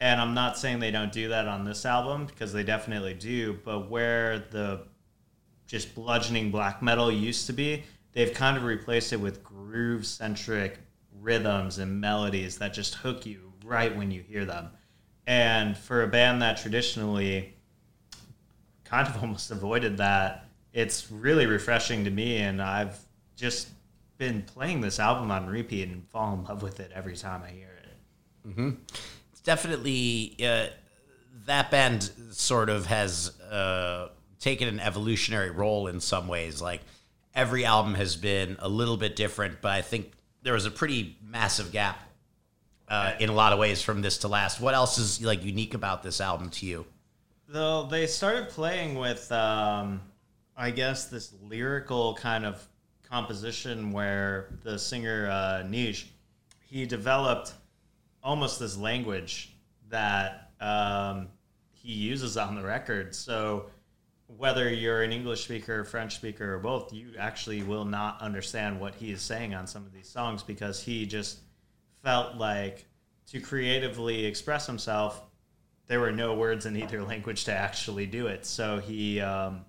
And 0.00 0.20
I'm 0.20 0.34
not 0.34 0.58
saying 0.58 0.80
they 0.80 0.90
don't 0.90 1.12
do 1.12 1.28
that 1.28 1.46
on 1.46 1.64
this 1.64 1.84
album 1.84 2.26
because 2.26 2.52
they 2.52 2.62
definitely 2.62 3.14
do, 3.14 3.58
but 3.64 3.90
where 3.90 4.38
the 4.38 4.86
just 5.66 5.94
bludgeoning 5.94 6.50
black 6.50 6.82
metal 6.82 7.12
used 7.12 7.46
to 7.46 7.52
be, 7.52 7.84
they've 8.12 8.34
kind 8.34 8.56
of 8.56 8.64
replaced 8.64 9.12
it 9.12 9.20
with 9.20 9.44
groove 9.44 10.06
centric 10.06 10.78
rhythms 11.20 11.78
and 11.78 12.00
melodies 12.00 12.58
that 12.58 12.72
just 12.72 12.94
hook 12.96 13.26
you 13.26 13.52
right 13.64 13.96
when 13.96 14.10
you 14.10 14.22
hear 14.22 14.44
them. 14.44 14.70
And 15.26 15.76
for 15.76 16.02
a 16.02 16.08
band 16.08 16.42
that 16.42 16.56
traditionally 16.56 17.54
kind 18.84 19.06
of 19.06 19.16
almost 19.22 19.50
avoided 19.50 19.98
that, 19.98 20.49
it's 20.72 21.10
really 21.10 21.46
refreshing 21.46 22.04
to 22.04 22.10
me. 22.10 22.38
And 22.38 22.60
I've 22.60 22.98
just 23.36 23.68
been 24.18 24.42
playing 24.42 24.80
this 24.80 24.98
album 24.98 25.30
on 25.30 25.46
repeat 25.46 25.88
and 25.88 26.06
fall 26.08 26.34
in 26.34 26.44
love 26.44 26.62
with 26.62 26.80
it 26.80 26.90
every 26.94 27.16
time 27.16 27.42
I 27.42 27.50
hear 27.50 27.78
it. 27.82 28.48
Mm-hmm. 28.48 28.70
It's 29.32 29.40
definitely 29.40 30.36
uh, 30.42 30.66
that 31.46 31.70
band 31.70 32.10
sort 32.30 32.68
of 32.68 32.86
has. 32.86 33.38
Uh, 33.40 34.08
taken 34.40 34.66
an 34.66 34.80
evolutionary 34.80 35.50
role 35.50 35.86
in 35.86 36.00
some 36.00 36.26
ways. 36.26 36.60
Like 36.60 36.80
every 37.34 37.64
album 37.64 37.94
has 37.94 38.16
been 38.16 38.56
a 38.58 38.68
little 38.68 38.96
bit 38.96 39.14
different, 39.14 39.60
but 39.60 39.72
I 39.72 39.82
think 39.82 40.12
there 40.42 40.54
was 40.54 40.66
a 40.66 40.70
pretty 40.70 41.16
massive 41.22 41.70
gap 41.70 42.00
uh, 42.88 43.12
in 43.20 43.28
a 43.28 43.32
lot 43.32 43.52
of 43.52 43.58
ways 43.58 43.82
from 43.82 44.02
this 44.02 44.18
to 44.18 44.28
last. 44.28 44.60
What 44.60 44.74
else 44.74 44.98
is 44.98 45.22
like 45.22 45.44
unique 45.44 45.74
about 45.74 46.02
this 46.02 46.20
album 46.20 46.50
to 46.50 46.66
you? 46.66 46.86
Though 47.48 47.84
they 47.84 48.06
started 48.06 48.48
playing 48.48 48.94
with, 48.94 49.30
um, 49.30 50.00
I 50.60 50.70
guess, 50.70 51.06
this 51.06 51.32
lyrical 51.42 52.14
kind 52.16 52.44
of 52.44 52.62
composition 53.08 53.92
where 53.92 54.50
the 54.62 54.78
singer 54.78 55.26
uh, 55.30 55.66
he 56.66 56.84
developed 56.84 57.54
almost 58.22 58.60
this 58.60 58.76
language 58.76 59.56
that 59.88 60.50
um, 60.60 61.28
he 61.72 61.92
uses 61.92 62.36
on 62.36 62.56
the 62.56 62.62
record. 62.62 63.14
So 63.14 63.70
whether 64.36 64.68
you're 64.68 65.02
an 65.02 65.12
English 65.12 65.44
speaker, 65.44 65.82
French 65.82 66.16
speaker, 66.16 66.56
or 66.56 66.58
both, 66.58 66.92
you 66.92 67.14
actually 67.18 67.62
will 67.62 67.86
not 67.86 68.20
understand 68.20 68.78
what 68.78 68.94
he 68.94 69.12
is 69.12 69.22
saying 69.22 69.54
on 69.54 69.66
some 69.66 69.86
of 69.86 69.94
these 69.94 70.10
songs 70.10 70.42
because 70.42 70.82
he 70.82 71.06
just 71.06 71.38
felt 72.02 72.36
like 72.36 72.84
to 73.28 73.40
creatively 73.40 74.26
express 74.26 74.66
himself, 74.66 75.22
there 75.86 76.00
were 76.00 76.12
no 76.12 76.34
words 76.34 76.66
in 76.66 76.76
either 76.76 77.02
language 77.12 77.44
to 77.44 77.52
actually 77.52 78.04
do 78.04 78.26
it. 78.26 78.44
So 78.44 78.78
he 78.78 79.20
um, 79.20 79.64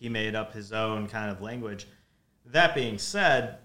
he 0.00 0.08
made 0.08 0.34
up 0.34 0.52
his 0.52 0.72
own 0.72 1.06
kind 1.06 1.30
of 1.30 1.40
language. 1.40 1.86
That 2.46 2.74
being 2.74 2.98
said, 2.98 3.58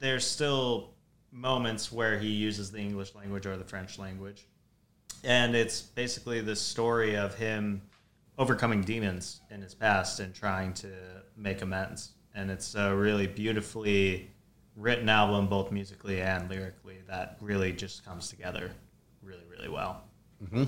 there's 0.00 0.26
still 0.26 0.90
moments 1.30 1.90
where 1.90 2.18
he 2.18 2.28
uses 2.28 2.70
the 2.70 2.78
English 2.78 3.14
language 3.14 3.46
or 3.46 3.56
the 3.56 3.64
French 3.64 3.98
language, 3.98 4.46
and 5.22 5.54
it's 5.56 5.80
basically 5.80 6.40
the 6.40 6.56
story 6.56 7.16
of 7.16 7.34
him 7.36 7.80
overcoming 8.36 8.82
demons 8.82 9.40
in 9.50 9.62
his 9.62 9.74
past 9.74 10.20
and 10.20 10.34
trying 10.34 10.74
to 10.74 10.88
make 11.36 11.62
amends. 11.62 12.10
And 12.34 12.50
it's 12.50 12.74
a 12.74 12.94
really 12.94 13.28
beautifully 13.28 14.30
written 14.76 15.08
album, 15.08 15.46
both 15.46 15.70
musically 15.70 16.20
and 16.20 16.50
lyrically, 16.50 16.98
that 17.06 17.36
really 17.40 17.72
just 17.72 18.04
comes 18.04 18.28
together 18.28 18.72
really, 19.22 19.44
really 19.48 19.68
well. 19.68 20.02
Mm-hmm. 20.42 20.64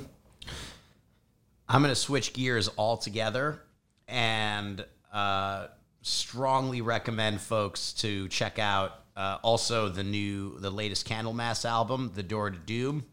I'm 1.68 1.82
going 1.82 1.92
to 1.92 2.00
switch 2.00 2.32
gears 2.32 2.70
altogether 2.78 3.62
and 4.08 4.84
uh, 5.12 5.66
strongly 6.02 6.80
recommend 6.80 7.40
folks 7.40 7.92
to 7.94 8.28
check 8.28 8.58
out 8.58 9.02
uh, 9.16 9.38
also 9.42 9.88
the 9.88 10.04
new, 10.04 10.58
the 10.58 10.70
latest 10.70 11.08
Candlemass 11.08 11.64
album, 11.64 12.12
The 12.14 12.22
Door 12.22 12.52
to 12.52 12.58
Doom. 12.58 13.04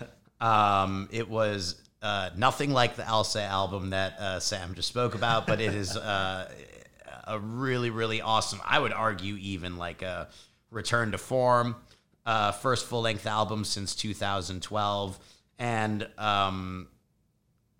Um, 0.38 1.08
it 1.12 1.30
was 1.30 1.80
uh, 2.02 2.28
nothing 2.36 2.70
like 2.70 2.96
the 2.96 3.04
Alcest 3.04 3.48
album 3.48 3.88
that 3.90 4.18
uh, 4.18 4.38
Sam 4.38 4.74
just 4.74 4.86
spoke 4.86 5.14
about, 5.14 5.46
but 5.46 5.62
it 5.62 5.74
is 5.74 5.96
uh, 5.96 6.52
a 7.26 7.38
really, 7.38 7.90
really 7.90 8.20
awesome. 8.20 8.60
I 8.64 8.78
would 8.78 8.92
argue 8.92 9.36
even 9.36 9.76
like 9.78 10.02
a 10.02 10.28
return 10.70 11.12
to 11.12 11.18
form, 11.18 11.76
uh, 12.24 12.52
first 12.52 12.86
full 12.86 13.00
length 13.00 13.26
album 13.26 13.64
since 13.64 13.94
2012, 13.94 15.18
and 15.58 16.08
um, 16.18 16.88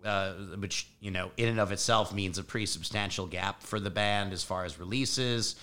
uh, 0.07 0.33
which 0.57 0.87
you 0.99 1.11
know 1.11 1.31
in 1.37 1.49
and 1.49 1.59
of 1.59 1.71
itself 1.71 2.13
means 2.13 2.37
a 2.37 2.43
pretty 2.43 2.65
substantial 2.65 3.27
gap 3.27 3.61
for 3.61 3.79
the 3.79 3.89
band 3.91 4.33
as 4.33 4.43
far 4.43 4.65
as 4.65 4.79
releases. 4.79 5.55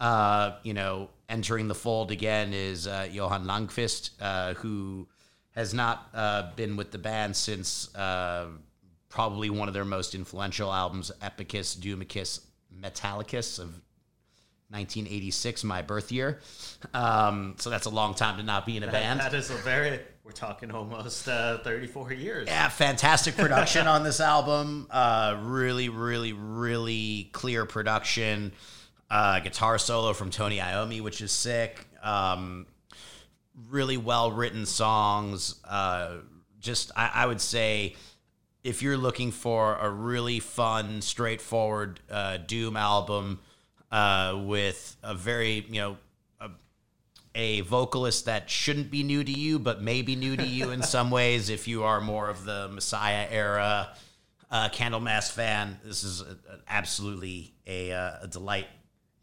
Uh, 0.00 0.52
you 0.62 0.74
know, 0.74 1.10
entering 1.28 1.66
the 1.66 1.74
fold 1.74 2.12
again 2.12 2.52
is 2.52 2.86
Johan 2.86 3.44
Längquist, 3.44 4.56
who 4.58 5.08
has 5.58 5.74
not 5.74 6.08
uh, 6.14 6.52
been 6.54 6.76
with 6.76 6.92
the 6.92 6.98
band 6.98 7.34
since 7.34 7.92
uh, 7.96 8.46
probably 9.08 9.50
one 9.50 9.66
of 9.66 9.74
their 9.74 9.84
most 9.84 10.14
influential 10.14 10.72
albums, 10.72 11.10
Epicus 11.20 11.74
Doomicus 11.74 12.42
Metallicus 12.72 13.58
of 13.58 13.66
1986, 14.70 15.64
my 15.64 15.82
birth 15.82 16.12
year. 16.12 16.38
Um, 16.94 17.56
so 17.58 17.70
that's 17.70 17.86
a 17.86 17.90
long 17.90 18.14
time 18.14 18.36
to 18.36 18.44
not 18.44 18.66
be 18.66 18.76
in 18.76 18.84
a 18.84 18.86
that, 18.86 18.92
band. 18.92 19.18
That 19.18 19.34
is 19.34 19.50
a 19.50 19.54
very, 19.54 19.98
we're 20.28 20.32
talking 20.32 20.70
almost 20.70 21.26
uh, 21.26 21.56
34 21.60 22.12
years. 22.12 22.48
Yeah, 22.48 22.68
fantastic 22.68 23.34
production 23.34 23.86
on 23.86 24.04
this 24.04 24.20
album. 24.20 24.86
Uh, 24.90 25.38
really, 25.40 25.88
really, 25.88 26.34
really 26.34 27.30
clear 27.32 27.64
production. 27.64 28.52
Uh, 29.10 29.40
guitar 29.40 29.78
solo 29.78 30.12
from 30.12 30.28
Tony 30.28 30.58
Iommi, 30.58 31.00
which 31.00 31.22
is 31.22 31.32
sick. 31.32 31.86
Um, 32.02 32.66
really 33.70 33.96
well 33.96 34.30
written 34.30 34.66
songs. 34.66 35.54
Uh, 35.64 36.18
just 36.60 36.92
I, 36.94 37.10
I, 37.14 37.26
would 37.26 37.40
say 37.40 37.96
if 38.62 38.82
you're 38.82 38.98
looking 38.98 39.30
for 39.30 39.76
a 39.76 39.88
really 39.88 40.40
fun, 40.40 41.00
straightforward 41.00 42.00
uh, 42.10 42.36
Doom 42.36 42.76
album 42.76 43.40
uh, 43.90 44.38
with 44.44 44.94
a 45.02 45.14
very, 45.14 45.64
you 45.70 45.80
know, 45.80 45.96
a, 47.38 47.60
vocalist 47.60 48.24
that 48.24 48.50
shouldn't 48.50 48.90
be 48.90 49.02
new 49.02 49.22
to 49.22 49.30
you, 49.30 49.58
but 49.58 49.80
maybe 49.80 50.16
new 50.16 50.36
to 50.36 50.46
you 50.46 50.70
in 50.70 50.82
some 50.96 51.10
ways, 51.10 51.48
if 51.48 51.68
you 51.68 51.84
are 51.84 52.00
more 52.00 52.28
of 52.28 52.44
the 52.44 52.68
Messiah 52.68 53.26
era 53.30 53.90
uh, 54.50 54.68
Candlemass 54.70 55.30
fan, 55.30 55.78
this 55.84 56.02
is 56.02 56.20
a, 56.20 56.24
a, 56.24 56.58
absolutely 56.68 57.54
a, 57.66 57.92
uh, 57.92 58.12
a 58.22 58.26
delight. 58.26 58.66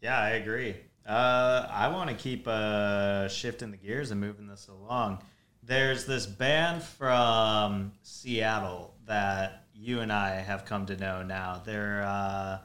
Yeah, 0.00 0.18
I 0.18 0.30
agree. 0.30 0.76
Uh, 1.06 1.68
I 1.70 1.88
want 1.88 2.10
to 2.10 2.16
keep 2.16 2.48
uh, 2.48 3.28
shifting 3.28 3.70
the 3.70 3.76
gears 3.76 4.10
and 4.10 4.20
moving 4.20 4.46
this 4.46 4.68
along. 4.68 5.22
There's 5.62 6.06
this 6.06 6.26
band 6.26 6.82
from 6.82 7.92
Seattle 8.02 8.94
that 9.06 9.66
you 9.74 10.00
and 10.00 10.12
I 10.12 10.36
have 10.36 10.64
come 10.64 10.86
to 10.86 10.96
know 10.96 11.22
now. 11.22 11.60
They're 11.64 12.02
uh, 12.06 12.58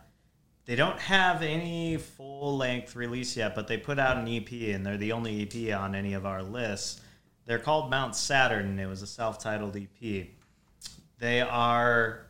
they 0.65 0.75
don't 0.75 0.99
have 0.99 1.41
any 1.41 1.97
full 1.97 2.57
length 2.57 2.95
release 2.95 3.35
yet, 3.35 3.55
but 3.55 3.67
they 3.67 3.77
put 3.77 3.99
out 3.99 4.17
an 4.17 4.27
EP, 4.27 4.51
and 4.73 4.85
they're 4.85 4.97
the 4.97 5.11
only 5.11 5.41
EP 5.41 5.75
on 5.77 5.95
any 5.95 6.13
of 6.13 6.25
our 6.25 6.43
lists. 6.43 7.01
They're 7.45 7.59
called 7.59 7.89
Mount 7.89 8.15
Saturn, 8.15 8.67
and 8.67 8.79
it 8.79 8.85
was 8.85 9.01
a 9.01 9.07
self 9.07 9.39
titled 9.39 9.75
EP. 9.75 10.27
They 11.19 11.41
are 11.41 12.27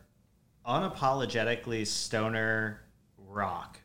unapologetically 0.66 1.86
stoner 1.86 2.80
rock 3.18 3.78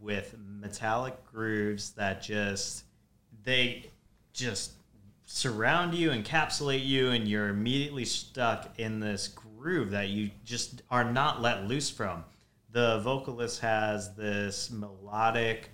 with 0.00 0.34
metallic 0.38 1.24
grooves 1.24 1.90
that 1.92 2.22
just 2.22 2.84
they 3.44 3.90
just 4.32 4.72
surround 5.24 5.94
you, 5.94 6.10
encapsulate 6.10 6.84
you, 6.84 7.10
and 7.10 7.28
you're 7.28 7.48
immediately 7.48 8.04
stuck 8.04 8.78
in 8.78 9.00
this 9.00 9.28
groove 9.28 9.90
that 9.90 10.08
you 10.08 10.30
just 10.44 10.82
are 10.90 11.04
not 11.04 11.42
let 11.42 11.66
loose 11.66 11.90
from. 11.90 12.24
The 12.78 13.00
vocalist 13.00 13.60
has 13.62 14.14
this 14.14 14.70
melodic, 14.70 15.68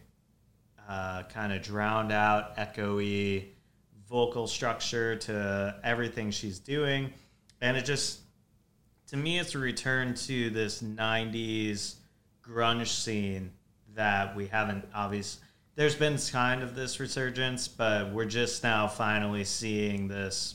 uh, 0.89 1.25
kind 1.25 1.53
of 1.53 1.61
drowned 1.61 2.11
out, 2.11 2.57
echoey 2.57 3.49
vocal 4.09 4.47
structure 4.47 5.15
to 5.15 5.77
everything 5.85 6.31
she's 6.31 6.59
doing. 6.59 7.13
And 7.61 7.77
it 7.77 7.85
just, 7.85 8.21
to 9.09 9.19
me, 9.19 9.39
it's 9.39 9.55
a 9.55 9.59
return 9.59 10.15
to 10.15 10.49
this 10.49 10.83
90s 10.83 11.97
grunge 12.43 12.87
scene 12.87 13.53
that 13.95 14.35
we 14.35 14.47
haven't 14.47 14.87
obviously 14.95 15.47
there's 15.75 15.95
been 15.97 16.17
kind 16.33 16.63
of 16.63 16.75
this 16.75 17.01
resurgence, 17.01 17.69
but 17.69 18.15
we're 18.15 18.25
just 18.25 18.63
now 18.63 18.89
finally 18.89 19.45
seeing 19.45 20.09
this 20.09 20.55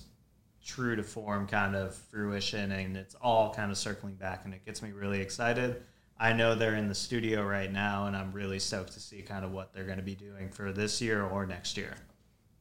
true 0.66 0.96
to 0.96 1.04
form 1.04 1.46
kind 1.46 1.76
of 1.76 1.94
fruition, 1.94 2.72
and 2.72 2.98
it's 2.98 3.14
all 3.22 3.54
kind 3.54 3.70
of 3.70 3.78
circling 3.78 4.16
back, 4.16 4.46
and 4.46 4.54
it 4.56 4.66
gets 4.66 4.82
me 4.82 4.92
really 4.94 5.22
excited. 5.22 5.84
I 6.20 6.34
know 6.34 6.54
they're 6.54 6.76
in 6.76 6.90
the 6.90 6.96
studio 6.96 7.44
right 7.44 7.72
now, 7.72 8.06
and 8.06 8.16
I'm 8.16 8.34
really 8.34 8.60
stoked 8.60 8.92
to 8.94 9.00
see 9.00 9.22
kind 9.22 9.46
of 9.46 9.52
what 9.52 9.74
they're 9.74 9.86
going 9.86 10.00
to 10.00 10.04
be 10.04 10.16
doing 10.16 10.50
for 10.50 10.74
this 10.74 11.02
year 11.02 11.24
or 11.24 11.46
next 11.46 11.78
year. 11.78 11.96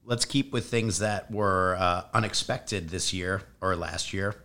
Let's 0.05 0.25
keep 0.25 0.53
with 0.53 0.67
things 0.67 1.01
that 1.01 1.31
were 1.31 1.77
uh, 1.79 2.05
unexpected 2.15 2.89
this 2.89 3.13
year 3.13 3.43
or 3.61 3.75
last 3.75 4.13
year 4.13 4.37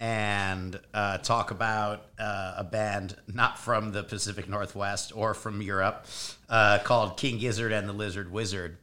and 0.00 0.80
uh, 0.94 1.18
talk 1.18 1.52
about 1.52 2.06
uh, 2.18 2.54
a 2.56 2.64
band 2.64 3.14
not 3.32 3.56
from 3.56 3.92
the 3.92 4.02
Pacific 4.02 4.48
Northwest 4.48 5.12
or 5.14 5.32
from 5.32 5.62
Europe 5.62 6.06
uh, 6.48 6.80
called 6.82 7.16
King 7.16 7.38
Gizzard 7.38 7.70
and 7.70 7.88
the 7.88 7.92
Lizard 7.92 8.32
Wizard. 8.32 8.78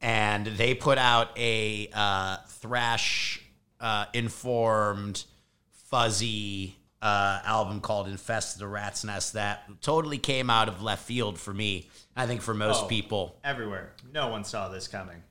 And 0.00 0.46
they 0.46 0.74
put 0.74 0.96
out 0.96 1.36
a 1.36 1.90
uh, 1.92 2.36
thrash 2.46 3.42
uh, 3.80 4.04
informed, 4.12 5.24
fuzzy 5.72 6.76
uh, 7.02 7.40
album 7.44 7.80
called 7.80 8.08
Infest 8.08 8.58
the 8.58 8.66
Rat's 8.66 9.04
Nest 9.04 9.34
that 9.34 9.64
totally 9.80 10.18
came 10.18 10.50
out 10.50 10.68
of 10.68 10.82
left 10.82 11.04
field 11.04 11.38
for 11.38 11.54
me. 11.54 11.88
I 12.16 12.26
think 12.26 12.42
for 12.42 12.54
most 12.54 12.84
Oh. 12.84 12.88
people. 12.88 13.38
Everywhere. 13.44 13.92
No 14.12 14.28
one 14.28 14.44
saw 14.44 14.68
this 14.68 14.88
coming. 14.88 15.22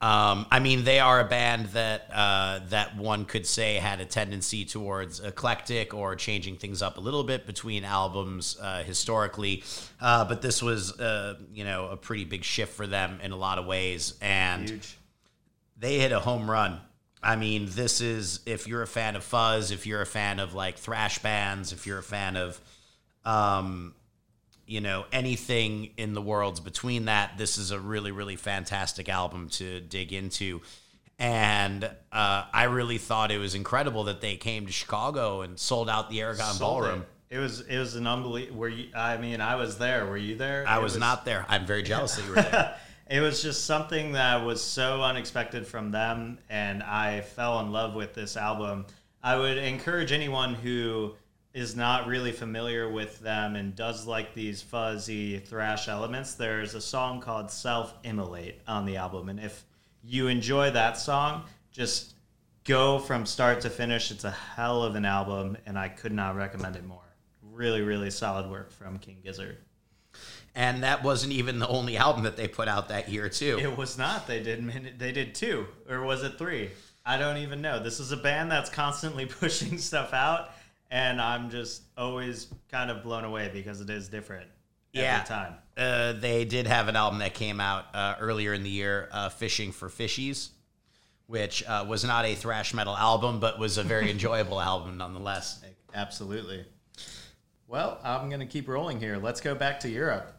Um, 0.00 0.46
I 0.52 0.60
mean, 0.60 0.84
they 0.84 1.00
are 1.00 1.18
a 1.18 1.24
band 1.24 1.66
that 1.70 2.08
uh, 2.14 2.60
that 2.68 2.96
one 2.96 3.24
could 3.24 3.44
say 3.46 3.74
had 3.76 4.00
a 4.00 4.04
tendency 4.04 4.64
towards 4.64 5.18
eclectic 5.18 5.92
or 5.92 6.14
changing 6.14 6.56
things 6.56 6.82
up 6.82 6.98
a 6.98 7.00
little 7.00 7.24
bit 7.24 7.46
between 7.46 7.84
albums 7.84 8.56
uh, 8.60 8.84
historically, 8.84 9.64
uh, 10.00 10.24
but 10.24 10.40
this 10.40 10.62
was 10.62 10.92
uh, 11.00 11.34
you 11.52 11.64
know 11.64 11.88
a 11.88 11.96
pretty 11.96 12.24
big 12.24 12.44
shift 12.44 12.74
for 12.76 12.86
them 12.86 13.18
in 13.24 13.32
a 13.32 13.36
lot 13.36 13.58
of 13.58 13.66
ways, 13.66 14.14
and 14.20 14.68
Huge. 14.68 14.96
they 15.76 15.98
hit 15.98 16.12
a 16.12 16.20
home 16.20 16.48
run. 16.48 16.80
I 17.22 17.36
mean, 17.36 17.66
this 17.70 18.00
is 18.00 18.40
if 18.46 18.68
you're 18.68 18.82
a 18.82 18.86
fan 18.86 19.16
of 19.16 19.24
fuzz, 19.24 19.70
if 19.70 19.86
you're 19.86 20.02
a 20.02 20.06
fan 20.06 20.38
of 20.38 20.54
like 20.54 20.78
thrash 20.78 21.18
bands, 21.18 21.72
if 21.72 21.86
you're 21.86 21.98
a 21.98 22.02
fan 22.02 22.36
of, 22.36 22.60
um, 23.24 23.94
you 24.66 24.80
know, 24.80 25.04
anything 25.12 25.90
in 25.96 26.14
the 26.14 26.22
worlds 26.22 26.60
between 26.60 27.06
that, 27.06 27.36
this 27.36 27.58
is 27.58 27.70
a 27.70 27.80
really, 27.80 28.12
really 28.12 28.36
fantastic 28.36 29.08
album 29.08 29.48
to 29.50 29.80
dig 29.80 30.12
into. 30.12 30.60
And 31.18 31.84
uh, 32.12 32.44
I 32.52 32.64
really 32.64 32.98
thought 32.98 33.32
it 33.32 33.38
was 33.38 33.56
incredible 33.56 34.04
that 34.04 34.20
they 34.20 34.36
came 34.36 34.66
to 34.66 34.72
Chicago 34.72 35.40
and 35.40 35.58
sold 35.58 35.90
out 35.90 36.10
the 36.10 36.20
Aragon 36.20 36.54
Sold 36.54 36.60
Ballroom. 36.60 37.06
It. 37.28 37.36
it 37.36 37.38
was 37.40 37.60
it 37.62 37.78
was 37.78 37.96
an 37.96 38.06
unbelievable. 38.06 38.60
Were 38.60 38.68
you? 38.68 38.90
I 38.94 39.16
mean, 39.16 39.40
I 39.40 39.56
was 39.56 39.78
there. 39.78 40.06
Were 40.06 40.16
you 40.16 40.36
there? 40.36 40.64
I 40.68 40.78
It 40.78 40.82
was, 40.82 40.96
not 40.96 41.24
there. 41.24 41.44
I'm 41.48 41.66
very 41.66 41.82
jealous 41.82 42.14
that 42.14 42.24
you 42.24 42.30
were 42.30 42.42
there. 42.42 42.76
it 43.08 43.20
was 43.20 43.42
just 43.42 43.64
something 43.64 44.12
that 44.12 44.44
was 44.44 44.62
so 44.62 45.02
unexpected 45.02 45.66
from 45.66 45.90
them 45.90 46.38
and 46.50 46.82
i 46.82 47.20
fell 47.20 47.60
in 47.60 47.72
love 47.72 47.94
with 47.94 48.14
this 48.14 48.36
album. 48.36 48.86
I 49.22 49.36
would 49.36 49.58
encourage 49.58 50.12
anyone 50.12 50.54
who 50.54 51.14
is 51.52 51.74
not 51.74 52.06
really 52.06 52.30
familiar 52.30 52.88
with 52.88 53.18
them 53.18 53.56
and 53.56 53.74
does 53.74 54.06
like 54.06 54.32
these 54.32 54.62
fuzzy 54.62 55.38
thrash 55.38 55.88
elements 55.88 56.34
there's 56.34 56.74
a 56.74 56.80
song 56.80 57.20
called 57.20 57.50
self 57.50 57.94
immolate 58.04 58.60
on 58.68 58.84
the 58.84 58.96
album 58.96 59.28
and 59.28 59.40
if 59.40 59.64
you 60.04 60.28
enjoy 60.28 60.70
that 60.70 60.98
song 60.98 61.44
just 61.72 62.14
go 62.64 62.98
from 62.98 63.24
start 63.24 63.62
to 63.62 63.70
finish. 63.70 64.10
It's 64.10 64.24
a 64.24 64.30
hell 64.30 64.82
of 64.82 64.94
an 64.94 65.06
album 65.06 65.56
and 65.64 65.78
i 65.78 65.88
could 65.88 66.12
not 66.12 66.36
recommend 66.36 66.76
it 66.76 66.84
more. 66.84 67.00
Really 67.42 67.80
really 67.80 68.10
solid 68.10 68.50
work 68.50 68.70
from 68.70 68.98
king 68.98 69.18
gizzard 69.24 69.58
and 70.54 70.82
that 70.82 71.02
wasn't 71.02 71.32
even 71.32 71.58
the 71.58 71.68
only 71.68 71.96
album 71.96 72.24
that 72.24 72.36
they 72.36 72.48
put 72.48 72.68
out 72.68 72.88
that 72.88 73.08
year, 73.08 73.28
too. 73.28 73.58
It 73.60 73.76
was 73.76 73.96
not. 73.98 74.26
They 74.26 74.42
did. 74.42 74.98
They 74.98 75.12
did 75.12 75.34
two, 75.34 75.66
or 75.88 76.02
was 76.02 76.22
it 76.22 76.38
three? 76.38 76.70
I 77.06 77.16
don't 77.16 77.38
even 77.38 77.62
know. 77.62 77.82
This 77.82 78.00
is 78.00 78.12
a 78.12 78.16
band 78.16 78.50
that's 78.50 78.68
constantly 78.70 79.24
pushing 79.40 79.78
stuff 79.78 80.12
out, 80.12 80.50
and 80.90 81.20
I'm 81.20 81.48
just 81.50 81.82
always 81.96 82.48
kind 82.70 82.90
of 82.90 83.02
blown 83.02 83.24
away 83.24 83.50
because 83.52 83.80
it 83.80 83.88
is 83.88 84.08
different 84.08 84.46
Yeah. 84.92 85.14
every 85.16 85.26
time. 85.28 85.54
Uh, 85.76 86.12
they 86.14 86.44
did 86.44 86.66
have 86.66 86.88
an 86.88 86.96
album 86.96 87.20
that 87.20 87.34
came 87.34 87.60
out 87.60 87.86
uh, 87.94 88.16
earlier 88.20 88.52
in 88.52 88.62
the 88.62 88.68
year, 88.70 89.08
uh, 89.12 89.28
"Fishing 89.30 89.72
for 89.72 89.88
Fishies," 89.88 90.50
which 91.28 91.62
uh, 91.66 91.84
was 91.88 92.04
not 92.04 92.24
a 92.24 92.34
thrash 92.34 92.74
metal 92.74 92.96
album, 92.96 93.38
but 93.40 93.58
was 93.58 93.78
a 93.78 93.82
very 93.82 94.10
enjoyable 94.16 94.60
album 94.60 94.98
nonetheless. 94.98 95.62
Absolutely. 95.94 96.64
Well, 97.66 97.98
I'm 98.02 98.28
going 98.28 98.40
to 98.40 98.46
keep 98.46 98.66
rolling 98.68 98.98
here. 98.98 99.16
Let's 99.18 99.40
go 99.40 99.54
back 99.54 99.80
to 99.80 99.88
Europe. 99.90 100.34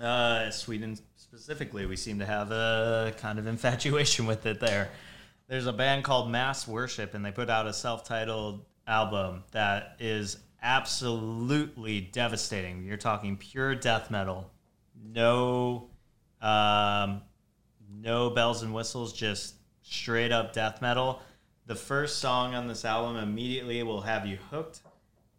Uh, 0.00 0.50
Sweden 0.50 0.98
specifically, 1.16 1.84
we 1.86 1.96
seem 1.96 2.18
to 2.18 2.26
have 2.26 2.50
a 2.50 3.12
kind 3.18 3.38
of 3.38 3.46
infatuation 3.46 4.26
with 4.26 4.46
it 4.46 4.60
there. 4.60 4.90
There's 5.48 5.66
a 5.66 5.72
band 5.72 6.04
called 6.04 6.30
Mass 6.30 6.66
Worship, 6.66 7.14
and 7.14 7.24
they 7.24 7.32
put 7.32 7.50
out 7.50 7.66
a 7.66 7.72
self 7.72 8.04
titled 8.04 8.64
album 8.86 9.44
that 9.52 9.96
is 9.98 10.38
absolutely 10.62 12.00
devastating. 12.00 12.84
You're 12.84 12.96
talking 12.96 13.36
pure 13.36 13.74
death 13.74 14.10
metal, 14.10 14.50
no, 15.02 15.88
um, 16.40 17.22
no 17.92 18.30
bells 18.30 18.62
and 18.62 18.72
whistles, 18.72 19.12
just 19.12 19.54
straight 19.82 20.32
up 20.32 20.52
death 20.52 20.80
metal. 20.80 21.20
The 21.66 21.74
first 21.74 22.18
song 22.18 22.54
on 22.54 22.66
this 22.66 22.84
album 22.84 23.16
immediately 23.16 23.82
will 23.82 24.00
have 24.00 24.26
you 24.26 24.38
hooked, 24.50 24.80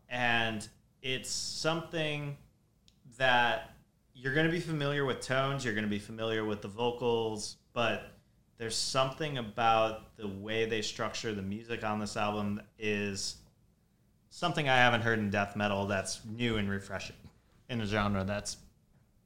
and 0.10 0.68
it's 1.02 1.30
something 1.30 2.38
that 3.18 3.70
you're 4.22 4.35
going 4.35 4.45
to 4.45 4.52
be 4.52 4.60
familiar 4.60 5.03
with 5.03 5.19
tones, 5.19 5.65
you're 5.65 5.73
going 5.73 5.84
to 5.84 5.89
be 5.89 5.98
familiar 5.98 6.45
with 6.45 6.61
the 6.61 6.68
vocals, 6.68 7.56
but 7.73 8.11
there's 8.60 8.76
something 8.76 9.39
about 9.39 10.15
the 10.15 10.27
way 10.27 10.65
they 10.65 10.84
structure 10.84 11.34
the 11.34 11.41
music 11.41 11.84
on 11.84 11.99
this 11.99 12.15
album 12.15 12.61
is 12.77 13.38
something 14.30 14.69
I 14.69 14.77
haven't 14.77 15.02
heard 15.02 15.18
in 15.18 15.31
death 15.31 15.56
metal 15.56 15.88
that's 15.88 16.22
new 16.23 16.57
and 16.57 16.69
refreshing 16.69 17.15
in 17.68 17.81
a 17.81 17.85
genre 17.85 18.23
that's 18.23 18.57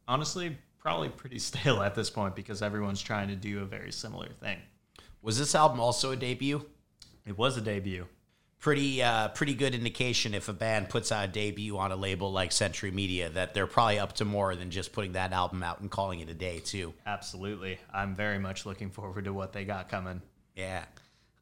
honestly 0.07 0.57
probably 0.79 1.09
pretty 1.09 1.39
stale 1.49 1.81
at 1.81 1.93
this 1.93 2.09
point 2.09 2.33
because 2.33 2.61
everyone's 2.61 3.01
trying 3.01 3.27
to 3.27 3.35
do 3.35 3.59
a 3.59 3.65
very 3.65 3.91
similar 3.91 4.29
thing. 4.39 4.59
Was 5.21 5.37
this 5.37 5.55
album 5.55 5.81
also 5.81 6.11
a 6.11 6.15
debut? 6.15 6.65
It 7.25 7.37
was 7.37 7.57
a 7.57 7.61
debut. 7.61 8.07
Pretty, 8.65 9.03
uh, 9.03 9.27
pretty 9.27 9.53
good 9.53 9.75
indication 9.75 10.33
if 10.33 10.49
a 10.49 10.53
band 10.53 10.89
puts 10.89 11.11
out 11.11 11.25
a 11.25 11.27
debut 11.27 11.77
on 11.77 11.91
a 11.91 11.95
label 11.95 12.31
like 12.31 12.51
Century 12.51 12.89
Media 12.89 13.29
that 13.29 13.53
they're 13.53 13.67
probably 13.67 13.99
up 13.99 14.13
to 14.13 14.25
more 14.25 14.55
than 14.55 14.71
just 14.71 14.91
putting 14.91 15.11
that 15.11 15.33
album 15.33 15.61
out 15.61 15.81
and 15.81 15.91
calling 15.91 16.19
it 16.19 16.29
a 16.29 16.33
day 16.33 16.61
too. 16.61 16.91
Absolutely. 17.05 17.77
I'm 17.93 18.15
very 18.15 18.39
much 18.39 18.65
looking 18.65 18.89
forward 18.89 19.25
to 19.25 19.33
what 19.33 19.53
they 19.53 19.65
got 19.65 19.87
coming. 19.87 20.19
Yeah. 20.55 20.83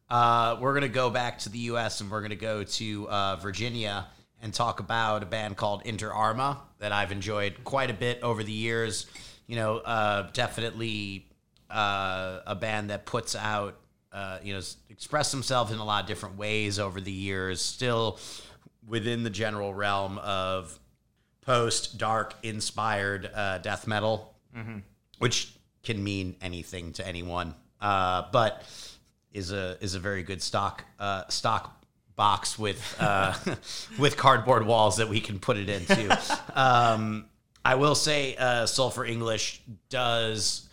Uh, 0.10 0.58
we're 0.60 0.74
gonna 0.74 0.90
go 0.90 1.10
back 1.10 1.40
to 1.40 1.50
the 1.50 1.60
U.S. 1.60 2.02
and 2.02 2.12
we're 2.12 2.22
gonna 2.22 2.36
go 2.36 2.66
to 2.66 3.08
uh, 3.08 3.38
Virginia 3.38 4.06
and 4.42 4.54
talk 4.54 4.82
about 4.82 5.24
a 5.24 5.26
band 5.26 5.56
called 5.56 5.84
Inter 5.86 6.12
Arma 6.12 6.60
that 6.80 6.92
I've 6.92 7.14
enjoyed 7.14 7.64
quite 7.64 7.90
a 7.90 7.94
bit 7.94 8.22
over 8.22 8.44
the 8.44 8.52
years. 8.52 9.06
You 9.48 9.56
know, 9.56 9.78
uh, 9.78 10.30
definitely 10.34 11.26
uh, 11.70 12.40
a 12.46 12.56
band 12.56 12.90
that 12.90 13.06
puts 13.06 13.34
out, 13.34 13.80
uh, 14.14 14.38
you 14.44 14.54
know, 14.54 14.60
s- 14.60 14.78
express 14.90 15.32
themselves 15.32 15.72
in 15.72 15.80
a 15.80 15.84
lot 15.86 16.04
of 16.04 16.08
different 16.08 16.38
ways 16.38 16.80
over 16.80 17.02
the 17.02 17.12
years. 17.12 17.62
Still 17.62 18.20
within 18.88 19.24
the 19.24 19.30
general 19.30 19.74
realm 19.74 20.18
of 20.20 20.80
post 21.42 21.98
dark 21.98 22.36
inspired 22.44 23.30
uh, 23.34 23.58
death 23.60 23.88
metal, 23.88 24.34
which 25.20 25.54
can 25.84 26.04
mean 26.04 26.36
anything 26.42 26.94
to 26.94 27.06
anyone, 27.08 27.56
uh, 27.82 28.24
but 28.32 28.64
is 29.34 29.52
a 29.52 29.78
is 29.82 29.96
a 29.96 30.00
very 30.00 30.24
good 30.24 30.42
stock 30.42 30.86
uh, 31.00 31.24
stock 31.30 31.84
box 32.16 32.60
with 32.60 32.96
uh, 33.00 33.34
with 34.00 34.16
cardboard 34.16 34.66
walls 34.66 34.98
that 34.98 35.10
we 35.10 35.20
can 35.20 35.40
put 35.40 35.58
it 35.58 35.70
into. 35.70 36.18
um, 36.56 37.26
I 37.66 37.76
will 37.76 37.96
say, 37.96 38.36
uh, 38.36 38.66
Sulphur 38.66 39.06
English 39.06 39.62
does 39.90 40.68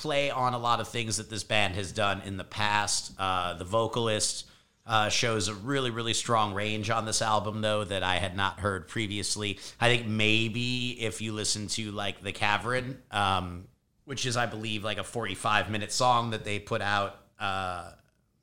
play 0.00 0.30
on 0.30 0.54
a 0.54 0.58
lot 0.58 0.80
of 0.80 0.88
things 0.88 1.18
that 1.18 1.28
this 1.28 1.44
band 1.44 1.74
has 1.74 1.92
done 1.92 2.22
in 2.24 2.36
the 2.36 2.44
past. 2.44 3.12
Uh, 3.18 3.54
the 3.54 3.64
vocalist 3.64 4.46
uh, 4.86 5.08
shows 5.10 5.48
a 5.48 5.54
really, 5.54 5.90
really 5.90 6.14
strong 6.14 6.54
range 6.54 6.88
on 6.90 7.04
this 7.04 7.20
album, 7.22 7.60
though, 7.60 7.84
that 7.84 8.02
I 8.02 8.16
had 8.16 8.34
not 8.34 8.60
heard 8.60 8.88
previously. 8.88 9.58
I 9.80 9.88
think 9.88 10.06
maybe 10.06 10.96
if 11.00 11.20
you 11.20 11.32
listen 11.32 11.66
to 11.68 11.92
like 11.92 12.22
The 12.22 12.32
Cavern, 12.32 13.02
um, 13.10 13.64
which 14.04 14.24
is, 14.26 14.36
I 14.36 14.46
believe, 14.46 14.82
like 14.84 14.98
a 14.98 15.04
45 15.04 15.70
minute 15.70 15.92
song 15.92 16.30
that 16.30 16.44
they 16.44 16.58
put 16.58 16.80
out, 16.80 17.16
uh, 17.38 17.90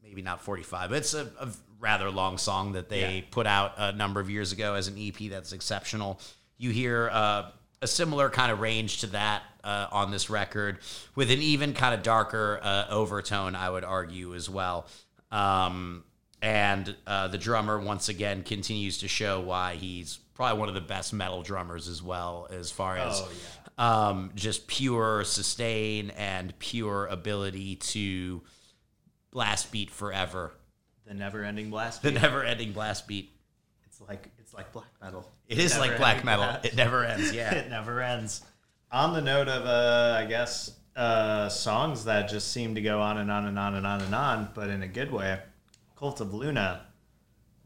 maybe 0.03 0.21
not 0.21 0.41
45, 0.41 0.89
but 0.91 0.97
it's 0.99 1.13
a, 1.15 1.29
a 1.39 1.49
rather 1.79 2.09
long 2.11 2.37
song 2.37 2.73
that 2.73 2.87
they 2.87 3.15
Yeah. 3.17 3.21
put 3.31 3.47
out 3.47 3.73
a 3.77 3.91
number 3.91 4.19
of 4.19 4.29
years 4.29 4.51
ago 4.51 4.75
as 4.75 4.87
an 4.87 4.95
EP 4.97 5.29
that's 5.31 5.53
exceptional. 5.53 6.19
You 6.57 6.69
hear 6.69 7.09
uh, 7.11 7.49
a 7.81 7.87
similar 7.87 8.29
kind 8.29 8.51
of 8.51 8.59
range 8.59 9.01
to 9.01 9.07
that 9.07 9.43
uh, 9.63 9.87
on 9.91 10.11
this 10.11 10.29
record 10.29 10.79
with 11.15 11.29
an 11.29 11.41
even 11.41 11.73
kind 11.73 11.93
of 11.93 12.03
darker 12.03 12.59
uh, 12.61 12.85
overtone, 12.89 13.55
I 13.55 13.69
would 13.69 13.83
argue, 13.83 14.33
as 14.33 14.49
well. 14.49 14.87
Um, 15.31 16.03
and 16.41 16.95
uh, 17.05 17.27
the 17.27 17.37
drummer, 17.37 17.79
once 17.79 18.09
again, 18.09 18.43
continues 18.43 18.99
to 18.99 19.07
show 19.07 19.41
why 19.41 19.75
he's 19.75 20.17
probably 20.35 20.59
one 20.59 20.69
of 20.69 20.75
the 20.75 20.81
best 20.81 21.13
metal 21.13 21.41
drummers 21.41 21.87
as 21.87 22.01
well, 22.01 22.47
as 22.51 22.71
far 22.71 22.97
as 22.97 23.23
Oh, 23.79 23.83
um, 23.83 24.31
just 24.35 24.67
pure 24.67 25.23
sustain 25.23 26.11
and 26.11 26.57
pure 26.59 27.05
ability 27.07 27.75
to 27.75 28.41
blast 29.31 29.71
beat 29.71 29.91
forever. 29.91 30.51
The 31.05 31.13
never-ending 31.13 31.69
blast. 31.69 32.01
Beat. 32.03 32.13
The 32.13 32.19
never 32.19 32.43
ending 32.43 32.71
blast 32.71 33.07
beat. 33.07 33.31
It's 33.85 34.01
like 34.01 34.29
like 34.57 34.73
black 34.73 34.89
metal. 35.01 35.31
It 35.47 35.59
is 35.59 35.77
like 35.77 35.97
black 35.97 36.25
metal. 36.25 36.49
It 36.63 36.75
never 36.75 37.05
ends. 37.05 37.33
Yeah. 37.33 37.53
it 37.55 37.69
never 37.69 38.01
ends. 38.01 38.43
On 38.91 39.13
the 39.13 39.21
note 39.21 39.47
of, 39.47 39.65
uh, 39.65 40.17
I 40.17 40.25
guess, 40.25 40.71
uh, 40.95 41.47
songs 41.47 42.05
that 42.05 42.27
just 42.27 42.51
seem 42.51 42.73
to 42.75 42.81
go 42.81 42.99
on 42.99 43.19
and 43.19 43.31
on 43.31 43.45
and 43.45 43.59
on 43.59 43.75
and 43.75 43.85
on 43.85 44.01
and 44.01 44.15
on, 44.15 44.49
but 44.55 44.69
in 44.69 44.81
a 44.81 44.87
good 44.87 45.11
way. 45.11 45.39
Cult 45.95 46.21
of 46.21 46.33
Luna, 46.33 46.87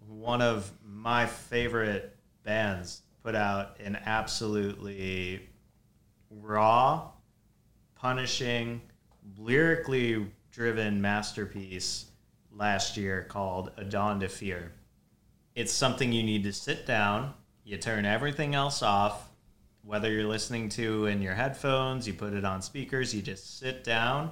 one 0.06 0.42
of 0.42 0.72
my 0.86 1.26
favorite 1.26 2.16
bands, 2.44 3.02
put 3.24 3.36
out 3.36 3.80
an 3.80 3.98
absolutely 4.06 5.48
raw, 6.30 7.10
punishing, 7.96 8.82
lyrically 9.38 10.28
driven 10.52 11.02
masterpiece 11.02 12.08
last 12.54 12.98
year 12.98 13.24
called 13.30 13.72
A 13.78 13.86
Dawn 13.86 14.20
to 14.20 14.28
Fear. 14.28 14.74
It's 15.62 15.72
something 15.72 16.12
you 16.12 16.24
need 16.24 16.42
to 16.46 16.54
sit 16.54 16.88
down, 16.88 17.36
you 17.64 17.78
turn 17.78 18.04
everything 18.04 18.56
else 18.56 18.82
off, 18.82 19.30
whether 19.84 20.12
you're 20.12 20.28
listening 20.28 20.70
to 20.70 21.06
in 21.06 21.22
your 21.22 21.36
headphones, 21.36 22.08
you 22.08 22.16
put 22.16 22.34
it 22.34 22.44
on 22.44 22.64
speakers, 22.64 23.14
you 23.14 23.22
just 23.22 23.60
sit 23.60 23.84
down 23.84 24.32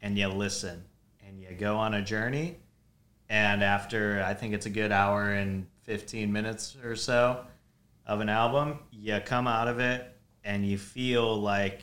and 0.00 0.16
you 0.16 0.28
listen 0.28 0.84
and 1.26 1.40
you 1.40 1.48
go 1.58 1.76
on 1.76 1.94
a 1.94 2.02
journey. 2.02 2.58
And 3.28 3.64
after, 3.64 4.22
I 4.24 4.32
think 4.32 4.54
it's 4.54 4.66
a 4.66 4.70
good 4.70 4.92
hour 4.92 5.32
and 5.32 5.66
15 5.82 6.32
minutes 6.32 6.76
or 6.84 6.94
so 6.94 7.44
of 8.06 8.20
an 8.20 8.28
album, 8.28 8.78
you 8.92 9.18
come 9.24 9.48
out 9.48 9.66
of 9.66 9.80
it 9.80 10.16
and 10.44 10.64
you 10.64 10.78
feel 10.78 11.36
like 11.36 11.82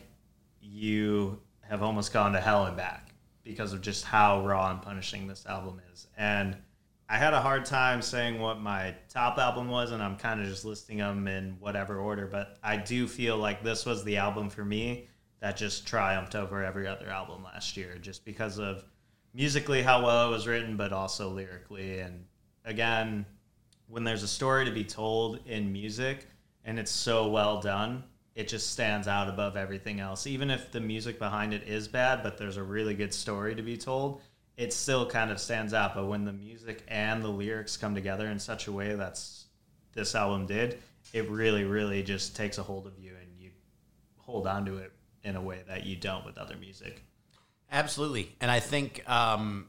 you 0.62 1.38
have 1.60 1.82
almost 1.82 2.14
gone 2.14 2.32
to 2.32 2.40
hell 2.40 2.64
and 2.64 2.74
back 2.74 3.10
because 3.44 3.74
of 3.74 3.82
just 3.82 4.06
how 4.06 4.46
raw 4.46 4.70
and 4.70 4.80
punishing 4.80 5.26
this 5.26 5.44
album 5.44 5.78
is. 5.92 6.06
And 6.16 6.56
I 7.10 7.16
had 7.16 7.32
a 7.32 7.40
hard 7.40 7.64
time 7.64 8.02
saying 8.02 8.38
what 8.38 8.60
my 8.60 8.94
top 9.08 9.38
album 9.38 9.68
was, 9.68 9.92
and 9.92 10.02
I'm 10.02 10.16
kind 10.16 10.40
of 10.40 10.46
just 10.46 10.66
listing 10.66 10.98
them 10.98 11.26
in 11.26 11.56
whatever 11.58 11.98
order. 11.98 12.26
But 12.26 12.58
I 12.62 12.76
do 12.76 13.08
feel 13.08 13.38
like 13.38 13.62
this 13.62 13.86
was 13.86 14.04
the 14.04 14.18
album 14.18 14.50
for 14.50 14.64
me 14.64 15.08
that 15.40 15.56
just 15.56 15.86
triumphed 15.86 16.34
over 16.34 16.62
every 16.62 16.86
other 16.86 17.08
album 17.08 17.44
last 17.44 17.78
year, 17.78 17.96
just 17.98 18.26
because 18.26 18.58
of 18.58 18.84
musically 19.32 19.82
how 19.82 20.04
well 20.04 20.28
it 20.28 20.30
was 20.30 20.46
written, 20.46 20.76
but 20.76 20.92
also 20.92 21.30
lyrically. 21.30 22.00
And 22.00 22.26
again, 22.66 23.24
when 23.86 24.04
there's 24.04 24.22
a 24.22 24.28
story 24.28 24.66
to 24.66 24.70
be 24.70 24.84
told 24.84 25.40
in 25.46 25.72
music 25.72 26.26
and 26.64 26.78
it's 26.78 26.90
so 26.90 27.28
well 27.28 27.60
done, 27.60 28.04
it 28.34 28.48
just 28.48 28.70
stands 28.70 29.08
out 29.08 29.28
above 29.28 29.56
everything 29.56 29.98
else. 29.98 30.26
Even 30.26 30.50
if 30.50 30.70
the 30.70 30.80
music 30.80 31.18
behind 31.18 31.54
it 31.54 31.62
is 31.66 31.88
bad, 31.88 32.22
but 32.22 32.36
there's 32.36 32.58
a 32.58 32.62
really 32.62 32.94
good 32.94 33.14
story 33.14 33.54
to 33.54 33.62
be 33.62 33.76
told, 33.76 34.20
it 34.58 34.72
still 34.72 35.06
kind 35.06 35.30
of 35.30 35.40
stands 35.40 35.72
out. 35.72 35.94
But 35.94 36.06
when 36.06 36.24
the 36.24 36.32
music 36.32 36.82
and 36.88 37.22
the 37.22 37.28
lyrics 37.28 37.78
come 37.78 37.94
together 37.94 38.26
in 38.26 38.38
such 38.40 38.66
a 38.66 38.72
way 38.72 38.94
that's 38.94 39.46
this 39.94 40.14
album 40.14 40.46
did, 40.46 40.80
it 41.14 41.30
really, 41.30 41.64
really 41.64 42.02
just 42.02 42.36
takes 42.36 42.58
a 42.58 42.62
hold 42.62 42.86
of 42.86 42.98
you 42.98 43.12
and 43.18 43.30
you 43.38 43.50
hold 44.18 44.46
on 44.46 44.66
to 44.66 44.76
it 44.76 44.92
in 45.22 45.36
a 45.36 45.40
way 45.40 45.60
that 45.68 45.86
you 45.86 45.96
don't 45.96 46.26
with 46.26 46.36
other 46.36 46.56
music. 46.56 47.02
Absolutely. 47.70 48.34
And 48.40 48.50
I 48.50 48.58
think 48.60 49.08
um, 49.08 49.68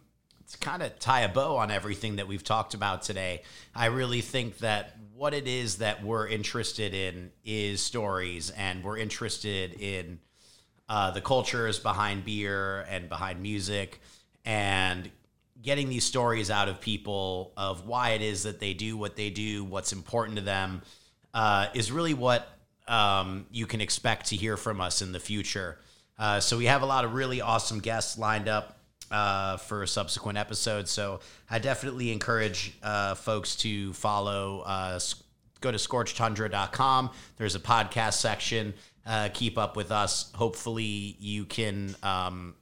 to 0.52 0.57
kind 0.57 0.82
of 0.82 0.98
tie 0.98 1.22
a 1.22 1.30
bow 1.30 1.57
on 1.57 1.70
everything 1.70 2.16
that 2.16 2.28
we've 2.28 2.44
talked 2.44 2.74
about 2.74 3.03
today, 3.03 3.44
I 3.76 3.88
really 3.88 4.22
think 4.22 4.57
that 4.60 4.95
what 5.14 5.36
it 5.36 5.48
is 5.48 5.78
that 5.78 6.03
we're 6.03 6.28
interested 6.28 6.95
in 6.95 7.32
is 7.45 7.82
stories, 7.82 8.49
and 8.52 8.84
we're 8.84 8.98
interested 8.98 9.74
in 9.74 10.20
uh, 10.88 11.11
the 11.11 11.22
cultures 11.22 11.78
behind 11.78 12.26
beer 12.26 12.86
and 12.90 13.07
behind 13.10 13.41
music, 13.41 14.02
and 14.50 15.12
getting 15.62 15.90
these 15.90 16.04
stories 16.04 16.50
out 16.50 16.70
of 16.70 16.82
people 16.82 17.54
of 17.56 17.86
why 17.86 18.12
it 18.12 18.22
is 18.24 18.44
that 18.44 18.60
they 18.60 18.74
do 18.74 18.98
what 18.98 19.16
they 19.16 19.30
do, 19.30 19.64
what's 19.64 19.94
important 19.94 20.38
to 20.38 20.44
them, 20.44 20.82
uh, 21.36 21.68
is 21.76 21.92
really 21.92 22.16
what 22.16 22.48
um, 22.88 23.46
you 23.52 23.68
can 23.68 23.80
expect 23.80 24.30
to 24.30 24.36
hear 24.36 24.58
from 24.58 24.82
us 24.82 25.04
in 25.04 25.12
the 25.12 25.20
future. 25.20 25.78
Uh, 26.18 26.40
so 26.40 26.58
we 26.58 26.66
have 26.66 26.82
a 26.82 26.86
lot 26.88 27.06
of 27.06 27.14
really 27.14 27.42
awesome 27.42 27.80
guests 27.80 28.18
lined 28.18 28.50
up 28.50 28.80
uh, 29.12 29.58
for 29.58 29.86
subsequent 29.86 30.40
episodes. 30.40 30.90
So 30.90 31.20
I 31.48 31.60
definitely 31.60 32.12
encourage 32.12 32.74
uh, 32.82 33.14
folks 33.14 33.56
to 33.58 33.94
follow. 33.94 34.64
Uh, 34.66 35.00
go 35.62 35.72
to 35.72 35.78
scorchedtundra.com. 35.78 37.12
There's 37.38 37.54
a 37.54 37.60
podcast 37.60 38.14
section. 38.14 38.74
Uh, 39.06 39.30
keep 39.32 39.60
up 39.60 39.76
with 39.76 39.92
us. 39.92 40.32
Hopefully, 40.34 41.16
you 41.20 41.46
can. 41.46 41.96
Um, 42.02 42.56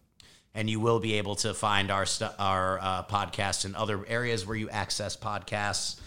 and 0.58 0.68
you 0.68 0.80
will 0.80 1.00
be 1.00 1.14
able 1.14 1.36
to 1.36 1.54
find 1.54 1.92
our 1.92 2.06
stu- 2.06 2.34
our 2.40 2.80
uh, 2.82 3.04
podcast 3.04 3.64
in 3.64 3.76
other 3.76 4.04
areas 4.08 4.46
where 4.46 4.58
you 4.58 4.70
access 4.72 5.16
podcasts. 5.16 6.00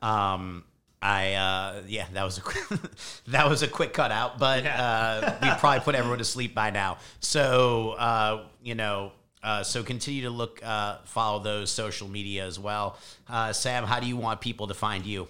Um, 0.00 0.64
I 1.02 1.34
uh, 1.34 1.82
yeah, 1.86 2.06
that 2.14 2.24
was 2.24 2.38
a 2.38 2.40
quick, 2.40 2.64
that 3.28 3.48
was 3.48 3.62
a 3.62 3.68
quick 3.68 3.92
cutout, 3.92 4.38
but 4.38 4.64
uh, 4.64 5.36
we 5.42 5.50
probably 5.58 5.80
put 5.80 5.94
everyone 5.94 6.18
to 6.18 6.24
sleep 6.24 6.54
by 6.54 6.70
now. 6.70 6.96
So 7.20 7.90
uh, 7.98 8.46
you 8.62 8.74
know, 8.74 9.12
uh, 9.42 9.62
so 9.62 9.82
continue 9.82 10.22
to 10.22 10.30
look, 10.30 10.60
uh, 10.64 10.98
follow 11.04 11.40
those 11.40 11.70
social 11.70 12.08
media 12.08 12.46
as 12.46 12.58
well. 12.58 12.98
Uh, 13.28 13.52
Sam, 13.52 13.84
how 13.84 14.00
do 14.00 14.06
you 14.06 14.16
want 14.16 14.40
people 14.40 14.68
to 14.68 14.74
find 14.74 15.04
you? 15.04 15.28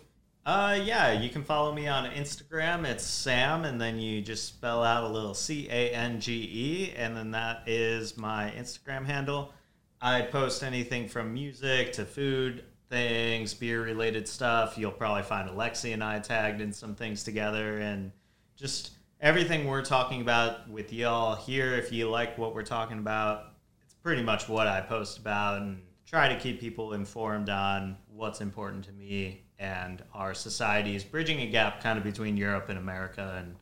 Uh, 0.48 0.80
yeah, 0.82 1.12
you 1.12 1.28
can 1.28 1.44
follow 1.44 1.74
me 1.74 1.88
on 1.88 2.10
Instagram. 2.10 2.86
It's 2.86 3.04
Sam, 3.04 3.66
and 3.66 3.78
then 3.78 3.98
you 3.98 4.22
just 4.22 4.46
spell 4.46 4.82
out 4.82 5.04
a 5.04 5.06
little 5.06 5.34
C 5.34 5.68
A 5.68 5.90
N 5.90 6.20
G 6.20 6.32
E, 6.50 6.94
and 6.96 7.14
then 7.14 7.32
that 7.32 7.64
is 7.68 8.16
my 8.16 8.50
Instagram 8.56 9.04
handle. 9.04 9.52
I 10.00 10.22
post 10.22 10.62
anything 10.62 11.06
from 11.06 11.34
music 11.34 11.92
to 11.92 12.06
food 12.06 12.64
things, 12.88 13.52
beer 13.52 13.82
related 13.82 14.26
stuff. 14.26 14.78
You'll 14.78 14.90
probably 14.90 15.22
find 15.22 15.50
Alexi 15.50 15.92
and 15.92 16.02
I 16.02 16.18
tagged 16.18 16.62
in 16.62 16.72
some 16.72 16.94
things 16.94 17.24
together, 17.24 17.80
and 17.80 18.10
just 18.56 18.92
everything 19.20 19.66
we're 19.66 19.84
talking 19.84 20.22
about 20.22 20.66
with 20.70 20.94
y'all 20.94 21.36
here. 21.36 21.74
If 21.74 21.92
you 21.92 22.08
like 22.08 22.38
what 22.38 22.54
we're 22.54 22.62
talking 22.62 23.00
about, 23.00 23.52
it's 23.84 23.96
pretty 24.02 24.22
much 24.22 24.48
what 24.48 24.66
I 24.66 24.80
post 24.80 25.18
about 25.18 25.60
and 25.60 25.82
try 26.06 26.26
to 26.26 26.40
keep 26.40 26.58
people 26.58 26.94
informed 26.94 27.50
on 27.50 27.98
what's 28.08 28.40
important 28.40 28.86
to 28.86 28.92
me 28.92 29.42
and 29.58 30.02
our 30.14 30.34
societies, 30.34 31.04
bridging 31.04 31.40
a 31.40 31.46
gap 31.46 31.82
kind 31.82 31.98
of 31.98 32.04
between 32.04 32.36
Europe 32.36 32.68
and 32.68 32.78
America 32.78 33.36
and 33.38 33.56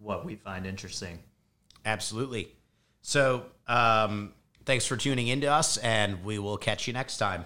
what 0.00 0.24
we 0.24 0.34
find 0.34 0.66
interesting. 0.66 1.18
Absolutely. 1.84 2.48
So 3.02 3.44
um, 3.68 4.32
thanks 4.64 4.86
for 4.86 4.96
tuning 4.96 5.28
in 5.28 5.40
to 5.42 5.46
us, 5.46 5.76
and 5.78 6.24
we 6.24 6.38
will 6.38 6.56
catch 6.56 6.86
you 6.86 6.92
next 6.92 7.18
time. 7.18 7.44